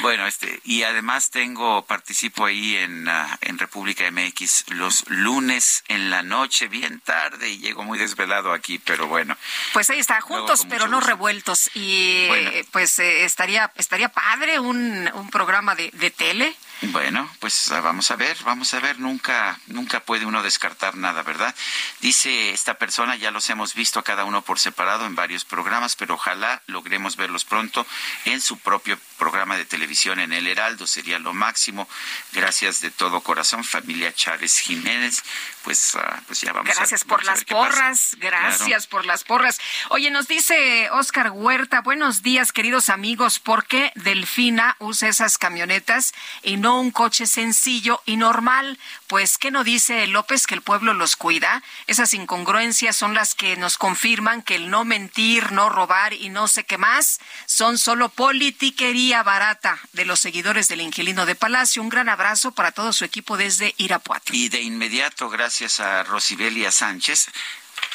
bueno, 0.00 0.26
este, 0.26 0.60
y 0.64 0.82
además 0.82 1.30
tengo, 1.30 1.84
participo 1.86 2.44
ahí 2.46 2.76
en, 2.76 3.08
ah, 3.08 3.38
en 3.42 3.58
República 3.58 4.10
MX 4.10 4.70
los 4.70 5.08
lunes 5.08 5.84
en 5.88 6.10
la 6.10 6.22
noche, 6.22 6.68
bien 6.68 7.00
tarde, 7.00 7.48
y 7.50 7.58
llego 7.58 7.84
muy 7.84 7.98
desvelado 7.98 8.52
aquí, 8.52 8.78
pero 8.78 9.06
bueno. 9.08 9.36
Pues 9.72 9.90
ahí 9.90 9.98
está, 9.98 10.20
juntos 10.20 10.66
pero 10.68 10.86
no 10.88 10.96
gusto. 10.96 11.08
revueltos. 11.10 11.70
Y 11.74 12.26
Bueno. 12.28 12.50
pues 12.72 12.98
eh, 12.98 13.24
estaría 13.24 13.70
estaría 13.76 14.08
padre 14.10 14.58
un, 14.58 15.10
un 15.14 15.30
programa 15.30 15.74
de, 15.74 15.90
de 15.92 16.10
tele. 16.10 16.54
Bueno, 16.82 17.30
pues 17.40 17.70
ah, 17.72 17.82
vamos 17.82 18.10
a 18.10 18.16
ver, 18.16 18.38
vamos 18.42 18.72
a 18.72 18.80
ver, 18.80 18.98
nunca, 18.98 19.60
nunca 19.66 20.00
puede 20.00 20.24
uno 20.24 20.42
descartar 20.42 20.96
nada, 20.96 21.22
¿verdad? 21.22 21.54
Dice 22.00 22.52
esta 22.52 22.78
persona, 22.78 23.16
ya 23.16 23.30
los 23.30 23.50
hemos 23.50 23.74
visto 23.74 23.98
a 23.98 24.02
cada 24.02 24.24
uno 24.24 24.40
por 24.40 24.58
separado 24.58 25.04
en 25.04 25.14
varios 25.14 25.44
programas, 25.44 25.94
pero 25.94 26.14
ojalá 26.14 26.62
logremos 26.68 27.16
verlos 27.16 27.44
pronto 27.44 27.86
en 28.24 28.40
su 28.40 28.58
propio 28.58 28.98
programa 29.18 29.58
de 29.58 29.66
televisión 29.66 30.20
en 30.20 30.32
El 30.32 30.46
Heraldo, 30.46 30.86
sería 30.86 31.18
lo 31.18 31.34
máximo. 31.34 31.86
Gracias 32.32 32.80
de 32.80 32.90
todo 32.90 33.20
corazón, 33.20 33.62
familia 33.62 34.14
Chávez 34.14 34.58
Jiménez. 34.58 35.22
Pues, 35.64 35.94
ah, 35.96 36.20
pues 36.26 36.40
ya 36.40 36.52
vamos 36.52 36.70
a 36.70 36.74
Gracias 36.74 37.04
por 37.04 37.24
vamos 37.24 37.26
las 37.26 37.44
porras, 37.44 38.16
gracias 38.18 38.86
Claro. 38.86 38.90
por 38.90 39.04
las 39.06 39.24
porras. 39.24 39.58
Oye, 39.90 40.10
nos 40.10 40.26
dice 40.26 40.88
Oscar 40.90 41.30
Huerta, 41.32 41.82
buenos 41.82 42.22
días 42.22 42.50
queridos 42.52 42.88
amigos, 42.88 43.38
¿por 43.38 43.66
qué 43.66 43.92
Delfina 43.94 44.76
usa 44.78 45.08
esas 45.10 45.36
camionetas 45.36 46.12
y 46.42 46.56
no 46.56 46.80
un 46.80 46.90
coche 46.90 47.26
sencillo 47.26 48.00
y 48.06 48.16
normal? 48.16 48.78
Pues, 49.10 49.38
¿qué 49.38 49.50
no 49.50 49.64
dice 49.64 50.06
López 50.06 50.46
que 50.46 50.54
el 50.54 50.62
pueblo 50.62 50.94
los 50.94 51.16
cuida? 51.16 51.64
Esas 51.88 52.14
incongruencias 52.14 52.94
son 52.94 53.12
las 53.12 53.34
que 53.34 53.56
nos 53.56 53.76
confirman 53.76 54.40
que 54.40 54.54
el 54.54 54.70
no 54.70 54.84
mentir, 54.84 55.50
no 55.50 55.68
robar 55.68 56.12
y 56.12 56.28
no 56.28 56.46
sé 56.46 56.62
qué 56.62 56.78
más 56.78 57.18
son 57.44 57.76
solo 57.76 58.10
politiquería 58.10 59.24
barata 59.24 59.80
de 59.94 60.04
los 60.04 60.20
seguidores 60.20 60.68
del 60.68 60.80
inquilino 60.80 61.26
de 61.26 61.34
Palacio. 61.34 61.82
Un 61.82 61.88
gran 61.88 62.08
abrazo 62.08 62.52
para 62.52 62.70
todo 62.70 62.92
su 62.92 63.04
equipo 63.04 63.36
desde 63.36 63.74
Irapuato. 63.78 64.32
Y 64.32 64.48
de 64.48 64.60
inmediato, 64.60 65.28
gracias 65.28 65.80
a 65.80 66.04
Rosibelia 66.04 66.70
Sánchez, 66.70 67.30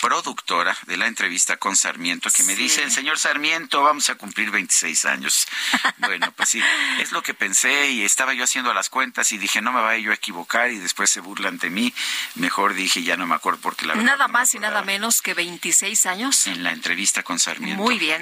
productora 0.02 0.78
de 0.88 0.98
la 0.98 1.08
entrevista 1.08 1.58
con 1.58 1.76
Sarmiento, 1.76 2.30
que 2.32 2.44
me 2.44 2.56
Sí. 2.56 2.64
dice, 2.64 2.84
el 2.84 2.92
señor 2.92 3.18
Sarmiento, 3.18 3.82
vamos 3.84 4.10
a 4.10 4.16
cumplir 4.16 4.52
26 4.52 5.06
años. 5.06 5.48
bueno, 6.00 6.32
pues 6.34 6.50
sí, 6.50 6.62
es 7.00 7.12
lo 7.12 7.22
que 7.24 7.34
pensé 7.34 7.92
y 7.92 8.04
estaba 8.04 8.34
yo 8.34 8.44
haciendo 8.44 8.74
las 8.74 8.90
cuentas 8.90 9.32
y 9.32 9.38
dije, 9.38 9.62
no 9.62 9.72
me 9.72 9.82
vaya 9.82 10.00
yo 10.04 10.12
a 10.12 10.16
equivocar 10.16 10.72
y 10.72 10.78
después 10.78 11.10
se 11.10 11.20
burlan 11.22 11.58
de 11.58 11.70
mí. 11.70 11.94
Mejor 12.36 12.74
dije, 12.74 13.04
ya 13.04 13.18
no 13.18 13.26
me 13.28 13.36
acuerdo 13.36 13.60
porque 13.62 13.86
la 13.86 13.94
verdad 13.94 14.06
Nada 14.06 14.28
no 14.28 14.34
más 14.34 14.54
y 14.54 14.60
nada 14.60 14.82
menos 14.84 15.22
que 15.22 15.34
26 15.34 16.06
años. 16.06 16.48
en 16.48 16.64
la 16.64 16.72
entrevista 16.72 17.24
con 17.24 17.40
Sarmiento. 17.40 17.82
Muy 17.82 17.98
bien. 18.00 18.22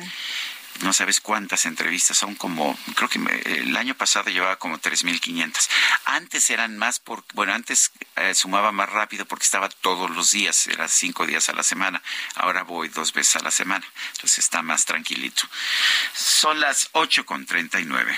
No 0.81 0.91
sabes 0.91 1.21
cuántas 1.21 1.65
entrevistas, 1.65 2.17
son 2.17 2.35
como, 2.35 2.77
creo 2.95 3.09
que 3.09 3.19
el 3.45 3.75
año 3.77 3.95
pasado 3.95 4.29
llevaba 4.29 4.57
como 4.57 4.79
3.500. 4.79 5.69
Antes 6.05 6.49
eran 6.49 6.77
más, 6.77 6.99
por, 6.99 7.23
bueno, 7.33 7.53
antes 7.53 7.91
eh, 8.15 8.33
sumaba 8.33 8.71
más 8.71 8.89
rápido 8.89 9.25
porque 9.25 9.45
estaba 9.45 9.69
todos 9.69 10.09
los 10.11 10.31
días, 10.31 10.67
era 10.67 10.87
cinco 10.87 11.25
días 11.25 11.49
a 11.49 11.53
la 11.53 11.63
semana. 11.63 12.01
Ahora 12.35 12.63
voy 12.63 12.89
dos 12.89 13.13
veces 13.13 13.37
a 13.37 13.43
la 13.43 13.51
semana, 13.51 13.85
entonces 14.13 14.39
está 14.39 14.61
más 14.61 14.85
tranquilito. 14.85 15.43
Son 16.13 16.59
las 16.59 16.89
8 16.93 17.25
con 17.25 17.45
39. 17.45 18.17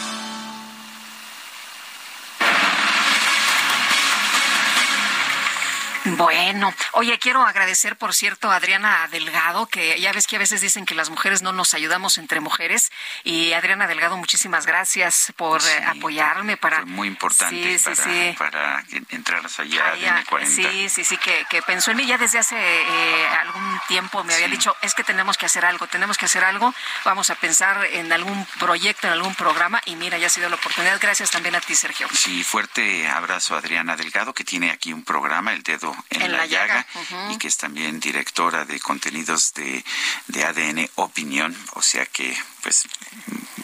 Bueno, 6.05 6.73
oye, 6.93 7.19
quiero 7.19 7.43
agradecer, 7.45 7.95
por 7.95 8.13
cierto, 8.13 8.51
a 8.51 8.55
Adriana 8.55 9.07
Delgado, 9.11 9.67
que 9.67 9.99
ya 9.99 10.11
ves 10.11 10.25
que 10.25 10.35
a 10.35 10.39
veces 10.39 10.61
dicen 10.61 10.85
que 10.85 10.95
las 10.95 11.09
mujeres 11.09 11.41
no 11.41 11.51
nos 11.51 11.73
ayudamos 11.73 12.17
entre 12.17 12.39
mujeres. 12.39 12.91
Y 13.23 13.53
Adriana 13.53 13.87
Delgado, 13.87 14.17
muchísimas 14.17 14.65
gracias 14.65 15.31
por 15.35 15.61
eh, 15.61 15.83
apoyarme 15.85 16.57
para... 16.57 16.85
muy 16.85 17.07
importante 17.07 17.77
Sí, 17.77 17.83
para, 17.83 17.95
sí. 17.95 18.35
para 18.37 18.83
que 18.89 19.15
entraras 19.15 19.59
allá 19.59 19.93
ah, 19.93 20.17
de 20.17 20.25
40 20.25 20.51
Sí, 20.51 20.89
sí, 20.89 21.03
sí, 21.03 21.17
que, 21.17 21.45
que 21.49 21.61
pensó 21.61 21.91
en 21.91 21.97
mí 21.97 22.05
ya 22.05 22.17
desde 22.17 22.39
hace 22.39 22.55
eh, 22.57 23.27
algún 23.39 23.79
tiempo. 23.87 24.23
Me 24.23 24.33
había 24.33 24.47
dicho, 24.47 24.75
es 24.81 24.95
que 24.95 25.03
tenemos 25.03 25.37
que 25.37 25.45
hacer 25.45 25.65
algo, 25.65 25.87
tenemos 25.87 26.17
que 26.17 26.25
hacer 26.25 26.43
algo. 26.43 26.73
Vamos 27.05 27.29
a 27.29 27.35
pensar 27.35 27.85
en 27.85 28.11
algún 28.11 28.45
proyecto, 28.59 29.07
en 29.07 29.13
algún 29.13 29.35
programa. 29.35 29.81
Y 29.85 29.95
mira, 29.95 30.17
ya 30.17 30.27
ha 30.27 30.29
sido 30.29 30.49
la 30.49 30.55
oportunidad. 30.55 30.99
Gracias 30.99 31.29
también 31.29 31.55
a 31.55 31.61
ti, 31.61 31.75
Sergio. 31.75 32.07
Sí, 32.13 32.43
fuerte 32.43 33.07
abrazo 33.07 33.55
a 33.55 33.59
Adriana 33.59 33.95
Delgado, 33.95 34.33
que 34.33 34.43
tiene 34.43 34.71
aquí 34.71 34.93
un 34.93 35.03
programa, 35.03 35.53
El 35.53 35.63
Dedo 35.63 35.90
en, 36.09 36.31
la, 36.31 36.45
Llaga, 36.45 36.85
y 37.31 37.37
que 37.37 37.47
es 37.47 37.57
también 37.57 37.99
directora 37.99 38.65
de 38.65 38.79
contenidos 38.79 39.53
de, 39.53 39.83
de 40.27 40.43
ADN 40.43 40.89
Opinión, 40.95 41.55
o 41.73 41.81
sea 41.81 42.05
que, 42.05 42.35
pues, 42.61 42.87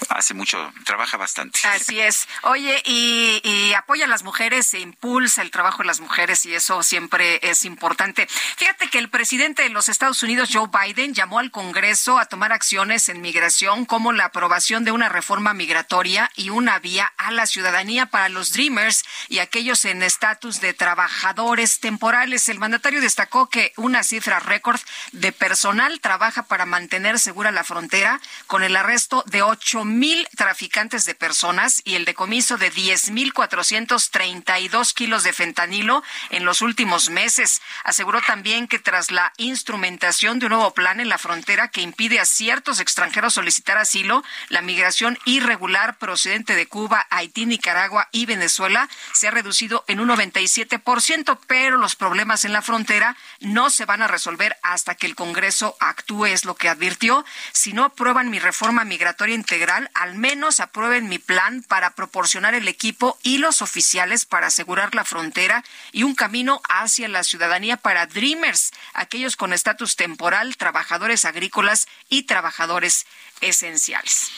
hace 0.09 0.33
mucho, 0.33 0.71
trabaja 0.85 1.17
bastante. 1.17 1.59
Así 1.67 1.99
es. 1.99 2.27
Oye, 2.43 2.81
y, 2.85 3.73
apoya 3.73 4.05
a 4.05 4.07
las 4.07 4.23
mujeres, 4.23 4.73
e 4.73 4.79
impulsa 4.79 5.41
el 5.41 5.51
trabajo 5.51 5.79
de 5.79 5.87
las 5.87 5.99
mujeres 5.99 6.45
y 6.45 6.55
eso 6.55 6.81
siempre 6.83 7.39
es 7.43 7.65
importante. 7.65 8.27
Fíjate 8.57 8.89
que 8.89 8.99
el 8.99 9.09
presidente 9.09 9.63
de 9.63 9.69
los 9.69 9.89
Estados 9.89 10.23
Unidos, 10.23 10.49
Joe 10.51 10.67
Biden, 10.67 11.13
llamó 11.13 11.39
al 11.39 11.51
Congreso 11.51 12.17
a 12.17 12.25
tomar 12.25 12.51
acciones 12.51 13.09
en 13.09 13.21
migración 13.21 13.85
como 13.85 14.11
la 14.11 14.25
aprobación 14.25 14.83
de 14.83 14.91
una 14.91 15.09
reforma 15.09 15.53
migratoria 15.53 16.31
y 16.35 16.49
una 16.49 16.79
vía 16.79 17.11
a 17.17 17.31
la 17.31 17.45
ciudadanía 17.45 18.07
para 18.07 18.29
los 18.29 18.53
Dreamers 18.53 19.03
y 19.27 19.39
aquellos 19.39 19.85
en 19.85 20.03
estatus 20.03 20.61
de 20.61 20.73
trabajadores 20.73 21.79
temporales. 21.79 22.49
El 22.49 22.59
mandatario 22.59 23.01
destacó 23.01 23.49
que 23.49 23.73
una 23.77 24.03
cifra 24.03 24.39
récord 24.39 24.79
de 25.11 25.31
personal 25.31 25.99
trabaja 25.99 26.43
para 26.43 26.65
mantener 26.65 27.19
segura 27.19 27.51
la 27.51 27.63
frontera 27.63 28.19
con 28.47 28.63
el 28.63 28.75
arresto 28.75 29.23
de 29.27 29.41
ocho 29.41 29.83
mil 29.85 29.96
traficantes 30.35 31.05
de 31.05 31.15
personas 31.15 31.81
y 31.83 31.95
el 31.95 32.05
decomiso 32.05 32.57
de 32.57 32.69
diez 32.69 33.09
mil 33.09 33.33
cuatrocientos 33.33 34.11
treinta 34.11 34.59
y 34.59 34.67
dos 34.67 34.93
kilos 34.93 35.23
de 35.23 35.33
fentanilo 35.33 36.03
en 36.29 36.45
los 36.45 36.61
últimos 36.61 37.09
meses. 37.09 37.61
Aseguró 37.83 38.21
también 38.21 38.67
que 38.67 38.79
tras 38.79 39.11
la 39.11 39.33
instrumentación 39.37 40.39
de 40.39 40.45
un 40.45 40.51
nuevo 40.51 40.73
plan 40.73 40.99
en 40.99 41.09
la 41.09 41.17
frontera 41.17 41.69
que 41.69 41.81
impide 41.81 42.19
a 42.19 42.25
ciertos 42.25 42.79
extranjeros 42.79 43.33
solicitar 43.33 43.77
asilo, 43.77 44.23
la 44.49 44.61
migración 44.61 45.17
irregular 45.25 45.97
procedente 45.97 46.55
de 46.55 46.67
Cuba, 46.67 47.07
Haití, 47.09 47.45
Nicaragua 47.45 48.09
y 48.11 48.25
Venezuela 48.25 48.89
se 49.13 49.27
ha 49.27 49.31
reducido 49.31 49.83
en 49.87 49.99
un 49.99 50.09
97%, 50.09 51.39
pero 51.47 51.77
los 51.77 51.95
problemas 51.95 52.45
en 52.45 52.53
la 52.53 52.61
frontera 52.61 53.15
no 53.39 53.69
se 53.69 53.85
van 53.85 54.01
a 54.01 54.07
resolver 54.07 54.57
hasta 54.63 54.95
que 54.95 55.07
el 55.07 55.15
Congreso 55.15 55.75
actúe, 55.79 56.25
es 56.25 56.45
lo 56.45 56.55
que 56.55 56.69
advirtió. 56.69 57.25
Si 57.51 57.73
no 57.73 57.83
aprueban 57.83 58.29
mi 58.29 58.39
reforma 58.39 58.83
migratoria 58.83 59.35
integral, 59.35 59.86
al 59.93 60.15
menos 60.15 60.59
aprueben 60.59 61.09
mi 61.09 61.19
plan 61.19 61.63
para 61.63 61.91
proporcionar 61.91 62.53
el 62.53 62.67
equipo 62.67 63.17
y 63.23 63.37
los 63.37 63.61
oficiales 63.61 64.25
para 64.25 64.47
asegurar 64.47 64.95
la 64.95 65.05
frontera 65.05 65.63
y 65.91 66.03
un 66.03 66.15
camino 66.15 66.61
hacia 66.69 67.07
la 67.07 67.23
ciudadanía 67.23 67.77
para 67.77 68.05
Dreamers, 68.05 68.71
aquellos 68.93 69.35
con 69.35 69.53
estatus 69.53 69.95
temporal, 69.95 70.57
trabajadores 70.57 71.25
agrícolas 71.25 71.87
y 72.09 72.23
trabajadores 72.23 73.05
esenciales. 73.41 74.31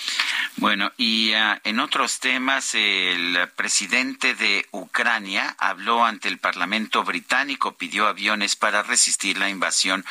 Bueno, 0.57 0.91
y 0.97 1.33
ah, 1.33 1.61
en 1.63 1.79
otros 1.79 2.19
temas, 2.19 2.75
el 2.75 3.37
presidente 3.55 4.35
de 4.35 4.67
Ucrania 4.71 5.55
habló 5.57 6.03
ante 6.03 6.27
el 6.27 6.37
Parlamento 6.37 7.03
británico, 7.03 7.77
pidió 7.77 8.07
aviones 8.07 8.55
para 8.55 8.83
resistir 8.83 9.37
la 9.37 9.49
invasión 9.49 10.05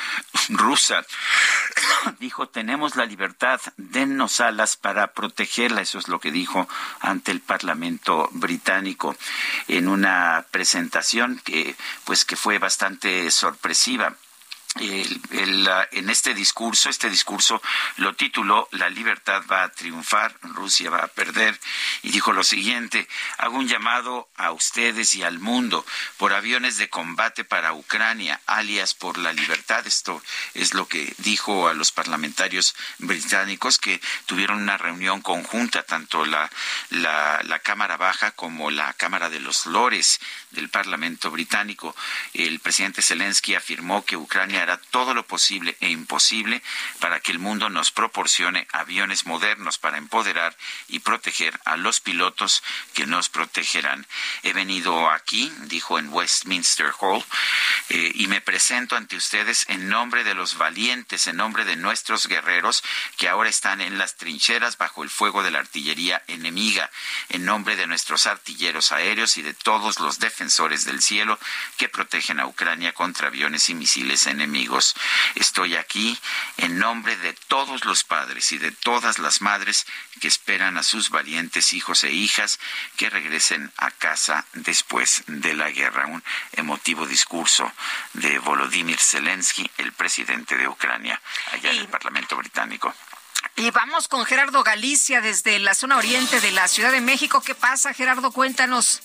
rusa. 0.49 1.05
dijo, 2.19 2.49
tenemos 2.49 2.97
la 2.97 3.05
libertad, 3.05 3.61
dennos 3.77 4.41
alas 4.41 4.77
para 4.77 5.13
protegerla. 5.13 5.83
Eso 5.83 5.99
es 5.99 6.09
lo 6.09 6.21
que 6.21 6.31
dijo 6.31 6.69
ante 7.01 7.31
el 7.31 7.41
Parlamento 7.41 8.29
británico 8.33 9.17
en 9.67 9.89
una 9.89 10.47
presentación 10.51 11.41
que, 11.45 11.77
pues, 12.05 12.25
que 12.25 12.37
fue 12.37 12.59
bastante 12.59 13.31
sorpresiva. 13.31 14.17
En 14.81 16.11
este 16.11 16.35
discurso, 16.35 16.89
este 16.89 17.11
discurso 17.11 17.61
lo 17.97 18.15
tituló 18.15 18.69
La 18.73 18.89
libertad 18.89 19.43
va 19.51 19.65
a 19.65 19.73
triunfar, 19.73 20.37
Rusia 20.43 20.91
va 20.91 20.99
a 20.99 21.09
perder, 21.09 21.59
y 22.03 22.11
dijo 22.11 22.33
lo 22.33 22.45
siguiente, 22.45 23.09
hago 23.39 23.59
un 23.59 23.67
llamado 23.67 24.29
a 24.37 24.53
ustedes 24.53 25.15
y 25.15 25.25
al 25.25 25.41
mundo 25.41 25.85
por 26.17 26.33
aviones 26.33 26.77
de 26.77 26.89
combate 26.89 27.45
para 27.45 27.73
Ucrania, 27.73 28.41
alias 28.47 28.95
por 28.95 29.19
la 29.19 29.33
libertad. 29.33 29.87
Esto 29.87 30.23
es 30.55 30.75
lo 30.75 30.87
que 30.87 31.13
dijo 31.19 31.69
a 31.69 31.75
los 31.75 31.91
parlamentarios 31.91 32.77
británicos 32.99 33.79
que 33.79 34.01
tuvieron 34.27 34.63
una 34.63 34.79
reunión 34.79 35.23
conjunta, 35.23 35.83
tanto 35.83 36.25
la, 36.25 36.51
la, 36.91 37.41
la 37.43 37.59
Cámara 37.59 37.97
Baja 37.97 38.31
como 38.33 38.71
la 38.71 38.93
Cámara 38.93 39.29
de 39.29 39.41
los 39.41 39.67
Lores 39.67 40.21
del 40.51 40.69
Parlamento 40.69 41.31
británico. 41.31 41.95
El 42.33 42.61
presidente 42.61 43.03
Zelensky 43.03 43.55
afirmó 43.55 44.05
que 44.05 44.17
Ucrania 44.17 44.63
hará 44.63 44.79
todo 44.91 45.15
lo 45.15 45.27
posible 45.27 45.77
e 45.81 45.91
imposible 45.91 46.63
para 47.01 47.21
que 47.21 47.33
el 47.33 47.39
mundo 47.39 47.69
nos 47.69 47.91
proporcione 47.91 48.67
aviones 48.73 49.27
modernos 49.27 49.79
para 49.79 49.99
empoderar 49.99 50.57
y 50.89 51.01
proteger 51.01 51.59
a 51.65 51.77
los 51.77 52.01
pilotos 52.01 52.63
que 52.95 53.07
nos 53.07 53.29
protegerán. 53.29 54.07
He 54.43 54.53
venido 54.53 55.11
aquí, 55.11 55.53
dijo 55.65 55.99
en 55.99 56.09
Westminster 56.09 56.93
Hall, 56.99 57.25
eh, 57.91 58.13
y 58.15 58.27
me 58.27 58.41
presento 58.41 58.97
ante 58.97 59.17
ustedes 59.17 59.67
en 59.69 59.89
nombre 59.89 60.25
de 60.25 60.35
los 60.35 60.57
valientes, 60.57 61.27
en 61.27 61.37
nombre 61.37 61.65
de 61.65 61.77
nuestros 61.77 62.27
guerreros 62.27 62.83
que 63.17 63.29
ahora 63.29 63.51
están 63.51 63.81
en 63.81 63.99
las 63.99 64.17
trincheras 64.17 64.79
bajo 64.79 65.03
el 65.03 65.11
fuego 65.11 65.43
de 65.43 65.51
la 65.51 65.59
artillería 65.59 66.23
enemiga, 66.27 66.91
en 67.29 67.45
nombre 67.45 67.77
de 67.77 67.87
nuestros 67.87 68.27
artilleros 68.27 68.93
aéreos 68.93 69.37
y 69.37 69.43
de 69.43 69.55
todos 69.55 70.01
los 70.01 70.19
defensores 70.19 70.38
del 70.39 71.03
cielo 71.03 71.39
que 71.77 71.89
protegen 71.89 72.39
a 72.39 72.47
Ucrania 72.47 72.93
contra 72.93 73.27
aviones 73.27 73.69
y 73.71 73.75
misiles 73.75 74.27
enemigos. 74.27 74.95
Estoy 75.35 75.75
aquí 75.75 76.17
en 76.59 76.79
nombre 76.79 77.17
de 77.17 77.33
todos 77.49 77.85
los 77.85 78.05
padres 78.05 78.53
y 78.53 78.59
de 78.59 78.71
todas 78.71 79.19
las 79.19 79.43
madres 79.43 79.85
que 80.21 80.29
esperan 80.29 80.79
a 80.79 80.85
sus 80.85 81.11
valientes 81.11 81.73
hijos 81.73 82.05
e 82.05 82.13
hijas 82.13 82.61
que 82.97 83.11
regresen 83.11 83.73
a 83.79 83.91
casa 83.91 84.47
después 84.53 85.25
de 85.27 85.55
la 85.55 85.71
guerra. 85.71 86.07
Un 86.07 86.23
emotivo 86.53 87.05
discurso 87.05 87.73
de 88.13 88.39
Volodymyr 88.39 89.01
Zelensky, 89.01 89.69
el 89.79 89.93
presidente 89.93 90.57
de 90.57 90.69
Ucrania, 90.69 91.21
allá 91.53 91.73
en 91.73 91.79
el 91.79 91.89
Parlamento 91.89 92.37
británico. 92.37 92.95
Y 93.57 93.73
vamos 93.73 94.07
con 94.07 94.25
Gerardo 94.25 94.63
Galicia 94.63 95.21
desde 95.21 95.59
la 95.59 95.75
zona 95.75 95.97
oriente 95.97 96.41
de 96.41 96.53
la 96.53 96.69
Ciudad 96.69 96.93
de 96.93 97.01
México. 97.01 97.41
¿Qué 97.41 97.57
pasa, 97.57 97.93
Gerardo? 97.93 98.31
Cuéntanos. 98.31 99.01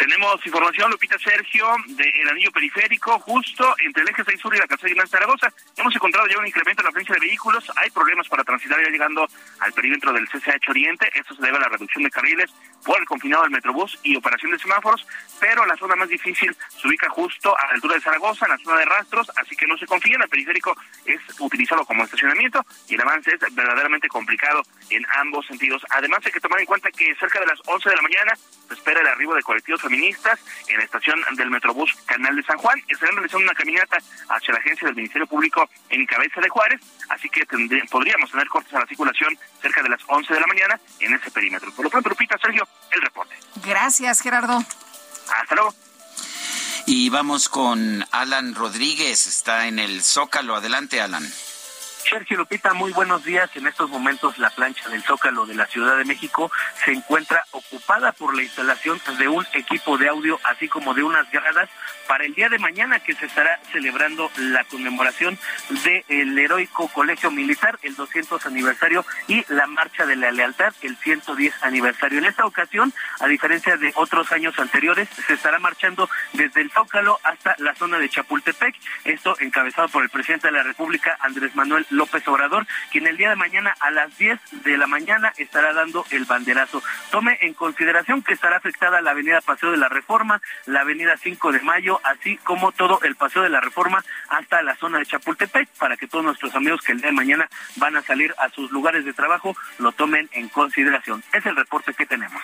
Tenemos 0.00 0.40
información, 0.46 0.90
Lupita 0.90 1.18
Sergio, 1.18 1.66
del 1.88 2.28
anillo 2.30 2.50
periférico, 2.50 3.18
justo 3.18 3.74
entre 3.84 4.02
el 4.02 4.08
eje 4.08 4.24
6 4.24 4.40
sur 4.40 4.54
y 4.54 4.58
la 4.58 4.66
calzada 4.66 4.94
de 4.94 5.06
Zaragoza. 5.06 5.52
Hemos 5.76 5.94
encontrado 5.94 6.26
ya 6.26 6.38
un 6.38 6.46
incremento 6.46 6.80
en 6.80 6.84
la 6.84 6.88
afluencia 6.88 7.16
de 7.16 7.20
vehículos. 7.20 7.70
Hay 7.76 7.90
problemas 7.90 8.26
para 8.26 8.42
transitar 8.42 8.82
ya 8.82 8.88
llegando 8.88 9.28
al 9.58 9.72
perímetro 9.74 10.14
del 10.14 10.26
CCH 10.26 10.70
Oriente. 10.70 11.06
Esto 11.14 11.34
se 11.34 11.42
debe 11.42 11.58
a 11.58 11.60
la 11.60 11.68
reducción 11.68 12.02
de 12.02 12.10
carriles 12.10 12.50
por 12.84 12.98
el 12.98 13.06
confinado 13.06 13.42
del 13.42 13.50
Metrobús 13.52 13.98
y 14.02 14.16
operación 14.16 14.52
de 14.52 14.58
semáforos. 14.58 15.06
Pero 15.40 15.64
la 15.66 15.76
zona 15.76 15.96
más 15.96 16.08
difícil 16.08 16.54
se 16.80 16.88
ubica 16.88 17.08
justo 17.08 17.56
a 17.58 17.66
la 17.68 17.72
altura 17.74 17.94
de 17.94 18.00
Zaragoza, 18.00 18.46
en 18.46 18.52
la 18.52 18.58
zona 18.58 18.78
de 18.78 18.84
rastros. 18.84 19.30
Así 19.36 19.56
que 19.56 19.66
no 19.66 19.76
se 19.76 19.86
confíen, 19.86 20.20
el 20.22 20.28
periférico 20.28 20.76
es 21.04 21.20
utilizado 21.38 21.84
como 21.86 22.04
estacionamiento 22.04 22.64
y 22.88 22.94
el 22.94 23.00
avance 23.02 23.30
es 23.34 23.54
verdaderamente 23.54 24.08
complicado 24.08 24.62
en 24.90 25.04
ambos 25.16 25.46
sentidos. 25.46 25.82
Además, 25.90 26.20
hay 26.24 26.32
que 26.32 26.40
tomar 26.40 26.60
en 26.60 26.66
cuenta 26.66 26.90
que 26.90 27.14
cerca 27.16 27.40
de 27.40 27.46
las 27.46 27.58
11 27.66 27.88
de 27.90 27.96
la 27.96 28.02
mañana 28.02 28.32
se 28.68 28.74
espera 28.74 29.00
el 29.00 29.06
arribo 29.06 29.34
de 29.34 29.42
colectivos 29.42 29.80
feministas 29.82 30.38
en 30.68 30.78
la 30.78 30.84
estación 30.84 31.20
del 31.32 31.50
Metrobús 31.50 31.94
Canal 32.06 32.36
de 32.36 32.42
San 32.42 32.58
Juan. 32.58 32.80
Estarán 32.88 33.16
realizando 33.16 33.44
una 33.44 33.54
caminata 33.54 33.98
hacia 34.28 34.52
la 34.54 34.60
agencia 34.60 34.86
del 34.86 34.96
Ministerio 34.96 35.26
Público 35.26 35.68
en 35.88 36.06
Cabeza 36.06 36.40
de 36.40 36.48
Juárez, 36.48 36.80
así 37.08 37.28
que 37.28 37.44
tendré- 37.46 37.82
podríamos 37.90 38.30
tener 38.30 38.46
cortes 38.48 38.72
a 38.74 38.80
la 38.80 38.86
circulación 38.86 39.36
cerca 39.60 39.82
de 39.82 39.88
las 39.88 40.00
11 40.06 40.32
de 40.32 40.40
la 40.40 40.46
mañana 40.46 40.80
en 40.98 41.14
ese 41.14 41.30
perímetro. 41.30 41.72
Por 41.72 41.84
lo 41.84 41.90
pronto, 41.90 42.08
Lupita, 42.08 42.36
Sergio, 42.38 42.66
el 42.92 43.00
reporte. 43.02 43.34
Gracias, 43.64 44.20
Gerardo. 44.20 44.62
Hasta 45.34 45.54
luego. 45.54 45.74
Y 46.86 47.08
vamos 47.10 47.48
con 47.48 48.04
Alan 48.10 48.54
Rodríguez, 48.54 49.26
está 49.26 49.68
en 49.68 49.78
el 49.78 50.02
Zócalo. 50.02 50.56
Adelante, 50.56 51.00
Alan. 51.00 51.30
Sergio 52.08 52.38
Lupita, 52.38 52.72
muy 52.72 52.92
buenos 52.92 53.24
días. 53.24 53.50
En 53.54 53.66
estos 53.66 53.90
momentos 53.90 54.38
la 54.38 54.50
plancha 54.50 54.88
del 54.88 55.02
Zócalo 55.02 55.46
de 55.46 55.54
la 55.54 55.66
Ciudad 55.66 55.96
de 55.96 56.04
México 56.04 56.50
se 56.84 56.92
encuentra 56.92 57.44
ocupada 57.52 58.12
por 58.12 58.34
la 58.34 58.42
instalación 58.42 59.00
de 59.18 59.28
un 59.28 59.46
equipo 59.52 59.98
de 59.98 60.08
audio, 60.08 60.40
así 60.44 60.68
como 60.68 60.94
de 60.94 61.02
unas 61.02 61.30
gradas 61.30 61.68
para 62.08 62.24
el 62.24 62.34
día 62.34 62.48
de 62.48 62.58
mañana 62.58 62.98
que 62.98 63.14
se 63.14 63.26
estará 63.26 63.60
celebrando 63.70 64.30
la 64.36 64.64
conmemoración 64.64 65.38
del 65.84 66.36
heroico 66.36 66.88
Colegio 66.88 67.30
Militar, 67.30 67.78
el 67.82 67.94
200 67.94 68.44
aniversario 68.46 69.04
y 69.28 69.44
la 69.48 69.66
Marcha 69.66 70.06
de 70.06 70.16
la 70.16 70.32
Lealtad, 70.32 70.74
el 70.82 70.96
110 70.96 71.62
aniversario. 71.62 72.18
En 72.18 72.24
esta 72.24 72.46
ocasión, 72.46 72.92
a 73.20 73.28
diferencia 73.28 73.76
de 73.76 73.92
otros 73.94 74.32
años 74.32 74.58
anteriores, 74.58 75.08
se 75.26 75.34
estará 75.34 75.58
marchando 75.60 76.08
desde 76.32 76.62
el 76.62 76.70
Zócalo 76.72 77.20
hasta 77.22 77.54
la 77.58 77.74
zona 77.74 77.98
de 77.98 78.08
Chapultepec, 78.08 78.74
esto 79.04 79.36
encabezado 79.38 79.88
por 79.88 80.02
el 80.02 80.10
presidente 80.10 80.48
de 80.48 80.54
la 80.54 80.62
República, 80.62 81.16
Andrés 81.20 81.54
Manuel 81.54 81.86
López 81.90 82.26
Obrador, 82.28 82.66
quien 82.90 83.06
el 83.06 83.16
día 83.16 83.30
de 83.30 83.36
mañana 83.36 83.74
a 83.80 83.90
las 83.90 84.16
10 84.18 84.38
de 84.64 84.78
la 84.78 84.86
mañana 84.86 85.32
estará 85.36 85.72
dando 85.72 86.04
el 86.10 86.24
banderazo. 86.24 86.82
Tome 87.10 87.38
en 87.42 87.54
consideración 87.54 88.22
que 88.22 88.34
estará 88.34 88.56
afectada 88.56 89.00
la 89.00 89.10
avenida 89.10 89.40
Paseo 89.40 89.70
de 89.70 89.76
la 89.76 89.88
Reforma, 89.88 90.40
la 90.66 90.80
avenida 90.80 91.16
5 91.16 91.52
de 91.52 91.60
Mayo, 91.60 92.00
así 92.04 92.36
como 92.38 92.72
todo 92.72 93.00
el 93.02 93.16
Paseo 93.16 93.42
de 93.42 93.50
la 93.50 93.60
Reforma 93.60 94.04
hasta 94.28 94.62
la 94.62 94.76
zona 94.76 94.98
de 94.98 95.06
Chapultepec, 95.06 95.68
para 95.78 95.96
que 95.96 96.06
todos 96.06 96.24
nuestros 96.24 96.54
amigos 96.54 96.80
que 96.82 96.92
el 96.92 96.98
día 96.98 97.08
de 97.08 97.16
mañana 97.16 97.48
van 97.76 97.96
a 97.96 98.02
salir 98.02 98.34
a 98.38 98.48
sus 98.50 98.70
lugares 98.70 99.04
de 99.04 99.12
trabajo 99.12 99.56
lo 99.78 99.92
tomen 99.92 100.28
en 100.32 100.48
consideración. 100.48 101.22
Es 101.32 101.44
el 101.46 101.56
reporte 101.56 101.94
que 101.94 102.06
tenemos. 102.06 102.42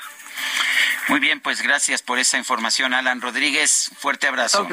Muy 1.09 1.20
bien, 1.20 1.40
pues 1.40 1.62
gracias 1.62 2.02
por 2.02 2.18
esa 2.18 2.36
información, 2.39 2.93
Alan 2.93 3.20
Rodríguez. 3.20 3.93
Fuerte 3.98 4.27
abrazo. 4.27 4.66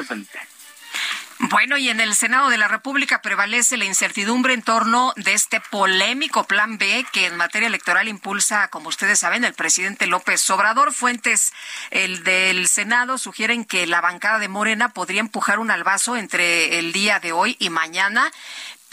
Bueno, 1.38 1.76
y 1.76 1.88
en 1.88 2.00
el 2.00 2.14
Senado 2.14 2.48
de 2.48 2.58
la 2.58 2.68
República 2.68 3.20
prevalece 3.20 3.76
la 3.76 3.84
incertidumbre 3.84 4.54
en 4.54 4.62
torno 4.62 5.12
de 5.16 5.32
este 5.32 5.60
polémico 5.60 6.44
Plan 6.44 6.78
B 6.78 7.04
que 7.12 7.26
en 7.26 7.36
materia 7.36 7.66
electoral 7.66 8.06
impulsa, 8.06 8.68
como 8.68 8.88
ustedes 8.88 9.18
saben, 9.18 9.44
el 9.44 9.52
presidente 9.52 10.06
López 10.06 10.48
Obrador. 10.50 10.92
Fuentes 10.92 11.52
el 11.90 12.22
del 12.22 12.68
Senado 12.68 13.18
sugieren 13.18 13.64
que 13.64 13.86
la 13.88 14.00
bancada 14.00 14.38
de 14.38 14.48
Morena 14.48 14.90
podría 14.90 15.20
empujar 15.20 15.58
un 15.58 15.72
albazo 15.72 16.16
entre 16.16 16.78
el 16.78 16.92
día 16.92 17.18
de 17.18 17.32
hoy 17.32 17.56
y 17.58 17.68
mañana 17.68 18.30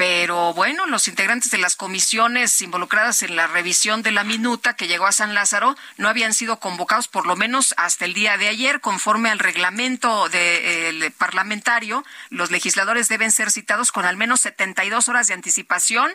pero 0.02 0.52
bueno, 0.56 0.88
los 0.88 1.08
integrantes 1.08 1.52
de 1.52 1.60
las 1.60 1.76
comisiones 1.76 2.60
involucradas 2.64 3.22
en 3.22 3.36
la 3.36 3.46
revisión 3.46 4.02
de 4.02 4.10
la 4.10 4.24
minuta 4.24 4.76
que 4.76 4.88
llegó 4.88 5.06
a 5.06 5.12
San 5.12 5.36
Lázaro 5.36 5.78
no 5.98 6.10
habían 6.10 6.34
sido 6.34 6.60
convocados 6.60 7.08
por 7.08 7.28
lo 7.28 7.36
menos 7.36 7.76
hasta 7.78 8.06
el 8.06 8.16
día 8.16 8.36
de 8.38 8.48
ayer, 8.48 8.82
conforme 8.82 9.30
al 9.30 9.38
reglamento 9.38 10.28
de, 10.30 11.14
parlamentario. 11.20 12.04
Los 12.32 12.50
legisladores 12.50 13.10
deben 13.10 13.32
ser 13.32 13.52
citados 13.52 13.92
con 13.92 14.06
al 14.06 14.18
menos 14.18 14.42
72 14.42 15.08
horas 15.08 15.28
de 15.28 15.36
anticipación. 15.36 16.12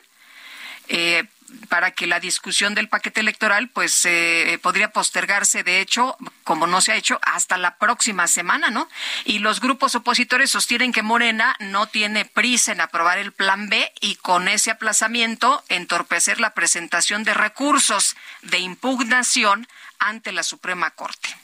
Eh, 0.88 1.22
para 1.68 1.90
que 1.90 2.06
la 2.06 2.20
discusión 2.20 2.74
del 2.74 2.88
paquete 2.88 3.20
electoral 3.20 3.68
pues 3.68 4.04
eh, 4.04 4.58
podría 4.62 4.92
postergarse 4.92 5.62
de 5.62 5.80
hecho 5.80 6.16
como 6.44 6.66
no 6.66 6.80
se 6.80 6.92
ha 6.92 6.96
hecho 6.96 7.18
hasta 7.22 7.56
la 7.56 7.76
próxima 7.76 8.26
semana 8.26 8.70
no 8.70 8.88
y 9.24 9.38
los 9.38 9.60
grupos 9.60 9.94
opositores 9.94 10.50
sostienen 10.50 10.92
que 10.92 11.02
Morena 11.02 11.56
no 11.60 11.86
tiene 11.86 12.24
prisa 12.24 12.72
en 12.72 12.80
aprobar 12.80 13.18
el 13.18 13.32
plan 13.32 13.68
B 13.68 13.92
y 14.00 14.16
con 14.16 14.48
ese 14.48 14.70
aplazamiento 14.70 15.64
entorpecer 15.68 16.40
la 16.40 16.54
presentación 16.54 17.24
de 17.24 17.34
recursos 17.34 18.16
de 18.42 18.58
impugnación 18.58 19.68
ante 19.98 20.32
la 20.32 20.42
Suprema 20.42 20.90
Corte. 20.90 21.34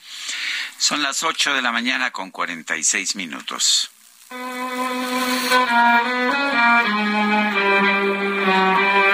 Son 0.79 1.03
las 1.03 1.23
8 1.23 1.55
de 1.55 1.63
la 1.63 1.73
mañana 1.73 2.11
con 2.11 2.31
46 2.31 3.17
minutos 3.17 3.91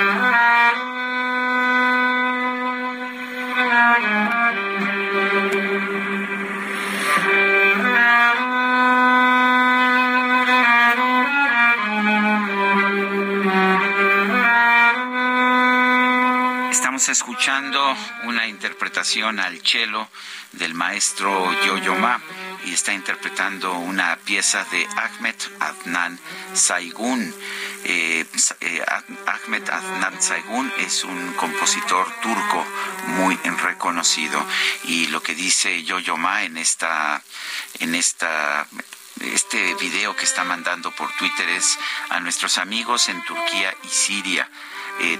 Estamos 17.08 17.22
escuchando 17.22 17.96
una 18.24 18.46
interpretación 18.46 19.40
al 19.40 19.62
cello 19.62 20.06
del 20.52 20.74
maestro 20.74 21.50
Yo-Yo 21.64 21.94
Ma 21.94 22.20
y 22.66 22.74
está 22.74 22.92
interpretando 22.92 23.72
una 23.78 24.18
pieza 24.26 24.66
de 24.70 24.86
Ahmed 24.94 25.34
Adnan 25.58 26.18
Saigun. 26.52 27.34
Eh, 27.84 28.26
eh, 28.60 28.84
Ahmed 29.24 29.70
Adnan 29.70 30.20
Saigun 30.20 30.70
es 30.80 31.02
un 31.04 31.32
compositor 31.32 32.12
turco 32.20 32.66
muy 33.06 33.36
reconocido 33.36 34.44
y 34.84 35.06
lo 35.06 35.22
que 35.22 35.34
dice 35.34 35.84
Yo-Yo 35.84 36.18
Ma 36.18 36.42
en 36.42 36.58
esta 36.58 37.22
en 37.78 37.94
esta 37.94 38.66
este 39.32 39.74
video 39.76 40.14
que 40.14 40.24
está 40.24 40.44
mandando 40.44 40.90
por 40.90 41.10
Twitter 41.16 41.48
es 41.48 41.78
a 42.10 42.20
nuestros 42.20 42.58
amigos 42.58 43.08
en 43.08 43.24
Turquía 43.24 43.74
y 43.82 43.88
Siria 43.88 44.46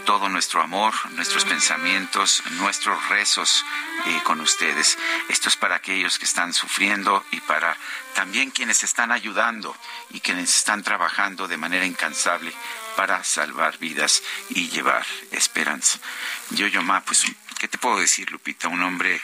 todo 0.05 0.29
nuestro 0.29 0.63
amor, 0.63 0.93
nuestros 1.13 1.45
pensamientos, 1.45 2.43
nuestros 2.53 3.09
rezos 3.09 3.65
eh, 4.07 4.21
con 4.25 4.41
ustedes. 4.41 4.99
Esto 5.29 5.49
es 5.49 5.57
para 5.57 5.77
aquellos 5.77 6.19
que 6.19 6.25
están 6.25 6.53
sufriendo 6.53 7.25
y 7.31 7.41
para 7.41 7.77
también 8.15 8.51
quienes 8.51 8.83
están 8.83 9.13
ayudando 9.13 9.77
y 10.11 10.21
quienes 10.21 10.57
están 10.57 10.83
trabajando 10.83 11.47
de 11.47 11.57
manera 11.57 11.87
incansable 11.87 12.53
para 12.97 13.23
salvar 13.23 13.79
vidas 13.79 14.23
y 14.49 14.69
llevar 14.71 15.07
esperanza. 15.31 15.99
Yo, 16.51 16.67
yo, 16.67 16.83
ma, 16.83 17.01
pues 17.03 17.25
¿qué 17.59 17.69
te 17.69 17.79
puedo 17.79 18.01
decir, 18.01 18.31
Lupita? 18.33 18.69
Un 18.69 18.83
hombre 18.83 19.21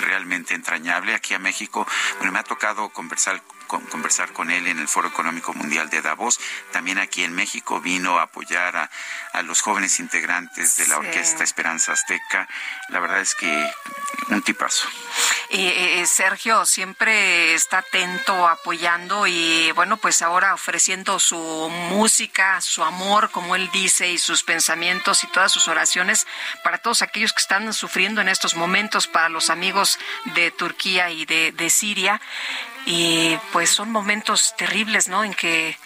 realmente 0.00 0.54
entrañable 0.54 1.14
aquí 1.14 1.34
a 1.34 1.38
México. 1.38 1.86
Bueno, 2.16 2.32
me 2.32 2.38
ha 2.38 2.44
tocado 2.44 2.88
conversar 2.90 3.42
conversar 3.68 4.32
con 4.32 4.50
él 4.50 4.66
en 4.66 4.78
el 4.78 4.88
Foro 4.88 5.08
Económico 5.08 5.54
Mundial 5.54 5.90
de 5.90 6.02
Davos. 6.02 6.40
También 6.72 6.98
aquí 6.98 7.22
en 7.22 7.34
México 7.34 7.80
vino 7.80 8.18
a 8.18 8.22
apoyar 8.22 8.76
a, 8.76 9.42
los 9.42 9.60
jóvenes 9.60 10.00
integrantes 10.00 10.76
de 10.76 10.88
la 10.88 10.98
Orquesta 10.98 11.44
Esperanza 11.44 11.92
Azteca. 11.92 12.48
La 12.88 12.98
verdad 12.98 13.20
es 13.20 13.36
que 13.36 13.70
un 14.30 14.42
tipazo. 14.42 14.88
Eh, 15.50 16.04
Sergio 16.06 16.66
siempre 16.66 17.54
está 17.54 17.78
atento, 17.78 18.48
apoyando 18.48 19.26
y 19.26 19.70
bueno, 19.72 19.96
pues 19.96 20.22
ahora 20.22 20.54
ofreciendo 20.54 21.18
su 21.18 21.38
música, 21.90 22.60
su 22.60 22.82
amor, 22.82 23.30
como 23.30 23.56
él 23.56 23.70
dice, 23.72 24.10
y 24.10 24.18
sus 24.18 24.42
pensamientos 24.42 25.24
y 25.24 25.28
todas 25.28 25.52
sus 25.52 25.68
oraciones 25.68 26.26
para 26.64 26.78
todos 26.78 27.02
aquellos 27.02 27.32
que 27.32 27.40
están 27.40 27.72
sufriendo 27.72 28.20
en 28.20 28.28
estos 28.28 28.56
momentos, 28.56 29.06
para 29.06 29.28
los 29.28 29.50
amigos 29.50 29.98
de 30.34 30.50
Turquía 30.50 31.10
y 31.10 31.24
de, 31.24 31.52
de 31.52 31.70
Siria 31.70 32.20
y 32.90 33.38
pues 33.52 33.68
son 33.68 33.92
momentos 33.92 34.56
terribles, 34.56 35.08
¿no? 35.08 35.22
En 35.22 35.34
que 35.34 35.76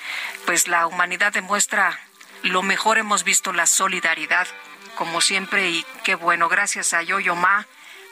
pues 0.47 0.69
la 0.69 0.87
humanidad 0.87 1.33
demuestra 1.33 1.99
lo 2.45 2.63
mejor 2.63 2.97
hemos 2.97 3.25
visto 3.25 3.53
la 3.53 3.67
solidaridad 3.67 4.47
como 4.95 5.21
siempre 5.21 5.69
y 5.71 5.85
qué 6.05 6.15
bueno, 6.15 6.49
gracias 6.49 6.95
a 6.95 7.03
Yoyo 7.03 7.35
Ma 7.35 7.67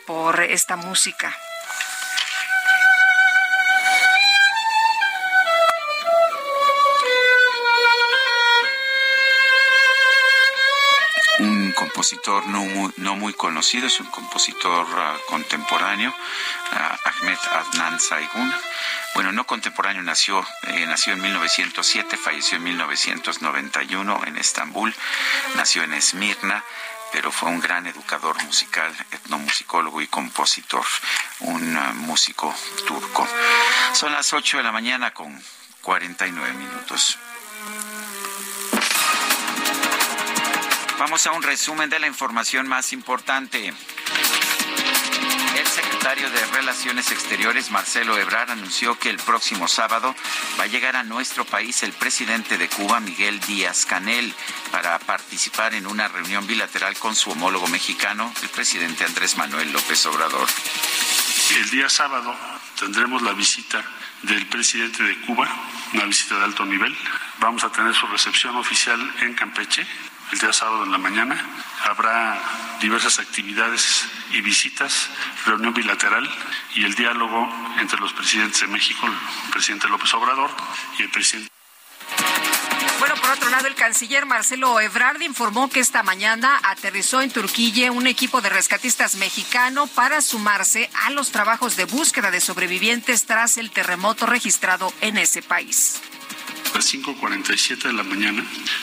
por 0.07 0.41
esta 0.41 0.75
música. 0.75 1.33
Un 11.71 11.75
compositor 11.75 12.45
no 12.49 12.65
muy, 12.65 12.93
no 12.97 13.15
muy 13.15 13.33
conocido, 13.33 13.87
es 13.87 14.01
un 14.01 14.09
compositor 14.09 14.87
uh, 14.89 15.31
contemporáneo, 15.31 16.11
uh, 16.11 17.09
Ahmed 17.09 17.39
Adnan 17.53 18.01
Saigun. 18.01 18.53
Bueno, 19.15 19.31
no 19.31 19.47
contemporáneo, 19.47 20.03
nació, 20.03 20.45
eh, 20.65 20.85
nació 20.87 21.13
en 21.13 21.23
1907, 21.23 22.17
falleció 22.17 22.57
en 22.57 22.65
1991 22.65 24.23
en 24.27 24.37
Estambul, 24.37 24.93
nació 25.55 25.85
en 25.85 25.95
Esmirna, 25.95 26.65
pero 27.13 27.31
fue 27.31 27.49
un 27.49 27.61
gran 27.61 27.87
educador 27.87 28.43
musical, 28.43 28.93
etnomusicólogo 29.13 30.01
y 30.01 30.09
compositor, 30.09 30.85
un 31.41 31.77
uh, 31.77 31.95
músico 31.95 32.53
turco. 32.85 33.29
Son 33.93 34.11
las 34.11 34.33
8 34.33 34.57
de 34.57 34.63
la 34.65 34.73
mañana 34.73 35.15
con 35.15 35.41
49 35.83 36.53
minutos. 36.53 37.17
Vamos 41.01 41.27
a 41.27 41.33
un 41.33 41.43
resumen 41.43 41.89
de 41.89 41.99
la 41.99 42.07
información 42.07 42.69
más 42.69 42.93
importante. 42.93 43.73
El 45.57 45.67
secretario 45.67 46.29
de 46.29 46.47
Relaciones 46.49 47.11
Exteriores, 47.11 47.71
Marcelo 47.71 48.19
Ebrard, 48.19 48.51
anunció 48.51 48.99
que 48.99 49.09
el 49.09 49.17
próximo 49.17 49.67
sábado 49.67 50.15
va 50.59 50.65
a 50.65 50.67
llegar 50.67 50.97
a 50.97 51.03
nuestro 51.03 51.47
país 51.47 51.83
el 51.85 51.95
presidente 51.95 52.59
de 52.59 52.69
Cuba, 52.69 53.01
Miguel 53.01 53.41
Díaz 53.41 53.87
Canel, 53.87 54.35
para 54.71 54.99
participar 54.99 55.73
en 55.73 55.87
una 55.87 56.07
reunión 56.07 56.47
bilateral 56.47 56.95
con 56.99 57.17
su 57.17 57.31
homólogo 57.31 57.67
mexicano, 57.69 58.31
el 58.43 58.51
presidente 58.51 59.03
Andrés 59.03 59.39
Manuel 59.39 59.73
López 59.73 60.05
Obrador. 60.05 60.49
El 61.57 61.71
día 61.71 61.89
sábado 61.89 62.37
tendremos 62.79 63.23
la 63.23 63.33
visita 63.33 63.83
del 64.21 64.47
presidente 64.49 65.03
de 65.03 65.19
Cuba, 65.23 65.49
una 65.95 66.05
visita 66.05 66.37
de 66.37 66.45
alto 66.45 66.67
nivel. 66.67 66.95
Vamos 67.39 67.65
a 67.65 67.73
tener 67.73 67.95
su 67.95 68.07
recepción 68.07 68.55
oficial 68.57 69.01
en 69.23 69.33
Campeche 69.33 69.87
el 70.33 70.39
día 70.39 70.53
sábado 70.53 70.85
en 70.85 70.93
la 70.93 70.99
mañana. 70.99 71.37
Habrá 71.85 72.41
diversas 72.81 73.19
actividades 73.19 74.07
y 74.33 74.41
visitas, 74.41 75.09
reunión 75.47 75.75
bilateral 75.75 76.29
y 76.75 76.85
el 76.85 76.95
diálogo 76.95 77.49
entre 77.79 77.99
los 78.01 78.13
presidentes 78.13 78.61
de 78.61 78.69
México, 78.69 79.07
el 79.07 79.51
presidente 79.51 79.89
López 79.89 80.13
Obrador 80.15 80.51
y 80.99 81.03
el 81.03 81.11
presidente. 81.11 81.51
Bueno, 82.99 83.15
por 83.17 83.31
otro 83.31 83.49
lado, 83.49 83.67
el 83.67 83.75
canciller 83.75 84.27
Marcelo 84.27 84.79
Ebrard 84.79 85.23
informó 85.23 85.71
que 85.71 85.81
esta 85.81 86.03
mañana 86.03 86.61
aterrizó 86.63 87.23
en 87.23 87.31
Turquía 87.31 87.91
un 87.91 88.07
equipo 88.07 88.43
de 88.43 88.51
rescatistas 88.51 89.15
mexicano 89.15 89.87
para 89.87 90.21
sumarse 90.21 90.91
a 91.07 91.11
los 91.11 91.33
trabajos 91.33 91.77
de 91.77 91.87
búsqueda 91.87 92.31
de 92.31 92.41
sobrevivientes 92.41 93.25
tras 93.25 93.57
el 93.57 93.71
terremoto 93.71 94.27
registrado 94.27 94.93
en 95.01 95.17
ese 95.17 95.41
país. 95.41 96.01
A 96.81 96.83
las 96.83 96.95
5.47 96.95 97.83
de 97.83 97.93
la 97.93 98.05
mañana 98.05 98.43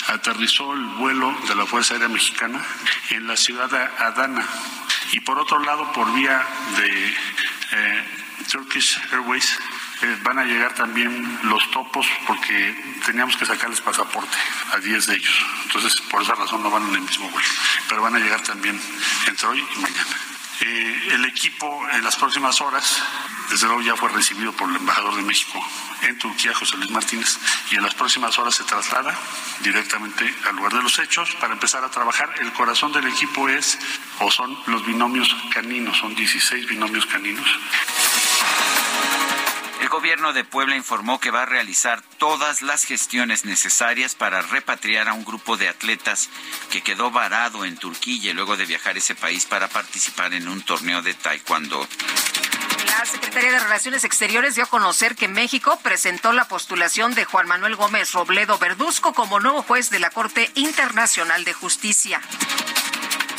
aterrizó 0.09 0.71
el 0.71 0.85
vuelo 0.99 1.35
de 1.47 1.55
la 1.55 1.65
Fuerza 1.65 1.95
Aérea 1.95 2.07
Mexicana 2.07 2.63
en 3.09 3.25
la 3.25 3.35
ciudad 3.35 3.67
de 3.71 3.79
Adana. 3.79 4.47
Y 5.13 5.21
por 5.21 5.39
otro 5.39 5.57
lado, 5.63 5.91
por 5.93 6.13
vía 6.13 6.45
de 6.77 7.07
eh, 7.71 8.03
Turkish 8.51 8.99
Airways, 9.11 9.57
eh, 10.03 10.15
van 10.21 10.37
a 10.37 10.43
llegar 10.43 10.75
también 10.75 11.39
los 11.45 11.71
topos 11.71 12.05
porque 12.27 12.99
teníamos 13.03 13.35
que 13.35 13.47
sacarles 13.47 13.81
pasaporte 13.81 14.37
a 14.73 14.77
10 14.77 15.07
de 15.07 15.15
ellos. 15.15 15.45
Entonces, 15.63 15.99
por 16.01 16.21
esa 16.21 16.35
razón 16.35 16.61
no 16.61 16.69
van 16.69 16.87
en 16.89 16.93
el 16.93 17.01
mismo 17.01 17.27
vuelo. 17.31 17.49
Pero 17.89 18.03
van 18.03 18.15
a 18.15 18.19
llegar 18.19 18.43
también 18.43 18.79
entre 19.25 19.47
hoy 19.47 19.65
y 19.75 19.79
mañana. 19.79 20.17
Eh, 20.61 21.09
el 21.13 21.25
equipo 21.25 21.87
en 21.93 22.03
las 22.03 22.15
próximas 22.15 22.61
horas, 22.61 23.01
desde 23.49 23.67
luego 23.67 23.81
ya 23.81 23.95
fue 23.95 24.09
recibido 24.09 24.51
por 24.53 24.69
el 24.69 24.75
embajador 24.75 25.15
de 25.15 25.21
México 25.23 25.59
en 26.01 26.17
Turquía, 26.17 26.53
José 26.53 26.77
Luis 26.77 26.91
Martínez, 26.91 27.37
y 27.71 27.75
en 27.75 27.83
las 27.83 27.95
próximas 27.95 28.37
horas 28.37 28.55
se 28.55 28.63
traslada 28.63 29.17
directamente 29.61 30.33
al 30.47 30.55
lugar 30.55 30.73
de 30.73 30.81
los 30.81 30.99
hechos 30.99 31.35
para 31.39 31.53
empezar 31.53 31.83
a 31.83 31.89
trabajar. 31.89 32.29
El 32.39 32.51
corazón 32.53 32.91
del 32.91 33.07
equipo 33.07 33.49
es, 33.49 33.79
o 34.19 34.29
son 34.31 34.57
los 34.67 34.85
binomios 34.85 35.35
caninos, 35.53 35.97
son 35.97 36.13
16 36.13 36.67
binomios 36.67 37.05
caninos. 37.05 37.47
El 39.81 39.89
gobierno 39.89 40.33
de 40.33 40.43
Puebla 40.43 40.75
informó 40.75 41.19
que 41.19 41.31
va 41.31 41.43
a 41.43 41.45
realizar 41.45 42.01
todas 42.17 42.61
las 42.61 42.83
gestiones 42.83 43.45
necesarias 43.45 44.15
para 44.15 44.41
repatriar 44.41 45.07
a 45.07 45.13
un 45.13 45.23
grupo 45.23 45.57
de 45.57 45.69
atletas 45.69 46.29
que 46.71 46.81
quedó 46.81 47.11
varado 47.11 47.63
en 47.63 47.77
Turquía 47.77 48.33
luego 48.33 48.57
de 48.57 48.65
viajar 48.65 48.95
a 48.95 48.99
ese 48.99 49.15
país 49.15 49.45
para 49.45 49.67
participar 49.67 50.33
en 50.33 50.47
un 50.47 50.61
torneo 50.61 51.01
de 51.01 51.13
taekwondo. 51.13 51.87
La 52.87 53.05
Secretaría 53.05 53.51
de 53.51 53.59
Relaciones 53.59 54.03
Exteriores 54.03 54.55
dio 54.55 54.63
a 54.63 54.67
conocer 54.67 55.15
que 55.15 55.27
México 55.27 55.79
presentó 55.83 56.33
la 56.33 56.47
postulación 56.47 57.13
de 57.13 57.25
Juan 57.25 57.47
Manuel 57.47 57.75
Gómez 57.75 58.11
Robledo 58.13 58.57
Verduzco 58.57 59.13
como 59.13 59.39
nuevo 59.39 59.61
juez 59.61 59.91
de 59.91 59.99
la 59.99 60.09
Corte 60.09 60.49
Internacional 60.55 61.43
de 61.43 61.53
Justicia. 61.53 62.21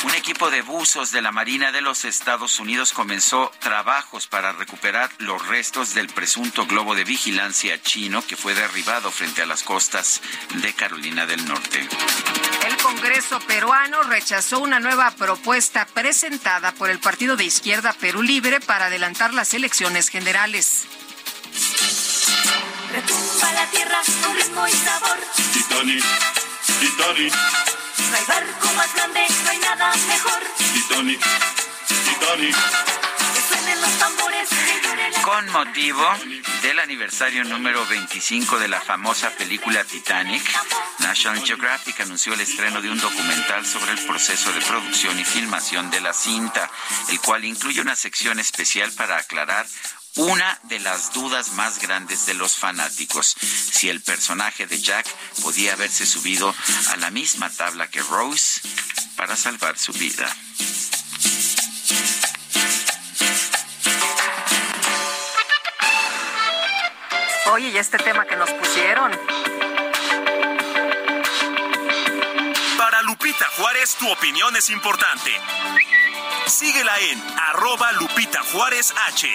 Un 0.03 0.15
equipo 0.15 0.49
de 0.49 0.61
buzos 0.61 1.11
de 1.11 1.21
la 1.21 1.31
Marina 1.31 1.71
de 1.73 1.81
los 1.81 2.05
Estados 2.05 2.59
Unidos 2.59 2.93
comenzó 2.93 3.51
trabajos 3.59 4.27
para 4.27 4.53
recuperar 4.53 5.09
los 5.17 5.45
restos 5.47 5.93
del 5.93 6.07
presunto 6.07 6.65
globo 6.65 6.95
de 6.95 7.03
vigilancia 7.03 7.81
chino 7.81 8.25
que 8.25 8.37
fue 8.37 8.55
derribado 8.55 9.11
frente 9.11 9.41
a 9.41 9.45
las 9.45 9.63
costas 9.63 10.21
de 10.55 10.73
Carolina 10.73 11.25
del 11.25 11.45
Norte. 11.45 11.85
El 12.65 12.77
Congreso 12.77 13.39
peruano 13.41 14.03
rechazó 14.03 14.59
una 14.59 14.79
nueva 14.79 15.11
propuesta 15.11 15.85
presentada 15.85 16.71
por 16.71 16.89
el 16.89 16.99
Partido 16.99 17.35
de 17.35 17.43
Izquierda 17.43 17.93
Perú 17.93 18.21
Libre 18.21 18.61
para 18.61 18.85
adelantar 18.85 19.33
las 19.33 19.53
elecciones 19.53 20.07
generales. 20.07 20.85
Retumba 22.91 23.53
la 23.53 23.65
tierra 23.67 23.99
con 24.23 24.35
ritmo 24.35 24.67
y 24.67 24.71
sabor. 24.71 25.17
Titanic, 25.53 26.03
Titanic. 26.79 27.33
No 27.33 28.15
hay 28.17 28.25
barco 28.25 28.67
más 28.75 28.93
grande, 28.93 29.25
no 29.43 29.49
hay 29.49 29.59
nada 29.59 29.95
mejor. 30.07 30.41
Titanic, 30.73 31.21
Titanic. 31.87 32.55
Que 33.33 33.41
suenen 33.41 33.81
los 33.81 33.91
tambores. 33.99 34.49
Con 35.29 35.47
motivo 35.51 36.03
del 36.63 36.79
aniversario 36.79 37.43
número 37.43 37.85
25 37.85 38.57
de 38.57 38.67
la 38.67 38.81
famosa 38.81 39.29
película 39.29 39.83
Titanic, 39.83 40.41
National 41.01 41.45
Geographic 41.45 41.99
anunció 42.01 42.33
el 42.33 42.41
estreno 42.41 42.81
de 42.81 42.89
un 42.89 42.99
documental 42.99 43.63
sobre 43.63 43.91
el 43.91 43.99
proceso 44.07 44.51
de 44.51 44.61
producción 44.61 45.19
y 45.19 45.23
filmación 45.23 45.91
de 45.91 46.01
la 46.01 46.13
cinta, 46.13 46.71
el 47.09 47.21
cual 47.21 47.45
incluye 47.45 47.79
una 47.79 47.95
sección 47.95 48.39
especial 48.39 48.91
para 48.93 49.17
aclarar 49.17 49.67
una 50.15 50.59
de 50.63 50.79
las 50.79 51.13
dudas 51.13 51.53
más 51.53 51.79
grandes 51.79 52.25
de 52.25 52.33
los 52.33 52.55
fanáticos, 52.55 53.35
si 53.71 53.87
el 53.87 54.01
personaje 54.01 54.65
de 54.65 54.81
Jack 54.81 55.05
podía 55.43 55.73
haberse 55.73 56.07
subido 56.07 56.55
a 56.89 56.97
la 56.97 57.11
misma 57.11 57.51
tabla 57.51 57.87
que 57.87 58.01
Rose 58.01 58.61
para 59.15 59.37
salvar 59.37 59.77
su 59.77 59.93
vida. 59.93 60.35
Oye, 67.59 67.71
y 67.71 67.77
este 67.77 67.97
tema 67.97 68.23
que 68.25 68.37
nos 68.37 68.49
pusieron. 68.51 69.11
Para 72.77 73.01
Lupita 73.01 73.45
Juárez, 73.57 73.95
tu 73.95 74.09
opinión 74.09 74.55
es 74.55 74.69
importante. 74.69 75.29
Síguela 76.47 76.97
en 77.01 77.21
arroba 77.49 77.91
Lupita 77.91 78.41
Juárez 78.53 78.93
H. 79.09 79.27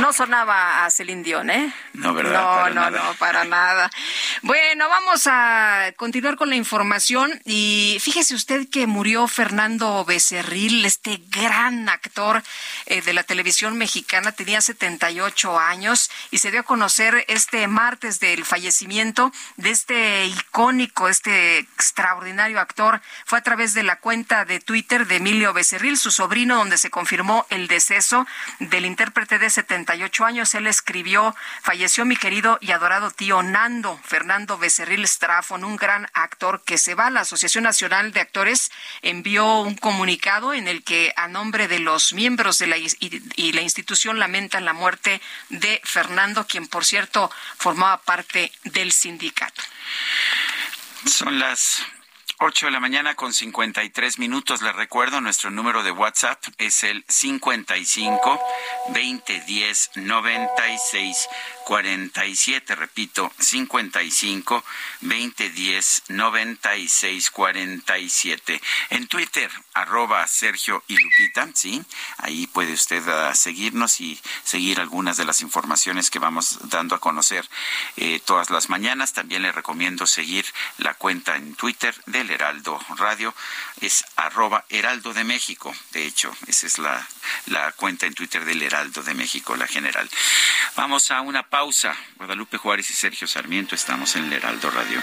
No 0.00 0.12
sonaba 0.12 0.84
a 0.84 0.90
Celine 0.90 1.22
Dion, 1.22 1.48
¿eh? 1.48 1.72
No, 1.94 2.12
¿verdad? 2.12 2.42
No, 2.42 2.46
Para 2.56 2.68
no, 2.68 2.74
nada. 2.74 3.02
no, 3.02 3.14
para 3.14 3.44
nada. 3.44 3.90
Bueno, 4.42 4.86
vamos 4.90 5.26
a 5.26 5.92
continuar 5.96 6.36
con 6.36 6.50
la 6.50 6.56
información 6.56 7.40
y 7.46 7.96
fíjese 8.00 8.34
usted 8.34 8.68
que 8.68 8.86
murió 8.86 9.26
Fernando 9.28 10.04
Becerril, 10.04 10.84
este 10.84 11.22
gran 11.30 11.88
actor 11.88 12.42
eh, 12.84 13.00
de 13.00 13.14
la 13.14 13.22
televisión 13.22 13.78
mexicana, 13.78 14.32
tenía 14.32 14.60
78 14.60 15.58
años 15.58 16.10
y 16.30 16.38
se 16.38 16.50
dio 16.50 16.60
a 16.60 16.64
conocer 16.64 17.24
este 17.28 17.66
martes 17.66 18.20
del 18.20 18.44
fallecimiento 18.44 19.32
de 19.56 19.70
este 19.70 20.26
icónico, 20.26 21.08
este 21.08 21.60
extraordinario 21.60 22.60
actor. 22.60 23.00
Fue 23.24 23.38
a 23.38 23.42
través 23.42 23.72
de 23.72 23.84
la 23.84 23.96
cuenta 23.96 24.44
de 24.44 24.60
Twitter 24.60 25.06
de 25.06 25.16
Emilio 25.16 25.54
Becerril, 25.54 25.96
su 25.96 26.10
sobrino, 26.10 26.56
donde 26.56 26.76
se 26.76 26.90
confirmó 26.90 27.46
el 27.48 27.68
deceso 27.68 28.26
del 28.58 28.84
intérprete 28.84 29.38
de 29.38 29.48
78 29.48 30.26
años. 30.26 30.54
Él 30.54 30.66
escribió, 30.66 31.34
falleció 31.62 32.04
mi 32.04 32.16
querido 32.16 32.58
y 32.60 32.72
adorado 32.72 33.10
tío 33.10 33.42
Nando, 33.42 33.98
Fernando 34.04 34.25
Becerril 34.58 35.06
Strafon, 35.06 35.64
un 35.64 35.76
gran 35.76 36.08
actor 36.12 36.62
que 36.64 36.78
se 36.78 36.94
va. 36.94 37.10
La 37.10 37.20
Asociación 37.20 37.64
Nacional 37.64 38.12
de 38.12 38.20
Actores 38.20 38.70
envió 39.02 39.60
un 39.60 39.76
comunicado 39.76 40.52
en 40.52 40.68
el 40.68 40.82
que 40.82 41.12
a 41.16 41.28
nombre 41.28 41.68
de 41.68 41.78
los 41.78 42.12
miembros 42.12 42.58
de 42.58 42.66
la 42.66 42.76
y, 42.76 42.88
y 43.00 43.52
la 43.52 43.62
institución 43.62 44.18
lamentan 44.18 44.64
la 44.64 44.72
muerte 44.72 45.20
de 45.48 45.80
Fernando, 45.84 46.46
quien 46.46 46.66
por 46.66 46.84
cierto 46.84 47.30
formaba 47.56 48.02
parte 48.02 48.52
del 48.64 48.92
sindicato. 48.92 49.62
Son 51.06 51.38
las 51.38 51.82
8 52.38 52.66
de 52.66 52.72
la 52.72 52.80
mañana 52.80 53.14
con 53.14 53.32
53 53.32 54.18
minutos. 54.18 54.60
Les 54.60 54.76
recuerdo, 54.76 55.20
nuestro 55.20 55.50
número 55.50 55.82
de 55.82 55.90
WhatsApp 55.90 56.42
es 56.58 56.84
el 56.84 57.02
55 57.08 58.40
2010 58.88 59.90
96 59.94 61.28
47. 61.66 62.76
Repito, 62.76 63.32
55 63.40 64.64
2010 65.00 66.04
96 66.10 67.30
47. 67.32 68.62
En 68.90 69.08
Twitter, 69.08 69.50
arroba 69.74 70.24
Sergio 70.28 70.84
y 70.86 70.96
Lupita, 70.96 71.48
¿sí? 71.54 71.82
Ahí 72.18 72.46
puede 72.46 72.72
usted 72.72 73.02
uh, 73.08 73.34
seguirnos 73.34 74.00
y 74.00 74.20
seguir 74.44 74.78
algunas 74.78 75.16
de 75.16 75.24
las 75.24 75.40
informaciones 75.40 76.08
que 76.08 76.20
vamos 76.20 76.60
dando 76.70 76.94
a 76.94 77.00
conocer 77.00 77.48
eh, 77.96 78.20
todas 78.24 78.50
las 78.50 78.68
mañanas. 78.70 79.12
También 79.12 79.42
le 79.42 79.50
recomiendo 79.50 80.06
seguir 80.06 80.46
la 80.78 80.94
cuenta 80.94 81.34
en 81.34 81.56
Twitter 81.56 81.96
del 82.06 82.30
Heraldo 82.30 82.78
Radio. 82.96 83.34
Es 83.80 84.04
arroba 84.16 84.64
Heraldo 84.68 85.12
de 85.12 85.24
México. 85.24 85.74
De 85.92 86.06
hecho, 86.06 86.34
esa 86.46 86.66
es 86.66 86.78
la, 86.78 87.06
la 87.46 87.72
cuenta 87.72 88.06
en 88.06 88.14
Twitter 88.14 88.44
del 88.44 88.62
Heraldo 88.62 89.02
de 89.02 89.14
México, 89.14 89.56
la 89.56 89.66
general. 89.66 90.08
Vamos 90.76 91.10
a 91.10 91.20
una 91.20 91.42
pausa. 91.48 91.96
Guadalupe 92.16 92.56
Juárez 92.58 92.90
y 92.90 92.94
Sergio 92.94 93.26
Sarmiento 93.26 93.74
estamos 93.74 94.16
en 94.16 94.24
el 94.24 94.32
Heraldo 94.34 94.70
Radio. 94.70 95.02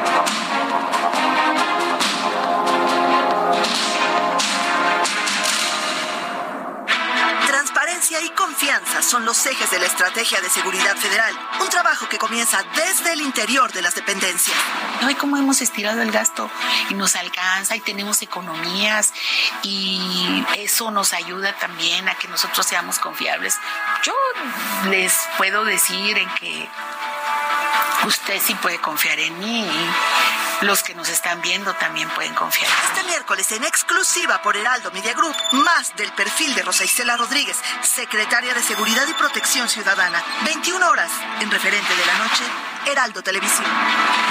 Confianza 8.61 9.01
son 9.01 9.25
los 9.25 9.43
ejes 9.47 9.71
de 9.71 9.79
la 9.79 9.87
Estrategia 9.87 10.39
de 10.39 10.47
Seguridad 10.47 10.95
Federal, 10.95 11.33
un 11.61 11.69
trabajo 11.69 12.07
que 12.07 12.19
comienza 12.19 12.63
desde 12.75 13.13
el 13.13 13.21
interior 13.21 13.71
de 13.71 13.81
las 13.81 13.95
dependencias. 13.95 14.55
Ay, 15.01 15.15
cómo 15.15 15.35
hemos 15.35 15.61
estirado 15.61 16.03
el 16.03 16.11
gasto 16.11 16.47
y 16.91 16.93
nos 16.93 17.15
alcanza 17.15 17.75
y 17.75 17.79
tenemos 17.79 18.21
economías 18.21 19.15
y 19.63 20.45
eso 20.57 20.91
nos 20.91 21.13
ayuda 21.13 21.57
también 21.57 22.07
a 22.07 22.13
que 22.13 22.27
nosotros 22.27 22.67
seamos 22.67 22.99
confiables. 22.99 23.57
Yo 24.03 24.13
les 24.91 25.11
puedo 25.37 25.65
decir 25.65 26.19
en 26.19 26.29
que 26.35 26.69
usted 28.05 28.39
sí 28.45 28.53
puede 28.53 28.79
confiar 28.79 29.17
en 29.19 29.39
mí. 29.39 29.67
Los 30.61 30.83
que 30.83 30.93
nos 30.93 31.09
están 31.09 31.41
viendo 31.41 31.73
también 31.73 32.07
pueden 32.09 32.35
confiar. 32.35 32.69
Este 32.85 33.03
miércoles 33.05 33.51
en 33.51 33.63
exclusiva 33.63 34.41
por 34.43 34.55
Heraldo 34.55 34.91
Media 34.91 35.13
Group, 35.13 35.35
más 35.53 35.95
del 35.95 36.11
perfil 36.11 36.53
de 36.53 36.61
Rosa 36.61 36.83
Isela 36.83 37.17
Rodríguez, 37.17 37.57
secretaria 37.81 38.53
de 38.53 38.61
Seguridad 38.61 39.07
y 39.07 39.13
Protección 39.13 39.67
Ciudadana. 39.67 40.23
21 40.45 40.87
horas 40.87 41.11
en 41.39 41.49
referente 41.49 41.95
de 41.95 42.05
la 42.05 42.17
noche, 42.19 42.43
Heraldo 42.85 43.23
Televisión. 43.23 44.30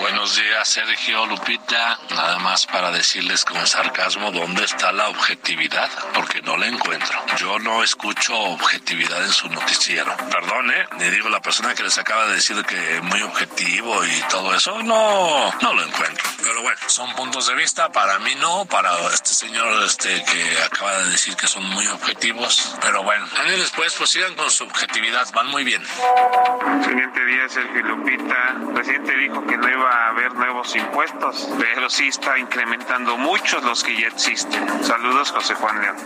Buenos 0.00 0.36
días, 0.36 0.68
Sergio 0.68 1.24
Lupita. 1.26 1.98
Nada 2.10 2.38
más 2.38 2.66
para 2.66 2.90
decirles 2.90 3.44
con 3.44 3.64
sarcasmo 3.66 4.32
dónde 4.32 4.64
está 4.64 4.90
la 4.92 5.08
objetividad, 5.08 5.88
porque 6.12 6.42
no 6.42 6.56
la 6.56 6.66
encuentro. 6.66 7.18
Yo 7.36 7.58
no 7.60 7.82
escucho 7.82 8.36
objetividad 8.36 9.24
en 9.24 9.32
su 9.32 9.48
noticiero. 9.48 10.16
Perdón, 10.30 10.70
¿eh? 10.72 10.86
Le 10.98 11.10
digo, 11.10 11.28
la 11.28 11.40
persona 11.40 11.74
que 11.74 11.84
les 11.84 11.96
acaba 11.98 12.26
de 12.26 12.34
decir 12.34 12.62
que 12.64 13.00
muy 13.02 13.22
objetivo 13.22 14.04
y 14.04 14.20
todo 14.28 14.54
eso, 14.54 14.82
no, 14.82 15.52
no 15.60 15.74
lo 15.74 15.82
encuentro. 15.82 16.28
Pero 16.42 16.62
bueno, 16.62 16.78
son 16.86 17.12
puntos 17.14 17.46
de 17.46 17.54
vista. 17.54 17.90
Para 17.92 18.18
mí 18.18 18.34
no, 18.40 18.64
para 18.66 18.90
este 19.12 19.30
señor 19.30 19.84
este 19.84 20.24
que 20.24 20.62
acaba 20.62 20.98
de 20.98 21.10
decir 21.10 21.36
que 21.36 21.46
son 21.46 21.64
muy 21.70 21.86
objetivos. 21.86 22.76
Pero 22.82 23.02
bueno, 23.02 23.26
años 23.38 23.58
después, 23.58 23.94
pues 23.96 24.10
sigan 24.10 24.34
con 24.34 24.50
su 24.50 24.64
objetividad. 24.64 25.26
Van 25.32 25.46
muy 25.48 25.64
bien. 25.64 25.82
Siguiente 26.84 27.24
día, 27.24 27.48
Sergio 27.48 27.82
Lupita. 27.82 28.56
El 28.60 28.74
presidente 28.74 29.16
dijo 29.16 29.46
que 29.46 29.56
no 29.56 29.68
iba 29.68 29.83
a 29.86 30.08
haber 30.08 30.34
nuevos 30.34 30.74
impuestos, 30.76 31.48
pero 31.58 31.88
sí 31.90 32.08
está 32.08 32.38
incrementando 32.38 33.16
muchos 33.16 33.62
los 33.64 33.82
que 33.82 34.00
ya 34.00 34.08
existen. 34.08 34.84
Saludos, 34.84 35.30
José 35.32 35.54
Juan 35.54 35.80
León. 35.80 35.96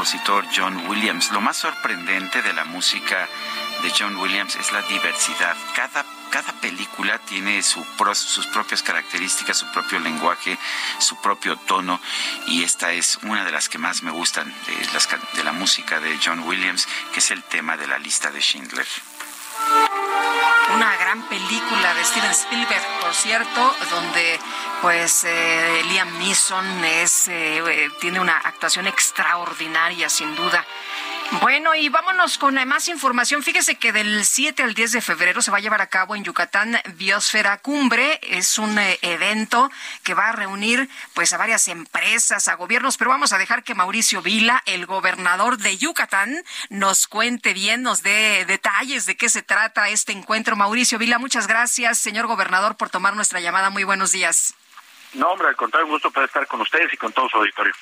Compositor 0.00 0.46
John 0.56 0.88
Williams. 0.88 1.30
Lo 1.30 1.42
más 1.42 1.58
sorprendente 1.58 2.40
de 2.40 2.54
la 2.54 2.64
música 2.64 3.28
de 3.82 3.92
John 3.98 4.16
Williams 4.16 4.56
es 4.56 4.72
la 4.72 4.80
diversidad. 4.80 5.54
Cada, 5.76 6.06
cada 6.30 6.54
película 6.54 7.18
tiene 7.18 7.62
su 7.62 7.84
sus 8.14 8.46
propias 8.46 8.82
características, 8.82 9.58
su 9.58 9.70
propio 9.72 10.00
lenguaje, 10.00 10.56
su 11.00 11.20
propio 11.20 11.56
tono 11.56 12.00
y 12.46 12.62
esta 12.62 12.92
es 12.92 13.18
una 13.24 13.44
de 13.44 13.52
las 13.52 13.68
que 13.68 13.76
más 13.76 14.02
me 14.02 14.10
gustan 14.10 14.48
de, 14.66 14.92
las 14.94 15.06
de 15.34 15.44
la 15.44 15.52
música 15.52 16.00
de 16.00 16.18
John 16.24 16.44
Williams, 16.44 16.88
que 17.12 17.18
es 17.18 17.30
el 17.30 17.42
tema 17.42 17.76
de 17.76 17.86
la 17.86 17.98
lista 17.98 18.30
de 18.30 18.40
Schindler. 18.40 18.86
Una 20.74 20.96
gran 20.96 21.22
película 21.22 21.94
de 21.94 22.04
Steven 22.04 22.30
Spielberg, 22.30 22.82
por 23.00 23.14
cierto, 23.14 23.74
donde 23.90 24.38
pues 24.80 25.24
eh, 25.24 25.82
Liam 25.90 26.18
Neeson 26.18 26.84
es, 26.84 27.28
eh, 27.28 27.58
eh, 27.58 27.90
tiene 28.00 28.20
una 28.20 28.38
actuación 28.38 28.86
extraordinaria, 28.86 30.08
sin 30.08 30.34
duda. 30.36 30.64
Bueno, 31.38 31.76
y 31.76 31.88
vámonos 31.88 32.38
con 32.38 32.58
eh, 32.58 32.66
más 32.66 32.88
información. 32.88 33.44
Fíjese 33.44 33.76
que 33.76 33.92
del 33.92 34.24
7 34.24 34.64
al 34.64 34.74
10 34.74 34.92
de 34.92 35.00
febrero 35.00 35.40
se 35.40 35.52
va 35.52 35.58
a 35.58 35.60
llevar 35.60 35.80
a 35.80 35.86
cabo 35.86 36.16
en 36.16 36.24
Yucatán 36.24 36.76
Biosfera 36.94 37.58
Cumbre. 37.58 38.18
Es 38.22 38.58
un 38.58 38.76
eh, 38.76 38.98
evento 39.02 39.70
que 40.02 40.14
va 40.14 40.30
a 40.30 40.32
reunir 40.32 40.88
pues 41.14 41.32
a 41.32 41.38
varias 41.38 41.68
empresas, 41.68 42.48
a 42.48 42.56
gobiernos, 42.56 42.96
pero 42.96 43.10
vamos 43.10 43.32
a 43.32 43.38
dejar 43.38 43.62
que 43.62 43.76
Mauricio 43.76 44.22
Vila, 44.22 44.60
el 44.66 44.86
gobernador 44.86 45.56
de 45.58 45.78
Yucatán, 45.78 46.42
nos 46.68 47.06
cuente 47.06 47.54
bien, 47.54 47.82
nos 47.82 48.02
dé 48.02 48.44
detalles 48.44 49.06
de 49.06 49.16
qué 49.16 49.28
se 49.28 49.42
trata 49.42 49.88
este 49.88 50.10
encuentro. 50.10 50.56
Mauricio 50.56 50.98
Vila, 50.98 51.20
muchas 51.20 51.46
gracias, 51.46 51.98
señor 51.98 52.26
gobernador, 52.26 52.76
por 52.76 52.90
tomar 52.90 53.14
nuestra 53.14 53.38
llamada. 53.38 53.70
Muy 53.70 53.84
buenos 53.84 54.10
días. 54.10 54.54
No, 55.14 55.28
hombre, 55.28 55.48
al 55.48 55.56
contrario, 55.56 55.88
gusto 55.88 56.10
poder 56.10 56.28
estar 56.28 56.46
con 56.48 56.60
ustedes 56.60 56.92
y 56.92 56.96
con 56.96 57.12
todo 57.12 57.28
su 57.28 57.36
auditorio. 57.36 57.72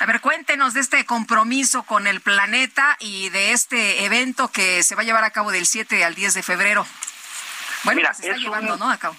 A 0.00 0.06
ver, 0.06 0.20
cuéntenos 0.20 0.74
de 0.74 0.80
este 0.80 1.06
compromiso 1.06 1.84
con 1.84 2.06
el 2.06 2.20
planeta 2.20 2.96
y 3.00 3.28
de 3.30 3.52
este 3.52 4.04
evento 4.04 4.50
que 4.50 4.82
se 4.82 4.94
va 4.94 5.02
a 5.02 5.04
llevar 5.04 5.24
a 5.24 5.30
cabo 5.30 5.50
del 5.52 5.66
7 5.66 6.04
al 6.04 6.14
10 6.14 6.34
de 6.34 6.42
febrero. 6.42 6.86
Bueno, 7.84 7.98
Mira, 7.98 8.10
que 8.10 8.16
se 8.16 8.22
está 8.22 8.32
es 8.32 8.38
un- 8.38 8.44
llevando, 8.44 8.76
¿no? 8.76 8.90
A 8.90 8.96
cabo. 8.98 9.16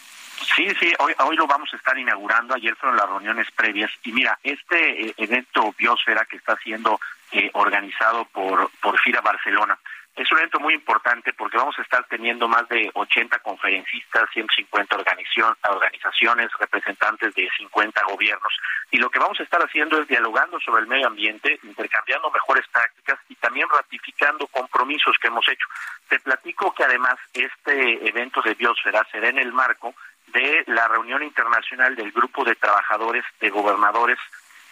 Sí, 0.56 0.68
sí, 0.80 0.94
hoy, 1.00 1.14
hoy 1.20 1.36
lo 1.38 1.48
vamos 1.48 1.70
a 1.74 1.78
estar 1.78 1.98
inaugurando. 1.98 2.54
Ayer 2.54 2.76
fueron 2.76 2.98
las 2.98 3.08
reuniones 3.08 3.48
previas. 3.52 3.90
Y 4.04 4.12
mira, 4.12 4.38
este 4.44 5.08
eh, 5.08 5.14
evento 5.18 5.74
Biosfera 5.78 6.26
que 6.26 6.36
está 6.38 6.58
siendo 6.58 7.00
eh, 7.32 7.50
organizado 7.54 8.26
por, 8.26 8.70
por 8.82 9.00
FIRA 9.00 9.22
Barcelona 9.22 9.78
Es 10.16 10.32
un 10.32 10.38
evento 10.38 10.62
muy 10.62 10.74
importante 10.74 11.34
porque 11.34 11.58
vamos 11.58 11.78
a 11.78 11.82
estar 11.82 12.06
teniendo 12.08 12.48
más 12.48 12.68
de 12.70 12.90
80 12.94 13.38
conferencistas, 13.40 14.30
150 14.32 14.96
organizaciones, 14.96 16.50
representantes 16.58 17.36
de 17.36 17.50
50 17.58 18.02
gobiernos. 18.10 18.54
Y 18.92 18.98
lo 18.98 19.10
que 19.10 19.20
vamos 19.20 19.38
a 19.42 19.44
estar 19.44 19.62
haciendo 19.62 20.00
es 20.00 20.08
dialogando 20.08 20.58
sobre 20.62 20.84
el 20.84 20.88
medio 20.88 21.08
ambiente, 21.08 21.60
intercambiando 21.64 22.32
mejores 22.32 22.66
prácticas 22.70 23.20
y 23.28 23.36
también 23.36 23.68
ratificando 23.70 24.48
compromisos 24.48 25.18
que 25.22 25.28
hemos 25.28 25.46
hecho. 25.50 25.68
Te 26.08 26.20
platico 26.20 26.74
que 26.74 26.86
además 26.86 27.16
este 27.34 28.08
evento 28.08 28.42
de 28.42 28.54
Biosfera 28.54 29.06
será 29.12 29.28
en 29.28 29.40
el 29.40 29.52
marco 29.52 29.94
de 30.28 30.64
la 30.68 30.88
reunión 30.88 31.24
internacional 31.24 31.94
del 31.96 32.12
grupo 32.14 32.46
de 32.46 32.56
trabajadores 32.56 33.26
de 33.42 33.50
gobernadores 33.50 34.18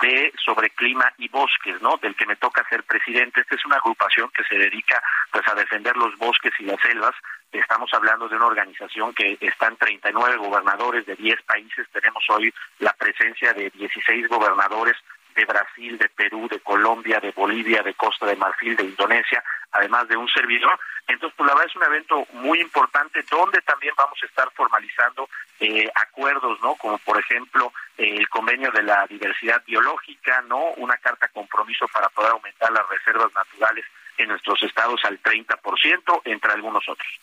de 0.02 0.34
sobre 0.44 0.70
clima 0.72 1.12
y 1.18 1.28
bosques, 1.30 1.82
¿no? 1.82 1.98
Del 1.98 2.16
que 2.16 2.26
me 2.26 2.36
toca 2.36 2.68
ser 2.70 2.84
presidente. 2.84 3.42
Esta 3.42 3.56
es 3.56 3.66
una 3.66 3.78
agrupación 3.78 4.30
que 4.36 4.44
se 4.44 4.56
dedica 4.56 5.02
pues 5.32 5.48
a 5.48 5.56
defender 5.56 5.96
los 5.98 6.18
bosques 6.18 6.54
y 6.60 6.64
las 6.64 6.80
selvas. 6.82 7.16
Estamos 7.52 7.94
hablando 7.94 8.28
de 8.28 8.36
una 8.36 8.48
organización 8.48 9.14
que 9.14 9.38
están 9.40 9.78
39 9.78 10.38
gobernadores 10.38 11.06
de 11.06 11.16
10 11.16 11.42
países. 11.44 11.88
Tenemos 11.92 12.24
hoy 12.30 12.54
la 12.80 12.94
presencia 12.94 13.54
de 13.54 13.70
16 13.70 14.28
gobernadores 14.28 14.96
de 15.34 15.46
Brasil, 15.46 15.98
de 15.98 16.10
Perú, 16.10 16.48
de 16.50 16.60
Colombia, 16.60 17.20
de 17.20 17.32
Bolivia, 17.32 17.82
de 17.82 17.94
Costa 17.94 18.26
de 18.26 18.36
Marfil, 18.36 18.76
de 18.76 18.84
Indonesia, 18.84 19.44
además 19.72 20.08
de 20.08 20.18
un 20.18 20.28
servidor. 20.30 20.80
Entonces, 21.08 21.36
pues 21.38 21.48
la 21.48 21.54
verdad 21.54 21.70
es 21.70 21.76
un 21.76 21.84
evento 21.84 22.28
muy 22.34 22.62
importante 22.62 23.24
donde 23.30 23.62
también 23.62 23.94
vamos 23.98 24.18
a 24.22 24.26
estar 24.26 24.50
formalizando 24.52 25.30
eh, 25.60 25.90
acuerdos, 25.96 26.60
¿no? 26.62 26.76
Como 26.76 26.98
por 27.00 27.20
ejemplo 27.20 27.74
eh, 27.98 28.16
el 28.18 28.30
convenio 28.30 28.72
de 28.72 28.84
la 28.84 29.06
diversidad 29.08 29.62
biológica, 29.66 30.42
¿no? 30.44 30.60
Una 30.78 30.98
carta 30.98 31.28
compromiso 31.28 31.88
para 31.90 32.10
poder 32.10 32.32
aumentar 32.32 32.72
las 32.72 32.88
reservas 32.90 33.34
naturales 33.34 33.86
en 34.18 34.30
nuestros 34.30 34.62
estados 34.64 35.04
al 35.06 35.22
30%, 35.22 36.22
entre 36.26 36.52
algunos 36.52 36.88
otros. 36.88 37.20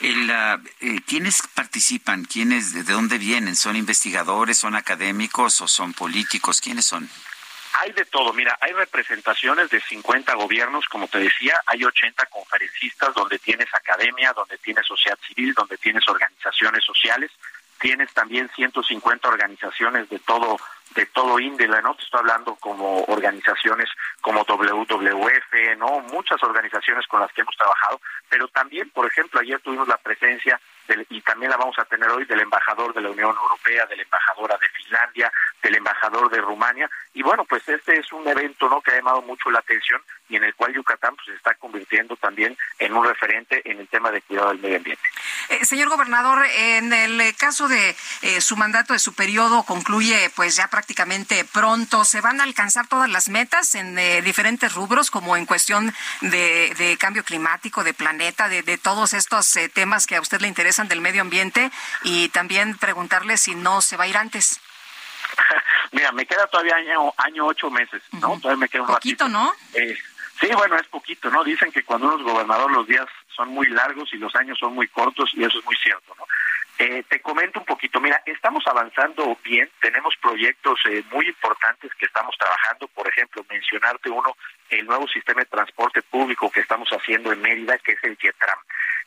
El, 0.00 0.30
eh, 0.30 1.00
¿Quiénes 1.06 1.42
participan? 1.54 2.24
¿Quiénes, 2.24 2.72
¿De 2.74 2.82
dónde 2.82 3.18
vienen? 3.18 3.56
¿Son 3.56 3.76
investigadores, 3.76 4.58
son 4.58 4.74
académicos 4.74 5.60
o 5.60 5.68
son 5.68 5.92
políticos? 5.92 6.60
¿Quiénes 6.60 6.86
son? 6.86 7.08
Hay 7.80 7.90
de 7.92 8.04
todo, 8.04 8.32
mira, 8.32 8.56
hay 8.60 8.72
representaciones 8.72 9.68
de 9.68 9.80
50 9.80 10.32
gobiernos, 10.34 10.86
como 10.86 11.08
te 11.08 11.18
decía, 11.18 11.60
hay 11.66 11.84
80 11.84 12.26
conferencistas 12.26 13.12
donde 13.14 13.38
tienes 13.40 13.66
academia, 13.74 14.32
donde 14.32 14.58
tienes 14.58 14.86
sociedad 14.86 15.18
civil, 15.26 15.54
donde 15.54 15.76
tienes 15.78 16.08
organizaciones 16.08 16.84
sociales, 16.84 17.32
tienes 17.80 18.12
también 18.12 18.48
150 18.54 19.28
organizaciones 19.28 20.08
de 20.08 20.20
todo 20.20 20.56
de 20.94 21.06
todo 21.06 21.38
índole, 21.38 21.82
¿no? 21.82 21.94
Te 21.94 22.04
estoy 22.04 22.20
hablando 22.20 22.54
como 22.56 23.02
organizaciones 23.04 23.88
como 24.20 24.44
WWF, 24.44 25.76
¿no? 25.78 26.00
Muchas 26.12 26.42
organizaciones 26.42 27.06
con 27.06 27.20
las 27.20 27.32
que 27.32 27.42
hemos 27.42 27.56
trabajado, 27.56 28.00
pero 28.28 28.48
también, 28.48 28.88
por 28.90 29.06
ejemplo, 29.06 29.40
ayer 29.40 29.60
tuvimos 29.60 29.88
la 29.88 29.96
presencia 29.96 30.60
del, 30.88 31.06
y 31.10 31.20
también 31.22 31.50
la 31.50 31.56
vamos 31.56 31.78
a 31.78 31.84
tener 31.84 32.08
hoy 32.10 32.24
del 32.24 32.40
embajador 32.40 32.94
de 32.94 33.00
la 33.00 33.10
Unión 33.10 33.34
Europea, 33.34 33.86
de 33.86 33.96
la 33.96 34.02
embajadora 34.02 34.56
de 34.60 34.68
Finlandia, 34.68 35.32
del 35.62 35.74
embajador 35.76 36.30
de 36.30 36.40
Rumania, 36.40 36.90
y 37.14 37.22
bueno, 37.22 37.44
pues 37.44 37.66
este 37.68 37.98
es 37.98 38.12
un 38.12 38.26
evento, 38.28 38.68
¿no? 38.68 38.80
Que 38.80 38.92
ha 38.92 38.96
llamado 38.96 39.22
mucho 39.22 39.50
la 39.50 39.60
atención 39.60 40.00
y 40.28 40.36
en 40.36 40.44
el 40.44 40.54
cual 40.54 40.74
Yucatán 40.74 41.14
pues, 41.16 41.26
se 41.28 41.34
está 41.34 41.54
convirtiendo 41.54 42.16
también 42.16 42.56
en 42.78 42.94
un 42.94 43.04
referente 43.06 43.62
en 43.68 43.80
el 43.80 43.88
tema 43.88 44.10
de 44.10 44.20
cuidado 44.22 44.48
del 44.48 44.60
medio 44.60 44.76
ambiente. 44.76 45.02
Eh, 45.48 45.64
señor 45.64 45.88
gobernador, 45.88 46.44
en 46.56 46.92
el 46.92 47.34
caso 47.36 47.68
de 47.68 47.96
eh, 48.22 48.40
su 48.40 48.56
mandato, 48.56 48.92
de 48.92 48.98
su 48.98 49.14
periodo, 49.14 49.62
concluye 49.64 50.30
pues 50.34 50.56
ya 50.56 50.68
prácticamente 50.68 50.83
pronto. 51.52 52.04
¿Se 52.04 52.20
van 52.20 52.40
a 52.40 52.44
alcanzar 52.44 52.86
todas 52.86 53.08
las 53.10 53.28
metas 53.28 53.74
en 53.74 53.98
eh, 53.98 54.22
diferentes 54.22 54.74
rubros, 54.74 55.10
como 55.10 55.36
en 55.36 55.46
cuestión 55.46 55.94
de, 56.20 56.96
cambio 56.98 57.24
climático, 57.24 57.84
de 57.84 57.94
planeta, 57.94 58.48
de, 58.48 58.62
de 58.62 58.78
todos 58.78 59.12
estos 59.12 59.58
temas 59.72 60.06
que 60.06 60.16
a 60.16 60.20
usted 60.20 60.40
le 60.40 60.48
interesan 60.48 60.88
del 60.88 61.00
medio 61.00 61.22
ambiente? 61.22 61.70
Y 62.02 62.28
también 62.28 62.76
preguntarle 62.76 63.36
si 63.36 63.54
no 63.54 63.80
se 63.80 63.96
va 63.96 64.04
a 64.04 64.08
ir 64.08 64.16
antes. 64.16 64.60
Mira, 65.92 66.12
me 66.12 66.26
queda 66.26 66.46
todavía 66.46 66.76
año, 66.76 67.12
año 67.16 67.46
ocho 67.46 67.70
meses, 67.70 68.02
¿no? 68.12 68.38
Todavía 68.40 68.60
me 68.60 68.68
queda 68.68 68.82
un 68.82 68.88
Poquito, 68.88 69.28
¿no? 69.28 69.52
Sí, 70.40 70.48
bueno, 70.56 70.76
es 70.76 70.86
poquito, 70.88 71.30
¿no? 71.30 71.44
Dicen 71.44 71.70
que 71.70 71.84
cuando 71.84 72.08
uno 72.08 72.16
es 72.18 72.22
gobernador 72.22 72.70
los 72.70 72.86
días 72.86 73.06
son 73.34 73.50
muy 73.50 73.68
largos 73.68 74.12
y 74.12 74.16
los 74.16 74.34
años 74.34 74.58
son 74.58 74.74
muy 74.74 74.88
cortos 74.88 75.30
y 75.34 75.44
eso 75.44 75.58
es 75.58 75.64
muy 75.64 75.76
cierto, 75.76 76.14
¿no? 76.18 76.24
Eh, 76.76 77.04
te 77.08 77.20
comento 77.20 77.60
un 77.60 77.66
poquito, 77.66 78.00
mira, 78.00 78.20
estamos 78.26 78.66
avanzando 78.66 79.38
bien, 79.44 79.70
tenemos 79.80 80.14
proyectos 80.20 80.80
eh, 80.90 81.04
muy 81.12 81.26
importantes 81.28 81.94
que 81.94 82.06
estamos 82.06 82.36
trabajando, 82.36 82.88
por 82.88 83.06
ejemplo, 83.06 83.46
mencionarte 83.48 84.10
uno, 84.10 84.36
el 84.70 84.84
nuevo 84.84 85.06
sistema 85.06 85.42
de 85.42 85.46
transporte 85.46 86.02
público 86.02 86.50
que 86.50 86.60
estamos 86.60 86.88
haciendo 86.90 87.32
en 87.32 87.40
Mérida, 87.40 87.78
que 87.78 87.92
es 87.92 88.02
el 88.02 88.18
YETRAM. 88.18 88.58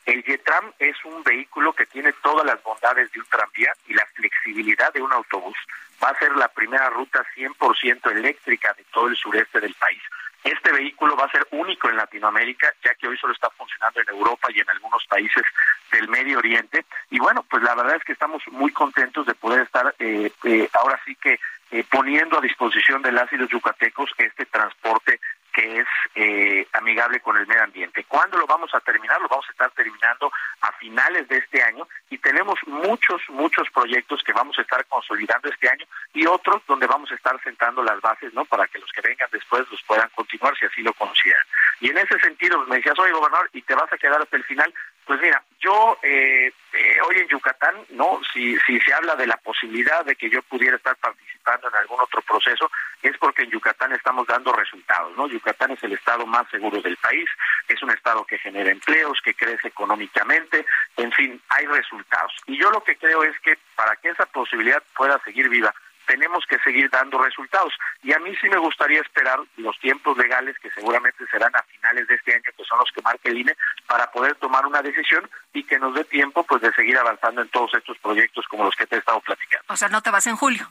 El 0.06 0.24
YETRAM 0.24 0.72
es 0.78 0.96
un 1.04 1.22
vehículo 1.22 1.74
que 1.74 1.84
tiene 1.84 2.14
todas 2.22 2.46
las 2.46 2.62
bondades 2.62 3.12
de 3.12 3.20
un 3.20 3.26
tranvía 3.26 3.72
y 3.86 3.92
la 3.92 4.06
flexibilidad 4.14 4.90
de 4.94 5.02
un 5.02 5.12
autobús. 5.12 5.58
Va 6.02 6.08
a 6.08 6.18
ser 6.18 6.34
la 6.36 6.48
primera 6.48 6.88
ruta 6.88 7.22
100% 7.36 8.10
eléctrica 8.12 8.72
de 8.72 8.84
todo 8.84 9.08
el 9.08 9.16
sureste 9.16 9.60
del 9.60 9.74
país. 9.74 10.00
Este 10.44 10.72
vehículo 10.72 11.16
va 11.16 11.24
a 11.24 11.30
ser 11.30 11.46
único 11.50 11.90
en 11.90 11.96
Latinoamérica, 11.96 12.72
ya 12.84 12.94
que 12.94 13.08
hoy 13.08 13.16
solo 13.18 13.32
está 13.32 13.50
funcionando 13.50 14.00
en 14.00 14.08
Europa 14.08 14.48
y 14.54 14.60
en 14.60 14.70
algunos 14.70 15.04
países 15.06 15.42
del 15.90 16.08
Medio 16.08 16.38
Oriente. 16.38 16.84
Y 17.10 17.18
bueno, 17.18 17.44
pues 17.48 17.62
la 17.62 17.74
verdad 17.74 17.96
es 17.96 18.04
que 18.04 18.12
estamos 18.12 18.42
muy 18.48 18.72
contentos 18.72 19.26
de 19.26 19.34
poder 19.34 19.62
estar 19.62 19.94
eh, 19.98 20.30
eh, 20.44 20.68
ahora 20.72 21.00
sí 21.04 21.16
que 21.16 21.38
eh, 21.70 21.84
poniendo 21.90 22.38
a 22.38 22.40
disposición 22.40 23.02
de 23.02 23.12
las 23.12 23.30
y 23.32 23.36
los 23.36 23.50
yucatecos 23.50 24.10
este 24.16 24.46
transporte 24.46 25.20
que 25.52 25.80
es 25.80 25.86
eh, 26.14 26.66
amigable 26.72 27.20
con 27.20 27.36
el 27.36 27.46
medio 27.46 27.64
ambiente. 27.64 28.04
¿Cuándo 28.04 28.38
lo 28.38 28.46
vamos 28.46 28.74
a 28.74 28.80
terminar? 28.80 29.20
Lo 29.20 29.28
vamos 29.28 29.46
a 29.48 29.52
estar 29.52 29.70
terminando 29.72 30.30
a 30.60 30.72
finales 30.72 31.28
de 31.28 31.38
este 31.38 31.62
año 31.62 31.86
y 32.10 32.18
tenemos 32.18 32.58
muchos, 32.66 33.20
muchos 33.28 33.68
proyectos 33.70 34.22
que 34.22 34.32
vamos 34.32 34.58
a 34.58 34.62
estar 34.62 34.84
consolidando 34.86 35.48
este 35.48 35.68
año 35.68 35.86
y 36.14 36.26
otros 36.26 36.62
donde 36.66 36.86
vamos 36.86 37.10
a 37.10 37.14
estar 37.14 37.40
sentando 37.42 37.82
las 37.82 38.00
bases, 38.00 38.32
¿no? 38.34 38.44
Para 38.44 38.66
que 38.66 38.78
los 38.78 38.90
que 38.92 39.00
vengan 39.00 39.28
después 39.32 39.64
los 39.70 39.82
puedan 39.82 40.08
continuar 40.10 40.56
si 40.56 40.66
así 40.66 40.82
lo 40.82 40.92
consideran. 40.94 41.46
Y 41.80 41.90
en 41.90 41.98
ese 41.98 42.18
sentido, 42.18 42.64
me 42.66 42.76
decías, 42.76 42.98
oye, 42.98 43.12
gobernador, 43.12 43.48
¿y 43.52 43.62
te 43.62 43.74
vas 43.74 43.92
a 43.92 43.98
quedar 43.98 44.20
hasta 44.20 44.36
el 44.36 44.44
final? 44.44 44.72
Pues 45.08 45.22
mira, 45.22 45.42
yo 45.58 45.96
eh, 46.02 46.52
eh, 46.74 46.96
hoy 47.08 47.16
en 47.16 47.28
Yucatán, 47.28 47.74
¿no? 47.92 48.20
Si, 48.30 48.58
si 48.66 48.78
se 48.78 48.92
habla 48.92 49.16
de 49.16 49.26
la 49.26 49.38
posibilidad 49.38 50.04
de 50.04 50.14
que 50.14 50.28
yo 50.28 50.42
pudiera 50.42 50.76
estar 50.76 50.94
participando 50.96 51.66
en 51.66 51.76
algún 51.76 51.98
otro 51.98 52.20
proceso, 52.20 52.70
es 53.02 53.16
porque 53.16 53.44
en 53.44 53.50
Yucatán 53.50 53.90
estamos 53.92 54.26
dando 54.26 54.52
resultados, 54.52 55.16
¿no? 55.16 55.26
Yucatán 55.26 55.70
es 55.70 55.82
el 55.82 55.94
estado 55.94 56.26
más 56.26 56.46
seguro 56.50 56.82
del 56.82 56.98
país, 56.98 57.26
es 57.68 57.82
un 57.82 57.90
estado 57.90 58.22
que 58.26 58.36
genera 58.36 58.70
empleos, 58.70 59.18
que 59.24 59.32
crece 59.32 59.68
económicamente, 59.68 60.66
en 60.98 61.10
fin, 61.12 61.40
hay 61.48 61.64
resultados. 61.64 62.34
Y 62.44 62.58
yo 62.58 62.70
lo 62.70 62.84
que 62.84 62.96
creo 62.96 63.22
es 63.22 63.40
que 63.40 63.56
para 63.76 63.96
que 63.96 64.10
esa 64.10 64.26
posibilidad 64.26 64.82
pueda 64.94 65.18
seguir 65.24 65.48
viva, 65.48 65.74
tenemos 66.08 66.44
que 66.46 66.58
seguir 66.60 66.90
dando 66.90 67.22
resultados. 67.22 67.72
Y 68.02 68.12
a 68.12 68.18
mí 68.18 68.34
sí 68.40 68.48
me 68.48 68.56
gustaría 68.56 69.00
esperar 69.00 69.38
los 69.58 69.78
tiempos 69.78 70.16
legales, 70.16 70.58
que 70.58 70.70
seguramente 70.70 71.24
serán 71.30 71.54
a 71.54 71.62
finales 71.62 72.08
de 72.08 72.14
este 72.14 72.32
año, 72.32 72.50
que 72.56 72.64
son 72.64 72.78
los 72.78 72.90
que 72.90 73.02
marque 73.02 73.28
el 73.28 73.38
INE, 73.38 73.54
para 73.86 74.10
poder 74.10 74.34
tomar 74.36 74.66
una 74.66 74.80
decisión 74.80 75.28
y 75.52 75.62
que 75.64 75.78
nos 75.78 75.94
dé 75.94 76.04
tiempo 76.04 76.42
pues 76.44 76.62
de 76.62 76.72
seguir 76.72 76.96
avanzando 76.96 77.42
en 77.42 77.48
todos 77.50 77.74
estos 77.74 77.98
proyectos 77.98 78.46
como 78.48 78.64
los 78.64 78.74
que 78.74 78.86
te 78.86 78.96
he 78.96 78.98
estado 78.98 79.20
platicando. 79.20 79.66
O 79.68 79.76
sea, 79.76 79.88
no 79.88 80.02
te 80.02 80.10
vas 80.10 80.26
en 80.26 80.36
julio. 80.36 80.68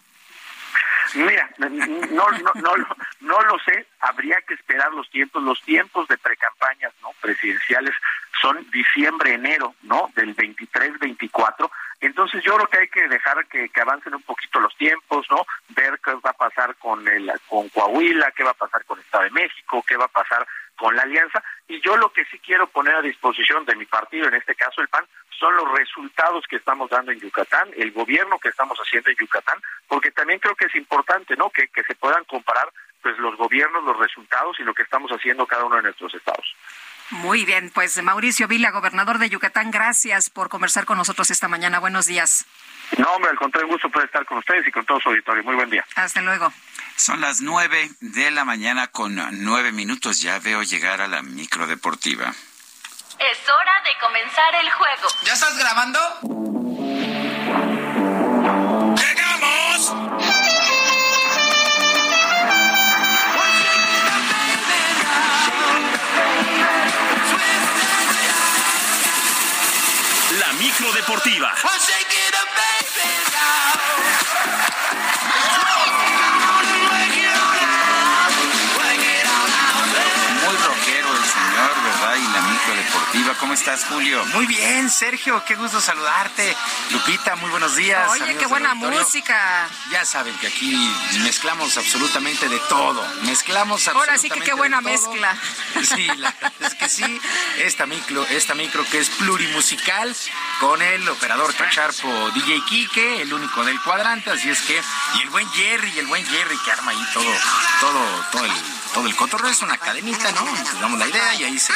Mira, 1.13 1.49
no, 1.57 1.69
no, 1.69 2.51
no, 2.55 2.75
no 3.21 3.41
lo 3.41 3.59
sé, 3.59 3.87
habría 4.01 4.41
que 4.41 4.55
esperar 4.55 4.91
los 4.91 5.09
tiempos, 5.09 5.41
los 5.41 5.61
tiempos 5.61 6.07
de 6.09 6.17
precampañas 6.17 6.91
no 7.01 7.11
presidenciales 7.21 7.95
son 8.41 8.69
diciembre, 8.71 9.33
enero, 9.33 9.73
¿no? 9.83 10.11
Del 10.15 10.33
23, 10.33 10.99
24. 10.99 11.71
Entonces 12.17 12.43
yo 12.43 12.55
creo 12.55 12.67
que 12.67 12.79
hay 12.79 12.87
que 12.87 13.07
dejar 13.07 13.45
que, 13.45 13.69
que, 13.69 13.81
avancen 13.81 14.15
un 14.15 14.23
poquito 14.23 14.59
los 14.59 14.75
tiempos, 14.75 15.27
¿no? 15.29 15.45
Ver 15.69 15.99
qué 16.03 16.13
va 16.15 16.31
a 16.31 16.33
pasar 16.33 16.75
con 16.77 17.07
el 17.07 17.31
con 17.47 17.69
Coahuila, 17.69 18.31
qué 18.31 18.43
va 18.43 18.49
a 18.49 18.55
pasar 18.55 18.83
con 18.85 18.97
el 18.97 19.05
Estado 19.05 19.25
de 19.25 19.29
México, 19.29 19.85
qué 19.87 19.95
va 19.97 20.05
a 20.05 20.07
pasar 20.07 20.47
con 20.75 20.95
la 20.95 21.03
alianza. 21.03 21.43
Y 21.67 21.79
yo 21.79 21.95
lo 21.95 22.11
que 22.11 22.25
sí 22.25 22.39
quiero 22.39 22.65
poner 22.65 22.95
a 22.95 23.03
disposición 23.03 23.65
de 23.65 23.75
mi 23.75 23.85
partido, 23.85 24.27
en 24.27 24.33
este 24.33 24.55
caso 24.55 24.81
el 24.81 24.87
PAN, 24.87 25.05
son 25.29 25.55
los 25.57 25.71
resultados 25.77 26.43
que 26.49 26.55
estamos 26.55 26.89
dando 26.89 27.11
en 27.11 27.19
Yucatán, 27.19 27.69
el 27.77 27.91
gobierno 27.91 28.39
que 28.39 28.49
estamos 28.49 28.79
haciendo 28.79 29.11
en 29.11 29.17
Yucatán, 29.17 29.61
porque 29.87 30.09
también 30.09 30.39
creo 30.39 30.55
que 30.55 30.65
es 30.65 30.73
importante, 30.73 31.35
¿no? 31.35 31.51
Que, 31.51 31.67
que 31.67 31.83
se 31.83 31.93
puedan 31.93 32.23
comparar 32.23 32.67
pues 33.03 33.15
los 33.19 33.37
gobiernos, 33.37 33.83
los 33.83 33.99
resultados 33.99 34.59
y 34.59 34.63
lo 34.63 34.73
que 34.73 34.81
estamos 34.81 35.11
haciendo 35.11 35.45
cada 35.45 35.65
uno 35.65 35.75
de 35.75 35.83
nuestros 35.83 36.15
estados. 36.15 36.55
Muy 37.09 37.45
bien, 37.45 37.71
pues 37.73 38.01
Mauricio 38.03 38.47
Vila, 38.47 38.71
gobernador 38.71 39.17
de 39.17 39.29
Yucatán, 39.29 39.71
gracias 39.71 40.29
por 40.29 40.49
conversar 40.49 40.85
con 40.85 40.97
nosotros 40.97 41.31
esta 41.31 41.47
mañana. 41.47 41.79
Buenos 41.79 42.05
días. 42.05 42.45
No, 42.97 43.11
hombre, 43.13 43.31
al 43.31 43.37
contrario, 43.37 43.69
gusto 43.69 43.89
poder 43.89 44.07
estar 44.07 44.25
con 44.25 44.37
ustedes 44.37 44.67
y 44.67 44.71
con 44.71 44.85
todo 44.85 44.99
su 44.99 45.09
auditorio. 45.09 45.43
Muy 45.43 45.55
buen 45.55 45.69
día. 45.69 45.85
Hasta 45.95 46.21
luego. 46.21 46.51
Son 46.95 47.21
las 47.21 47.41
nueve 47.41 47.89
de 47.99 48.31
la 48.31 48.43
mañana 48.43 48.87
con 48.87 49.19
nueve 49.43 49.71
minutos. 49.71 50.21
Ya 50.21 50.39
veo 50.39 50.63
llegar 50.63 51.01
a 51.01 51.07
la 51.07 51.21
micro 51.21 51.67
deportiva. 51.67 52.33
Es 53.19 53.49
hora 53.49 53.81
de 53.83 53.91
comenzar 53.99 54.55
el 54.55 54.69
juego. 54.71 55.07
¿Ya 55.23 55.33
estás 55.33 55.57
grabando? 55.57 55.99
Deportiva. 70.91 71.53
¿Cómo 83.39 83.53
estás, 83.53 83.85
Julio? 83.85 84.25
Muy 84.33 84.47
bien, 84.47 84.89
Sergio, 84.89 85.43
qué 85.45 85.55
gusto 85.55 85.79
saludarte. 85.79 86.55
Lupita, 86.91 87.35
muy 87.35 87.49
buenos 87.51 87.75
días. 87.75 88.09
Oye, 88.09 88.35
qué 88.35 88.45
buena 88.47 88.73
música. 88.73 89.69
Ya 89.91 90.05
saben 90.05 90.35
que 90.39 90.47
aquí 90.47 90.75
mezclamos 91.23 91.77
absolutamente 91.77 92.49
de 92.49 92.59
todo. 92.67 93.05
Mezclamos 93.23 93.87
absolutamente 93.87 94.09
Ahora 94.09 94.17
sí 94.17 94.29
que 94.29 94.39
qué 94.41 94.53
buena 94.53 94.81
mezcla. 94.81 95.35
Sí, 95.83 96.07
la 96.17 96.33
es 96.59 96.73
que 96.73 96.89
sí. 96.89 97.21
Esta 97.59 97.85
micro, 97.85 98.25
esta 98.27 98.55
micro 98.55 98.83
que 98.85 98.99
es 98.99 99.09
plurimusical 99.09 100.15
con 100.59 100.81
el 100.81 101.07
operador 101.07 101.53
cacharpo 101.53 102.31
DJ 102.31 102.61
Kike, 102.67 103.21
el 103.21 103.33
único 103.33 103.63
del 103.63 103.79
cuadrante, 103.81 104.31
así 104.31 104.49
es 104.49 104.61
que 104.61 104.81
y 105.15 105.21
el 105.21 105.29
buen 105.29 105.47
Jerry, 105.51 105.91
y 105.95 105.99
el 105.99 106.07
buen 106.07 106.25
Jerry 106.25 106.57
que 106.57 106.71
arma 106.71 106.91
ahí 106.91 107.07
todo 107.13 107.31
todo 107.79 108.25
todo 108.31 108.45
el 108.45 108.51
todo 108.93 109.07
el 109.07 109.15
cotorreo 109.15 109.51
es 109.51 109.61
una 109.61 109.77
cadenita, 109.77 110.31
¿no? 110.31 110.45
Nos 110.45 110.81
damos 110.81 110.99
la 110.99 111.07
idea 111.07 111.35
y 111.35 111.43
ahí 111.43 111.59
se 111.59 111.73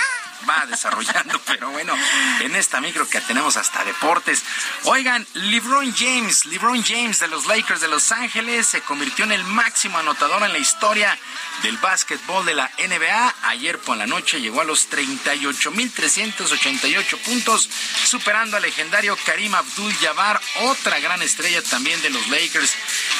va 0.49 0.65
desarrollando, 0.65 1.39
pero 1.45 1.69
bueno, 1.69 1.93
en 2.41 2.55
esta 2.55 2.81
micro 2.81 3.07
que 3.07 3.21
tenemos 3.21 3.57
hasta 3.57 3.83
deportes. 3.83 4.43
Oigan, 4.83 5.27
LeBron 5.33 5.93
James, 5.95 6.45
LeBron 6.45 6.83
James 6.83 7.19
de 7.19 7.27
los 7.27 7.45
Lakers 7.45 7.81
de 7.81 7.87
Los 7.87 8.11
Ángeles 8.11 8.65
se 8.67 8.81
convirtió 8.81 9.25
en 9.25 9.31
el 9.31 9.43
máximo 9.43 9.99
anotador 9.99 10.43
en 10.43 10.51
la 10.51 10.59
historia 10.59 11.17
del 11.63 11.77
básquetbol 11.77 12.45
de 12.45 12.53
la 12.55 12.69
NBA. 12.77 13.35
Ayer 13.43 13.79
por 13.79 13.95
la 13.97 14.07
noche 14.07 14.41
llegó 14.41 14.61
a 14.61 14.65
los 14.65 14.89
38.388 14.89 17.17
puntos, 17.19 17.69
superando 18.05 18.57
al 18.57 18.63
legendario 18.63 19.15
Karim 19.25 19.53
Abdul-Jabbar, 19.53 20.41
otra 20.61 20.99
gran 20.99 21.21
estrella 21.21 21.61
también 21.61 22.01
de 22.01 22.09
los 22.09 22.27
Lakers. 22.29 22.73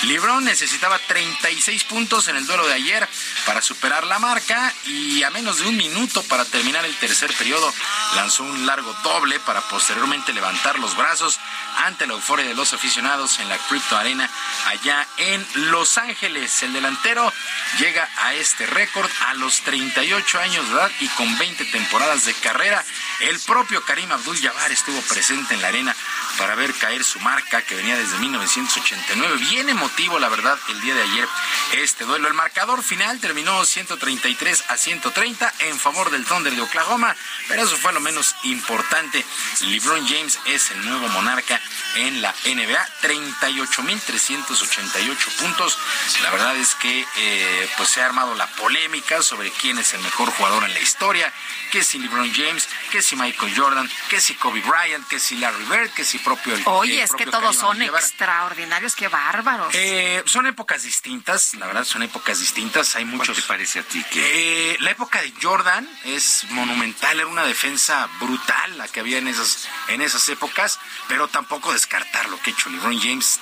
LeBron 0.03 0.43
necesitaba 0.43 0.97
36 1.07 1.83
puntos 1.83 2.27
en 2.27 2.37
el 2.37 2.47
duelo 2.47 2.65
de 2.67 2.73
ayer 2.73 3.07
para 3.45 3.61
superar 3.61 4.05
la 4.05 4.17
marca 4.19 4.73
y 4.85 5.23
a 5.23 5.29
menos 5.29 5.59
de 5.59 5.67
un 5.67 5.77
minuto 5.77 6.23
para 6.23 6.43
terminar 6.45 6.83
el 6.85 6.95
tercer 6.95 7.10
periodo 7.19 7.73
lanzó 8.15 8.43
un 8.43 8.65
largo 8.65 8.93
doble 9.03 9.39
para 9.41 9.61
posteriormente 9.61 10.33
levantar 10.33 10.79
los 10.79 10.95
brazos 10.95 11.39
ante 11.77 12.07
la 12.07 12.13
euforia 12.13 12.45
de 12.45 12.53
los 12.53 12.73
aficionados 12.73 13.39
en 13.39 13.49
la 13.49 13.57
Crypto 13.57 13.97
Arena 13.97 14.29
allá 14.67 15.05
en 15.17 15.45
Los 15.71 15.97
Ángeles. 15.97 16.63
El 16.63 16.73
delantero 16.73 17.31
llega 17.79 18.07
a 18.17 18.33
este 18.33 18.65
récord 18.65 19.09
a 19.27 19.33
los 19.35 19.61
38 19.61 20.39
años 20.39 20.67
de 20.67 20.73
edad 20.73 20.91
y 20.99 21.07
con 21.09 21.37
20 21.37 21.65
temporadas 21.65 22.25
de 22.25 22.33
carrera. 22.35 22.83
El 23.21 23.39
propio 23.39 23.81
Karim 23.83 24.11
Abdul-Jabbar 24.11 24.71
estuvo 24.71 24.99
presente 25.01 25.53
en 25.53 25.61
la 25.61 25.67
arena 25.67 25.95
para 26.39 26.55
ver 26.55 26.73
caer 26.73 27.03
su 27.03 27.19
marca 27.19 27.61
que 27.61 27.75
venía 27.75 27.95
desde 27.95 28.17
1989. 28.17 29.37
Bien 29.49 29.69
emotivo, 29.69 30.17
la 30.17 30.27
verdad, 30.27 30.57
el 30.69 30.81
día 30.81 30.95
de 30.95 31.03
ayer 31.03 31.27
este 31.73 32.05
duelo. 32.05 32.27
El 32.27 32.33
marcador 32.33 32.81
final 32.81 33.19
terminó 33.19 33.63
133 33.63 34.63
a 34.69 34.77
130 34.77 35.53
en 35.59 35.77
favor 35.77 36.09
del 36.09 36.25
Thunder 36.25 36.55
de 36.55 36.61
Oklahoma, 36.61 37.15
pero 37.47 37.61
eso 37.63 37.77
fue 37.77 37.93
lo 37.93 37.99
menos 37.99 38.33
importante. 38.43 39.23
LeBron 39.61 40.07
James 40.07 40.39
es 40.47 40.71
el 40.71 40.83
nuevo 40.83 41.07
monarca 41.09 41.61
en 41.95 42.23
la 42.23 42.33
NBA, 42.45 42.87
38.388 43.03 45.37
puntos. 45.39 45.77
La 46.23 46.31
verdad 46.31 46.55
es 46.55 46.73
que 46.75 47.05
eh, 47.17 47.69
pues 47.77 47.89
se 47.89 48.01
ha 48.01 48.07
armado 48.07 48.33
la 48.35 48.47
polémica 48.47 49.21
sobre 49.21 49.51
quién 49.51 49.77
es 49.77 49.93
el 49.93 49.99
mejor 50.01 50.31
jugador 50.31 50.63
en 50.63 50.73
la 50.73 50.79
historia, 50.79 51.31
que 51.71 51.83
si 51.83 51.99
LeBron 51.99 52.33
James, 52.33 52.67
que 52.91 53.01
si 53.01 53.10
Michael 53.15 53.53
Jordan, 53.55 53.89
que 54.09 54.19
si 54.19 54.35
Kobe 54.35 54.61
Bryant, 54.61 55.07
que 55.07 55.19
si 55.19 55.37
Larry 55.37 55.65
Bird, 55.65 55.91
que 55.91 56.03
si 56.03 56.19
propio... 56.19 56.55
Oye, 56.65 57.01
es 57.01 57.11
que 57.11 57.25
todos 57.25 57.55
son 57.55 57.81
extraordinarios, 57.81 58.95
qué 58.95 59.07
bárbaros. 59.07 59.73
Eh, 59.73 60.23
son 60.25 60.47
épocas 60.47 60.83
distintas, 60.83 61.53
la 61.55 61.67
verdad 61.67 61.83
son 61.83 62.03
épocas 62.03 62.39
distintas, 62.39 62.95
hay 62.95 63.05
muchos... 63.05 63.35
¿Qué 63.35 63.41
te 63.41 63.47
parece 63.47 63.79
a 63.79 63.83
ti? 63.83 64.03
Que... 64.11 64.73
Eh, 64.73 64.77
la 64.79 64.91
época 64.91 65.21
de 65.21 65.33
Jordan 65.41 65.87
es 66.05 66.45
monumental, 66.51 67.19
era 67.19 67.27
una 67.27 67.45
defensa 67.45 68.09
brutal 68.19 68.77
la 68.77 68.87
que 68.87 68.99
había 68.99 69.17
en 69.17 69.27
esas, 69.27 69.67
en 69.87 70.01
esas 70.01 70.27
épocas, 70.29 70.79
pero 71.07 71.27
tampoco 71.27 71.73
descartar 71.73 72.29
lo 72.29 72.39
que 72.39 72.51
ha 72.51 72.53
hecho 72.53 72.69
LeBron 72.69 72.99
James. 72.99 73.39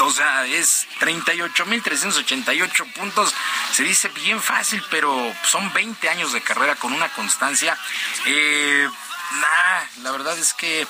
O 0.00 0.10
sea, 0.10 0.46
es 0.46 0.86
38.388 1.00 2.92
puntos. 2.92 3.34
Se 3.72 3.82
dice 3.82 4.08
bien 4.08 4.40
fácil, 4.40 4.82
pero 4.90 5.34
son 5.44 5.72
20 5.72 6.08
años 6.08 6.32
de 6.32 6.40
carrera 6.40 6.76
con 6.76 6.92
una 6.92 7.08
constancia. 7.10 7.76
Eh, 8.26 8.88
la 10.02 10.10
verdad 10.10 10.38
es 10.38 10.54
que 10.54 10.86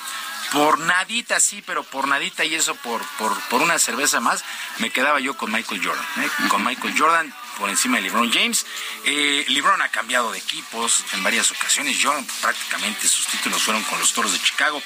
por 0.51 0.79
nadita 0.79 1.39
sí, 1.39 1.63
pero 1.65 1.83
por 1.83 2.07
nadita 2.07 2.45
y 2.45 2.55
eso 2.55 2.75
por, 2.75 3.01
por, 3.17 3.37
por 3.49 3.61
una 3.61 3.79
cerveza 3.79 4.19
más, 4.19 4.43
me 4.79 4.91
quedaba 4.91 5.19
yo 5.19 5.35
con 5.35 5.51
Michael 5.51 5.85
Jordan. 5.85 6.05
¿eh? 6.19 6.29
Con 6.49 6.63
Michael 6.63 6.95
Jordan 6.97 7.33
por 7.57 7.69
encima 7.69 7.97
de 7.97 8.03
LeBron 8.03 8.31
James. 8.31 8.65
Eh, 9.05 9.45
LeBron 9.49 9.81
ha 9.81 9.89
cambiado 9.89 10.31
de 10.31 10.39
equipos 10.39 11.03
en 11.13 11.23
varias 11.23 11.51
ocasiones. 11.51 11.97
Jordan 12.01 12.25
prácticamente 12.41 13.07
sus 13.07 13.27
títulos 13.27 13.61
fueron 13.61 13.83
con 13.83 13.99
los 13.99 14.13
Toros 14.13 14.31
de 14.31 14.39
Chicago. 14.39 14.81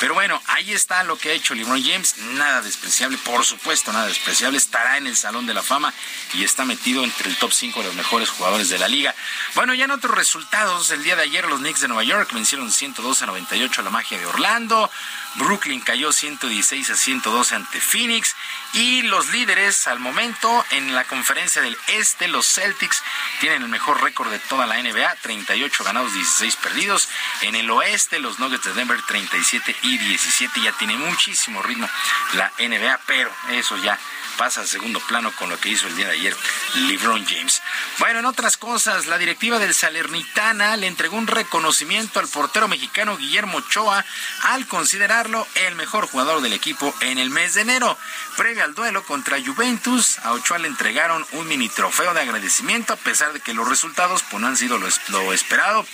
Pero 0.00 0.14
bueno, 0.14 0.40
ahí 0.46 0.72
está 0.72 1.04
lo 1.04 1.16
que 1.16 1.30
ha 1.30 1.32
hecho 1.32 1.54
LeBron 1.54 1.82
James. 1.82 2.16
Nada 2.18 2.62
despreciable, 2.62 3.18
por 3.18 3.44
supuesto, 3.44 3.92
nada 3.92 4.06
despreciable. 4.06 4.58
Estará 4.58 4.96
en 4.96 5.06
el 5.06 5.16
Salón 5.16 5.46
de 5.46 5.54
la 5.54 5.62
Fama 5.62 5.92
y 6.32 6.44
está 6.44 6.64
metido 6.64 7.04
entre 7.04 7.28
el 7.28 7.36
top 7.36 7.52
5 7.52 7.80
de 7.80 7.86
los 7.86 7.94
mejores 7.94 8.30
jugadores 8.30 8.68
de 8.68 8.78
la 8.78 8.88
liga. 8.88 9.14
Bueno, 9.54 9.74
ya 9.74 9.84
en 9.84 9.90
otros 9.90 10.16
resultados, 10.16 10.90
el 10.90 11.02
día 11.02 11.16
de 11.16 11.22
ayer 11.22 11.46
los 11.46 11.60
Knicks 11.60 11.80
de 11.80 11.88
Nueva 11.88 12.04
York 12.04 12.32
vencieron 12.32 12.72
112 12.72 13.24
a 13.24 13.26
98 13.26 13.80
a 13.80 13.84
la 13.84 13.90
magia 13.90 14.18
de 14.18 14.26
Orlando. 14.26 14.90
Brooklyn 15.36 15.80
cayó 15.80 16.12
116 16.12 16.90
a 16.90 16.94
112 16.96 17.54
ante 17.54 17.80
Phoenix 17.80 18.34
y 18.72 19.02
los 19.02 19.28
líderes 19.32 19.86
al 19.86 19.98
momento 19.98 20.64
en 20.70 20.94
la 20.94 21.04
conferencia 21.04 21.60
del 21.62 21.76
Este, 21.88 22.28
los 22.28 22.46
Celtics, 22.46 23.02
tienen 23.40 23.62
el 23.62 23.68
mejor 23.68 24.02
récord 24.02 24.30
de 24.30 24.38
toda 24.38 24.66
la 24.66 24.80
NBA, 24.80 25.16
38 25.22 25.84
ganados, 25.84 26.14
16 26.14 26.56
perdidos. 26.56 27.08
En 27.42 27.54
el 27.54 27.70
Oeste, 27.70 28.18
los 28.20 28.38
Nuggets 28.38 28.64
de 28.64 28.74
Denver, 28.74 29.00
37 29.02 29.76
y 29.82 29.98
17. 29.98 30.60
Ya 30.60 30.72
tiene 30.72 30.96
muchísimo 30.96 31.62
ritmo 31.62 31.88
la 32.34 32.52
NBA, 32.58 33.00
pero 33.06 33.30
eso 33.50 33.76
ya 33.78 33.98
pasa 34.36 34.62
a 34.62 34.66
segundo 34.66 35.00
plano 35.00 35.32
con 35.36 35.48
lo 35.48 35.58
que 35.58 35.68
hizo 35.68 35.86
el 35.86 35.96
día 35.96 36.06
de 36.06 36.14
ayer 36.14 36.36
LeBron 36.74 37.24
James. 37.26 37.62
Bueno, 37.98 38.20
en 38.20 38.26
otras 38.26 38.56
cosas, 38.56 39.06
la 39.06 39.18
directiva 39.18 39.58
del 39.58 39.74
Salernitana 39.74 40.76
le 40.76 40.86
entregó 40.86 41.16
un 41.16 41.26
reconocimiento 41.26 42.20
al 42.20 42.28
portero 42.28 42.68
mexicano 42.68 43.16
Guillermo 43.16 43.58
Ochoa 43.58 44.04
al 44.42 44.66
considerarlo 44.66 45.46
el 45.54 45.74
mejor 45.74 46.06
jugador 46.06 46.40
del 46.42 46.52
equipo 46.52 46.94
en 47.00 47.18
el 47.18 47.30
mes 47.30 47.54
de 47.54 47.62
enero. 47.62 47.96
Previo 48.36 48.64
al 48.64 48.74
duelo 48.74 49.04
contra 49.04 49.38
Juventus, 49.40 50.18
a 50.18 50.32
Ochoa 50.32 50.58
le 50.58 50.68
entregaron 50.68 51.24
un 51.32 51.46
mini 51.46 51.68
trofeo 51.68 52.12
de 52.14 52.20
agradecimiento 52.20 52.92
a 52.92 52.96
pesar 52.96 53.32
de 53.32 53.40
que 53.40 53.54
los 53.54 53.68
resultados 53.68 54.22
pues, 54.30 54.40
no 54.40 54.48
han 54.48 54.56
sido 54.56 54.78
lo, 54.78 54.88
lo 55.08 55.32
esperado 55.32 55.86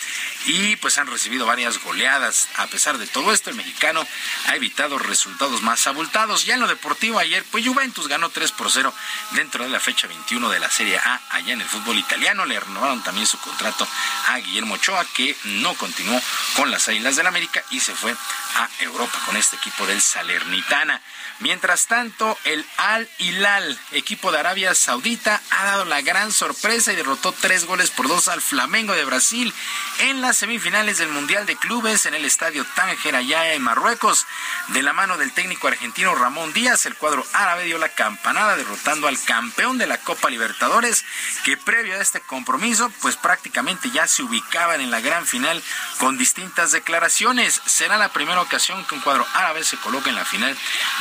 y 0.46 0.76
pues 0.76 0.98
han 0.98 1.06
recibido 1.06 1.46
varias 1.46 1.82
goleadas. 1.82 2.48
A 2.56 2.66
pesar 2.66 2.98
de 2.98 3.06
todo 3.06 3.32
esto, 3.32 3.50
el 3.50 3.56
mexicano 3.56 4.06
ha 4.46 4.56
evitado 4.56 4.98
resultados 4.98 5.62
más 5.62 5.86
abultados. 5.86 6.46
Ya 6.46 6.54
en 6.54 6.60
lo 6.60 6.68
deportivo 6.68 7.18
ayer, 7.18 7.44
pues 7.50 7.66
Juventus 7.66 8.08
ganó 8.08 8.29
3 8.30 8.52
por 8.52 8.70
0 8.70 8.92
dentro 9.32 9.64
de 9.64 9.70
la 9.70 9.80
fecha 9.80 10.06
21 10.06 10.48
de 10.48 10.58
la 10.58 10.70
Serie 10.70 10.98
A 10.98 11.20
allá 11.30 11.52
en 11.52 11.60
el 11.60 11.68
fútbol 11.68 11.98
italiano. 11.98 12.44
Le 12.44 12.58
renovaron 12.58 13.02
también 13.02 13.26
su 13.26 13.38
contrato 13.38 13.86
a 14.28 14.38
Guillermo 14.38 14.74
Ochoa, 14.74 15.04
que 15.14 15.36
no 15.44 15.74
continuó 15.74 16.20
con 16.56 16.70
las 16.70 16.88
Águilas 16.88 17.16
del 17.16 17.26
América 17.26 17.62
y 17.70 17.80
se 17.80 17.94
fue 17.94 18.12
a 18.12 18.68
Europa 18.80 19.18
con 19.26 19.36
este 19.36 19.56
equipo 19.56 19.86
del 19.86 20.00
Salernitana. 20.00 21.00
Mientras 21.40 21.86
tanto, 21.86 22.38
el 22.44 22.66
Al 22.76 23.08
Hilal, 23.18 23.78
equipo 23.92 24.30
de 24.30 24.38
Arabia 24.38 24.74
Saudita, 24.74 25.40
ha 25.50 25.64
dado 25.64 25.84
la 25.86 26.02
gran 26.02 26.32
sorpresa 26.32 26.92
y 26.92 26.96
derrotó 26.96 27.32
tres 27.32 27.64
goles 27.64 27.90
por 27.90 28.08
dos 28.08 28.28
al 28.28 28.42
Flamengo 28.42 28.92
de 28.92 29.04
Brasil 29.04 29.54
en 30.00 30.20
las 30.20 30.36
semifinales 30.36 30.98
del 30.98 31.08
Mundial 31.08 31.46
de 31.46 31.56
Clubes 31.56 32.04
en 32.04 32.14
el 32.14 32.24
estadio 32.26 32.66
Tánger 32.74 33.16
allá 33.16 33.54
en 33.54 33.62
Marruecos. 33.62 34.26
De 34.68 34.82
la 34.82 34.92
mano 34.92 35.16
del 35.16 35.32
técnico 35.32 35.68
argentino 35.68 36.14
Ramón 36.14 36.52
Díaz, 36.52 36.84
el 36.86 36.96
cuadro 36.96 37.24
árabe 37.32 37.64
dio 37.64 37.78
la 37.78 37.88
campanada 38.20 38.54
derrotando 38.54 39.08
al 39.08 39.18
campeón 39.24 39.78
de 39.78 39.86
la 39.86 39.96
Copa 39.96 40.28
Libertadores, 40.28 41.06
que 41.42 41.56
previo 41.56 41.94
a 41.94 42.02
este 42.02 42.20
compromiso, 42.20 42.92
pues 43.00 43.16
prácticamente 43.16 43.90
ya 43.90 44.06
se 44.06 44.22
ubicaban 44.22 44.82
en 44.82 44.90
la 44.90 45.00
gran 45.00 45.26
final 45.26 45.62
con 45.98 46.18
distintas 46.18 46.70
declaraciones. 46.70 47.62
Será 47.64 47.96
la 47.96 48.10
primera 48.10 48.42
ocasión 48.42 48.84
que 48.84 48.94
un 48.94 49.00
cuadro 49.00 49.26
árabe 49.32 49.64
se 49.64 49.78
coloque 49.78 50.10
en 50.10 50.16
la 50.16 50.26
final 50.26 50.54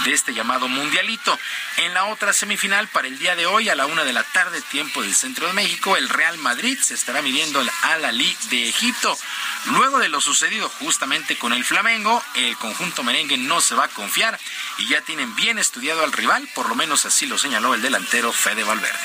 de 0.06 0.14
este 0.14 0.34
llamado 0.34 0.70
Mundialito. 0.70 1.38
En 1.76 1.94
la 1.94 2.06
otra 2.06 2.32
semifinal, 2.32 2.88
para 2.88 3.10
el 3.10 3.20
día 3.20 3.36
de 3.36 3.46
hoy, 3.46 3.68
a 3.68 3.76
la 3.76 3.86
una 3.86 4.06
de 4.06 4.14
la 4.14 4.24
tarde, 4.24 4.62
tiempo 4.62 5.02
del 5.02 5.14
centro 5.14 5.48
de 5.48 5.54
México, 5.54 5.98
el 5.98 6.08
Real 6.08 6.38
Madrid 6.38 6.80
se 6.82 6.94
estará 6.94 7.22
midiendo 7.22 7.60
al 7.60 7.70
Al-Ali 7.84 8.34
de 8.50 8.70
Egipto. 8.70 9.18
Luego 9.66 10.00
de 10.00 10.08
lo 10.08 10.22
sucedido 10.22 10.70
justamente 10.80 11.38
con 11.38 11.52
el 11.52 11.66
Flamengo, 11.66 12.24
el 12.36 12.56
conjunto 12.58 13.04
merengue 13.04 13.38
no 13.38 13.60
se 13.60 13.76
va 13.76 13.86
a 13.86 13.90
confiar 13.90 14.40
y 14.78 14.88
ya 14.88 15.02
tienen 15.02 15.36
bien 15.36 15.60
estudiado 15.60 16.02
al 16.04 16.14
rival, 16.14 16.48
por 16.56 16.70
lo 16.70 16.76
menos 16.76 17.06
así 17.10 17.26
lo 17.26 17.40
señaló 17.40 17.73
el 17.73 17.81
delantero 17.81 18.31
Fede 18.31 18.64
Valverde. 18.64 18.99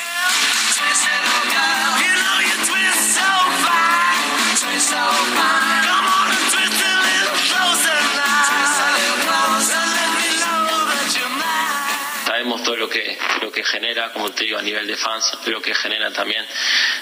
Todo 12.65 12.77
lo 12.77 12.89
que, 12.89 13.17
lo 13.43 13.53
que 13.53 13.63
genera, 13.63 14.13
como 14.13 14.31
te 14.31 14.45
digo, 14.45 14.59
a 14.59 14.63
nivel 14.63 14.87
de 14.87 14.97
fans, 14.97 15.39
lo 15.47 15.61
que 15.61 15.75
genera 15.75 16.11
también 16.13 16.45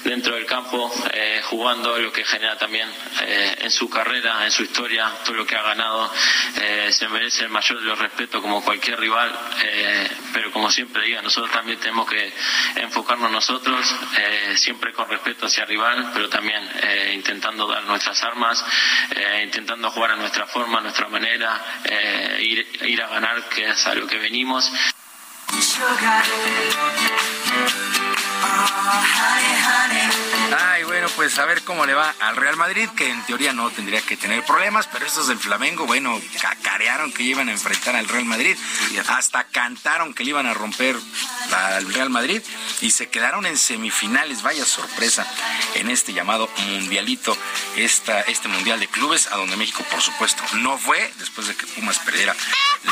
dentro 0.05 0.35
del 0.35 0.45
campo, 0.45 0.93
eh, 1.15 1.41
jugando, 1.45 1.99
lo 1.99 2.13
que 2.13 2.25
genera 2.25 2.59
también 2.59 2.89
eh, 3.23 3.57
en 3.61 3.71
su 3.71 3.89
carrera, 3.89 4.45
en 4.45 4.51
su 4.51 4.65
historia, 4.65 5.11
todo 5.25 5.37
lo 5.37 5.47
que 5.47 5.57
ha 5.57 5.63
ganado, 5.63 6.13
eh, 6.61 6.91
se 6.93 7.09
merece 7.09 7.45
el 7.45 7.51
mayor 7.51 7.81
de 7.81 7.87
los 7.87 7.99
respetos 7.99 8.43
como 8.43 8.63
cualquier 8.63 8.99
rival, 8.99 9.33
pero 10.33 10.51
como 10.51 10.71
siempre 10.71 11.05
digo, 11.05 11.23
nosotros 11.23 11.53
también 11.53 11.79
tenemos 11.79 12.09
que 12.11 12.33
enfocarnos 12.77 13.31
nosotros, 13.31 13.87
siempre 14.57 14.93
con 14.93 15.09
respeto 15.09 15.47
hacia 15.47 15.63
el 15.63 15.69
rival, 15.69 16.11
pero 16.13 16.29
también 16.29 16.63
intentando 17.13 17.67
dar 17.69 17.85
nuestras 17.85 18.23
armas, 18.25 18.65
intentando 19.43 19.91
jugar 19.91 20.13
a 20.13 20.17
nuestra 20.17 20.47
forma, 20.47 20.79
a 20.79 20.81
nuestra 20.83 21.09
manera, 21.09 21.63
ir, 22.41 22.67
ir 22.83 23.03
a 23.03 23.09
ganar, 23.09 23.49
que 23.49 23.71
es 23.71 23.87
a 23.87 23.95
lo 23.95 24.07
que 24.07 24.19
venimos 24.19 24.71
sugar. 25.61 26.23
Ay, 30.59 30.85
bueno, 30.85 31.09
pues 31.17 31.39
a 31.39 31.47
ver 31.47 31.63
cómo 31.63 31.87
le 31.87 31.95
va 31.95 32.15
al 32.21 32.37
Real 32.37 32.57
Madrid, 32.57 32.89
que 32.97 33.09
en 33.09 33.23
teoría 33.25 33.53
no 33.53 33.71
tendría 33.71 34.03
que 34.03 34.17
tener 34.17 34.45
problemas, 34.45 34.87
pero 34.93 35.07
estos 35.07 35.29
del 35.29 35.39
Flamengo, 35.39 35.87
bueno, 35.87 36.21
cacarearon 36.41 37.13
que 37.13 37.23
iban 37.23 37.49
a 37.49 37.53
enfrentar 37.53 37.97
al 37.97 38.09
Real 38.09 38.25
Madrid, 38.25 38.57
hasta 39.09 39.45
cantaron 39.45 40.13
que 40.13 40.25
le 40.25 40.31
iban 40.31 40.47
a 40.47 40.55
romper 40.55 40.97
al 41.53 41.93
Real 41.93 42.11
Madrid 42.11 42.43
y 42.81 42.91
se 42.91 43.09
quedaron 43.09 43.47
en 43.47 43.57
semifinales, 43.57 44.43
vaya 44.43 44.65
sorpresa, 44.65 45.27
en 45.75 45.91
este 45.91 46.13
llamado 46.13 46.49
mundialito, 46.69 47.37
esta, 47.77 48.21
este 48.23 48.49
mundial 48.49 48.81
de 48.81 48.89
clubes, 48.89 49.29
a 49.29 49.37
donde 49.37 49.57
México, 49.57 49.85
por 49.91 50.03
supuesto, 50.03 50.43
no 50.57 50.77
fue, 50.79 51.13
después 51.19 51.47
de 51.47 51.55
que 51.55 51.67
Pumas 51.67 51.99
perdiera 52.01 52.37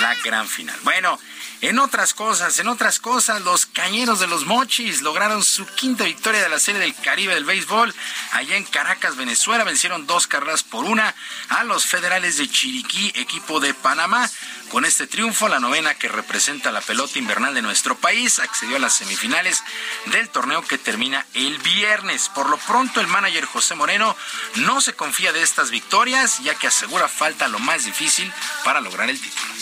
la 0.01 0.15
gran 0.17 0.49
final. 0.49 0.79
Bueno, 0.83 1.19
en 1.63 1.79
otras 1.79 2.15
cosas, 2.15 2.59
en 2.59 2.69
otras 2.69 3.01
cosas, 3.01 3.43
los 3.43 3.67
cañeros 3.67 4.19
de 4.19 4.27
los 4.27 4.47
Mochis 4.47 5.03
lograron 5.03 5.45
su 5.51 5.67
quinta 5.67 6.05
victoria 6.05 6.43
de 6.43 6.49
la 6.49 6.61
Serie 6.61 6.81
del 6.81 6.95
Caribe 6.95 7.35
del 7.35 7.45
béisbol. 7.45 7.95
Allá 8.33 8.57
en 8.57 8.65
Caracas, 8.65 9.17
Venezuela, 9.17 9.65
vencieron 9.65 10.07
dos 10.07 10.27
carreras 10.27 10.63
por 10.63 10.85
una 10.85 11.15
a 11.49 11.65
los 11.65 11.85
federales 11.85 12.39
de 12.39 12.49
Chiriquí, 12.49 13.13
equipo 13.17 13.61
de 13.61 13.75
Panamá. 13.75 14.31
Con 14.71 14.85
este 14.85 15.09
triunfo, 15.09 15.49
la 15.49 15.59
novena 15.59 15.95
que 15.95 16.07
representa 16.07 16.71
la 16.71 16.81
pelota 16.81 17.19
invernal 17.19 17.53
de 17.55 17.63
nuestro 17.63 17.99
país 17.99 18.39
accedió 18.39 18.77
a 18.77 18.79
las 18.79 18.95
semifinales 18.95 19.65
del 20.07 20.29
torneo 20.29 20.63
que 20.63 20.79
termina 20.79 21.27
el 21.35 21.59
viernes. 21.59 22.29
Por 22.29 22.49
lo 22.49 22.57
pronto, 22.57 23.01
el 23.01 23.09
manager 23.09 23.47
José 23.47 23.75
Moreno 23.75 24.17
no 24.57 24.81
se 24.81 24.93
confía 24.93 25.33
de 25.33 25.43
estas 25.43 25.71
victorias, 25.71 26.39
ya 26.45 26.55
que 26.55 26.69
asegura 26.69 27.09
falta 27.09 27.49
lo 27.49 27.59
más 27.59 27.85
difícil 27.85 28.33
para 28.63 28.81
lograr 28.81 29.11
el 29.11 29.21
título. 29.21 29.53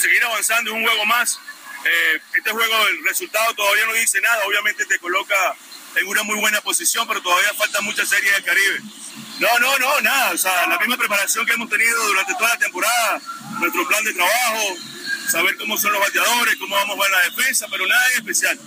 Seguir 0.00 0.24
avanzando 0.24 0.74
un 0.74 0.82
juego 0.82 1.06
más 1.06 1.38
eh, 1.84 2.20
este 2.34 2.50
juego, 2.50 2.74
el 2.88 3.04
resultado 3.04 3.54
todavía 3.54 3.84
no 3.86 3.92
dice 3.92 4.20
nada, 4.20 4.46
obviamente 4.46 4.86
te 4.86 4.98
coloca 4.98 5.34
en 5.96 6.06
una 6.08 6.22
muy 6.22 6.38
buena 6.38 6.60
posición, 6.62 7.06
pero 7.06 7.20
todavía 7.20 7.52
falta 7.54 7.80
mucha 7.82 8.06
serie 8.06 8.30
del 8.32 8.42
Caribe. 8.42 8.80
No, 9.38 9.58
no, 9.58 9.78
no, 9.78 10.00
nada, 10.00 10.32
o 10.32 10.38
sea, 10.38 10.66
la 10.66 10.78
misma 10.78 10.96
preparación 10.96 11.44
que 11.44 11.52
hemos 11.52 11.68
tenido 11.68 12.06
durante 12.06 12.32
toda 12.34 12.48
la 12.48 12.58
temporada, 12.58 13.20
nuestro 13.60 13.86
plan 13.86 14.02
de 14.04 14.14
trabajo, 14.14 14.76
saber 15.30 15.56
cómo 15.58 15.76
son 15.76 15.92
los 15.92 16.00
bateadores, 16.00 16.56
cómo 16.56 16.74
vamos 16.74 16.96
a 16.96 17.02
ver 17.02 17.10
la 17.10 17.20
defensa, 17.30 17.66
pero 17.70 17.86
nada 17.86 18.06
en 18.12 18.18
especial. 18.18 18.58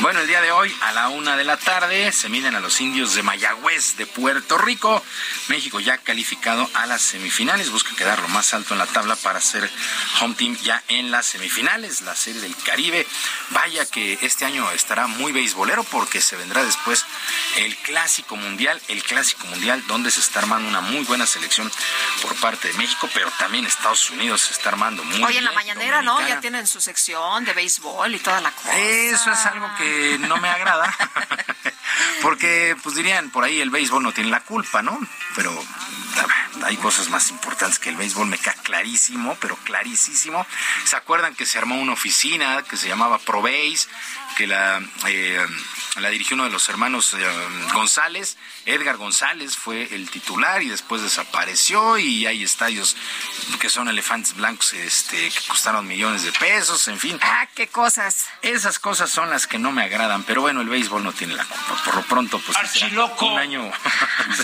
Bueno, 0.00 0.20
el 0.20 0.26
día 0.26 0.40
de 0.40 0.52
hoy 0.52 0.74
a 0.82 0.92
la 0.92 1.08
una 1.08 1.36
de 1.36 1.44
la 1.44 1.56
tarde 1.56 2.12
se 2.12 2.28
miden 2.28 2.54
a 2.54 2.60
los 2.60 2.80
indios 2.80 3.14
de 3.14 3.22
Mayagüez 3.22 3.96
de 3.96 4.06
Puerto 4.06 4.58
Rico. 4.58 5.02
México 5.48 5.80
ya 5.80 5.98
calificado 5.98 6.68
a 6.74 6.86
las 6.86 7.02
semifinales, 7.02 7.70
busca 7.70 7.94
quedar 7.94 8.20
lo 8.20 8.28
más 8.28 8.54
alto 8.54 8.74
en 8.74 8.78
la 8.78 8.86
tabla 8.86 9.16
para 9.16 9.40
ser 9.40 9.70
home 10.20 10.34
team 10.34 10.56
ya 10.62 10.82
en 10.88 11.10
las 11.10 11.26
semifinales, 11.26 12.02
la 12.02 12.14
serie 12.14 12.40
del 12.40 12.56
Caribe. 12.56 13.06
Vaya 13.50 13.84
que 13.86 14.18
este 14.22 14.44
año 14.44 14.70
estará 14.72 15.06
muy 15.06 15.32
beisbolero 15.32 15.84
porque 15.84 16.20
se 16.20 16.36
vendrá 16.36 16.64
después 16.64 17.04
el 17.56 17.76
Clásico 17.78 18.36
Mundial, 18.36 18.80
el 18.88 19.02
Clásico 19.02 19.46
Mundial 19.46 19.82
donde 19.86 20.10
se 20.10 20.20
está 20.20 20.40
armando 20.40 20.68
una 20.68 20.80
muy 20.80 21.04
buena 21.04 21.26
selección 21.26 21.70
por 22.22 22.34
parte 22.36 22.68
de 22.68 22.74
México, 22.74 23.08
pero 23.12 23.30
también 23.38 23.66
Estados 23.66 24.10
Unidos 24.10 24.42
se 24.42 24.52
está 24.52 24.70
armando 24.70 25.04
muy 25.04 25.22
Hoy 25.22 25.36
en 25.36 25.44
la 25.44 25.52
mañanera, 25.52 26.02
¿no? 26.02 26.20
Ya 26.26 26.40
tienen 26.52 26.66
su 26.66 26.82
sección 26.82 27.46
de 27.46 27.54
béisbol 27.54 28.14
y 28.14 28.18
toda 28.18 28.42
la 28.42 28.50
cosa. 28.50 28.76
Eso 28.76 29.32
es 29.32 29.46
algo 29.46 29.74
que 29.78 30.18
no 30.20 30.36
me 30.36 30.50
agrada. 30.50 30.94
Porque, 32.22 32.76
pues 32.82 32.94
dirían, 32.94 33.30
por 33.30 33.44
ahí 33.44 33.62
el 33.62 33.70
béisbol 33.70 34.02
no 34.02 34.12
tiene 34.12 34.28
la 34.28 34.40
culpa, 34.40 34.82
¿no? 34.82 35.00
Pero 35.34 35.50
hay 36.66 36.76
cosas 36.76 37.08
más 37.08 37.30
importantes 37.30 37.78
que 37.78 37.88
el 37.88 37.96
béisbol, 37.96 38.26
me 38.26 38.36
queda 38.36 38.52
clarísimo, 38.62 39.34
pero 39.40 39.56
clarísimo. 39.64 40.46
¿Se 40.84 40.94
acuerdan 40.94 41.34
que 41.34 41.46
se 41.46 41.56
armó 41.56 41.80
una 41.80 41.94
oficina 41.94 42.62
que 42.68 42.76
se 42.76 42.86
llamaba 42.86 43.18
ProBase, 43.18 43.88
que 44.36 44.46
la, 44.46 44.82
eh, 45.06 45.46
la 46.00 46.08
dirigió 46.08 46.34
uno 46.34 46.44
de 46.44 46.50
los 46.50 46.68
hermanos 46.68 47.12
eh, 47.14 47.18
González? 47.74 48.38
Edgar 48.64 48.96
González 48.96 49.56
fue 49.56 49.94
el 49.94 50.08
titular 50.08 50.62
y 50.62 50.68
después 50.68 51.02
desapareció 51.02 51.98
y 51.98 52.26
hay 52.26 52.42
estadios 52.42 52.96
que 53.60 53.68
son 53.68 53.88
elefantes 53.88 54.34
blancos 54.34 54.72
este, 54.72 55.28
que 55.28 55.40
costaron 55.48 55.86
millones 55.86 56.22
de 56.22 56.32
pesos, 56.32 56.88
en 56.88 56.98
fin. 56.98 57.18
Ah, 57.22 57.46
qué 57.54 57.68
cosas. 57.68 58.26
Esas 58.40 58.78
cosas 58.78 59.10
son 59.10 59.28
las 59.28 59.46
que 59.46 59.58
no 59.58 59.70
me 59.70 59.82
agradan, 59.82 60.22
pero 60.24 60.40
bueno, 60.40 60.62
el 60.62 60.68
béisbol 60.68 61.04
no 61.04 61.12
tiene 61.12 61.34
la 61.34 61.44
culpa. 61.44 61.82
Por 61.84 61.96
lo 61.96 62.02
pronto, 62.02 62.38
pues 62.38 62.56
un 63.20 63.38
año, 63.38 63.70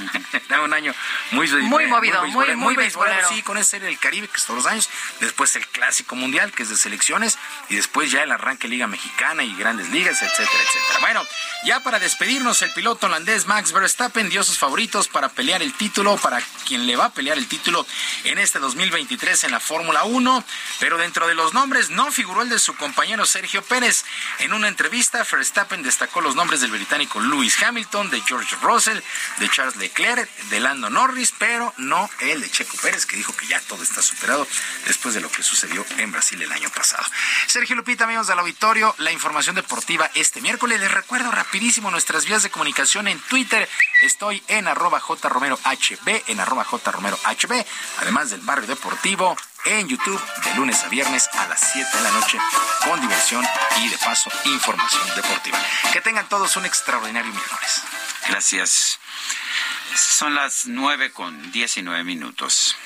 un 0.64 0.74
año 0.74 0.94
muy, 1.30 1.48
muy 1.62 1.86
movido, 1.86 2.26
muy, 2.26 2.32
muy, 2.32 2.56
muy, 2.56 2.76
beisbolero. 2.76 3.28
Sí, 3.28 3.42
con 3.42 3.56
ese 3.56 3.70
serie 3.70 3.88
del 3.88 3.98
Caribe 3.98 4.28
que 4.28 4.36
es 4.36 4.44
todos 4.44 4.64
los 4.64 4.66
años, 4.66 4.88
después 5.20 5.54
el 5.56 5.66
Clásico 5.66 6.16
Mundial 6.16 6.52
que 6.52 6.62
es 6.62 6.68
de 6.68 6.76
selecciones 6.76 7.38
y 7.68 7.76
después 7.76 8.10
ya 8.10 8.22
el 8.22 8.32
arranque 8.32 8.68
Liga 8.68 8.86
Mexicana 8.86 9.44
y 9.44 9.54
Grandes 9.54 9.88
Ligas, 9.90 10.22
etcétera, 10.22 10.62
etcétera. 10.62 10.98
Bueno, 11.00 11.22
ya 11.64 11.80
para 11.80 11.98
despedirnos, 11.98 12.62
el 12.62 12.72
piloto 12.72 13.06
holandés 13.06 13.47
Max 13.47 13.72
Verstappen 13.72 14.28
dio 14.28 14.44
sus 14.44 14.59
favoritos 14.59 15.09
para 15.09 15.28
pelear 15.28 15.62
el 15.62 15.74
título, 15.74 16.16
para 16.16 16.40
quien 16.66 16.86
le 16.86 16.97
va 16.97 17.06
a 17.06 17.12
pelear 17.12 17.36
el 17.36 17.48
título 17.48 17.86
en 18.24 18.39
este 18.39 18.59
2023 18.59 19.44
en 19.44 19.51
la 19.51 19.60
Fórmula 19.60 20.05
1, 20.05 20.44
pero 20.78 20.98
dentro 20.98 21.26
de 21.26 21.35
los 21.35 21.55
nombres 21.55 21.90
no 21.90 22.12
figuró 22.12 22.43
el 22.43 22.48
de 22.48 22.59
su 22.59 22.76
compañero 22.76 23.26
Sergio 23.26 23.62
Pérez. 23.62 24.05
En 24.39 24.52
una 24.52 24.68
entrevista, 24.68 25.26
Verstappen 25.30 25.82
destacó 25.82 26.20
los 26.20 26.36
nombres 26.36 26.60
del 26.60 26.70
británico 26.70 27.20
Lewis 27.20 27.60
Hamilton, 27.62 28.10
de 28.10 28.20
George 28.20 28.56
Russell, 28.62 29.01
de 29.39 29.51
Charles 29.51 29.76
Leclerc, 29.76 30.30
de 30.51 30.60
Lando 30.60 30.90
Norris, 30.90 31.32
pero 31.39 31.74
no 31.76 32.09
el 32.20 32.40
de 32.40 32.51
Checo 32.51 32.76
Pérez, 32.78 33.05
que 33.05 33.16
dijo 33.16 33.36
que 33.36 33.47
ya 33.47 33.60
todo 33.62 33.82
está 33.82 34.01
superado 34.01 34.47
después 34.86 35.14
de 35.14 35.20
lo 35.20 35.30
que 35.30 35.43
sucedió 35.43 35.85
en 35.98 36.12
Brasil 36.12 36.40
el 36.40 36.52
año 36.52 36.70
pasado. 36.70 37.05
Sergio 37.47 37.76
Lupita, 37.76 38.05
amigos 38.05 38.28
del 38.28 38.39
auditorio, 38.39 38.94
la 38.98 39.12
información 39.12 39.56
deportiva 39.56 40.10
este 40.14 40.40
miércoles. 40.40 40.80
Les 40.80 40.90
recuerdo 40.90 41.30
rapidísimo 41.48 41.90
nuestras 41.90 42.26
vías 42.26 42.42
de 42.42 42.50
comunicación 42.50 43.08
en 43.08 43.18
Twitter. 43.20 43.66
Estoy 44.02 44.42
en 44.48 44.68
arroba 44.68 45.00
jromerohb, 45.00 46.22
en 46.26 46.40
arroba 46.40 46.62
jromerohb, 46.62 47.66
además 48.00 48.28
del 48.28 48.42
barrio 48.42 48.66
deportivo 48.66 49.34
en 49.64 49.88
YouTube 49.88 50.20
de 50.44 50.54
lunes 50.56 50.84
a 50.84 50.88
viernes 50.88 51.26
a 51.32 51.46
las 51.48 51.58
7 51.72 51.88
de 51.96 52.02
la 52.02 52.10
noche 52.10 52.38
con 52.84 53.00
diversión 53.00 53.46
y 53.78 53.88
de 53.88 53.96
paso 53.96 54.30
información 54.44 55.02
deportiva. 55.16 55.58
Que 55.90 56.02
tengan 56.02 56.28
todos 56.28 56.54
un 56.56 56.66
extraordinario 56.66 57.32
miércoles. 57.32 57.82
Gracias. 58.28 58.98
Son 59.96 60.34
las 60.34 60.66
9 60.66 61.12
con 61.12 61.50
19 61.50 62.04
minutos. 62.04 62.76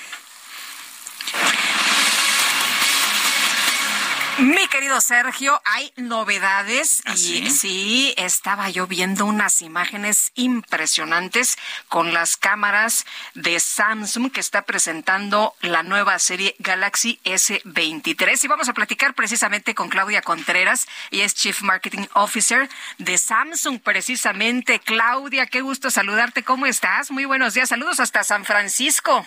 Mi 4.39 4.67
querido 4.69 4.99
Sergio, 5.03 5.61
hay 5.65 5.93
novedades 5.97 7.03
¿Ah, 7.05 7.13
y 7.13 7.51
sí? 7.51 8.15
estaba 8.17 8.71
yo 8.71 8.87
viendo 8.87 9.27
unas 9.27 9.61
imágenes 9.61 10.33
impresionantes 10.35 11.59
con 11.89 12.15
las 12.15 12.39
cámaras 12.39 13.05
de 13.35 13.61
Samsung 13.61 14.33
que 14.33 14.41
está 14.41 14.63
presentando 14.63 15.55
la 15.61 15.83
nueva 15.83 16.19
serie 16.19 16.57
Galaxy 16.61 17.21
S23 17.25 18.43
y 18.45 18.49
vamos 18.49 18.71
a 18.71 18.75
platicar 18.75 19.13
precisamente 19.13 19.75
con 19.75 19.91
Claudia 19.91 20.23
Contreras 20.23 20.89
y 21.11 21.21
es 21.21 21.35
Chief 21.35 21.61
Marketing 21.61 22.07
Officer 22.15 22.71
de 22.97 23.19
Samsung 23.19 23.81
precisamente. 23.81 24.79
Claudia, 24.79 25.47
qué 25.47 25.61
gusto 25.61 25.91
saludarte. 25.91 26.43
¿Cómo 26.43 26.65
estás? 26.65 27.11
Muy 27.11 27.27
buenos 27.27 27.53
días. 27.53 27.69
Saludos 27.69 28.01
hasta 28.01 28.25
San 28.25 28.47
Francisco. 28.47 29.27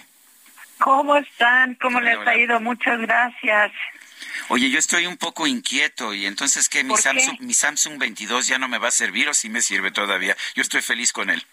¿Cómo 0.79 1.15
están? 1.15 1.75
¿Cómo 1.75 2.01
les 2.01 2.17
ha 2.27 2.35
ido? 2.35 2.59
Muchas 2.59 2.99
gracias. 2.99 3.71
Oye, 4.49 4.69
yo 4.69 4.77
estoy 4.77 5.07
un 5.07 5.17
poco 5.17 5.47
inquieto 5.47 6.13
y 6.13 6.25
entonces 6.25 6.69
que 6.69 6.83
mi 6.83 6.95
Samsung, 6.95 7.39
mi 7.39 7.53
Samsung 7.53 7.97
22 7.97 8.47
ya 8.47 8.59
no 8.59 8.67
me 8.67 8.77
va 8.77 8.89
a 8.89 8.91
servir 8.91 9.27
o 9.27 9.33
sí 9.33 9.49
me 9.49 9.61
sirve 9.61 9.91
todavía. 9.91 10.35
Yo 10.53 10.61
estoy 10.61 10.81
feliz 10.81 11.11
con 11.11 11.31
él. 11.31 11.43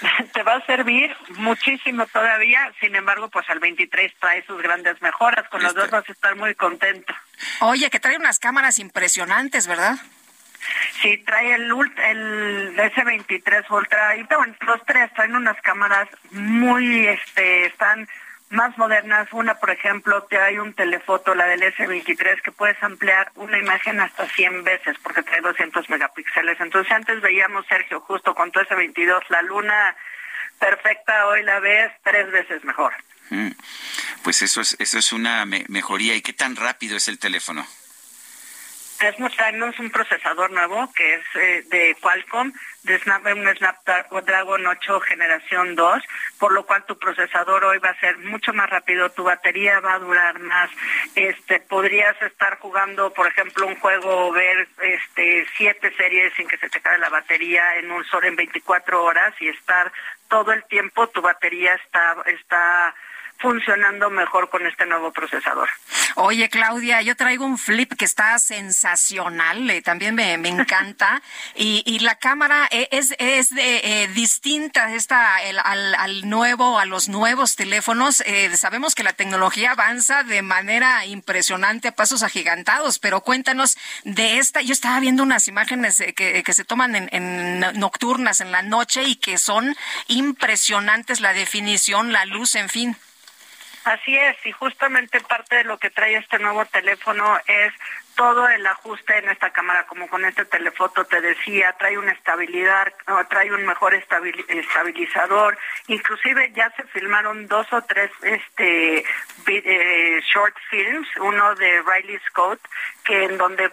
Te 0.32 0.42
va 0.42 0.54
a 0.54 0.66
servir 0.66 1.14
muchísimo 1.36 2.06
todavía, 2.06 2.72
sin 2.80 2.96
embargo, 2.96 3.28
pues 3.28 3.48
al 3.50 3.60
23 3.60 4.12
trae 4.18 4.44
sus 4.46 4.62
grandes 4.62 5.00
mejoras, 5.02 5.46
con 5.48 5.62
los 5.62 5.74
dos 5.74 5.90
vas 5.90 6.08
a 6.08 6.12
estar 6.12 6.34
muy 6.36 6.54
contento. 6.54 7.14
Oye, 7.60 7.90
que 7.90 8.00
trae 8.00 8.16
unas 8.16 8.38
cámaras 8.38 8.78
impresionantes, 8.78 9.66
¿verdad? 9.66 9.96
Sí, 11.02 11.18
trae 11.18 11.54
el, 11.54 11.70
el 11.70 12.76
S23 12.76 13.70
Ultra, 13.70 14.16
y 14.16 14.22
bueno, 14.22 14.54
los 14.60 14.84
tres 14.86 15.12
traen 15.14 15.34
unas 15.34 15.60
cámaras 15.60 16.08
muy, 16.30 17.08
este, 17.08 17.66
están 17.66 18.08
más 18.52 18.76
modernas. 18.78 19.28
Una, 19.32 19.54
por 19.54 19.70
ejemplo, 19.70 20.22
te 20.24 20.38
hay 20.38 20.58
un 20.58 20.74
telefoto, 20.74 21.34
la 21.34 21.46
del 21.46 21.62
S23, 21.62 22.42
que 22.42 22.52
puedes 22.52 22.80
ampliar 22.82 23.32
una 23.34 23.58
imagen 23.58 24.00
hasta 24.00 24.28
100 24.28 24.62
veces 24.62 24.96
porque 25.02 25.22
trae 25.22 25.40
200 25.40 25.88
megapíxeles. 25.88 26.60
Entonces, 26.60 26.92
antes 26.92 27.20
veíamos, 27.20 27.66
Sergio, 27.66 28.00
justo 28.00 28.34
con 28.34 28.52
tu 28.52 28.60
S22, 28.60 29.22
la 29.30 29.42
luna 29.42 29.96
perfecta, 30.58 31.26
hoy 31.26 31.42
la 31.42 31.58
ves 31.60 31.92
tres 32.04 32.30
veces 32.30 32.62
mejor. 32.64 32.92
Mm. 33.30 33.50
Pues 34.22 34.42
eso 34.42 34.60
es, 34.60 34.76
eso 34.78 34.98
es 34.98 35.12
una 35.12 35.44
mejoría. 35.46 36.14
¿Y 36.14 36.22
qué 36.22 36.32
tan 36.32 36.54
rápido 36.54 36.96
es 36.96 37.08
el 37.08 37.18
teléfono? 37.18 37.66
tenemos 39.36 39.78
un 39.80 39.90
procesador 39.90 40.52
nuevo 40.52 40.92
que 40.94 41.14
es 41.14 41.24
eh, 41.34 41.64
de 41.68 41.96
Qualcomm, 42.00 42.52
de 42.84 43.00
un 43.34 43.56
Snapdragon 43.56 44.66
8 44.66 45.00
generación 45.00 45.76
2, 45.76 46.02
por 46.38 46.52
lo 46.52 46.66
cual 46.66 46.84
tu 46.84 46.98
procesador 46.98 47.64
hoy 47.64 47.78
va 47.78 47.90
a 47.90 48.00
ser 48.00 48.18
mucho 48.18 48.52
más 48.52 48.68
rápido, 48.68 49.10
tu 49.10 49.22
batería 49.24 49.80
va 49.80 49.94
a 49.94 49.98
durar 49.98 50.38
más, 50.40 50.70
este, 51.14 51.60
podrías 51.60 52.20
estar 52.22 52.58
jugando, 52.58 53.12
por 53.12 53.28
ejemplo, 53.28 53.66
un 53.66 53.76
juego 53.76 54.26
o 54.26 54.32
ver 54.32 54.68
este, 54.80 55.46
siete 55.56 55.94
series 55.96 56.34
sin 56.34 56.48
que 56.48 56.58
se 56.58 56.68
te 56.68 56.78
acabe 56.78 56.98
la 56.98 57.08
batería 57.08 57.76
en 57.76 57.90
un 57.90 58.04
solo 58.04 58.26
en 58.26 58.36
24 58.36 59.04
horas 59.04 59.32
y 59.40 59.48
estar 59.48 59.92
todo 60.28 60.52
el 60.52 60.64
tiempo, 60.64 61.08
tu 61.08 61.20
batería 61.20 61.74
está, 61.74 62.16
está 62.26 62.94
funcionando 63.42 64.08
mejor 64.08 64.48
con 64.48 64.64
este 64.66 64.86
nuevo 64.86 65.12
procesador. 65.12 65.68
Oye, 66.14 66.48
Claudia, 66.48 67.02
yo 67.02 67.16
traigo 67.16 67.44
un 67.44 67.58
flip 67.58 67.92
que 67.94 68.04
está 68.04 68.38
sensacional, 68.38 69.68
eh, 69.68 69.82
también 69.82 70.14
me, 70.14 70.34
encanta, 70.34 71.20
y, 71.56 71.98
la 71.98 72.14
cámara 72.14 72.68
e, 72.70 72.88
es, 72.92 73.14
es 73.18 73.50
de, 73.50 73.80
eh, 73.84 74.08
distinta 74.08 74.94
esta, 74.94 75.36
al, 75.36 76.28
nuevo, 76.28 76.78
a 76.78 76.84
los 76.84 77.08
nuevos 77.08 77.56
teléfonos. 77.56 78.22
Eh, 78.26 78.56
sabemos 78.56 78.94
que 78.94 79.02
la 79.02 79.12
tecnología 79.12 79.72
avanza 79.72 80.22
de 80.22 80.42
manera 80.42 81.04
impresionante 81.06 81.88
a 81.88 81.92
pasos 81.92 82.22
agigantados, 82.22 82.98
pero 82.98 83.22
cuéntanos 83.22 83.76
de 84.04 84.38
esta. 84.38 84.62
Yo 84.62 84.72
estaba 84.72 85.00
viendo 85.00 85.22
unas 85.22 85.48
imágenes 85.48 86.02
que, 86.14 86.42
que 86.42 86.52
se 86.52 86.64
toman 86.64 86.94
en, 86.94 87.08
en 87.12 87.60
nocturnas, 87.78 88.40
en 88.40 88.52
la 88.52 88.62
noche, 88.62 89.02
y 89.04 89.16
que 89.16 89.38
son 89.38 89.76
impresionantes 90.06 91.20
la 91.20 91.32
definición, 91.32 92.12
la 92.12 92.24
luz, 92.24 92.54
en 92.54 92.68
fin. 92.68 92.96
Así 93.84 94.16
es, 94.16 94.36
y 94.46 94.52
justamente 94.52 95.20
parte 95.20 95.56
de 95.56 95.64
lo 95.64 95.78
que 95.78 95.90
trae 95.90 96.16
este 96.16 96.38
nuevo 96.38 96.64
teléfono 96.66 97.38
es 97.46 97.72
todo 98.14 98.46
el 98.48 98.64
ajuste 98.66 99.18
en 99.18 99.28
esta 99.30 99.50
cámara, 99.50 99.86
como 99.86 100.06
con 100.08 100.24
este 100.24 100.44
telefoto 100.44 101.04
te 101.04 101.20
decía, 101.20 101.74
trae 101.78 101.98
una 101.98 102.12
estabilidad, 102.12 102.92
trae 103.28 103.52
un 103.52 103.64
mejor 103.66 103.94
estabilizador, 103.94 105.58
inclusive 105.88 106.52
ya 106.54 106.70
se 106.76 106.84
filmaron 106.84 107.48
dos 107.48 107.66
o 107.72 107.82
tres 107.82 108.10
este 108.22 109.04
eh, 109.46 110.20
short 110.32 110.54
films, 110.70 111.08
uno 111.20 111.54
de 111.56 111.82
Riley 111.82 112.20
Scott, 112.28 112.60
que 113.04 113.24
en 113.24 113.38
donde 113.38 113.70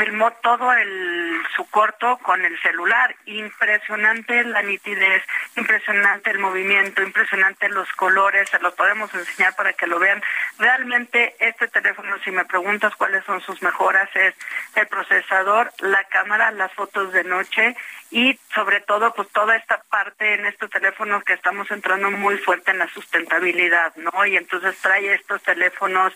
filmó 0.00 0.30
todo 0.42 0.72
el, 0.72 1.42
su 1.54 1.68
corto 1.68 2.18
con 2.22 2.42
el 2.42 2.58
celular. 2.62 3.14
Impresionante 3.26 4.44
la 4.44 4.62
nitidez, 4.62 5.22
impresionante 5.56 6.30
el 6.30 6.38
movimiento, 6.38 7.02
impresionante 7.02 7.68
los 7.68 7.90
colores, 7.92 8.48
se 8.48 8.58
los 8.60 8.72
podemos 8.74 9.12
enseñar 9.12 9.54
para 9.56 9.74
que 9.74 9.86
lo 9.86 9.98
vean. 9.98 10.22
Realmente 10.58 11.36
este 11.38 11.68
teléfono, 11.68 12.16
si 12.24 12.30
me 12.30 12.46
preguntas 12.46 12.96
cuáles 12.96 13.24
son 13.26 13.42
sus 13.42 13.60
mejoras, 13.62 14.08
es 14.14 14.34
el 14.74 14.86
procesador, 14.86 15.70
la 15.80 16.02
cámara, 16.04 16.50
las 16.50 16.72
fotos 16.72 17.12
de 17.12 17.24
noche 17.24 17.76
y 18.10 18.38
sobre 18.54 18.80
todo 18.80 19.12
pues 19.14 19.28
toda 19.28 19.54
esta 19.56 19.82
parte 19.82 20.34
en 20.34 20.46
estos 20.46 20.70
teléfonos 20.70 21.22
que 21.24 21.34
estamos 21.34 21.70
entrando 21.70 22.10
muy 22.10 22.38
fuerte 22.38 22.72
en 22.72 22.78
la 22.78 22.88
sustentabilidad, 22.88 23.94
¿no? 23.96 24.26
Y 24.26 24.36
entonces 24.36 24.76
trae 24.78 25.14
estos 25.14 25.42
teléfonos, 25.42 26.12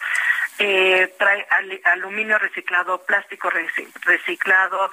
eh, 0.58 1.14
trae 1.18 1.46
aluminio 1.84 2.38
reciclado, 2.38 3.04
plástico 3.04 3.50
reciclado, 4.04 4.90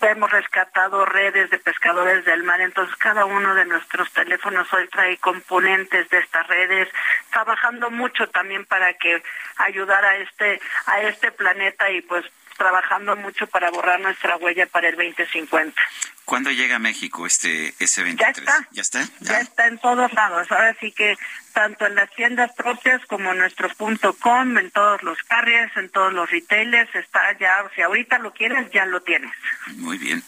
hemos 0.00 0.30
rescatado 0.30 1.04
redes 1.04 1.50
de 1.50 1.58
pescadores 1.58 2.24
del 2.24 2.42
mar, 2.42 2.60
entonces 2.60 2.96
cada 2.96 3.24
uno 3.24 3.54
de 3.54 3.66
nuestros 3.66 4.10
teléfonos 4.12 4.72
hoy 4.72 4.88
trae 4.88 5.16
componentes 5.18 6.08
de 6.08 6.18
estas 6.18 6.46
redes, 6.48 6.88
trabajando 7.30 7.90
mucho 7.90 8.28
también 8.28 8.64
para 8.66 8.94
que 8.94 9.22
ayudar 9.56 10.04
a 10.04 10.16
este 10.16 10.60
a 10.86 11.02
este 11.02 11.30
planeta 11.32 11.90
y 11.90 12.02
pues 12.02 12.24
trabajando 12.60 13.16
mucho 13.16 13.46
para 13.46 13.70
borrar 13.70 14.00
nuestra 14.00 14.36
huella 14.36 14.66
para 14.66 14.88
el 14.88 14.96
2050. 14.96 15.80
¿Cuándo 16.26 16.50
llega 16.50 16.76
a 16.76 16.78
México 16.78 17.26
este 17.26 17.74
S23? 17.78 18.16
Ya 18.18 18.28
está. 18.28 18.68
¿Ya 18.70 18.82
está? 18.82 19.08
¿Ya? 19.20 19.40
está 19.40 19.66
en 19.66 19.78
todos 19.78 20.12
lados. 20.12 20.46
Ahora 20.52 20.76
sí 20.78 20.92
que 20.92 21.16
tanto 21.60 21.84
en 21.84 21.94
las 21.94 22.10
tiendas 22.12 22.50
propias 22.54 23.04
como 23.04 23.32
en 23.32 23.38
nuestro 23.38 23.68
punto 23.74 24.14
com, 24.14 24.56
en 24.56 24.70
todos 24.70 25.02
los 25.02 25.18
carriers, 25.24 25.76
en 25.76 25.90
todos 25.90 26.10
los 26.10 26.30
retailers, 26.30 26.88
está 26.94 27.20
ya, 27.38 27.62
si 27.74 27.82
ahorita 27.82 28.18
lo 28.18 28.32
quieres, 28.32 28.70
ya 28.72 28.86
lo 28.86 29.02
tienes. 29.02 29.30
Muy 29.76 29.98
bien 29.98 30.22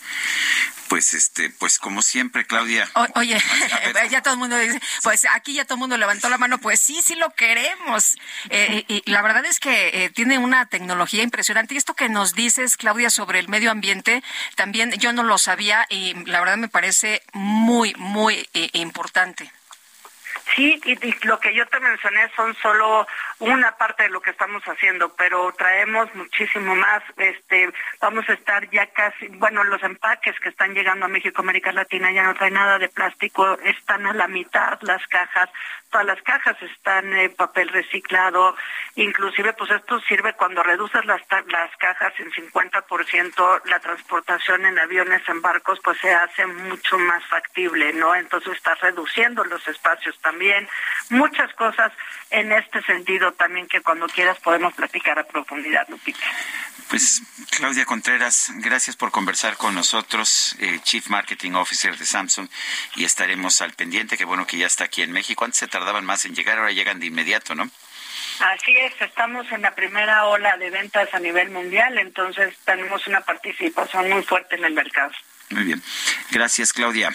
pues 0.92 1.14
este, 1.14 1.48
pues 1.48 1.78
como 1.78 2.02
siempre, 2.02 2.44
Claudia. 2.44 2.86
oye, 3.14 3.38
ya 4.10 4.20
todo 4.20 4.34
el 4.34 4.40
mundo 4.40 4.59
dice, 4.59 4.78
pues 5.02 5.26
aquí 5.32 5.54
ya 5.54 5.64
todo 5.64 5.76
el 5.76 5.80
mundo 5.80 5.96
levantó 5.96 6.28
la 6.28 6.36
mano, 6.36 6.59
pues 6.59 6.80
sí, 6.80 7.00
sí 7.02 7.14
lo 7.14 7.30
queremos. 7.30 8.18
Eh, 8.50 8.84
y, 8.88 9.10
la 9.10 9.22
verdad 9.22 9.42
es 9.46 9.59
que 9.59 10.04
eh, 10.04 10.10
tiene 10.10 10.36
una 10.36 10.66
tecnología 10.66 11.22
impresionante. 11.22 11.72
Y 11.72 11.78
esto 11.78 11.94
que 11.94 12.10
nos 12.10 12.34
dices, 12.34 12.76
Claudia, 12.76 13.09
sobre 13.09 13.38
el 13.38 13.48
medio 13.48 13.70
ambiente, 13.70 14.22
también 14.54 14.92
yo 14.98 15.14
no 15.14 15.22
lo 15.22 15.38
sabía 15.38 15.86
y 15.88 16.12
la 16.26 16.40
verdad 16.40 16.59
me 16.59 16.68
parece 16.68 17.22
muy, 17.32 17.94
muy 17.96 18.46
eh, 18.52 18.68
importante. 18.74 19.50
Sí, 20.55 20.81
y, 20.85 21.27
lo 21.27 21.41
que 21.41 21.55
yo 21.55 21.66
te 21.66 21.81
mencioné 21.81 22.31
son 22.37 22.55
solo 22.57 23.07
una 23.43 23.77
parte 23.77 24.05
de 24.05 24.10
lo 24.10 24.20
que 24.20 24.31
estamos 24.31 24.62
haciendo, 24.64 25.12
pero 25.16 25.52
traemos 25.59 26.14
muchísimo 26.14 26.77
más. 26.77 27.02
Este, 27.16 27.73
vamos 28.01 28.28
a 28.28 28.35
estar 28.35 28.70
ya 28.70 28.86
casi, 28.86 29.27
bueno, 29.28 29.64
los 29.64 29.82
empaques 29.82 30.39
que 30.39 30.51
están 30.51 30.74
llegando 30.74 31.06
a 31.06 31.09
México, 31.09 31.43
América 31.43 31.73
Latina, 31.73 32.12
ya 32.12 32.23
no 32.23 32.35
trae 32.35 32.52
nada 32.52 32.78
de 32.78 32.89
plástico, 32.89 33.59
están 33.64 34.06
a 34.06 34.12
la 34.12 34.28
mitad 34.28 34.78
las 34.82 35.05
cajas, 35.09 35.51
todas 35.90 36.06
las 36.06 36.23
cajas 36.23 36.56
están 36.62 37.12
en 37.14 37.35
papel 37.35 37.69
reciclado, 37.69 38.55
inclusive 38.94 39.52
pues 39.55 39.73
esto 39.73 40.01
sirve 40.02 40.35
cuando 40.35 40.62
reduces 40.62 41.05
las, 41.05 41.20
las 41.48 41.77
cajas 41.78 42.12
en 42.19 42.31
50%, 42.31 43.62
la 43.64 43.81
transportación 43.81 44.66
en 44.66 44.78
aviones, 44.78 45.28
en 45.28 45.43
barcos, 45.43 45.81
pues 45.82 45.98
se 45.98 46.14
hace 46.14 46.47
mucho 46.47 46.97
más 46.98 47.24
factible, 47.27 47.93
¿no? 47.93 48.14
Entonces 48.14 48.52
está 48.52 48.77
reduciendo 48.77 49.44
los 49.44 49.66
espacios 49.66 50.16
también, 50.20 50.69
muchas 51.10 51.52
cosas 51.55 51.93
en 52.31 52.52
este 52.52 52.81
sentido 52.82 53.31
también 53.32 53.66
que 53.66 53.80
cuando 53.80 54.06
quieras 54.09 54.38
podemos 54.38 54.72
platicar 54.74 55.18
a 55.18 55.24
profundidad, 55.24 55.86
Lupita. 55.88 56.20
Pues 56.88 57.22
Claudia 57.50 57.84
Contreras, 57.84 58.52
gracias 58.56 58.96
por 58.96 59.10
conversar 59.10 59.56
con 59.56 59.74
nosotros, 59.74 60.54
eh, 60.59 60.78
Chief 60.82 61.06
Marketing 61.09 61.52
Officer 61.52 61.96
de 61.96 62.04
Samsung, 62.04 62.48
y 62.96 63.04
estaremos 63.04 63.62
al 63.62 63.72
pendiente, 63.72 64.18
que 64.18 64.24
bueno 64.24 64.46
que 64.46 64.59
ya 64.59 64.66
está 64.66 64.84
aquí 64.84 65.02
en 65.02 65.12
México. 65.12 65.44
Antes 65.44 65.60
se 65.60 65.68
tardaban 65.68 66.04
más 66.04 66.24
en 66.24 66.34
llegar, 66.34 66.59
ahora 66.59 66.72
llegan 66.72 67.00
de 67.00 67.06
inmediato, 67.06 67.54
¿no? 67.54 67.70
Así 68.40 68.76
es, 68.76 68.92
estamos 69.00 69.50
en 69.52 69.62
la 69.62 69.74
primera 69.74 70.26
ola 70.26 70.56
de 70.56 70.70
ventas 70.70 71.09
a 71.12 71.18
nivel 71.18 71.50
mundial, 71.50 71.98
entonces 71.98 72.54
tenemos 72.64 73.06
una 73.06 73.20
participación 73.20 74.10
muy 74.10 74.22
fuerte 74.22 74.56
en 74.56 74.64
el 74.64 74.74
mercado. 74.74 75.12
Muy 75.50 75.64
bien. 75.64 75.82
Gracias, 76.30 76.72
Claudia. 76.72 77.14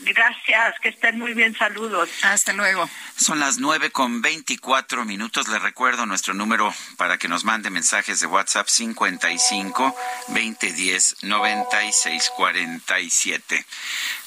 Gracias, 0.00 0.80
que 0.80 0.88
estén 0.88 1.18
muy 1.18 1.34
bien, 1.34 1.56
saludos. 1.56 2.10
Hasta 2.22 2.52
luego. 2.52 2.88
Son 3.16 3.38
las 3.38 3.58
nueve 3.58 3.90
con 3.90 4.22
veinticuatro 4.22 5.04
minutos. 5.04 5.48
Les 5.48 5.62
recuerdo 5.62 6.04
nuestro 6.04 6.34
número 6.34 6.74
para 6.96 7.16
que 7.16 7.28
nos 7.28 7.44
mande 7.44 7.70
mensajes 7.70 8.20
de 8.20 8.26
WhatsApp 8.26 8.66
55 8.68 9.96
2010 10.28 11.22
96 11.22 12.30
47. 12.36 13.66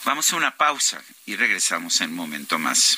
Vamos 0.06 0.32
a 0.32 0.36
una 0.38 0.52
pausa 0.56 1.02
y 1.26 1.36
regresamos 1.36 2.00
en 2.02 2.12
un 2.12 2.16
momento 2.16 2.58
más. 2.58 2.98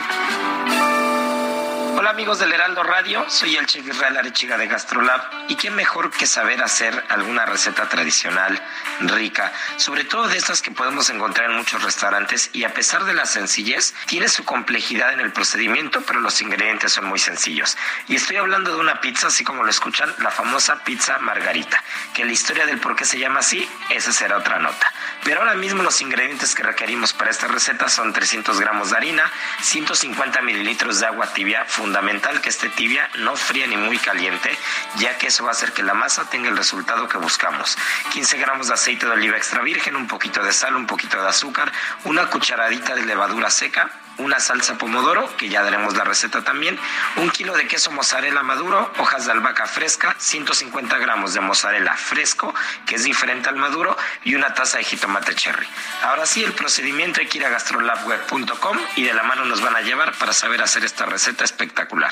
Amigos 2.11 2.39
del 2.39 2.51
Heraldo 2.51 2.83
Radio, 2.83 3.23
soy 3.29 3.55
el 3.55 3.65
chef 3.67 3.87
Israel 3.87 4.17
Arechiga 4.17 4.57
de 4.57 4.67
Gastrolab 4.67 5.21
y 5.47 5.55
qué 5.55 5.71
mejor 5.71 6.11
que 6.11 6.27
saber 6.27 6.61
hacer 6.61 7.05
alguna 7.07 7.45
receta 7.45 7.87
tradicional 7.87 8.61
rica, 8.99 9.53
sobre 9.77 10.03
todo 10.03 10.27
de 10.27 10.37
estas 10.37 10.61
que 10.61 10.71
podemos 10.71 11.09
encontrar 11.09 11.49
en 11.49 11.55
muchos 11.55 11.81
restaurantes 11.81 12.49
y 12.51 12.65
a 12.65 12.73
pesar 12.73 13.05
de 13.05 13.13
la 13.13 13.25
sencillez, 13.25 13.93
tiene 14.07 14.27
su 14.27 14.43
complejidad 14.43 15.13
en 15.13 15.21
el 15.21 15.31
procedimiento, 15.31 16.01
pero 16.05 16.19
los 16.19 16.41
ingredientes 16.41 16.91
son 16.91 17.05
muy 17.05 17.17
sencillos. 17.17 17.77
Y 18.09 18.17
estoy 18.17 18.35
hablando 18.35 18.71
de 18.71 18.81
una 18.81 18.99
pizza, 18.99 19.27
así 19.27 19.45
como 19.45 19.63
lo 19.63 19.69
escuchan, 19.69 20.13
la 20.19 20.31
famosa 20.31 20.83
pizza 20.83 21.17
margarita, 21.19 21.81
que 22.13 22.25
la 22.25 22.33
historia 22.33 22.65
del 22.65 22.79
por 22.79 22.97
qué 22.97 23.05
se 23.05 23.19
llama 23.19 23.39
así, 23.39 23.65
esa 23.89 24.11
será 24.11 24.35
otra 24.35 24.59
nota. 24.59 24.91
Pero 25.23 25.39
ahora 25.39 25.55
mismo 25.55 25.81
los 25.81 26.01
ingredientes 26.01 26.55
que 26.55 26.63
requerimos 26.63 27.13
para 27.13 27.31
esta 27.31 27.47
receta 27.47 27.87
son 27.87 28.11
300 28.11 28.59
gramos 28.59 28.89
de 28.89 28.97
harina, 28.97 29.31
150 29.61 30.41
mililitros 30.41 30.99
de 30.99 31.05
agua 31.05 31.27
tibia, 31.27 31.63
fundamental 31.65 32.00
que 32.41 32.49
esté 32.49 32.69
tibia, 32.69 33.09
no 33.19 33.35
fría 33.35 33.67
ni 33.67 33.77
muy 33.77 33.97
caliente, 33.97 34.57
ya 34.97 35.17
que 35.17 35.27
eso 35.27 35.43
va 35.43 35.49
a 35.49 35.53
hacer 35.53 35.71
que 35.71 35.83
la 35.83 35.93
masa 35.93 36.29
tenga 36.29 36.49
el 36.49 36.57
resultado 36.57 37.07
que 37.07 37.17
buscamos. 37.17 37.77
15 38.11 38.37
gramos 38.37 38.67
de 38.67 38.73
aceite 38.73 39.05
de 39.05 39.11
oliva 39.11 39.37
extra 39.37 39.61
virgen, 39.61 39.95
un 39.95 40.07
poquito 40.07 40.43
de 40.43 40.51
sal, 40.51 40.75
un 40.75 40.87
poquito 40.87 41.21
de 41.21 41.27
azúcar, 41.27 41.71
una 42.05 42.27
cucharadita 42.27 42.95
de 42.95 43.05
levadura 43.05 43.49
seca, 43.49 43.91
una 44.21 44.39
salsa 44.39 44.77
pomodoro, 44.77 45.35
que 45.37 45.49
ya 45.49 45.63
daremos 45.63 45.95
la 45.95 46.03
receta 46.03 46.43
también, 46.43 46.79
un 47.17 47.29
kilo 47.29 47.55
de 47.55 47.67
queso 47.67 47.91
mozzarella 47.91 48.43
maduro, 48.43 48.91
hojas 48.97 49.25
de 49.25 49.31
albahaca 49.31 49.65
fresca, 49.65 50.15
150 50.17 50.97
gramos 50.97 51.33
de 51.33 51.41
mozzarella 51.41 51.95
fresco, 51.95 52.53
que 52.85 52.95
es 52.95 53.03
diferente 53.03 53.49
al 53.49 53.55
maduro, 53.55 53.97
y 54.23 54.35
una 54.35 54.53
taza 54.53 54.77
de 54.77 54.83
jitomate 54.83 55.35
cherry. 55.35 55.67
Ahora 56.03 56.25
sí, 56.25 56.43
el 56.43 56.53
procedimiento 56.53 57.19
hay 57.19 57.27
que 57.27 57.39
ir 57.39 57.45
a 57.45 57.49
gastrolabweb.com 57.49 58.77
y 58.95 59.03
de 59.03 59.13
la 59.13 59.23
mano 59.23 59.45
nos 59.45 59.61
van 59.61 59.75
a 59.75 59.81
llevar 59.81 60.13
para 60.13 60.33
saber 60.33 60.61
hacer 60.61 60.85
esta 60.85 61.05
receta 61.05 61.43
espectacular. 61.43 62.11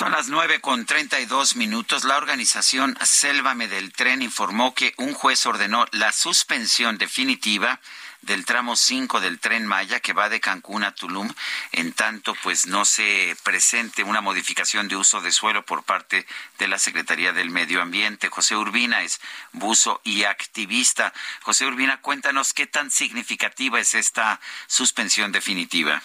Son 0.00 0.12
las 0.12 0.28
nueve 0.28 0.62
con 0.62 0.86
treinta 0.86 1.20
y 1.20 1.26
dos 1.26 1.56
minutos. 1.56 2.04
La 2.04 2.16
organización 2.16 2.96
Sélvame 3.02 3.68
del 3.68 3.92
Tren 3.92 4.22
informó 4.22 4.72
que 4.74 4.94
un 4.96 5.12
juez 5.12 5.44
ordenó 5.44 5.84
la 5.92 6.10
suspensión 6.10 6.96
definitiva 6.96 7.78
del 8.22 8.46
tramo 8.46 8.76
5 8.76 9.20
del 9.20 9.38
tren 9.38 9.66
Maya 9.66 10.00
que 10.00 10.14
va 10.14 10.30
de 10.30 10.40
Cancún 10.40 10.84
a 10.84 10.94
Tulum, 10.94 11.30
en 11.72 11.92
tanto 11.92 12.34
pues 12.42 12.66
no 12.66 12.86
se 12.86 13.36
presente 13.42 14.02
una 14.02 14.22
modificación 14.22 14.88
de 14.88 14.96
uso 14.96 15.20
de 15.20 15.32
suelo 15.32 15.66
por 15.66 15.82
parte 15.82 16.26
de 16.58 16.66
la 16.66 16.78
Secretaría 16.78 17.34
del 17.34 17.50
Medio 17.50 17.82
Ambiente. 17.82 18.30
José 18.30 18.56
Urbina 18.56 19.02
es 19.02 19.20
buzo 19.52 20.00
y 20.02 20.24
activista. 20.24 21.12
José 21.42 21.66
Urbina, 21.66 22.00
cuéntanos 22.00 22.54
qué 22.54 22.66
tan 22.66 22.90
significativa 22.90 23.78
es 23.78 23.94
esta 23.94 24.40
suspensión 24.66 25.30
definitiva. 25.30 26.00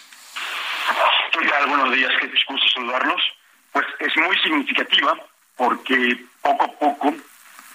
algunos 1.62 1.94
días, 1.94 2.12
que 2.20 2.26
disgusto 2.26 2.68
saludarlos 2.74 3.22
pues 3.76 3.86
es 3.98 4.16
muy 4.16 4.34
significativa 4.38 5.14
porque 5.54 6.16
poco 6.40 6.64
a 6.64 6.78
poco 6.78 7.14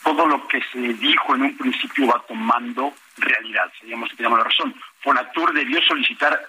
todo 0.03 0.25
lo 0.25 0.47
que 0.47 0.59
se 0.73 0.79
dijo 0.79 1.35
en 1.35 1.43
un 1.43 1.55
principio 1.55 2.07
va 2.07 2.25
tomando 2.27 2.91
realidad, 3.17 3.71
seríamos 3.79 4.09
que 4.09 4.15
tenemos 4.15 4.39
la 4.39 4.45
razón. 4.45 4.73
Fonatur 5.01 5.53
debió 5.53 5.79
solicitar 5.83 6.43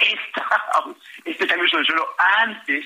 esta, 0.00 0.64
este 1.24 1.46
cambio 1.46 1.78
de 1.78 1.84
suelo 1.84 2.08
antes 2.40 2.84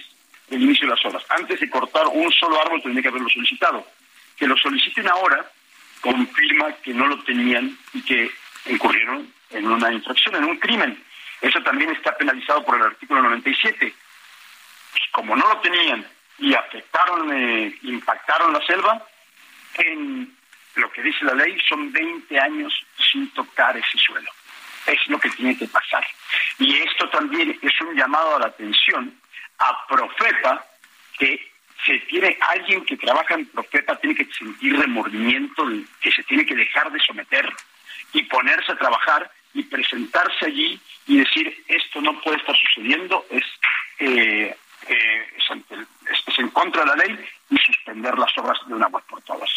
del 0.50 0.64
inicio 0.64 0.86
de 0.86 0.96
las 0.96 1.04
obras. 1.06 1.24
Antes 1.30 1.60
de 1.60 1.70
cortar 1.70 2.06
un 2.08 2.30
solo 2.30 2.60
árbol 2.60 2.82
tendría 2.82 3.00
que 3.00 3.08
haberlo 3.08 3.30
solicitado. 3.30 3.86
Que 4.36 4.46
lo 4.46 4.56
soliciten 4.58 5.08
ahora 5.08 5.50
confirma 6.02 6.72
que 6.84 6.92
no 6.92 7.06
lo 7.06 7.24
tenían 7.24 7.74
y 7.94 8.02
que 8.02 8.30
incurrieron 8.66 9.32
en 9.48 9.66
una 9.66 9.90
infracción, 9.90 10.36
en 10.36 10.44
un 10.44 10.58
crimen. 10.58 11.02
Eso 11.40 11.62
también 11.62 11.88
está 11.88 12.14
penalizado 12.18 12.62
por 12.66 12.76
el 12.76 12.82
artículo 12.82 13.22
97 13.22 13.94
como 15.12 15.36
no 15.36 15.46
lo 15.46 15.60
tenían 15.60 16.06
y 16.38 16.54
afectaron, 16.54 17.32
eh, 17.32 17.78
impactaron 17.82 18.52
la 18.52 18.64
selva, 18.66 19.06
en 19.78 20.36
lo 20.76 20.90
que 20.92 21.02
dice 21.02 21.24
la 21.24 21.34
ley 21.34 21.58
son 21.68 21.92
20 21.92 22.38
años 22.38 22.72
sin 23.10 23.30
tocar 23.30 23.76
ese 23.76 23.98
suelo. 23.98 24.30
Es 24.86 25.06
lo 25.08 25.18
que 25.18 25.30
tiene 25.30 25.56
que 25.56 25.66
pasar. 25.66 26.06
Y 26.58 26.76
esto 26.76 27.08
también 27.08 27.58
es 27.60 27.80
un 27.80 27.96
llamado 27.96 28.36
a 28.36 28.40
la 28.40 28.46
atención 28.46 29.12
a 29.58 29.86
Profeta, 29.86 30.64
que 31.18 31.50
se 31.84 31.98
tiene, 32.00 32.36
alguien 32.40 32.84
que 32.84 32.96
trabaja 32.96 33.34
en 33.34 33.46
Profeta 33.46 33.96
tiene 33.96 34.14
que 34.14 34.32
sentir 34.32 34.78
remordimiento, 34.78 35.64
que 36.00 36.12
se 36.12 36.22
tiene 36.24 36.44
que 36.44 36.54
dejar 36.54 36.90
de 36.92 37.00
someter 37.00 37.50
y 38.12 38.22
ponerse 38.24 38.72
a 38.72 38.78
trabajar 38.78 39.30
y 39.54 39.62
presentarse 39.62 40.46
allí 40.46 40.78
y 41.06 41.18
decir 41.18 41.64
esto 41.68 42.00
no 42.00 42.20
puede 42.20 42.36
estar 42.36 42.56
sucediendo, 42.56 43.24
es 43.30 43.44
eh, 43.98 44.56
eh, 44.88 45.26
es, 45.36 46.38
en 46.38 46.50
contra 46.50 46.82
de 46.82 46.88
la 46.88 46.96
ley 46.96 47.18
y 47.50 47.56
suspender 47.58 48.16
las 48.18 48.36
obras 48.38 48.58
de 48.66 48.74
una 48.74 48.88
vez 48.88 49.02
por 49.08 49.22
todas. 49.22 49.50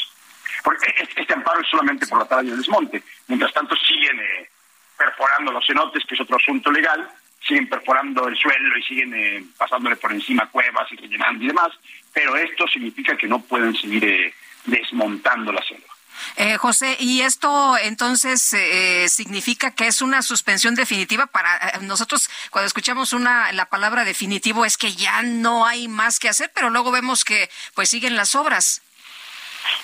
Porque 0.64 0.94
este 1.16 1.34
amparo 1.34 1.62
es 1.62 1.68
solamente 1.70 2.08
por 2.08 2.20
la 2.20 2.26
tala 2.26 2.44
y 2.44 2.52
el 2.52 2.58
desmonte. 2.58 3.02
Mientras 3.28 3.54
tanto 3.54 3.76
siguen 3.76 4.20
eh, 4.20 4.50
perforando 4.98 5.52
los 5.52 5.66
cenotes, 5.66 6.06
que 6.06 6.16
es 6.16 6.22
otro 6.22 6.38
asunto 6.38 6.72
legal, 6.72 7.10
siguen 7.46 7.68
perforando 7.68 8.28
el 8.28 8.38
suelo 8.38 8.78
y 8.78 8.84
siguen 8.84 9.14
eh, 9.14 9.44
pasándole 9.58 9.96
por 9.96 10.12
encima 10.12 10.50
cuevas 10.50 10.92
y 10.92 10.98
rellenando 10.98 11.44
y 11.44 11.48
demás, 11.48 11.72
pero 12.14 12.36
esto 12.36 12.68
significa 12.68 13.16
que 13.16 13.28
no 13.28 13.40
pueden 13.42 13.76
seguir 13.76 14.06
eh, 14.06 14.34
desmontando 14.66 15.52
la 15.52 15.62
selva. 15.64 15.89
Eh, 16.36 16.58
José, 16.58 16.98
¿y 17.00 17.22
esto 17.22 17.78
entonces 17.78 18.54
eh, 18.54 19.08
significa 19.10 19.72
que 19.72 19.88
es 19.88 20.02
una 20.02 20.22
suspensión 20.22 20.76
definitiva 20.76 21.28
para 21.28 21.56
eh, 21.58 21.80
nosotros 21.82 22.30
cuando 22.50 22.68
escuchamos 22.68 23.14
una 23.14 23.52
la 23.54 23.66
palabra 23.66 24.06
definitivo 24.06 24.66
es 24.66 24.78
que 24.78 24.94
ya 24.94 25.22
no 25.22 25.66
hay 25.66 25.88
más 25.88 26.20
que 26.20 26.30
hacer, 26.30 26.52
pero 26.54 26.70
luego 26.70 26.92
vemos 26.92 27.26
que 27.26 27.50
pues 27.74 27.90
siguen 27.90 28.16
las 28.16 28.36
obras? 28.36 28.82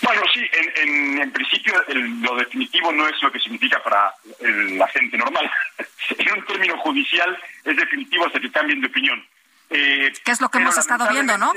Bueno, 0.01 0.21
sí, 0.33 0.41
en, 0.53 1.31
principio 1.31 1.73
lo 1.87 2.35
definitivo 2.37 2.91
no 2.91 3.07
es 3.07 3.21
lo 3.21 3.31
que 3.31 3.39
significa 3.39 3.81
para 3.83 4.13
la 4.39 4.87
gente 4.87 5.17
normal. 5.17 5.49
en 6.17 6.31
un 6.31 6.45
término 6.45 6.77
judicial 6.79 7.37
es 7.63 7.75
definitivo 7.75 8.25
hasta 8.25 8.39
que 8.39 8.51
cambien 8.51 8.81
de 8.81 8.87
opinión. 8.87 9.25
Eh, 9.69 10.13
¿Qué 10.23 10.31
es 10.31 10.41
lo 10.41 10.49
que 10.49 10.59
hemos 10.59 10.77
estado 10.77 11.09
viendo, 11.09 11.37
no? 11.37 11.53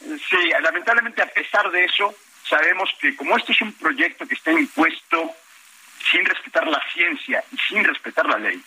Sí, 0.00 0.50
lamentablemente 0.62 1.22
a 1.22 1.26
pesar 1.26 1.70
de 1.70 1.84
eso, 1.84 2.14
sabemos 2.50 2.90
que 3.00 3.16
como 3.16 3.36
este 3.36 3.52
es 3.52 3.60
un 3.62 3.72
proyecto 3.72 4.26
que 4.26 4.34
está 4.34 4.50
impuesto 4.50 5.30
sin 6.10 6.24
respetar 6.24 6.66
la 6.66 6.82
ciencia 6.92 7.42
y 7.52 7.56
sin 7.56 7.84
respetar 7.84 8.26
la 8.26 8.38
ley, 8.38 8.60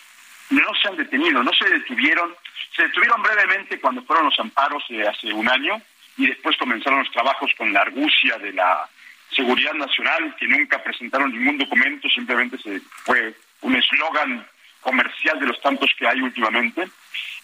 no 0.49 0.73
se 0.81 0.87
han 0.87 0.95
detenido, 0.95 1.43
no 1.43 1.51
se 1.53 1.69
detuvieron, 1.69 2.33
se 2.75 2.83
detuvieron 2.83 3.21
brevemente 3.21 3.79
cuando 3.79 4.03
fueron 4.03 4.25
los 4.25 4.39
amparos 4.39 4.83
hace 5.09 5.33
un 5.33 5.49
año 5.49 5.81
y 6.17 6.27
después 6.27 6.57
comenzaron 6.57 6.99
los 6.99 7.11
trabajos 7.11 7.51
con 7.57 7.73
la 7.73 7.81
argucia 7.81 8.37
de 8.37 8.53
la 8.53 8.87
Seguridad 9.35 9.73
Nacional, 9.73 10.35
que 10.37 10.47
nunca 10.47 10.81
presentaron 10.83 11.31
ningún 11.31 11.57
documento, 11.57 12.07
simplemente 12.09 12.57
fue 13.03 13.35
un 13.61 13.75
eslogan 13.75 14.45
comercial 14.81 15.39
de 15.39 15.47
los 15.47 15.59
tantos 15.61 15.89
que 15.97 16.07
hay 16.07 16.21
últimamente, 16.21 16.87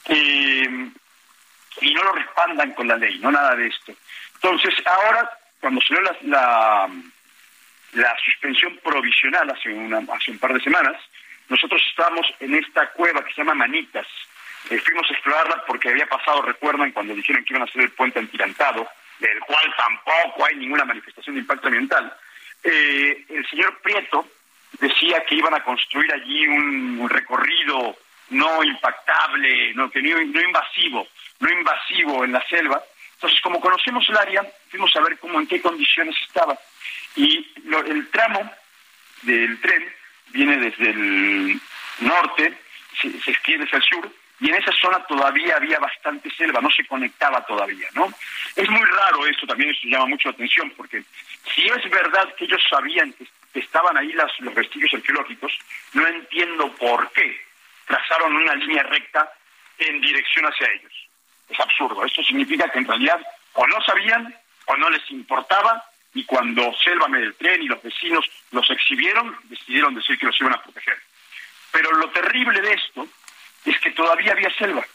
eh, 0.06 0.90
y 1.82 1.94
no 1.94 2.04
lo 2.04 2.12
respaldan 2.12 2.74
con 2.74 2.88
la 2.88 2.98
ley, 2.98 3.18
no 3.20 3.32
nada 3.32 3.56
de 3.56 3.68
esto. 3.68 3.94
Entonces, 4.36 4.74
ahora, 4.86 5.30
cuando 5.60 5.82
se 5.82 5.94
dio 5.94 6.02
la, 6.24 6.90
la, 7.94 8.18
suspensión 8.24 8.80
provisional 8.84 9.50
hace, 9.50 9.70
una, 9.70 10.00
hace 10.14 10.32
un 10.32 10.40
par 10.40 10.54
de 10.54 10.62
semanas, 10.62 10.96
nosotros 11.48 11.82
estábamos 11.90 12.28
en 12.40 12.56
esta 12.56 12.92
cueva 12.92 13.24
que 13.24 13.34
se 13.34 13.42
llama 13.42 13.56
Manitas. 13.56 14.08
Eh, 14.70 14.80
fuimos 14.80 15.10
a 15.10 15.14
explorarla 15.14 15.64
porque 15.66 15.90
había 15.90 16.06
pasado, 16.06 16.42
recuerdan, 16.42 16.92
cuando 16.92 17.16
dijeron 17.16 17.44
que 17.44 17.54
iban 17.54 17.64
a 17.64 17.66
hacer 17.66 17.82
el 17.82 17.92
puente 17.92 18.20
antirantado, 18.20 18.88
del 19.20 19.40
cual 19.40 19.74
tampoco 19.78 20.46
hay 20.46 20.56
ninguna 20.56 20.86
manifestación 20.86 21.36
de 21.36 21.42
impacto 21.42 21.68
ambiental. 21.68 22.14
Eh, 22.64 23.26
el 23.30 23.48
señor 23.48 23.80
Prieto 23.82 24.28
decía 24.80 25.24
que 25.26 25.36
iban 25.36 25.54
a 25.54 25.64
construir 25.64 26.14
allí 26.14 26.48
un 26.48 27.10
recorrido 27.10 27.98
no 28.30 28.64
impactable, 28.64 29.74
no, 29.74 29.90
que 29.90 30.02
no, 30.02 30.22
invasivo, 30.22 31.08
no 31.40 31.50
invasivo 31.50 32.24
en 32.24 32.32
la 32.32 32.46
selva. 32.48 32.82
Entonces, 33.20 33.42
como 33.42 33.60
conocemos 33.60 34.08
el 34.08 34.16
área, 34.16 34.46
fuimos 34.70 34.96
a 34.96 35.02
ver 35.02 35.20
cómo, 35.20 35.42
en 35.42 35.48
qué 35.48 35.62
condiciones 35.62 36.16
estaba. 36.26 36.58
Y 37.18 37.46
el 37.86 38.10
tramo 38.12 38.50
del 39.24 39.60
tren 39.60 39.94
viene 40.28 40.56
desde 40.56 40.92
el 40.92 41.60
norte, 42.00 42.58
se, 43.02 43.12
se 43.20 43.32
extiende 43.32 43.66
hacia 43.66 43.80
el 43.80 43.84
sur, 43.84 44.10
y 44.40 44.48
en 44.48 44.56
esa 44.56 44.72
zona 44.72 45.04
todavía 45.04 45.58
había 45.58 45.80
bastante 45.80 46.32
selva, 46.32 46.62
no 46.62 46.72
se 46.72 46.86
conectaba 46.86 47.46
todavía, 47.46 47.90
¿no? 47.94 48.08
Es 48.56 48.70
muy 48.70 48.86
raro 48.86 49.26
esto, 49.28 49.46
también 49.46 49.72
eso 49.72 49.82
llama 49.84 50.06
mucho 50.06 50.30
la 50.30 50.36
atención, 50.36 50.72
porque 50.78 51.04
si 51.54 51.68
es 51.68 51.90
verdad 51.90 52.34
que 52.36 52.46
ellos 52.46 52.62
sabían 52.70 53.14
que 53.14 53.60
estaban 53.60 53.98
ahí 53.98 54.14
las, 54.14 54.32
los 54.40 54.56
vestigios 54.56 54.94
arqueológicos, 54.94 55.52
no 55.92 56.08
entiendo 56.08 56.74
por 56.76 57.12
qué 57.12 57.38
trazaron 57.86 58.34
una 58.34 58.56
línea 58.56 58.84
recta 58.84 59.30
en 59.78 60.00
dirección 60.00 60.46
hacia 60.46 60.72
ellos. 60.72 61.09
Es 61.50 61.60
absurdo. 61.60 62.06
Esto 62.06 62.24
significa 62.24 62.70
que 62.70 62.80
en 62.80 62.88
realidad 62.88 63.20
o 63.54 63.68
no 63.68 63.82
sabían 63.82 64.36
o 64.66 64.78
no 64.78 64.90
les 64.90 65.10
importaba 65.12 65.84
y 66.14 66.24
cuando 66.26 66.74
Selvame 66.84 67.20
del 67.20 67.36
tren 67.36 67.62
y 67.62 67.68
los 67.68 67.82
vecinos 67.82 68.26
los 68.52 68.70
exhibieron, 68.70 69.38
decidieron 69.44 69.94
decir 69.96 70.18
que 70.18 70.26
los 70.26 70.40
iban 70.40 70.54
a 70.54 70.62
proteger. 70.62 70.98
Pero 71.72 71.92
lo 71.92 72.10
terrible 72.10 72.62
de 72.62 72.74
esto 72.74 73.08
es 73.66 73.80
que 73.80 73.92
todavía 73.92 74.32
había 74.32 74.52
selva. 74.56 74.86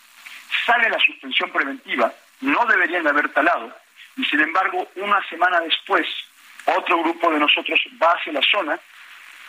Sale 0.67 0.89
la 0.89 0.99
suspensión 0.99 1.51
preventiva, 1.51 2.13
no 2.41 2.65
deberían 2.67 3.07
haber 3.07 3.29
talado, 3.33 3.75
y 4.17 4.25
sin 4.25 4.41
embargo, 4.41 4.89
una 4.97 5.23
semana 5.29 5.61
después, 5.61 6.07
otro 6.65 6.99
grupo 7.03 7.31
de 7.31 7.39
nosotros 7.39 7.81
va 8.03 8.13
hacia 8.13 8.33
la 8.33 8.43
zona 8.43 8.79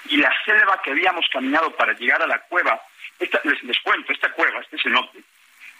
y 0.10 0.18
la 0.18 0.32
selva 0.44 0.82
que 0.84 0.92
habíamos 0.92 1.26
caminado 1.32 1.72
para 1.72 1.94
llegar 1.94 2.22
a 2.22 2.28
la 2.28 2.40
cueva, 2.40 2.82
les, 3.20 3.80
cuento, 3.82 4.12
esta 4.12 4.32
cueva, 4.32 4.60
este 4.60 4.78
cenote, 4.78 5.24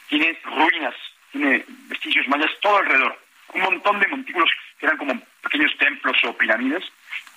tiene 0.08 0.40
ruinas, 0.44 0.96
tiene 1.36 1.66
vestigios 1.90 2.28
mayas 2.30 2.52
todo 2.62 2.78
alrededor, 2.78 3.20
un 3.54 3.62
montón 3.62 4.00
de 4.00 4.08
montículos 4.08 4.50
que 4.80 4.86
eran 4.86 4.98
como 4.98 5.20
pequeños 5.44 5.78
templos 5.78 6.18
o 6.24 6.38
pirámides, 6.38 6.84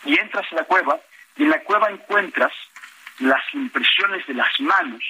y 0.05 0.19
entras 0.19 0.47
a 0.53 0.57
la 0.57 0.65
cueva 0.65 1.01
y 1.37 1.43
en 1.43 1.51
la 1.51 1.61
cueva 1.62 1.91
encuentras 1.91 2.53
las 3.19 3.43
impresiones 3.53 4.25
de 4.27 4.35
las 4.35 4.61
manos 4.61 5.03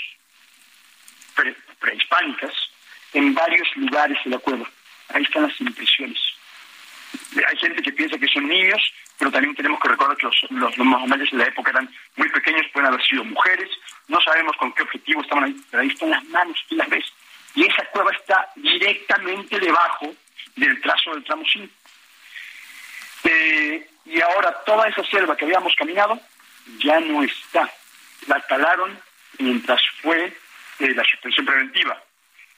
prehispánicas 1.78 2.52
en 3.12 3.34
varios 3.34 3.68
lugares 3.76 4.18
de 4.24 4.30
la 4.30 4.38
cueva. 4.38 4.68
Ahí 5.10 5.22
están 5.22 5.42
las 5.42 5.60
impresiones. 5.60 6.18
Hay 7.46 7.56
gente 7.58 7.82
que 7.82 7.92
piensa 7.92 8.18
que 8.18 8.26
son 8.28 8.48
niños, 8.48 8.82
pero 9.18 9.30
también 9.30 9.54
tenemos 9.54 9.80
que 9.80 9.88
recordar 9.88 10.16
que 10.16 10.26
los, 10.26 10.46
los, 10.50 10.76
de 10.76 11.36
la 11.36 11.44
época 11.44 11.70
eran 11.70 11.90
muy 12.16 12.28
pequeños, 12.30 12.66
pueden 12.72 12.88
haber 12.88 13.04
sido 13.06 13.24
mujeres, 13.24 13.68
no 14.08 14.20
sabemos 14.22 14.56
con 14.56 14.72
qué 14.72 14.82
objetivo 14.82 15.20
estaban 15.20 15.44
ahí, 15.44 15.56
pero 15.70 15.82
ahí 15.82 15.88
están 15.88 16.10
las 16.10 16.24
manos 16.24 16.58
y 16.70 16.74
las 16.74 16.88
ves. 16.88 17.04
Y 17.54 17.66
esa 17.66 17.84
cueva 17.86 18.10
está 18.12 18.50
directamente 18.56 19.58
debajo 19.58 20.14
del 20.56 20.80
trazo 20.80 21.14
del 21.14 21.24
tramo 21.24 21.44
5. 21.50 21.72
Eh, 23.24 23.88
y 24.06 24.20
ahora 24.20 24.52
toda 24.64 24.88
esa 24.88 25.04
selva 25.04 25.36
que 25.36 25.44
habíamos 25.44 25.74
caminado 25.74 26.20
ya 26.78 27.00
no 27.00 27.22
está. 27.22 27.70
La 28.26 28.40
talaron 28.46 28.98
mientras 29.38 29.82
fue 30.02 30.32
eh, 30.78 30.94
la 30.94 31.04
suspensión 31.04 31.46
preventiva. 31.46 32.00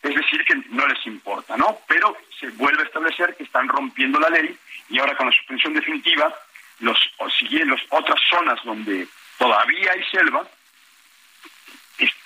Es 0.02 0.14
decir, 0.14 0.44
que 0.44 0.54
no 0.70 0.86
les 0.86 1.06
importa, 1.06 1.56
¿no? 1.56 1.78
Pero 1.86 2.16
se 2.38 2.48
vuelve 2.50 2.82
a 2.82 2.86
establecer 2.86 3.36
que 3.36 3.44
están 3.44 3.68
rompiendo 3.68 4.18
la 4.18 4.30
ley 4.30 4.56
y 4.88 4.98
ahora 4.98 5.16
con 5.16 5.26
la 5.26 5.32
suspensión 5.32 5.74
definitiva, 5.74 6.34
los, 6.80 6.98
las 7.18 7.80
otras 7.90 8.20
zonas 8.30 8.58
donde 8.64 9.06
todavía 9.38 9.92
hay 9.92 10.02
selva 10.10 10.46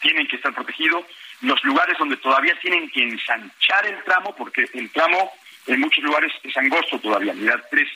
tienen 0.01 0.27
que 0.29 0.37
estar 0.37 0.55
protegidos, 0.55 1.05
los 1.45 1.63
lugares 1.65 1.97
donde 1.99 2.17
todavía 2.17 2.59
tienen 2.61 2.91
que 2.91 3.03
ensanchar 3.03 3.87
el 3.87 4.03
tramo, 4.05 4.35
porque 4.37 4.69
el 4.73 4.91
tramo 4.91 5.33
en 5.67 5.81
muchos 5.81 6.03
lugares 6.03 6.33
es 6.43 6.57
angosto 6.57 6.99
todavía, 6.99 7.33
mira 7.35 7.63
3, 7.71 7.89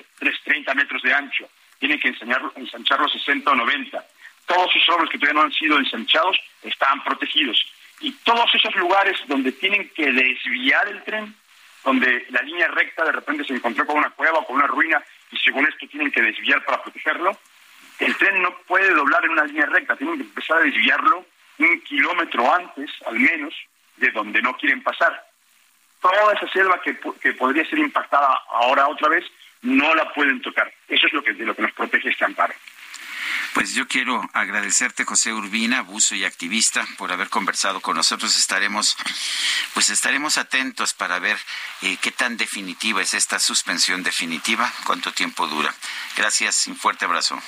30 0.44 0.74
metros 0.74 1.02
de 1.02 1.12
ancho, 1.12 1.48
tienen 1.78 2.00
que 2.00 2.08
ensancharlo 2.08 3.08
60 3.08 3.50
o 3.50 3.54
90. 3.54 4.04
Todos 4.46 4.74
esos 4.74 4.88
árboles 4.88 5.10
que 5.10 5.18
todavía 5.18 5.40
no 5.40 5.46
han 5.46 5.52
sido 5.52 5.78
ensanchados 5.78 6.38
están 6.62 7.04
protegidos 7.04 7.64
y 8.00 8.12
todos 8.24 8.52
esos 8.54 8.74
lugares 8.76 9.18
donde 9.26 9.52
tienen 9.52 9.88
que 9.90 10.10
desviar 10.12 10.88
el 10.88 11.02
tren, 11.04 11.34
donde 11.84 12.26
la 12.30 12.42
línea 12.42 12.68
recta 12.68 13.04
de 13.04 13.12
repente 13.12 13.44
se 13.44 13.54
encontró 13.54 13.86
con 13.86 13.98
una 13.98 14.10
cueva 14.10 14.38
o 14.38 14.46
con 14.46 14.56
una 14.56 14.66
ruina 14.66 15.02
y 15.30 15.36
según 15.38 15.66
esto 15.66 15.86
tienen 15.88 16.10
que 16.10 16.22
desviar 16.22 16.64
para 16.64 16.82
protegerlo, 16.82 17.36
el 17.98 18.16
tren 18.16 18.40
no 18.42 18.56
puede 18.66 18.90
doblar 18.94 19.24
en 19.24 19.32
una 19.32 19.44
línea 19.44 19.66
recta, 19.66 19.96
tienen 19.96 20.16
que 20.16 20.24
empezar 20.24 20.58
a 20.58 20.60
desviarlo 20.60 21.26
un 21.58 21.80
kilómetro 21.82 22.54
antes, 22.54 22.90
al 23.06 23.18
menos, 23.18 23.54
de 23.96 24.10
donde 24.10 24.40
no 24.42 24.56
quieren 24.56 24.82
pasar. 24.82 25.26
Toda 26.00 26.32
esa 26.32 26.48
selva 26.52 26.80
que, 26.80 26.98
que 27.20 27.32
podría 27.32 27.68
ser 27.68 27.78
impactada 27.80 28.28
ahora 28.50 28.88
otra 28.88 29.08
vez, 29.08 29.24
no 29.62 29.94
la 29.94 30.12
pueden 30.12 30.40
tocar. 30.40 30.72
Eso 30.88 31.06
es 31.06 31.12
lo 31.12 31.22
que, 31.22 31.32
de 31.32 31.44
lo 31.44 31.54
que 31.54 31.62
nos 31.62 31.72
protege 31.72 32.10
este 32.10 32.24
amparo. 32.24 32.54
Pues 33.54 33.74
yo 33.74 33.88
quiero 33.88 34.22
agradecerte, 34.34 35.04
José 35.04 35.32
Urbina, 35.32 35.78
abuso 35.78 36.14
y 36.14 36.24
activista, 36.24 36.86
por 36.96 37.10
haber 37.10 37.28
conversado 37.28 37.80
con 37.80 37.96
nosotros. 37.96 38.36
Estaremos, 38.36 38.96
pues 39.74 39.90
estaremos 39.90 40.38
atentos 40.38 40.94
para 40.94 41.18
ver 41.18 41.36
eh, 41.82 41.96
qué 42.00 42.12
tan 42.12 42.36
definitiva 42.36 43.02
es 43.02 43.14
esta 43.14 43.38
suspensión 43.38 44.02
definitiva, 44.02 44.72
cuánto 44.84 45.12
tiempo 45.12 45.46
dura. 45.46 45.74
Gracias 46.16 46.66
un 46.66 46.76
fuerte 46.76 47.06
abrazo. 47.06 47.40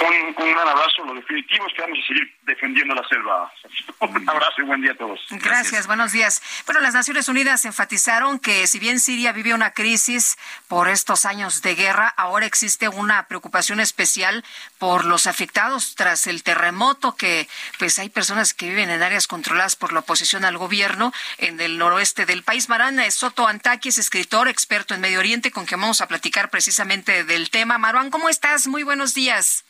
Un, 0.00 0.44
un, 0.44 0.52
gran 0.52 0.68
abrazo. 0.68 1.04
Lo 1.04 1.14
definitivo 1.14 1.66
es 1.66 1.74
que 1.74 1.82
vamos 1.82 1.98
a 2.02 2.06
seguir 2.06 2.36
defendiendo 2.42 2.94
la 2.94 3.06
selva. 3.08 3.52
Un 4.00 4.28
abrazo 4.28 4.60
y 4.60 4.64
buen 4.64 4.82
día 4.82 4.92
a 4.92 4.96
todos. 4.96 5.20
Gracias. 5.30 5.86
buenos 5.86 6.12
días. 6.12 6.42
Bueno, 6.66 6.80
las 6.80 6.94
Naciones 6.94 7.28
Unidas 7.28 7.64
enfatizaron 7.64 8.38
que 8.38 8.66
si 8.66 8.78
bien 8.78 9.00
Siria 9.00 9.32
vive 9.32 9.54
una 9.54 9.72
crisis 9.72 10.36
por 10.68 10.88
estos 10.88 11.24
años 11.24 11.62
de 11.62 11.74
guerra, 11.74 12.08
ahora 12.16 12.46
existe 12.46 12.88
una 12.88 13.26
preocupación 13.26 13.80
especial 13.80 14.44
por 14.78 15.04
los 15.04 15.26
afectados 15.26 15.94
tras 15.94 16.26
el 16.26 16.42
terremoto, 16.42 17.16
que 17.16 17.48
pues 17.78 17.98
hay 17.98 18.08
personas 18.08 18.54
que 18.54 18.68
viven 18.68 18.90
en 18.90 19.02
áreas 19.02 19.26
controladas 19.26 19.76
por 19.76 19.92
la 19.92 20.00
oposición 20.00 20.44
al 20.44 20.58
gobierno 20.58 21.12
en 21.38 21.60
el 21.60 21.78
noroeste 21.78 22.26
del 22.26 22.42
país. 22.42 22.68
Marán 22.68 22.98
Soto 23.10 23.46
Antaki 23.46 23.88
es 23.88 23.98
escritor, 23.98 24.48
experto 24.48 24.94
en 24.94 25.00
Medio 25.00 25.20
Oriente, 25.20 25.50
con 25.50 25.64
quien 25.64 25.80
vamos 25.80 26.00
a 26.00 26.08
platicar 26.08 26.50
precisamente 26.50 27.24
del 27.24 27.50
tema. 27.50 27.78
Maruán, 27.78 28.10
¿cómo 28.10 28.28
estás? 28.28 28.66
Muy 28.66 28.82
buenos 28.82 29.14
días. 29.14 29.64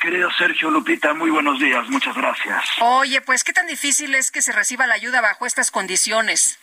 Querido 0.00 0.30
Sergio 0.38 0.70
Lupita, 0.70 1.12
muy 1.12 1.30
buenos 1.30 1.58
días, 1.58 1.88
muchas 1.88 2.14
gracias. 2.14 2.64
Oye, 2.80 3.20
pues, 3.20 3.42
¿qué 3.42 3.52
tan 3.52 3.66
difícil 3.66 4.14
es 4.14 4.30
que 4.30 4.42
se 4.42 4.52
reciba 4.52 4.86
la 4.86 4.94
ayuda 4.94 5.20
bajo 5.20 5.44
estas 5.44 5.70
condiciones? 5.70 6.58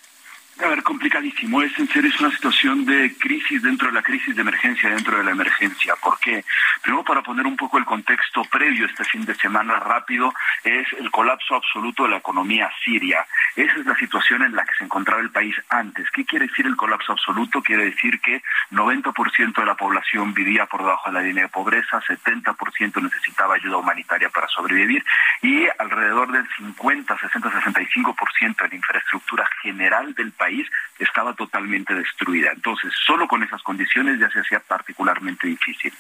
A 0.64 0.69
ver, 0.69 0.84
complicadísimo. 0.84 1.61
Es 1.61 1.77
en 1.77 1.88
serio 1.90 2.10
es 2.10 2.19
una 2.22 2.32
situación 2.32 2.86
de 2.86 3.14
crisis 3.19 3.61
dentro 3.61 3.88
de 3.90 3.94
la 3.94 4.02
crisis, 4.02 4.34
de 4.34 4.41
emergencia 4.41 4.90
dentro 4.90 5.18
de 5.18 5.23
la 5.26 5.32
emergencia. 5.32 5.95
¿Por 6.02 6.18
qué? 6.19 6.45
Primero, 6.82 7.03
para 7.03 7.22
poner 7.22 7.45
un 7.45 7.57
poco 7.57 7.77
el 7.77 7.84
contexto 7.84 8.41
previo 8.45 8.86
este 8.86 9.03
fin 9.03 9.26
de 9.26 9.36
semana 9.36 9.76
rápido, 9.82 10.34
es 10.64 10.88
el 10.98 11.11
colapso 11.11 11.56
absoluto 11.56 12.03
de 12.03 12.11
la 12.11 12.18
economía 12.18 12.72
siria. 12.86 13.26
Esa 13.57 13.80
es 13.80 13.86
la 13.86 13.98
situación 13.98 14.44
en 14.44 14.56
la 14.56 14.64
que 14.64 14.76
se 14.77 14.86
encontraba 14.86 15.22
el 15.22 15.30
país 15.30 15.56
antes. 15.68 16.10
¿Qué 16.11 16.23
quiere 16.23 16.48
decir 16.48 16.65
el 16.65 16.77
colapso 16.77 17.11
absoluto? 17.11 17.61
Quiere 17.61 17.86
decir 17.86 18.22
que 18.22 18.41
90% 18.72 19.56
de 19.56 19.65
la 19.65 19.76
población 19.76 20.34
vivía 20.34 20.68
por 20.68 20.82
debajo 20.82 21.10
de 21.10 21.19
la 21.19 21.22
línea 21.22 21.44
de 21.44 21.49
pobreza, 21.49 22.02
70% 22.02 23.03
necesitaba 23.03 23.56
ayuda 23.56 23.77
humanitaria 23.77 24.30
para 24.30 24.48
sobrevivir 24.48 25.03
y 25.41 25.65
alrededor 25.80 26.32
del 26.32 26.48
50, 26.56 27.18
60, 27.18 27.52
65% 27.52 28.56
de 28.61 28.69
la 28.69 28.76
infraestructura 28.76 29.49
general 29.61 30.15
del 30.15 30.32
país 30.32 30.45
país 30.46 30.68
estaba 31.00 31.34
totalmente 31.34 31.94
destruida. 31.94 32.52
Entonces, 32.54 32.94
solo 33.06 33.28
con 33.28 33.44
esas 33.44 33.62
condiciones 33.64 34.20
ya 34.20 34.30
se 34.30 34.40
hacía 34.40 34.60
particularmente 34.60 35.48
difícil. 35.48 35.94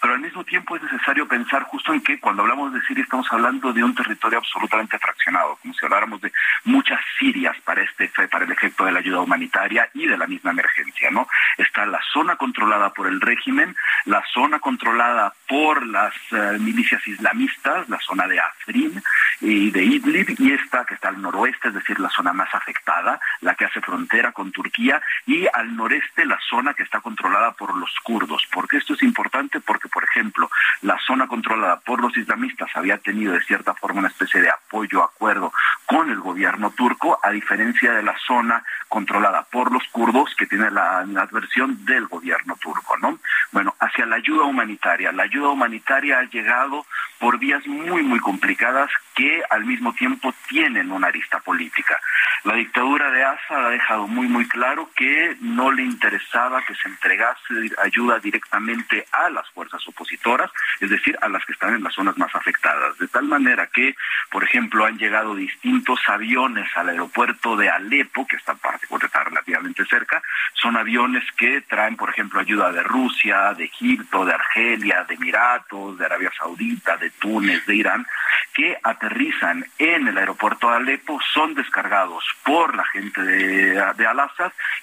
Pero 0.00 0.14
al 0.14 0.20
mismo 0.20 0.44
tiempo 0.44 0.76
es 0.76 0.82
necesario 0.82 1.26
pensar 1.26 1.62
justo 1.64 1.92
en 1.92 2.02
que 2.02 2.18
cuando 2.18 2.42
hablamos 2.42 2.72
de 2.72 2.80
Siria 2.82 3.04
estamos 3.04 3.26
hablando 3.30 3.72
de 3.72 3.84
un 3.84 3.94
territorio 3.94 4.38
absolutamente 4.38 4.98
fraccionado, 4.98 5.56
como 5.62 5.74
si 5.74 5.84
habláramos 5.84 6.20
de 6.20 6.32
muchas 6.64 7.00
Sirias 7.18 7.56
para 7.64 7.82
este 7.82 8.10
para 8.28 8.44
el 8.44 8.52
efecto 8.52 8.84
de 8.84 8.92
la 8.92 8.98
ayuda 8.98 9.20
humanitaria 9.20 9.88
y 9.94 10.06
de 10.06 10.16
la 10.16 10.26
misma 10.26 10.50
emergencia, 10.50 11.10
¿no? 11.10 11.28
Está 11.56 11.86
la 11.86 12.00
zona 12.12 12.36
controlada 12.36 12.90
por 12.90 13.06
el 13.06 13.20
régimen, 13.20 13.76
la 14.06 14.22
zona 14.32 14.58
controlada 14.58 15.32
por 15.48 15.86
las 15.86 16.14
eh, 16.32 16.58
milicias 16.58 17.06
islamistas, 17.06 17.88
la 17.88 17.98
zona 18.00 18.26
de 18.26 18.40
Afrin 18.40 19.02
y 19.40 19.70
de 19.70 19.84
Idlib, 19.84 20.34
y 20.38 20.52
esta 20.52 20.84
que 20.84 20.94
está 20.94 21.08
al 21.08 21.20
noroeste, 21.20 21.68
es 21.68 21.74
decir, 21.74 22.00
la 22.00 22.10
zona 22.10 22.32
más 22.32 22.52
afectada, 22.54 23.20
la 23.40 23.54
que 23.54 23.64
hace 23.66 23.80
frontera 23.80 24.32
con 24.32 24.41
Turquía, 24.50 25.00
y 25.26 25.46
al 25.52 25.76
noreste 25.76 26.24
la 26.24 26.38
zona 26.48 26.74
que 26.74 26.82
está 26.82 27.00
controlada 27.00 27.52
por 27.52 27.76
los 27.76 27.94
kurdos. 28.02 28.44
¿Por 28.52 28.66
qué 28.66 28.78
esto 28.78 28.94
es 28.94 29.02
importante? 29.02 29.60
Porque, 29.60 29.88
por 29.88 30.02
ejemplo, 30.04 30.50
la 30.80 30.98
zona 31.06 31.28
controlada 31.28 31.78
por 31.80 32.00
los 32.00 32.16
islamistas 32.16 32.70
había 32.74 32.98
tenido 32.98 33.34
de 33.34 33.44
cierta 33.44 33.74
forma 33.74 34.00
una 34.00 34.08
especie 34.08 34.40
de 34.40 34.50
apoyo, 34.50 35.02
acuerdo 35.04 35.52
con 35.86 36.10
el 36.10 36.20
gobierno 36.20 36.70
turco, 36.70 37.18
a 37.22 37.30
diferencia 37.30 37.92
de 37.92 38.02
la 38.02 38.16
zona 38.26 38.64
controlada 38.88 39.44
por 39.50 39.72
los 39.72 39.82
kurdos 39.92 40.34
que 40.36 40.46
tiene 40.46 40.70
la, 40.70 41.00
adversión 41.00 41.84
del 41.84 42.06
gobierno 42.06 42.56
turco, 42.60 42.96
¿no? 42.98 43.18
Bueno, 43.52 43.74
hacia 43.78 44.06
la 44.06 44.16
ayuda 44.16 44.44
humanitaria. 44.44 45.12
La 45.12 45.24
ayuda 45.24 45.48
humanitaria 45.48 46.18
ha 46.18 46.24
llegado 46.24 46.86
por 47.18 47.38
vías 47.38 47.66
muy, 47.66 48.02
muy 48.02 48.18
complicadas 48.20 48.90
que 49.14 49.42
al 49.50 49.64
mismo 49.64 49.92
tiempo 49.94 50.34
tienen 50.48 50.90
una 50.90 51.08
arista 51.08 51.40
política. 51.40 52.00
La 52.44 52.54
dictadura 52.54 53.10
de 53.10 53.22
Assad 53.22 53.66
ha 53.66 53.70
dejado 53.70 54.06
muy, 54.06 54.26
muy 54.32 54.48
claro 54.48 54.90
que 54.96 55.36
no 55.40 55.70
le 55.70 55.82
interesaba 55.82 56.62
que 56.62 56.74
se 56.74 56.88
entregase 56.88 57.70
ayuda 57.82 58.18
directamente 58.18 59.04
a 59.12 59.28
las 59.28 59.48
fuerzas 59.50 59.86
opositoras, 59.86 60.50
es 60.80 60.88
decir, 60.88 61.16
a 61.20 61.28
las 61.28 61.44
que 61.44 61.52
están 61.52 61.74
en 61.74 61.82
las 61.82 61.94
zonas 61.94 62.16
más 62.16 62.34
afectadas. 62.34 62.96
De 62.98 63.08
tal 63.08 63.24
manera 63.24 63.66
que, 63.66 63.94
por 64.30 64.42
ejemplo, 64.42 64.86
han 64.86 64.96
llegado 64.96 65.34
distintos 65.34 66.00
aviones 66.08 66.66
al 66.76 66.88
aeropuerto 66.88 67.56
de 67.56 67.68
Alepo, 67.68 68.26
que 68.26 68.36
está, 68.36 68.56
está 69.02 69.24
relativamente 69.24 69.84
cerca, 69.84 70.22
son 70.54 70.76
aviones 70.76 71.24
que 71.36 71.60
traen, 71.62 71.96
por 71.96 72.08
ejemplo, 72.08 72.40
ayuda 72.40 72.72
de 72.72 72.82
Rusia, 72.82 73.52
de 73.54 73.64
Egipto, 73.64 74.24
de 74.24 74.32
Argelia, 74.32 75.04
de 75.04 75.14
Emiratos, 75.14 75.98
de 75.98 76.06
Arabia 76.06 76.32
Saudita, 76.36 76.96
de 76.96 77.10
Túnez, 77.10 77.66
de 77.66 77.76
Irán, 77.76 78.06
que 78.54 78.78
aterrizan 78.82 79.66
en 79.78 80.08
el 80.08 80.16
aeropuerto 80.16 80.70
de 80.70 80.76
Alepo, 80.76 81.20
son 81.34 81.54
descargados 81.54 82.24
por 82.44 82.74
la 82.76 82.84
gente 82.86 83.22
de, 83.22 83.92
de 83.96 84.06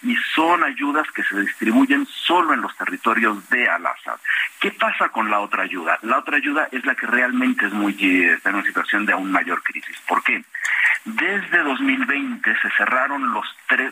Y 0.03 0.16
son 0.36 0.64
ayudas 0.64 1.10
que 1.11 1.24
se 1.24 1.40
distribuyen 1.40 2.06
solo 2.06 2.53
en 2.53 2.61
los 2.61 2.76
territorios 2.78 3.49
de 3.49 3.68
Al-Assad. 3.68 4.20
¿Qué 4.60 4.72
pasa 4.72 5.10
con 5.10 5.30
la 5.30 5.40
otra 5.40 5.64
ayuda? 5.64 5.98
La 6.02 6.20
otra 6.20 6.38
ayuda 6.38 6.68
es 6.72 6.86
la 6.86 6.95
que 6.95 7.07
realmente 7.07 7.66
es 7.66 7.74
muy, 7.74 7.94
eh, 7.99 8.34
está 8.34 8.49
en 8.49 8.56
una 8.56 8.66
situación 8.66 9.06
de 9.06 9.14
aún 9.14 9.32
mayor 9.32 9.61
crisis. 9.64 9.98
¿Por 10.07 10.24
qué? 10.24 10.44
Desde 11.06 11.64
2020 11.64 12.56
se 12.61 12.70
cerraron 12.72 13.34
los 13.34 13.45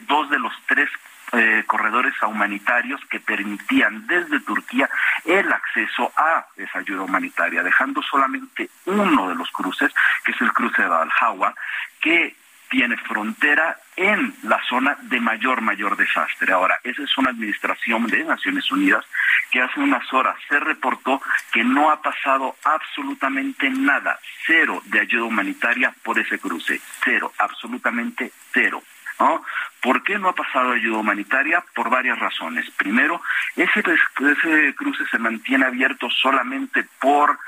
dos 0.08 0.30
de 0.30 0.40
los 0.40 0.54
tres 0.68 0.90
eh, 1.34 1.64
corredores 1.68 2.14
humanitarios 2.22 3.02
que 3.10 3.20
permitían 3.20 4.08
desde 4.08 4.40
Turquía 4.40 4.90
el 5.26 5.52
acceso 5.52 6.12
a 6.16 6.46
esa 6.56 6.80
ayuda 6.80 7.02
humanitaria, 7.02 7.64
dejando 7.64 8.02
solamente 8.02 8.70
uno 8.86 9.28
de 9.28 9.36
los 9.36 9.52
cruces, 9.52 9.92
que 10.24 10.32
es 10.32 10.42
el 10.42 10.54
cruce 10.54 10.82
de 10.82 10.88
Al-Hawa, 10.88 11.54
que 12.00 12.36
tiene 12.70 12.98
frontera 12.98 13.80
en 13.96 14.34
la 14.44 14.62
zona 14.68 14.98
de 15.02 15.20
mayor, 15.20 15.62
mayor 15.62 15.98
desastre. 15.98 16.54
Ahora, 16.54 16.80
esa 16.84 17.04
es 17.04 17.18
una 17.18 17.32
administración 17.32 18.08
de 18.08 18.24
Naciones 18.24 18.70
Unidas 18.72 19.06
que 19.52 19.62
hace 19.62 19.80
unas 19.80 20.12
horas 20.14 20.36
se 20.48 20.60
reportó 20.60 21.22
que 21.52 21.64
no 21.64 21.90
ha 21.90 22.02
pasado 22.02 22.56
absolutamente 22.64 23.70
nada, 23.70 24.20
cero 24.46 24.82
de 24.86 25.00
ayuda 25.00 25.26
humanitaria 25.26 25.94
por 26.04 26.20
ese 26.20 26.38
cruce, 26.40 26.80
cero, 27.04 27.32
absolutamente 27.38 28.32
cero. 28.52 28.84
¿no? 29.20 29.44
¿Por 29.82 30.04
qué 30.04 30.20
no 30.20 30.30
ha 30.30 30.36
pasado 30.36 30.72
ayuda 30.72 30.98
humanitaria? 30.98 31.64
Por 31.74 31.90
varias 31.90 32.20
razones. 32.20 32.70
Primero, 32.72 33.22
ese, 33.56 33.80
ese 33.80 34.76
cruce 34.76 35.06
se 35.10 35.18
mantiene 35.18 35.66
abierto 35.66 36.10
solamente 36.10 36.86
por 37.00 37.40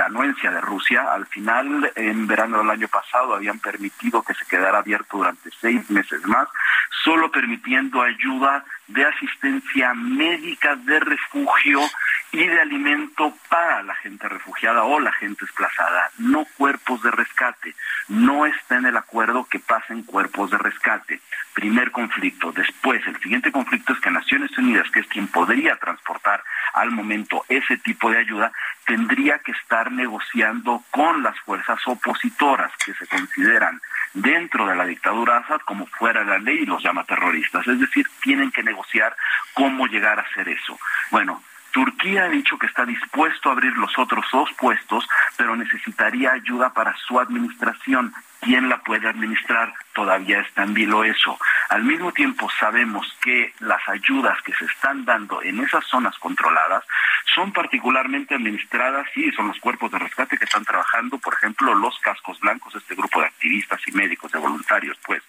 anuencia 0.00 0.50
de 0.50 0.60
Rusia. 0.60 1.12
Al 1.12 1.26
final, 1.26 1.90
en 1.94 2.26
verano 2.26 2.58
del 2.58 2.70
año 2.70 2.88
pasado, 2.88 3.34
habían 3.34 3.58
permitido 3.58 4.22
que 4.22 4.34
se 4.34 4.44
quedara 4.46 4.78
abierto 4.78 5.18
durante 5.18 5.50
seis 5.60 5.88
meses 5.90 6.24
más, 6.26 6.48
solo 7.04 7.30
permitiendo 7.30 8.02
ayuda 8.02 8.64
de 8.88 9.04
asistencia 9.04 9.94
médica, 9.94 10.76
de 10.76 11.00
refugio 11.00 11.80
y 12.32 12.46
de 12.46 12.60
alimento 12.60 13.34
para 13.48 13.82
la 13.82 13.94
gente 13.96 14.28
refugiada 14.28 14.84
o 14.84 15.00
la 15.00 15.12
gente 15.12 15.44
desplazada, 15.44 16.10
no 16.18 16.46
cuerpos 16.56 17.02
de 17.02 17.10
rescate. 17.10 17.74
No 18.08 18.44
está 18.46 18.76
en 18.76 18.86
el 18.86 18.96
acuerdo 18.96 19.44
que 19.44 19.58
pasen 19.58 20.02
cuerpos 20.02 20.50
de 20.50 20.58
rescate. 20.58 21.20
Primer 21.54 21.90
conflicto. 21.90 22.52
Después, 22.52 23.04
el 23.06 23.18
siguiente 23.20 23.50
conflicto 23.50 23.92
es 23.92 24.00
que 24.00 24.10
Naciones 24.10 24.56
Unidas, 24.58 24.90
que 24.90 25.00
es 25.00 25.06
quien 25.06 25.26
podría 25.28 25.76
transportar 25.76 26.42
al 26.74 26.90
momento 26.90 27.44
ese 27.48 27.78
tipo 27.78 28.10
de 28.10 28.18
ayuda, 28.18 28.52
tendría 28.84 29.38
que 29.38 29.52
estar 29.52 29.90
negociando 29.90 30.84
con 30.90 31.22
las 31.22 31.38
fuerzas 31.40 31.80
opositoras 31.86 32.70
que 32.84 32.94
se 32.94 33.06
consideran 33.06 33.80
dentro 34.14 34.66
de 34.66 34.76
la 34.76 34.84
dictadura 34.84 35.38
Assad 35.38 35.60
como 35.60 35.86
fuera 35.86 36.20
de 36.20 36.26
la 36.26 36.38
ley 36.38 36.58
y 36.62 36.66
los 36.66 36.82
llama 36.82 37.04
terroristas. 37.04 37.66
Es 37.66 37.80
decir, 37.80 38.06
tienen 38.22 38.50
que 38.50 38.62
negociar 38.62 39.16
cómo 39.54 39.86
llegar 39.86 40.18
a 40.18 40.22
hacer 40.22 40.48
eso. 40.48 40.78
Bueno, 41.10 41.42
Turquía 41.72 42.24
ha 42.24 42.28
dicho 42.28 42.58
que 42.58 42.66
está 42.66 42.84
dispuesto 42.84 43.48
a 43.48 43.52
abrir 43.52 43.76
los 43.76 43.98
otros 43.98 44.24
dos 44.32 44.50
puestos, 44.58 45.06
pero 45.36 45.56
necesitaría 45.56 46.32
ayuda 46.32 46.72
para 46.72 46.96
su 46.96 47.18
administración. 47.20 48.12
¿Quién 48.40 48.68
la 48.68 48.78
puede 48.78 49.08
administrar? 49.08 49.74
Todavía 49.92 50.40
está 50.40 50.62
en 50.62 50.72
vilo 50.72 51.02
eso. 51.02 51.36
Al 51.70 51.82
mismo 51.82 52.12
tiempo 52.12 52.48
sabemos 52.60 53.06
que 53.20 53.52
las 53.58 53.86
ayudas 53.88 54.40
que 54.42 54.54
se 54.54 54.64
están 54.64 55.04
dando 55.04 55.42
en 55.42 55.58
esas 55.58 55.84
zonas 55.86 56.16
controladas 56.18 56.84
son 57.34 57.52
particularmente 57.52 58.36
administradas 58.36 59.06
y 59.16 59.30
son 59.32 59.48
los 59.48 59.58
cuerpos 59.58 59.90
de 59.90 59.98
rescate 59.98 60.38
que 60.38 60.44
están 60.44 60.64
trabajando, 60.64 61.18
por 61.18 61.34
ejemplo, 61.34 61.74
los 61.74 61.98
cascos 61.98 62.38
blancos, 62.38 62.74
este 62.76 62.94
grupo 62.94 63.20
de 63.20 63.26
activistas 63.26 63.80
y 63.86 63.92
médicos, 63.92 64.30
de 64.30 64.38
voluntarios, 64.38 64.96
pues, 65.04 65.22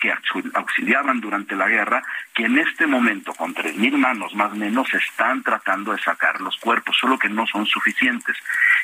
que 0.00 0.12
auxiliaban 0.54 1.20
durante 1.20 1.54
la 1.54 1.68
guerra, 1.68 2.02
que 2.34 2.44
en 2.44 2.58
este 2.58 2.86
momento, 2.86 3.32
con 3.32 3.54
tres 3.54 3.76
mil 3.76 3.96
manos 3.96 4.34
más 4.34 4.52
o 4.52 4.56
menos, 4.56 4.92
están 4.92 5.42
tratando 5.42 5.92
de 5.92 6.02
sacar 6.02 6.40
los 6.40 6.56
cuerpos, 6.58 6.96
solo 7.00 7.18
que 7.18 7.28
no 7.28 7.46
son 7.46 7.64
suficientes. 7.64 8.36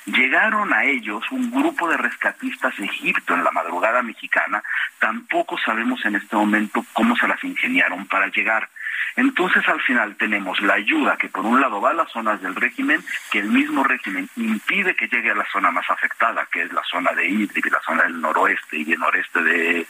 Llegaron 0.06 0.72
a 0.72 0.84
ellos 0.84 1.24
un 1.30 1.50
grupo 1.50 1.88
de 1.88 1.96
rescatistas 1.96 2.78
Egipto 2.78 3.34
en 3.34 3.44
la 3.44 3.50
madrugada 3.50 3.71
mexicana, 4.02 4.62
tampoco 4.98 5.58
sabemos 5.58 6.04
en 6.04 6.16
este 6.16 6.36
momento 6.36 6.84
cómo 6.92 7.16
se 7.16 7.28
las 7.28 7.42
ingeniaron 7.44 8.06
para 8.06 8.28
llegar. 8.28 8.68
Entonces 9.16 9.66
al 9.68 9.80
final 9.82 10.16
tenemos 10.16 10.60
la 10.62 10.74
ayuda 10.74 11.16
que 11.16 11.28
por 11.28 11.44
un 11.44 11.60
lado 11.60 11.80
va 11.80 11.90
a 11.90 11.94
las 11.94 12.10
zonas 12.10 12.40
del 12.40 12.54
régimen, 12.54 13.04
que 13.30 13.40
el 13.40 13.48
mismo 13.48 13.84
régimen 13.84 14.28
impide 14.36 14.96
que 14.96 15.08
llegue 15.08 15.30
a 15.30 15.34
la 15.34 15.46
zona 15.52 15.70
más 15.70 15.88
afectada, 15.90 16.46
que 16.50 16.62
es 16.62 16.72
la 16.72 16.82
zona 16.84 17.12
de 17.12 17.26
Idlib 17.26 17.66
y 17.66 17.70
la 17.70 17.80
zona 17.80 18.04
del 18.04 18.20
noroeste 18.20 18.78
y 18.78 18.92
el 18.92 18.98
noreste 18.98 19.42
de 19.42 19.86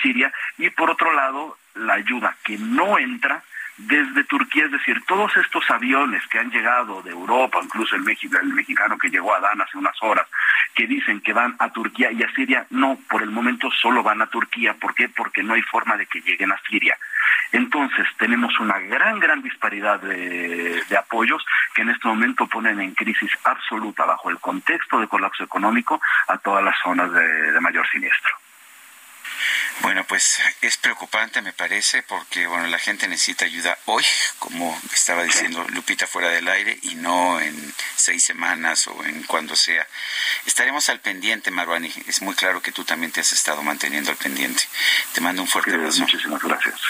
Siria, 0.00 0.32
y 0.56 0.70
por 0.70 0.90
otro 0.90 1.12
lado 1.12 1.58
la 1.74 1.94
ayuda 1.94 2.36
que 2.44 2.56
no 2.58 2.98
entra 2.98 3.42
desde 3.76 4.24
Turquía, 4.24 4.66
es 4.66 4.72
decir, 4.72 5.02
todos 5.06 5.36
estos 5.36 5.68
aviones 5.70 6.26
que 6.28 6.38
han 6.38 6.50
llegado 6.50 7.02
de 7.02 7.10
Europa, 7.10 7.58
incluso 7.62 7.96
el, 7.96 8.02
mexicano 8.02 8.98
que 8.98 9.08
llegó 9.08 9.34
a 9.34 9.38
Adán 9.38 9.60
hace 9.60 9.78
unas 9.78 9.96
horas, 10.02 10.26
que 10.74 10.86
dicen 10.86 11.20
que 11.20 11.32
van 11.32 11.56
a 11.58 11.70
Turquía 11.70 12.12
y 12.12 12.22
a 12.22 12.32
Siria, 12.34 12.66
no, 12.70 12.98
por 13.08 13.22
el 13.22 13.30
momento 13.30 13.70
solo 13.70 14.02
van 14.02 14.22
a 14.22 14.26
Turquía. 14.26 14.74
¿Por 14.74 14.94
qué? 14.94 15.08
Porque 15.08 15.42
no 15.42 15.54
hay 15.54 15.62
forma 15.62 15.96
de 15.96 16.06
que 16.06 16.20
lleguen 16.20 16.52
a 16.52 16.60
Siria. 16.68 16.96
Entonces, 17.52 18.06
tenemos 18.18 18.58
una 18.60 18.78
gran, 18.78 19.18
gran 19.18 19.42
disparidad 19.42 20.00
de, 20.00 20.82
apoyos 20.98 21.44
que 21.74 21.82
en 21.82 21.90
este 21.90 22.08
momento 22.08 22.46
ponen 22.46 22.80
en 22.80 22.94
crisis 22.94 23.30
absoluta 23.44 24.04
bajo 24.04 24.30
el 24.30 24.38
contexto 24.38 25.00
de 25.00 25.08
colapso 25.08 25.44
económico 25.44 26.00
a 26.28 26.38
todas 26.38 26.64
las 26.64 26.76
zonas 26.82 27.12
de 27.12 27.60
mayor 27.60 27.86
siniestro. 27.88 28.41
Bueno, 29.80 30.04
pues 30.06 30.40
es 30.60 30.76
preocupante, 30.76 31.42
me 31.42 31.52
parece, 31.52 32.02
porque 32.02 32.46
bueno, 32.46 32.66
la 32.66 32.78
gente 32.78 33.08
necesita 33.08 33.44
ayuda 33.44 33.76
hoy, 33.86 34.04
como 34.38 34.80
estaba 34.92 35.22
diciendo 35.24 35.66
Lupita 35.70 36.06
fuera 36.06 36.28
del 36.28 36.48
aire, 36.48 36.78
y 36.82 36.94
no 36.94 37.40
en 37.40 37.74
seis 37.96 38.24
semanas 38.24 38.86
o 38.86 39.04
en 39.04 39.22
cuando 39.24 39.56
sea. 39.56 39.86
Estaremos 40.46 40.88
al 40.88 41.00
pendiente, 41.00 41.50
Marwani. 41.50 41.92
Es 42.06 42.22
muy 42.22 42.34
claro 42.34 42.62
que 42.62 42.72
tú 42.72 42.84
también 42.84 43.12
te 43.12 43.20
has 43.20 43.32
estado 43.32 43.62
manteniendo 43.62 44.10
al 44.10 44.16
pendiente. 44.16 44.64
Te 45.12 45.20
mando 45.20 45.42
un 45.42 45.48
fuerte 45.48 45.74
abrazo. 45.74 46.00
Muchísimas 46.00 46.42
gracias. 46.42 46.80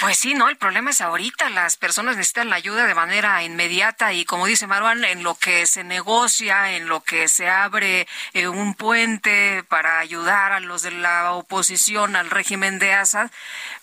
Pues 0.00 0.16
sí, 0.16 0.34
no, 0.34 0.48
el 0.48 0.56
problema 0.56 0.90
es 0.90 1.00
ahorita, 1.00 1.50
las 1.50 1.76
personas 1.76 2.16
necesitan 2.16 2.50
la 2.50 2.56
ayuda 2.56 2.86
de 2.86 2.94
manera 2.94 3.42
inmediata 3.42 4.12
y 4.12 4.24
como 4.24 4.46
dice 4.46 4.68
Marwan, 4.68 5.04
en 5.04 5.24
lo 5.24 5.34
que 5.34 5.66
se 5.66 5.82
negocia, 5.82 6.76
en 6.76 6.86
lo 6.86 7.02
que 7.02 7.26
se 7.26 7.48
abre 7.48 8.06
eh, 8.32 8.46
un 8.46 8.74
puente 8.74 9.64
para 9.64 9.98
ayudar 9.98 10.52
a 10.52 10.60
los 10.60 10.82
de 10.82 10.92
la 10.92 11.32
oposición 11.32 12.14
al 12.14 12.30
régimen 12.30 12.78
de 12.78 12.92
Assad, 12.92 13.28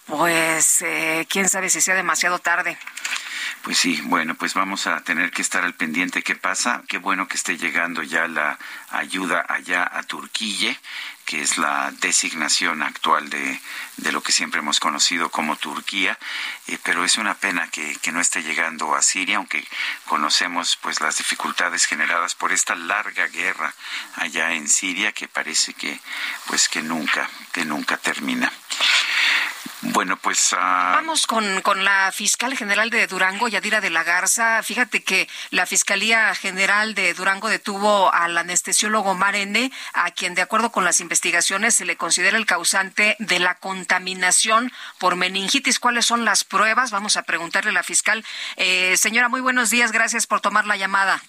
pues 0.06 0.82
eh, 0.84 1.27
quién 1.30 1.50
sabe 1.50 1.69
si 1.69 1.82
sea 1.82 1.95
demasiado 1.95 2.40
tarde. 2.40 2.77
Pues 3.64 3.77
sí, 3.77 4.00
bueno, 4.06 4.35
pues 4.35 4.53
vamos 4.53 4.88
a 4.88 5.02
tener 5.02 5.32
que 5.32 5.42
estar 5.42 5.64
al 5.64 5.74
pendiente 5.74 6.22
qué 6.22 6.35
pasa. 6.35 6.84
Qué 6.88 7.00
bueno 7.00 7.27
que 7.27 7.35
esté 7.35 7.58
llegando 7.58 8.03
ya 8.03 8.27
la 8.27 8.60
ayuda 8.90 9.46
allá 9.48 9.90
a 9.92 10.04
Turquía, 10.04 10.80
que 11.26 11.42
es 11.42 11.58
la 11.58 11.92
designación 11.92 12.84
actual 12.84 13.30
de, 13.30 13.60
de 13.98 14.12
lo 14.12 14.22
que 14.22 14.32
siempre 14.32 14.60
hemos 14.60 14.80
conocido 14.80 15.30
como 15.30 15.56
Turquía, 15.56 16.18
eh, 16.68 16.78
pero 16.84 17.04
es 17.04 17.18
una 17.18 17.34
pena 17.34 17.68
que, 17.70 17.96
que 17.98 18.12
no 18.12 18.22
esté 18.22 18.44
llegando 18.44 18.94
a 18.96 19.02
Siria, 19.02 19.38
aunque 19.38 19.68
conocemos 20.06 20.78
pues 20.82 21.02
las 21.02 21.18
dificultades 21.18 21.86
generadas 21.86 22.36
por 22.36 22.52
esta 22.52 22.76
larga 22.76 23.28
guerra 23.28 23.74
allá 24.16 24.54
en 24.54 24.68
Siria 24.68 25.12
que 25.12 25.28
parece 25.28 25.74
que 25.74 26.00
pues 26.46 26.70
que 26.70 26.82
nunca, 26.82 27.30
que 27.52 27.66
nunca 27.66 27.98
termina. 27.98 28.52
Bueno, 29.82 30.18
pues... 30.18 30.56
ah, 30.58 30.94
Vamos 30.96 31.28
con, 31.28 31.62
con 31.62 31.84
la 31.84 32.12
fiscal 32.12 32.58
general 32.58 32.90
de 32.90 33.06
Durango, 33.08 33.48
Yadira 33.48 33.82
de 33.82 33.92
la 33.92 34.04
Garza. 34.04 34.64
Fíjate 34.64 35.04
que 35.04 35.30
la 35.52 35.66
Fiscalía 35.68 36.34
General 36.34 36.96
de 36.96 37.14
Durango 37.14 37.50
detuvo 37.50 38.12
al 38.12 38.36
anestesiólogo 38.38 38.75
Omar 38.84 39.36
N., 39.36 39.72
a 39.94 40.12
quien 40.12 40.36
de 40.36 40.42
acuerdo 40.42 40.72
con 40.72 40.84
las 40.84 41.00
investigaciones 41.00 41.76
se 41.76 41.86
le 41.86 41.98
considera 41.98 42.38
el 42.38 42.45
causante 42.45 43.16
de 43.20 43.40
la 43.40 43.56
contaminación 43.56 44.72
por 45.00 45.16
meningitis. 45.16 45.80
¿Cuáles 45.80 46.06
son 46.06 46.26
las 46.26 46.44
pruebas? 46.44 46.92
Vamos 46.92 47.18
a 47.18 47.24
preguntarle 47.24 47.72
a 47.72 47.74
la 47.74 47.84
fiscal. 47.84 48.24
Eh, 48.58 48.95
señora, 48.98 49.30
muy 49.30 49.42
buenos 49.42 49.70
días. 49.70 49.92
Gracias 49.92 50.28
por 50.28 50.42
tomar 50.42 50.66
la 50.66 50.78
llamada. 50.78 51.22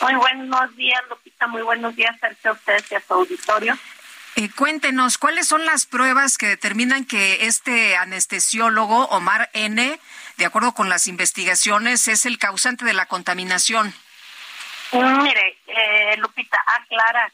Muy 0.00 0.14
buenos 0.14 0.76
días, 0.76 1.00
Lupita. 1.08 1.46
Muy 1.46 1.62
buenos 1.62 1.94
días, 1.94 2.16
Sergio, 2.20 2.50
a 2.50 2.54
ustedes 2.54 2.90
y 2.90 2.94
a 2.96 3.00
su 3.00 3.14
auditorio. 3.14 3.78
Eh, 4.34 4.48
cuéntenos, 4.50 5.18
¿cuáles 5.18 5.46
son 5.46 5.64
las 5.66 5.84
pruebas 5.86 6.38
que 6.38 6.48
determinan 6.48 7.04
que 7.04 7.46
este 7.46 7.96
anestesiólogo, 7.96 9.04
Omar 9.06 9.50
N., 9.52 10.00
de 10.38 10.44
acuerdo 10.46 10.72
con 10.72 10.88
las 10.88 11.06
investigaciones, 11.06 12.08
es 12.08 12.24
el 12.24 12.38
causante 12.38 12.84
de 12.84 12.94
la 12.94 13.06
contaminación? 13.06 13.94
Mire, 14.92 15.58
eh, 15.66 16.16
Lupita, 16.18 16.62
aclara, 16.66 17.30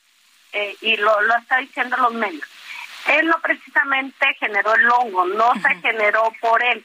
eh, 0.52 0.76
y 0.80 0.96
lo, 0.96 1.20
lo 1.22 1.36
está 1.36 1.58
diciendo 1.58 1.96
los 1.96 2.12
medios. 2.12 2.48
Él 3.06 3.26
no 3.26 3.38
precisamente 3.40 4.34
generó 4.34 4.74
el 4.74 4.90
hongo, 4.90 5.24
no 5.26 5.52
se 5.54 5.74
generó 5.76 6.32
por 6.40 6.62
él. 6.62 6.84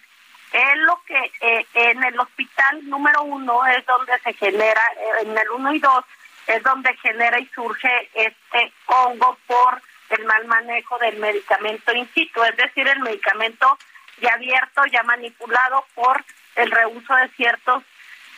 Él 0.51 0.83
lo 0.83 1.01
que 1.05 1.31
eh, 1.41 1.65
en 1.73 2.03
el 2.03 2.19
hospital 2.19 2.87
número 2.87 3.23
uno 3.23 3.65
es 3.67 3.85
donde 3.85 4.17
se 4.19 4.33
genera, 4.33 4.81
eh, 4.97 5.23
en 5.23 5.37
el 5.37 5.49
uno 5.49 5.73
y 5.73 5.79
dos 5.79 6.05
es 6.45 6.61
donde 6.63 6.95
genera 6.97 7.39
y 7.39 7.47
surge 7.47 8.09
este 8.13 8.71
hongo 8.85 9.37
por 9.47 9.81
el 10.09 10.25
mal 10.25 10.45
manejo 10.45 10.97
del 10.99 11.17
medicamento 11.17 11.93
in 11.93 12.07
situ, 12.13 12.43
es 12.43 12.55
decir, 12.57 12.87
el 12.87 12.99
medicamento 12.99 13.77
ya 14.21 14.33
abierto, 14.33 14.85
ya 14.91 15.01
manipulado 15.03 15.85
por 15.95 16.23
el 16.55 16.69
reuso 16.69 17.15
de 17.15 17.29
ciertos 17.29 17.83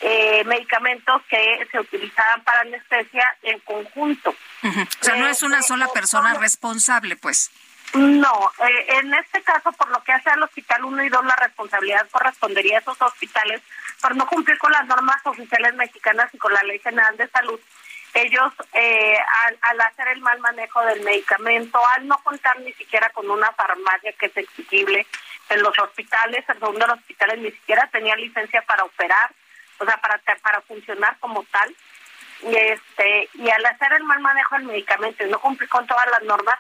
eh, 0.02 0.44
medicamentos 0.46 1.22
que 1.30 1.68
se 1.72 1.80
utilizaban 1.80 2.44
para 2.44 2.62
anestesia 2.62 3.26
en 3.44 3.60
conjunto. 3.60 4.36
O 4.64 5.04
sea, 5.04 5.16
no 5.16 5.28
es 5.28 5.44
una 5.44 5.62
sola 5.62 5.88
persona 5.88 6.34
responsable, 6.36 7.16
pues. 7.16 7.52
No, 7.94 8.52
eh, 8.68 8.86
en 9.00 9.14
este 9.14 9.42
caso, 9.44 9.72
por 9.74 9.90
lo 9.90 10.04
que 10.04 10.12
hace 10.12 10.30
al 10.30 10.44
Hospital 10.44 10.84
1 10.84 11.04
y 11.04 11.10
2, 11.10 11.26
la 11.26 11.36
responsabilidad 11.38 12.08
correspondería 12.12 12.78
a 12.78 12.82
esos 12.82 13.02
hospitales 13.02 13.62
por 14.02 14.16
no 14.16 14.28
cumplir 14.28 14.58
con 14.58 14.72
las 14.72 14.86
normas 14.86 15.22
oficiales 15.26 15.74
mexicanas 15.76 16.34
y 16.34 16.38
con 16.38 16.52
la 16.52 16.64
Ley 16.64 16.80
General 16.80 17.16
de 17.16 17.28
Salud. 17.30 17.60
Ellos, 18.14 18.54
eh, 18.74 19.18
al, 19.46 19.58
al 19.62 19.82
hacer 19.82 20.08
el 20.10 20.22
mal 20.22 20.40
manejo 20.40 20.82
del 20.86 21.02
medicamento, 21.02 21.80
al 21.96 22.08
no 22.08 22.18
contar 22.24 22.60
ni 22.60 22.74
siquiera 22.74 23.10
con 23.10 23.30
una 23.30 23.52
farmacia 23.54 24.14
que 24.14 24.28
es 24.28 24.38
exigible 24.38 25.06
en 25.50 25.62
los 25.62 25.78
hospitales, 25.80 26.44
el 26.48 26.60
segundo 26.60 26.80
de 26.80 26.88
los 26.88 27.00
hospitales 27.00 27.40
ni 27.40 27.52
siquiera 27.52 27.88
tenía 27.92 28.16
licencia 28.16 28.62
para 28.64 28.84
operar, 28.84 29.32
o 29.80 29.86
sea, 29.86 29.98
para, 29.98 30.20
para 30.42 30.62
funcionar 30.62 31.18
como 31.20 31.44
tal. 31.52 31.76
Y, 32.44 32.56
este, 32.56 33.30
y 33.34 33.50
al 33.50 33.66
hacer 33.66 33.94
el 33.94 34.04
mal 34.04 34.20
manejo 34.20 34.56
del 34.56 34.66
medicamento 34.66 35.26
y 35.26 35.30
no 35.30 35.40
cumplir 35.40 35.70
con 35.70 35.88
todas 35.88 36.06
las 36.08 36.22
normas, 36.24 36.56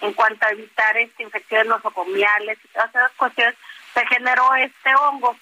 en 0.00 0.12
cuanto 0.14 0.46
a 0.46 0.50
evitar 0.50 0.96
este, 0.96 1.22
infecciones 1.22 1.66
nosocomiales 1.66 2.58
y 2.64 2.68
todas 2.68 2.88
esas 2.90 3.12
cuestiones, 3.12 3.54
se 3.94 4.06
generó 4.06 4.54
este 4.54 4.94
hongo. 4.96 5.36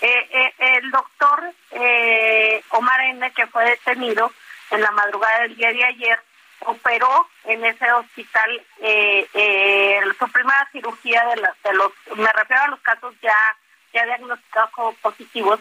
Eh, 0.00 0.28
eh, 0.30 0.54
el 0.58 0.90
doctor 0.90 1.52
eh, 1.70 2.62
Omar 2.70 3.00
N., 3.00 3.30
que 3.32 3.46
fue 3.46 3.64
detenido 3.64 4.30
en 4.70 4.82
la 4.82 4.90
madrugada 4.90 5.40
del 5.42 5.56
día 5.56 5.72
de 5.72 5.84
ayer, 5.84 6.20
operó 6.60 7.28
en 7.44 7.64
ese 7.64 7.90
hospital 7.92 8.62
eh, 8.80 10.00
su 10.18 10.30
primera 10.30 10.68
cirugía 10.72 11.24
de, 11.26 11.36
la- 11.36 11.54
de 11.64 11.72
los, 11.74 11.92
me 12.16 12.30
refiero 12.32 12.62
a 12.62 12.68
los 12.68 12.80
casos 12.80 13.14
ya, 13.22 13.36
ya 13.92 14.04
diagnosticados 14.06 14.70
como 14.70 14.92
positivos, 14.94 15.60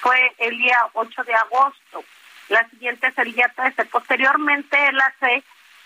fue 0.00 0.34
el 0.38 0.56
día 0.58 0.78
8 0.92 1.24
de 1.24 1.34
agosto. 1.34 2.04
La 2.48 2.68
siguiente 2.70 3.08
es 3.08 3.18
el 3.18 3.32
día 3.32 3.52
13. 3.54 3.84
Posteriormente, 3.86 4.76
él 4.88 5.00
hace 5.00 5.42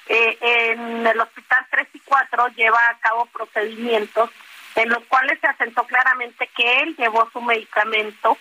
eh, 0.07 0.39
en 0.41 1.07
el 1.07 1.21
hospital 1.21 1.67
3 1.71 1.89
y 1.95 2.01
4 2.01 2.49
lleva 2.49 2.89
a 2.89 2.99
cabo 2.99 3.27
procedimientos 3.27 4.31
en 4.75 4.89
los 4.89 5.05
cuales 5.05 5.39
se 5.41 5.47
asentó 5.47 5.85
claramente 5.85 6.49
que 6.57 6.81
él 6.81 6.97
llevó 6.97 7.29
su 7.33 7.41
medicamento 7.41 8.39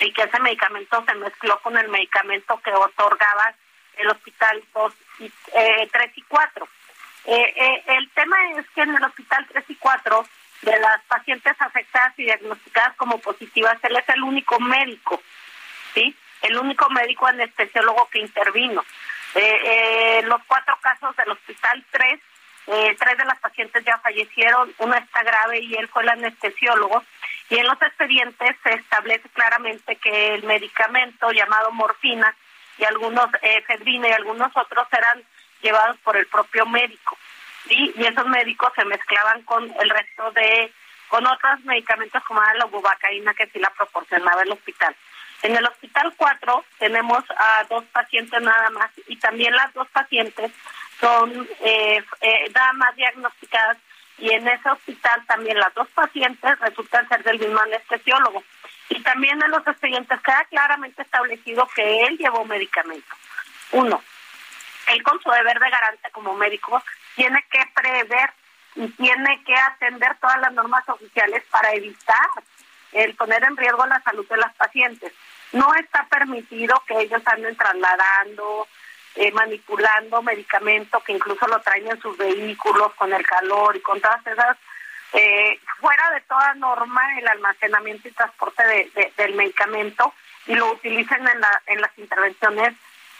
y 0.00 0.12
que 0.12 0.22
ese 0.22 0.40
medicamento 0.40 1.04
se 1.06 1.14
mezcló 1.14 1.58
con 1.60 1.76
el 1.76 1.88
medicamento 1.88 2.60
que 2.62 2.72
otorgaba 2.72 3.54
el 3.96 4.08
hospital 4.08 4.62
2 4.74 4.92
y, 5.20 5.32
eh, 5.54 5.88
3 5.92 6.12
y 6.16 6.22
4. 6.22 6.68
Eh, 7.24 7.54
eh, 7.56 7.84
el 7.86 8.10
tema 8.10 8.36
es 8.56 8.68
que 8.70 8.82
en 8.82 8.94
el 8.94 9.04
hospital 9.04 9.46
3 9.52 9.64
y 9.68 9.74
4 9.76 10.26
de 10.62 10.78
las 10.78 11.02
pacientes 11.04 11.54
afectadas 11.58 12.12
y 12.18 12.24
diagnosticadas 12.24 12.96
como 12.96 13.18
positivas, 13.18 13.78
él 13.82 13.96
es 13.96 14.08
el 14.08 14.22
único 14.22 14.58
médico, 14.60 15.20
¿sí? 15.94 16.14
El 16.40 16.56
único 16.56 16.88
médico 16.90 17.26
anestesiólogo 17.26 18.08
que 18.10 18.20
intervino. 18.20 18.84
Eh, 19.34 19.60
eh, 19.64 20.22
los 20.24 20.40
cuatro 20.46 20.76
casos 20.80 21.14
del 21.16 21.30
hospital 21.30 21.84
3, 21.90 22.20
eh, 22.68 22.96
tres 22.98 23.18
de 23.18 23.24
las 23.24 23.38
pacientes 23.40 23.84
ya 23.84 23.98
fallecieron, 23.98 24.72
una 24.78 24.98
está 24.98 25.22
grave 25.22 25.60
y 25.60 25.74
él 25.74 25.88
fue 25.88 26.02
el 26.02 26.10
anestesiólogo. 26.10 27.02
Y 27.50 27.58
en 27.58 27.66
los 27.66 27.80
expedientes 27.82 28.56
se 28.62 28.74
establece 28.74 29.28
claramente 29.30 29.96
que 29.96 30.34
el 30.34 30.44
medicamento 30.44 31.30
llamado 31.32 31.72
morfina 31.72 32.34
y 32.78 32.84
algunos 32.84 33.26
eh, 33.42 33.58
efedrina 33.58 34.08
y 34.08 34.12
algunos 34.12 34.56
otros 34.56 34.86
eran 34.92 35.22
llevados 35.60 35.96
por 35.98 36.16
el 36.16 36.26
propio 36.26 36.66
médico. 36.66 37.18
¿Sí? 37.68 37.92
Y 37.96 38.04
esos 38.04 38.26
médicos 38.26 38.72
se 38.74 38.84
mezclaban 38.84 39.42
con 39.42 39.64
el 39.80 39.90
resto 39.90 40.30
de, 40.32 40.72
con 41.08 41.26
otros 41.26 41.60
medicamentos 41.64 42.22
como 42.24 42.40
la 42.40 42.64
bubacaína 42.66 43.34
que 43.34 43.46
sí 43.48 43.58
la 43.58 43.70
proporcionaba 43.70 44.42
el 44.42 44.52
hospital. 44.52 44.94
En 45.42 45.56
el 45.56 45.66
hospital 45.66 46.14
4 46.16 46.64
tenemos 46.78 47.24
a 47.36 47.64
dos 47.68 47.84
pacientes 47.86 48.40
nada 48.40 48.70
más 48.70 48.90
y 49.08 49.16
también 49.16 49.52
las 49.54 49.72
dos 49.74 49.88
pacientes 49.88 50.52
son 51.00 51.48
eh, 51.60 52.02
eh, 52.20 52.50
nada 52.54 52.72
más 52.74 52.94
diagnosticadas 52.94 53.76
y 54.18 54.30
en 54.30 54.46
ese 54.46 54.70
hospital 54.70 55.24
también 55.26 55.58
las 55.58 55.74
dos 55.74 55.88
pacientes 55.88 56.58
resultan 56.60 57.08
ser 57.08 57.24
del 57.24 57.40
mismo 57.40 57.58
anestesiólogo. 57.58 58.44
Y 58.88 59.02
también 59.02 59.42
en 59.42 59.50
los 59.50 59.66
expedientes 59.66 60.20
queda 60.20 60.44
claramente 60.44 61.02
establecido 61.02 61.66
que 61.74 62.04
él 62.04 62.16
llevó 62.18 62.44
medicamento. 62.44 63.16
Uno, 63.72 64.00
él 64.92 65.02
con 65.02 65.20
su 65.20 65.30
deber 65.30 65.58
de 65.58 65.70
garante 65.70 66.10
como 66.12 66.34
médico 66.34 66.82
tiene 67.16 67.44
que 67.50 67.64
prever 67.74 68.30
y 68.74 68.88
tiene 68.88 69.42
que 69.44 69.54
atender 69.54 70.16
todas 70.20 70.38
las 70.40 70.52
normas 70.52 70.88
oficiales 70.88 71.42
para 71.50 71.72
evitar 71.72 72.28
el 72.92 73.14
poner 73.14 73.42
en 73.44 73.56
riesgo 73.56 73.84
la 73.86 74.00
salud 74.02 74.26
de 74.28 74.36
las 74.36 74.54
pacientes. 74.54 75.12
No 75.52 75.74
está 75.74 76.06
permitido 76.06 76.82
que 76.86 76.98
ellos 77.00 77.22
anden 77.26 77.56
trasladando, 77.56 78.66
eh, 79.16 79.30
manipulando 79.32 80.22
medicamento 80.22 81.00
que 81.04 81.12
incluso 81.12 81.46
lo 81.46 81.60
traen 81.60 81.90
en 81.90 82.00
sus 82.00 82.16
vehículos 82.16 82.94
con 82.94 83.12
el 83.12 83.26
calor 83.26 83.76
y 83.76 83.80
con 83.80 84.00
todas 84.00 84.26
esas, 84.26 84.56
eh, 85.12 85.60
fuera 85.78 86.10
de 86.12 86.20
toda 86.22 86.54
norma 86.54 87.02
el 87.18 87.28
almacenamiento 87.28 88.08
y 88.08 88.12
transporte 88.12 88.66
de- 88.66 88.90
de- 88.94 89.12
del 89.18 89.34
medicamento 89.34 90.14
y 90.46 90.54
lo 90.54 90.72
utilicen 90.72 91.26
en, 91.28 91.40
la- 91.40 91.62
en 91.66 91.80
las 91.82 91.90
intervenciones 91.98 92.74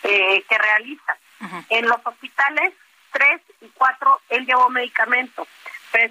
eh, 0.04 0.42
que 0.48 0.58
realizan. 0.58 1.16
En 1.68 1.86
los 1.88 1.98
hospitales 2.04 2.72
3 3.12 3.40
y 3.60 3.68
4 3.68 4.20
él 4.30 4.46
llevó 4.46 4.68
medicamento. 4.70 5.46
Se, 5.92 6.10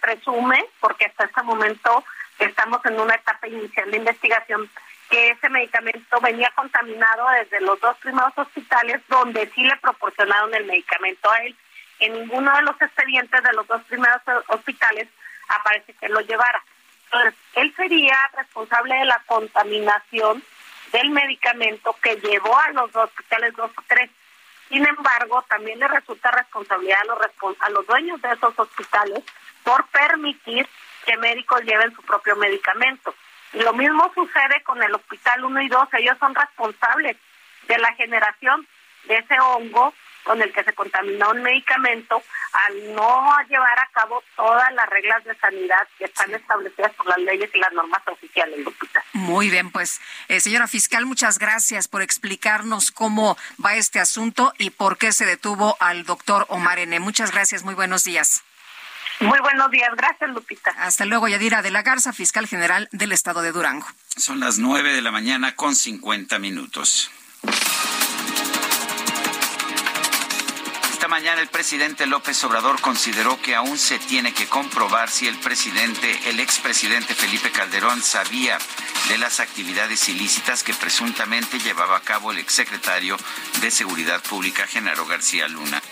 presume, 0.00 0.64
porque 0.80 1.06
hasta 1.06 1.24
este 1.24 1.42
momento 1.42 2.04
estamos 2.38 2.84
en 2.86 3.00
una 3.00 3.14
etapa 3.14 3.48
inicial 3.48 3.90
de 3.90 3.96
investigación, 3.96 4.70
que 5.10 5.30
ese 5.30 5.48
medicamento 5.48 6.20
venía 6.20 6.50
contaminado 6.54 7.28
desde 7.30 7.60
los 7.60 7.80
dos 7.80 7.96
primeros 7.98 8.32
hospitales 8.36 9.00
donde 9.08 9.50
sí 9.54 9.62
le 9.64 9.76
proporcionaron 9.76 10.54
el 10.54 10.64
medicamento 10.66 11.30
a 11.30 11.38
él. 11.38 11.56
En 11.98 12.12
ninguno 12.14 12.54
de 12.56 12.62
los 12.62 12.80
expedientes 12.80 13.42
de 13.42 13.52
los 13.52 13.66
dos 13.66 13.82
primeros 13.84 14.22
hospitales 14.48 15.08
aparece 15.48 15.92
que 15.94 16.08
lo 16.08 16.20
llevara. 16.20 16.62
Entonces, 17.06 17.34
él 17.54 17.74
sería 17.76 18.16
responsable 18.36 18.94
de 18.94 19.04
la 19.04 19.20
contaminación 19.26 20.42
del 20.92 21.10
medicamento 21.10 21.96
que 22.02 22.16
llevó 22.16 22.56
a 22.58 22.72
los 22.72 22.92
dos 22.92 23.04
hospitales 23.06 23.54
2 23.56 23.70
o 23.70 23.82
3. 23.88 24.10
Sin 24.72 24.88
embargo, 24.88 25.44
también 25.50 25.78
le 25.78 25.86
resulta 25.86 26.30
responsabilidad 26.30 26.96
a 27.02 27.04
los, 27.04 27.56
a 27.60 27.68
los 27.68 27.86
dueños 27.86 28.22
de 28.22 28.32
esos 28.32 28.58
hospitales 28.58 29.22
por 29.62 29.86
permitir 29.88 30.66
que 31.04 31.18
médicos 31.18 31.60
lleven 31.60 31.94
su 31.94 32.00
propio 32.00 32.36
medicamento. 32.36 33.14
Lo 33.52 33.74
mismo 33.74 34.10
sucede 34.14 34.62
con 34.62 34.82
el 34.82 34.94
Hospital 34.94 35.44
1 35.44 35.60
y 35.60 35.68
2, 35.68 35.88
ellos 35.92 36.16
son 36.18 36.34
responsables 36.34 37.18
de 37.68 37.78
la 37.78 37.92
generación 37.96 38.66
de 39.04 39.18
ese 39.18 39.38
hongo 39.40 39.92
con 40.24 40.40
el 40.42 40.52
que 40.52 40.64
se 40.64 40.72
contaminó 40.72 41.30
un 41.30 41.42
medicamento 41.42 42.22
al 42.52 42.94
no 42.94 43.36
llevar 43.48 43.78
a 43.78 43.88
cabo 43.92 44.22
todas 44.36 44.72
las 44.74 44.88
reglas 44.88 45.24
de 45.24 45.34
sanidad 45.36 45.86
que 45.98 46.04
están 46.04 46.32
establecidas 46.34 46.92
por 46.94 47.06
las 47.08 47.18
leyes 47.18 47.50
y 47.54 47.58
las 47.58 47.72
normas 47.72 48.02
oficiales, 48.06 48.60
Lupita. 48.60 49.02
Muy 49.12 49.50
bien, 49.50 49.70
pues, 49.70 50.00
eh, 50.28 50.40
señora 50.40 50.68
fiscal, 50.68 51.06
muchas 51.06 51.38
gracias 51.38 51.88
por 51.88 52.02
explicarnos 52.02 52.90
cómo 52.90 53.36
va 53.64 53.74
este 53.74 54.00
asunto 54.00 54.52
y 54.58 54.70
por 54.70 54.98
qué 54.98 55.12
se 55.12 55.26
detuvo 55.26 55.76
al 55.80 56.04
doctor 56.04 56.46
Omar 56.48 56.78
N. 56.78 56.98
Muchas 57.00 57.32
gracias, 57.32 57.64
muy 57.64 57.74
buenos 57.74 58.04
días. 58.04 58.44
Muy 59.20 59.38
buenos 59.40 59.70
días, 59.70 59.90
gracias 59.96 60.30
Lupita. 60.30 60.74
Hasta 60.78 61.04
luego, 61.04 61.28
Yadira 61.28 61.62
de 61.62 61.70
la 61.70 61.82
Garza, 61.82 62.12
fiscal 62.12 62.46
general 62.48 62.88
del 62.92 63.12
estado 63.12 63.42
de 63.42 63.52
Durango. 63.52 63.86
Son 64.16 64.40
las 64.40 64.58
nueve 64.58 64.92
de 64.92 65.02
la 65.02 65.12
mañana 65.12 65.54
con 65.54 65.76
cincuenta 65.76 66.38
minutos. 66.38 67.10
Mañana 71.12 71.42
el 71.42 71.48
presidente 71.48 72.06
López 72.06 72.42
Obrador 72.42 72.80
consideró 72.80 73.38
que 73.38 73.54
aún 73.54 73.76
se 73.76 73.98
tiene 73.98 74.32
que 74.32 74.46
comprobar 74.46 75.10
si 75.10 75.28
el 75.28 75.36
presidente, 75.36 76.18
el 76.30 76.40
expresidente 76.40 77.14
Felipe 77.14 77.50
Calderón 77.50 78.02
sabía 78.02 78.56
de 79.10 79.18
las 79.18 79.38
actividades 79.38 80.08
ilícitas 80.08 80.62
que 80.62 80.72
presuntamente 80.72 81.58
llevaba 81.58 81.98
a 81.98 82.00
cabo 82.00 82.32
el 82.32 82.38
exsecretario 82.38 83.18
de 83.60 83.70
Seguridad 83.70 84.22
Pública, 84.22 84.66
Genaro 84.66 85.04
García 85.04 85.46
Luna. 85.48 85.82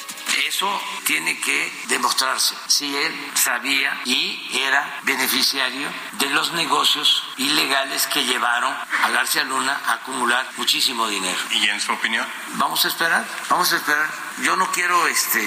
Eso 0.47 0.81
tiene 1.05 1.39
que 1.41 1.73
demostrarse 1.89 2.55
si 2.67 2.95
él 2.95 3.33
sabía 3.35 4.01
y 4.05 4.59
era 4.61 5.01
beneficiario 5.03 5.89
de 6.13 6.31
los 6.31 6.53
negocios 6.53 7.25
ilegales 7.37 8.07
que 8.07 8.25
llevaron 8.25 8.75
a 9.03 9.11
García 9.11 9.45
Luna 9.45 9.81
a 9.87 9.95
acumular 9.95 10.47
muchísimo 10.57 11.09
dinero. 11.09 11.39
¿Y 11.51 11.69
en 11.69 11.81
su 11.81 11.93
opinión? 11.93 12.27
Vamos 12.55 12.85
a 12.85 12.89
esperar, 12.89 13.25
vamos 13.49 13.73
a 13.73 13.77
esperar. 13.77 14.09
Yo 14.43 14.57
no 14.57 14.71
quiero 14.71 15.07
este, 15.07 15.43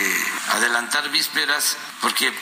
adelantar 0.50 1.10
vísperas 1.10 1.78
porque 2.02 2.34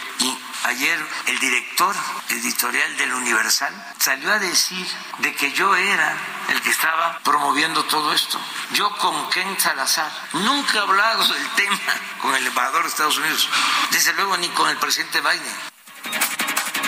ayer 0.64 1.00
el 1.28 1.40
director 1.40 1.96
editorial 2.30 2.98
del 2.98 3.14
Universal 3.14 3.74
salió 4.00 4.32
a 4.32 4.40
decir 4.40 4.86
de 5.20 5.34
que 5.34 5.52
yo 5.52 5.76
era 5.76 6.18
el 6.50 6.62
que 6.62 6.70
estaba 6.70 7.20
promoviendo 7.24 7.84
todo 7.86 8.14
esto. 8.14 8.40
Yo 8.74 8.90
con 8.98 9.30
Ken 9.30 9.60
Salazar 9.60 10.12
nunca 10.34 10.78
he 10.78 10.80
hablado 10.80 11.28
del 11.34 11.50
tema 11.56 11.80
con 12.22 12.36
el 12.36 12.46
embajador 12.46 12.84
de 12.84 12.90
Estados 12.90 13.18
Unidos, 13.18 13.50
desde 13.92 14.14
luego 14.14 14.38
ni 14.38 14.50
con 14.50 14.70
el 14.70 14.78
presidente 14.78 15.22
Biden. 15.22 15.72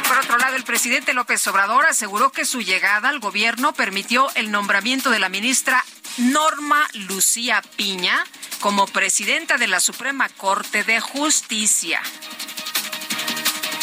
Por 0.08 0.18
otro 0.18 0.38
lado, 0.38 0.56
el 0.56 0.64
presidente 0.64 1.14
López 1.14 1.46
Obrador 1.48 1.86
aseguró 1.86 2.32
que 2.32 2.46
su 2.46 2.62
llegada 2.62 3.10
al 3.10 3.20
gobierno 3.20 3.74
permitió 3.74 4.30
el 4.36 4.52
nombramiento 4.52 5.10
de 5.10 5.20
la 5.20 5.30
ministra 5.30 5.84
Norma 6.18 6.88
Lucía 6.94 7.64
Piña 7.76 8.24
como 8.60 8.86
presidenta 8.86 9.58
de 9.58 9.68
la 9.68 9.80
Suprema 9.80 10.30
Corte 10.30 10.84
de 10.84 11.00
Justicia. 11.00 12.02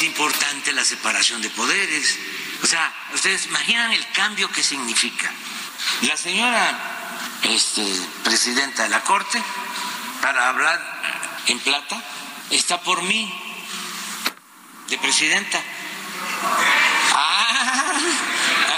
Importante 0.03 0.73
la 0.73 0.85
separación 0.85 1.43
de 1.43 1.51
poderes. 1.51 2.19
O 2.62 2.67
sea, 2.67 2.93
ustedes 3.15 3.47
imaginan 3.47 3.93
el 3.93 4.11
cambio 4.12 4.51
que 4.51 4.62
significa. 4.62 5.31
La 6.03 6.17
señora 6.17 6.79
este, 7.43 7.85
presidenta 8.25 8.85
de 8.85 8.89
la 8.89 9.03
Corte, 9.03 9.43
para 10.23 10.49
hablar 10.49 10.81
en 11.47 11.59
plata, 11.61 12.03
está 12.51 12.81
por 12.81 13.03
mí, 13.03 13.31
de 14.89 14.99
presidenta. 14.99 15.61
Ah, 17.15 17.93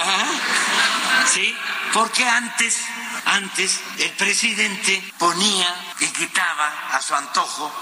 ah, 0.04 1.24
sí, 1.32 1.56
porque 1.92 2.28
antes, 2.28 2.78
antes 3.26 3.80
el 3.98 4.10
presidente 4.12 5.12
ponía 5.18 5.74
y 6.00 6.06
quitaba 6.08 6.88
a 6.92 7.00
su 7.00 7.14
antojo 7.14 7.72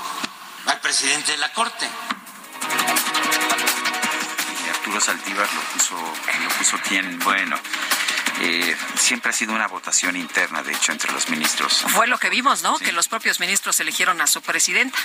al 0.67 0.81
presidente 0.81 1.33
de 1.33 1.39
la 1.39 1.53
Corte. 1.53 1.89
Arturo 4.91 5.05
Saldívar 5.05 5.49
lo 5.55 5.61
puso, 5.73 5.95
lo 5.95 6.49
puso 6.59 6.77
bien 6.91 7.17
bueno. 7.21 7.57
Eh, 8.41 8.77
siempre 8.97 9.31
ha 9.31 9.33
sido 9.33 9.55
una 9.55 9.69
votación 9.69 10.17
interna, 10.17 10.65
de 10.65 10.73
hecho, 10.73 10.91
entre 10.91 11.13
los 11.13 11.29
ministros. 11.31 11.85
Fue 11.91 12.09
lo 12.09 12.19
que 12.19 12.29
vimos, 12.29 12.65
¿no? 12.65 12.77
Que 12.77 12.91
los 12.91 13.07
propios 13.07 13.39
ministros 13.39 13.79
eligieron 13.79 14.21
a 14.21 14.27
su 14.27 14.43
presidenta. 14.43 14.99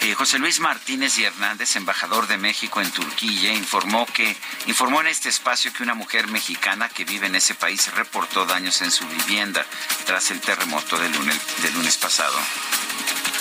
Eh, 0.00 0.12
José 0.12 0.38
Luis 0.38 0.60
Martínez 0.60 1.16
y 1.16 1.24
Hernández, 1.24 1.74
embajador 1.76 2.26
de 2.26 2.36
México 2.36 2.82
en 2.82 2.90
Turquía, 2.90 3.54
informó 3.54 4.04
que 4.04 4.36
informó 4.66 5.00
en 5.00 5.06
este 5.06 5.30
espacio 5.30 5.72
que 5.72 5.82
una 5.82 5.94
mujer 5.94 6.28
mexicana 6.28 6.90
que 6.90 7.06
vive 7.06 7.26
en 7.26 7.36
ese 7.36 7.54
país 7.54 7.94
reportó 7.94 8.44
daños 8.44 8.82
en 8.82 8.90
su 8.90 9.06
vivienda 9.06 9.64
tras 10.04 10.30
el 10.32 10.42
terremoto 10.42 10.98
del 10.98 11.12
lunes, 11.12 11.40
del 11.62 11.72
lunes 11.72 11.96
pasado. 11.96 12.38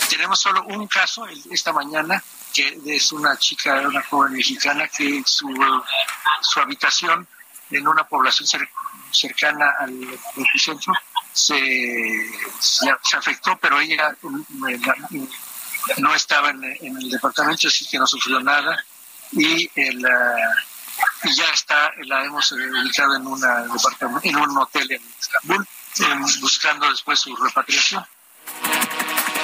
Tenemos 0.08 0.40
solo 0.40 0.64
un 0.64 0.88
caso 0.88 1.26
esta 1.52 1.74
mañana 1.74 2.24
que 2.54 2.80
es 2.86 3.12
una 3.12 3.38
chica, 3.38 3.82
una 3.82 4.04
joven 4.04 4.34
mexicana 4.34 4.88
que 4.88 5.24
su, 5.26 5.50
su 6.42 6.60
habitación 6.60 7.28
en 7.72 7.88
una 7.88 8.04
población 8.04 8.48
cercana 9.12 9.74
al 9.80 10.20
epicentro 10.38 10.94
se, 11.34 12.32
se, 12.60 13.18
afectó, 13.18 13.58
pero 13.60 13.80
ella 13.80 14.16
no 15.98 16.14
estaba 16.14 16.52
en, 16.52 16.64
en, 16.64 16.98
el 16.98 17.10
departamento, 17.10 17.68
así 17.68 17.88
que 17.88 17.98
no 17.98 18.06
sufrió 18.06 18.40
nada. 18.40 18.78
Y, 19.32 19.70
el, 19.76 20.06
uh, 20.06 21.28
y 21.28 21.36
ya 21.36 21.50
está, 21.50 21.92
la 22.06 22.24
hemos 22.24 22.52
ubicado 22.52 23.16
en, 23.16 23.26
una 23.26 23.66
en 24.22 24.36
un 24.36 24.58
hotel 24.60 24.92
en 24.92 25.02
Estambul, 25.20 25.68
buscando 26.40 26.90
después 26.90 27.20
su 27.20 27.36
repatriación. 27.36 28.06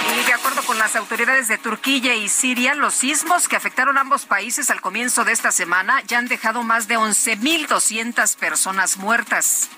De 0.10 0.34
acuerdo 0.34 0.64
con 0.64 0.78
las 0.78 0.96
autoridades 0.96 1.48
de 1.48 1.58
Turquía 1.58 2.16
y 2.16 2.30
Siria, 2.30 2.74
los 2.76 2.94
sismos 2.94 3.48
que 3.48 3.56
afectaron 3.56 3.98
ambos 3.98 4.26
países 4.26 4.70
al 4.70 4.80
comienzo 4.80 5.26
de 5.26 5.32
esta 5.32 5.52
semana 5.52 6.02
ya 6.08 6.18
han 6.18 6.28
dejado 6.28 6.64
más 6.64 6.88
de 6.88 6.98
11.200 6.98 8.36
personas 8.38 8.98
muertas. 8.98 9.70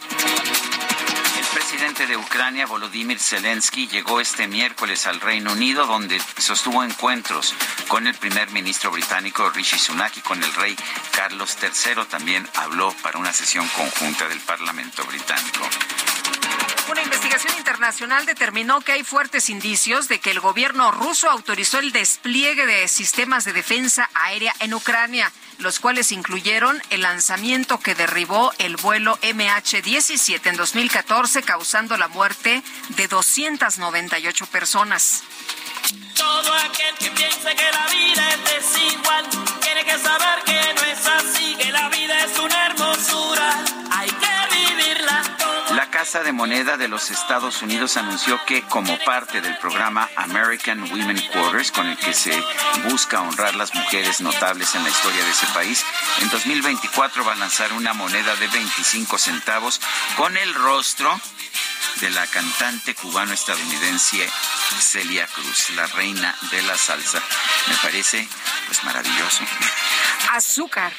El 1.37 1.45
presidente 1.53 2.05
de 2.05 2.17
Ucrania, 2.17 2.65
Volodymyr 2.65 3.19
Zelensky, 3.19 3.87
llegó 3.87 4.19
este 4.21 4.47
miércoles 4.47 5.05
al 5.07 5.19
Reino 5.19 5.53
Unido, 5.53 5.85
donde 5.85 6.21
sostuvo 6.37 6.83
encuentros 6.83 7.53
con 7.87 8.07
el 8.07 8.15
primer 8.15 8.51
ministro 8.51 8.91
británico 8.91 9.49
Rishi 9.49 9.79
Sunak 9.79 10.17
y 10.17 10.21
con 10.21 10.43
el 10.43 10.53
rey 10.55 10.75
Carlos 11.11 11.57
III. 11.61 12.05
También 12.09 12.47
habló 12.55 12.93
para 13.01 13.19
una 13.19 13.33
sesión 13.33 13.67
conjunta 13.69 14.27
del 14.27 14.39
Parlamento 14.39 15.03
británico. 15.05 15.67
Una 16.89 17.03
investigación 17.03 17.53
internacional 17.57 18.25
determinó 18.25 18.81
que 18.81 18.91
hay 18.93 19.03
fuertes 19.03 19.49
indicios 19.49 20.07
de 20.07 20.19
que 20.19 20.31
el 20.31 20.39
gobierno 20.39 20.91
ruso 20.91 21.29
autorizó 21.29 21.79
el 21.79 21.91
despliegue 21.91 22.65
de 22.65 22.87
sistemas 22.87 23.45
de 23.45 23.53
defensa 23.53 24.09
aérea 24.13 24.53
en 24.59 24.73
Ucrania, 24.73 25.31
los 25.59 25.79
cuales 25.79 26.11
incluyeron 26.11 26.81
el 26.89 27.01
lanzamiento 27.01 27.79
que 27.79 27.95
derribó 27.95 28.51
el 28.57 28.75
vuelo 28.77 29.17
MH17 29.21 30.47
en 30.47 30.57
2014, 30.57 31.43
causando 31.43 31.97
la 31.97 32.07
muerte 32.07 32.61
de 32.89 33.07
298 33.07 34.45
personas. 34.47 35.23
Todo 36.15 36.53
aquel 36.53 36.95
que 36.99 37.11
piense 37.11 37.55
que 37.55 37.71
la 37.71 37.87
vida 37.87 38.29
es 38.29 38.65
desigual 38.65 39.25
tiene 39.61 39.85
que 39.85 39.97
saber 39.97 40.43
que 40.45 40.73
no 40.73 40.81
es 40.83 41.07
así, 41.07 41.55
que 41.55 41.71
la 41.71 41.89
vida 41.89 42.25
es 42.25 42.37
una 42.37 42.65
hermosura. 42.65 43.80
Casa 46.01 46.23
de 46.23 46.31
Moneda 46.33 46.77
de 46.77 46.87
los 46.87 47.11
Estados 47.11 47.61
Unidos 47.61 47.95
anunció 47.95 48.43
que 48.47 48.63
como 48.63 48.97
parte 49.05 49.39
del 49.39 49.55
programa 49.59 50.09
American 50.15 50.81
Women 50.91 51.21
Quarters, 51.31 51.71
con 51.71 51.85
el 51.85 51.95
que 51.95 52.11
se 52.11 52.33
busca 52.89 53.21
honrar 53.21 53.53
las 53.53 53.71
mujeres 53.75 54.19
notables 54.19 54.73
en 54.73 54.81
la 54.81 54.89
historia 54.89 55.23
de 55.23 55.29
ese 55.29 55.45
país, 55.53 55.85
en 56.21 56.29
2024 56.31 57.23
va 57.23 57.33
a 57.33 57.35
lanzar 57.35 57.71
una 57.73 57.93
moneda 57.93 58.35
de 58.37 58.47
25 58.47 59.15
centavos 59.19 59.79
con 60.17 60.35
el 60.37 60.55
rostro 60.55 61.21
de 61.99 62.09
la 62.09 62.25
cantante 62.25 62.95
cubano-estadounidense 62.95 64.27
Celia 64.79 65.27
Cruz, 65.27 65.69
la 65.75 65.85
reina 65.85 66.35
de 66.49 66.63
la 66.63 66.79
salsa. 66.79 67.21
Me 67.67 67.75
parece 67.75 68.27
pues 68.65 68.83
maravilloso. 68.85 69.43
Azúcar. 70.31 70.91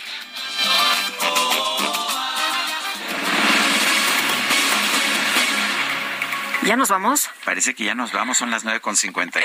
¿Ya 6.65 6.76
nos 6.76 6.91
vamos? 6.91 7.28
Parece 7.44 7.74
que 7.74 7.84
ya 7.84 7.94
nos 7.94 8.12
vamos, 8.12 8.39
son 8.39 8.50
las 8.52 8.65
9.54. 8.65 9.42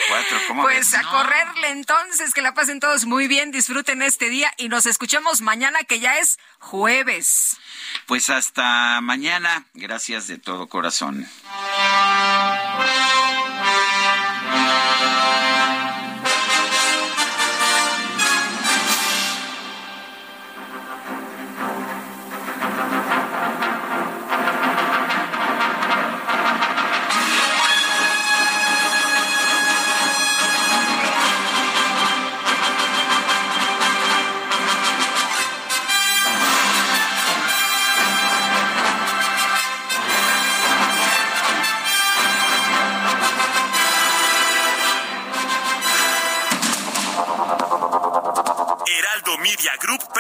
¿Cómo 0.48 0.62
Pues 0.62 0.92
ves? 0.92 1.00
a 1.00 1.04
correrle 1.10 1.70
entonces, 1.72 2.34
que 2.34 2.42
la 2.44 2.54
pasen 2.54 2.80
todos 2.80 3.06
muy 3.06 3.28
bien, 3.28 3.52
disfruten 3.52 4.04
este 4.04 4.30
día 4.30 4.52
y 4.58 4.70
nos 4.70 4.86
escuchamos 4.86 5.42
mañana 5.42 5.80
que 5.84 6.00
ya 6.00 6.20
es 6.20 6.38
jueves. 6.60 7.58
Pues 8.06 8.30
hasta 8.30 9.02
mañana, 9.02 9.66
gracias 9.74 10.28
de 10.28 10.38
todo 10.38 10.68
corazón. 10.68 11.28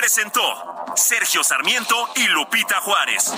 Presentó 0.07 0.41
Sergio 0.95 1.43
Sarmiento 1.43 1.93
y 2.15 2.27
Lupita 2.29 2.79
Juárez. 2.79 3.33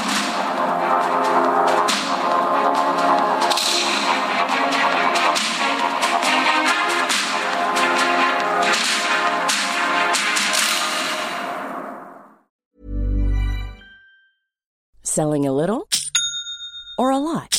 Selling 15.01 15.47
a 15.47 15.51
little 15.51 15.87
or 16.99 17.09
a 17.11 17.17
lot? 17.17 17.58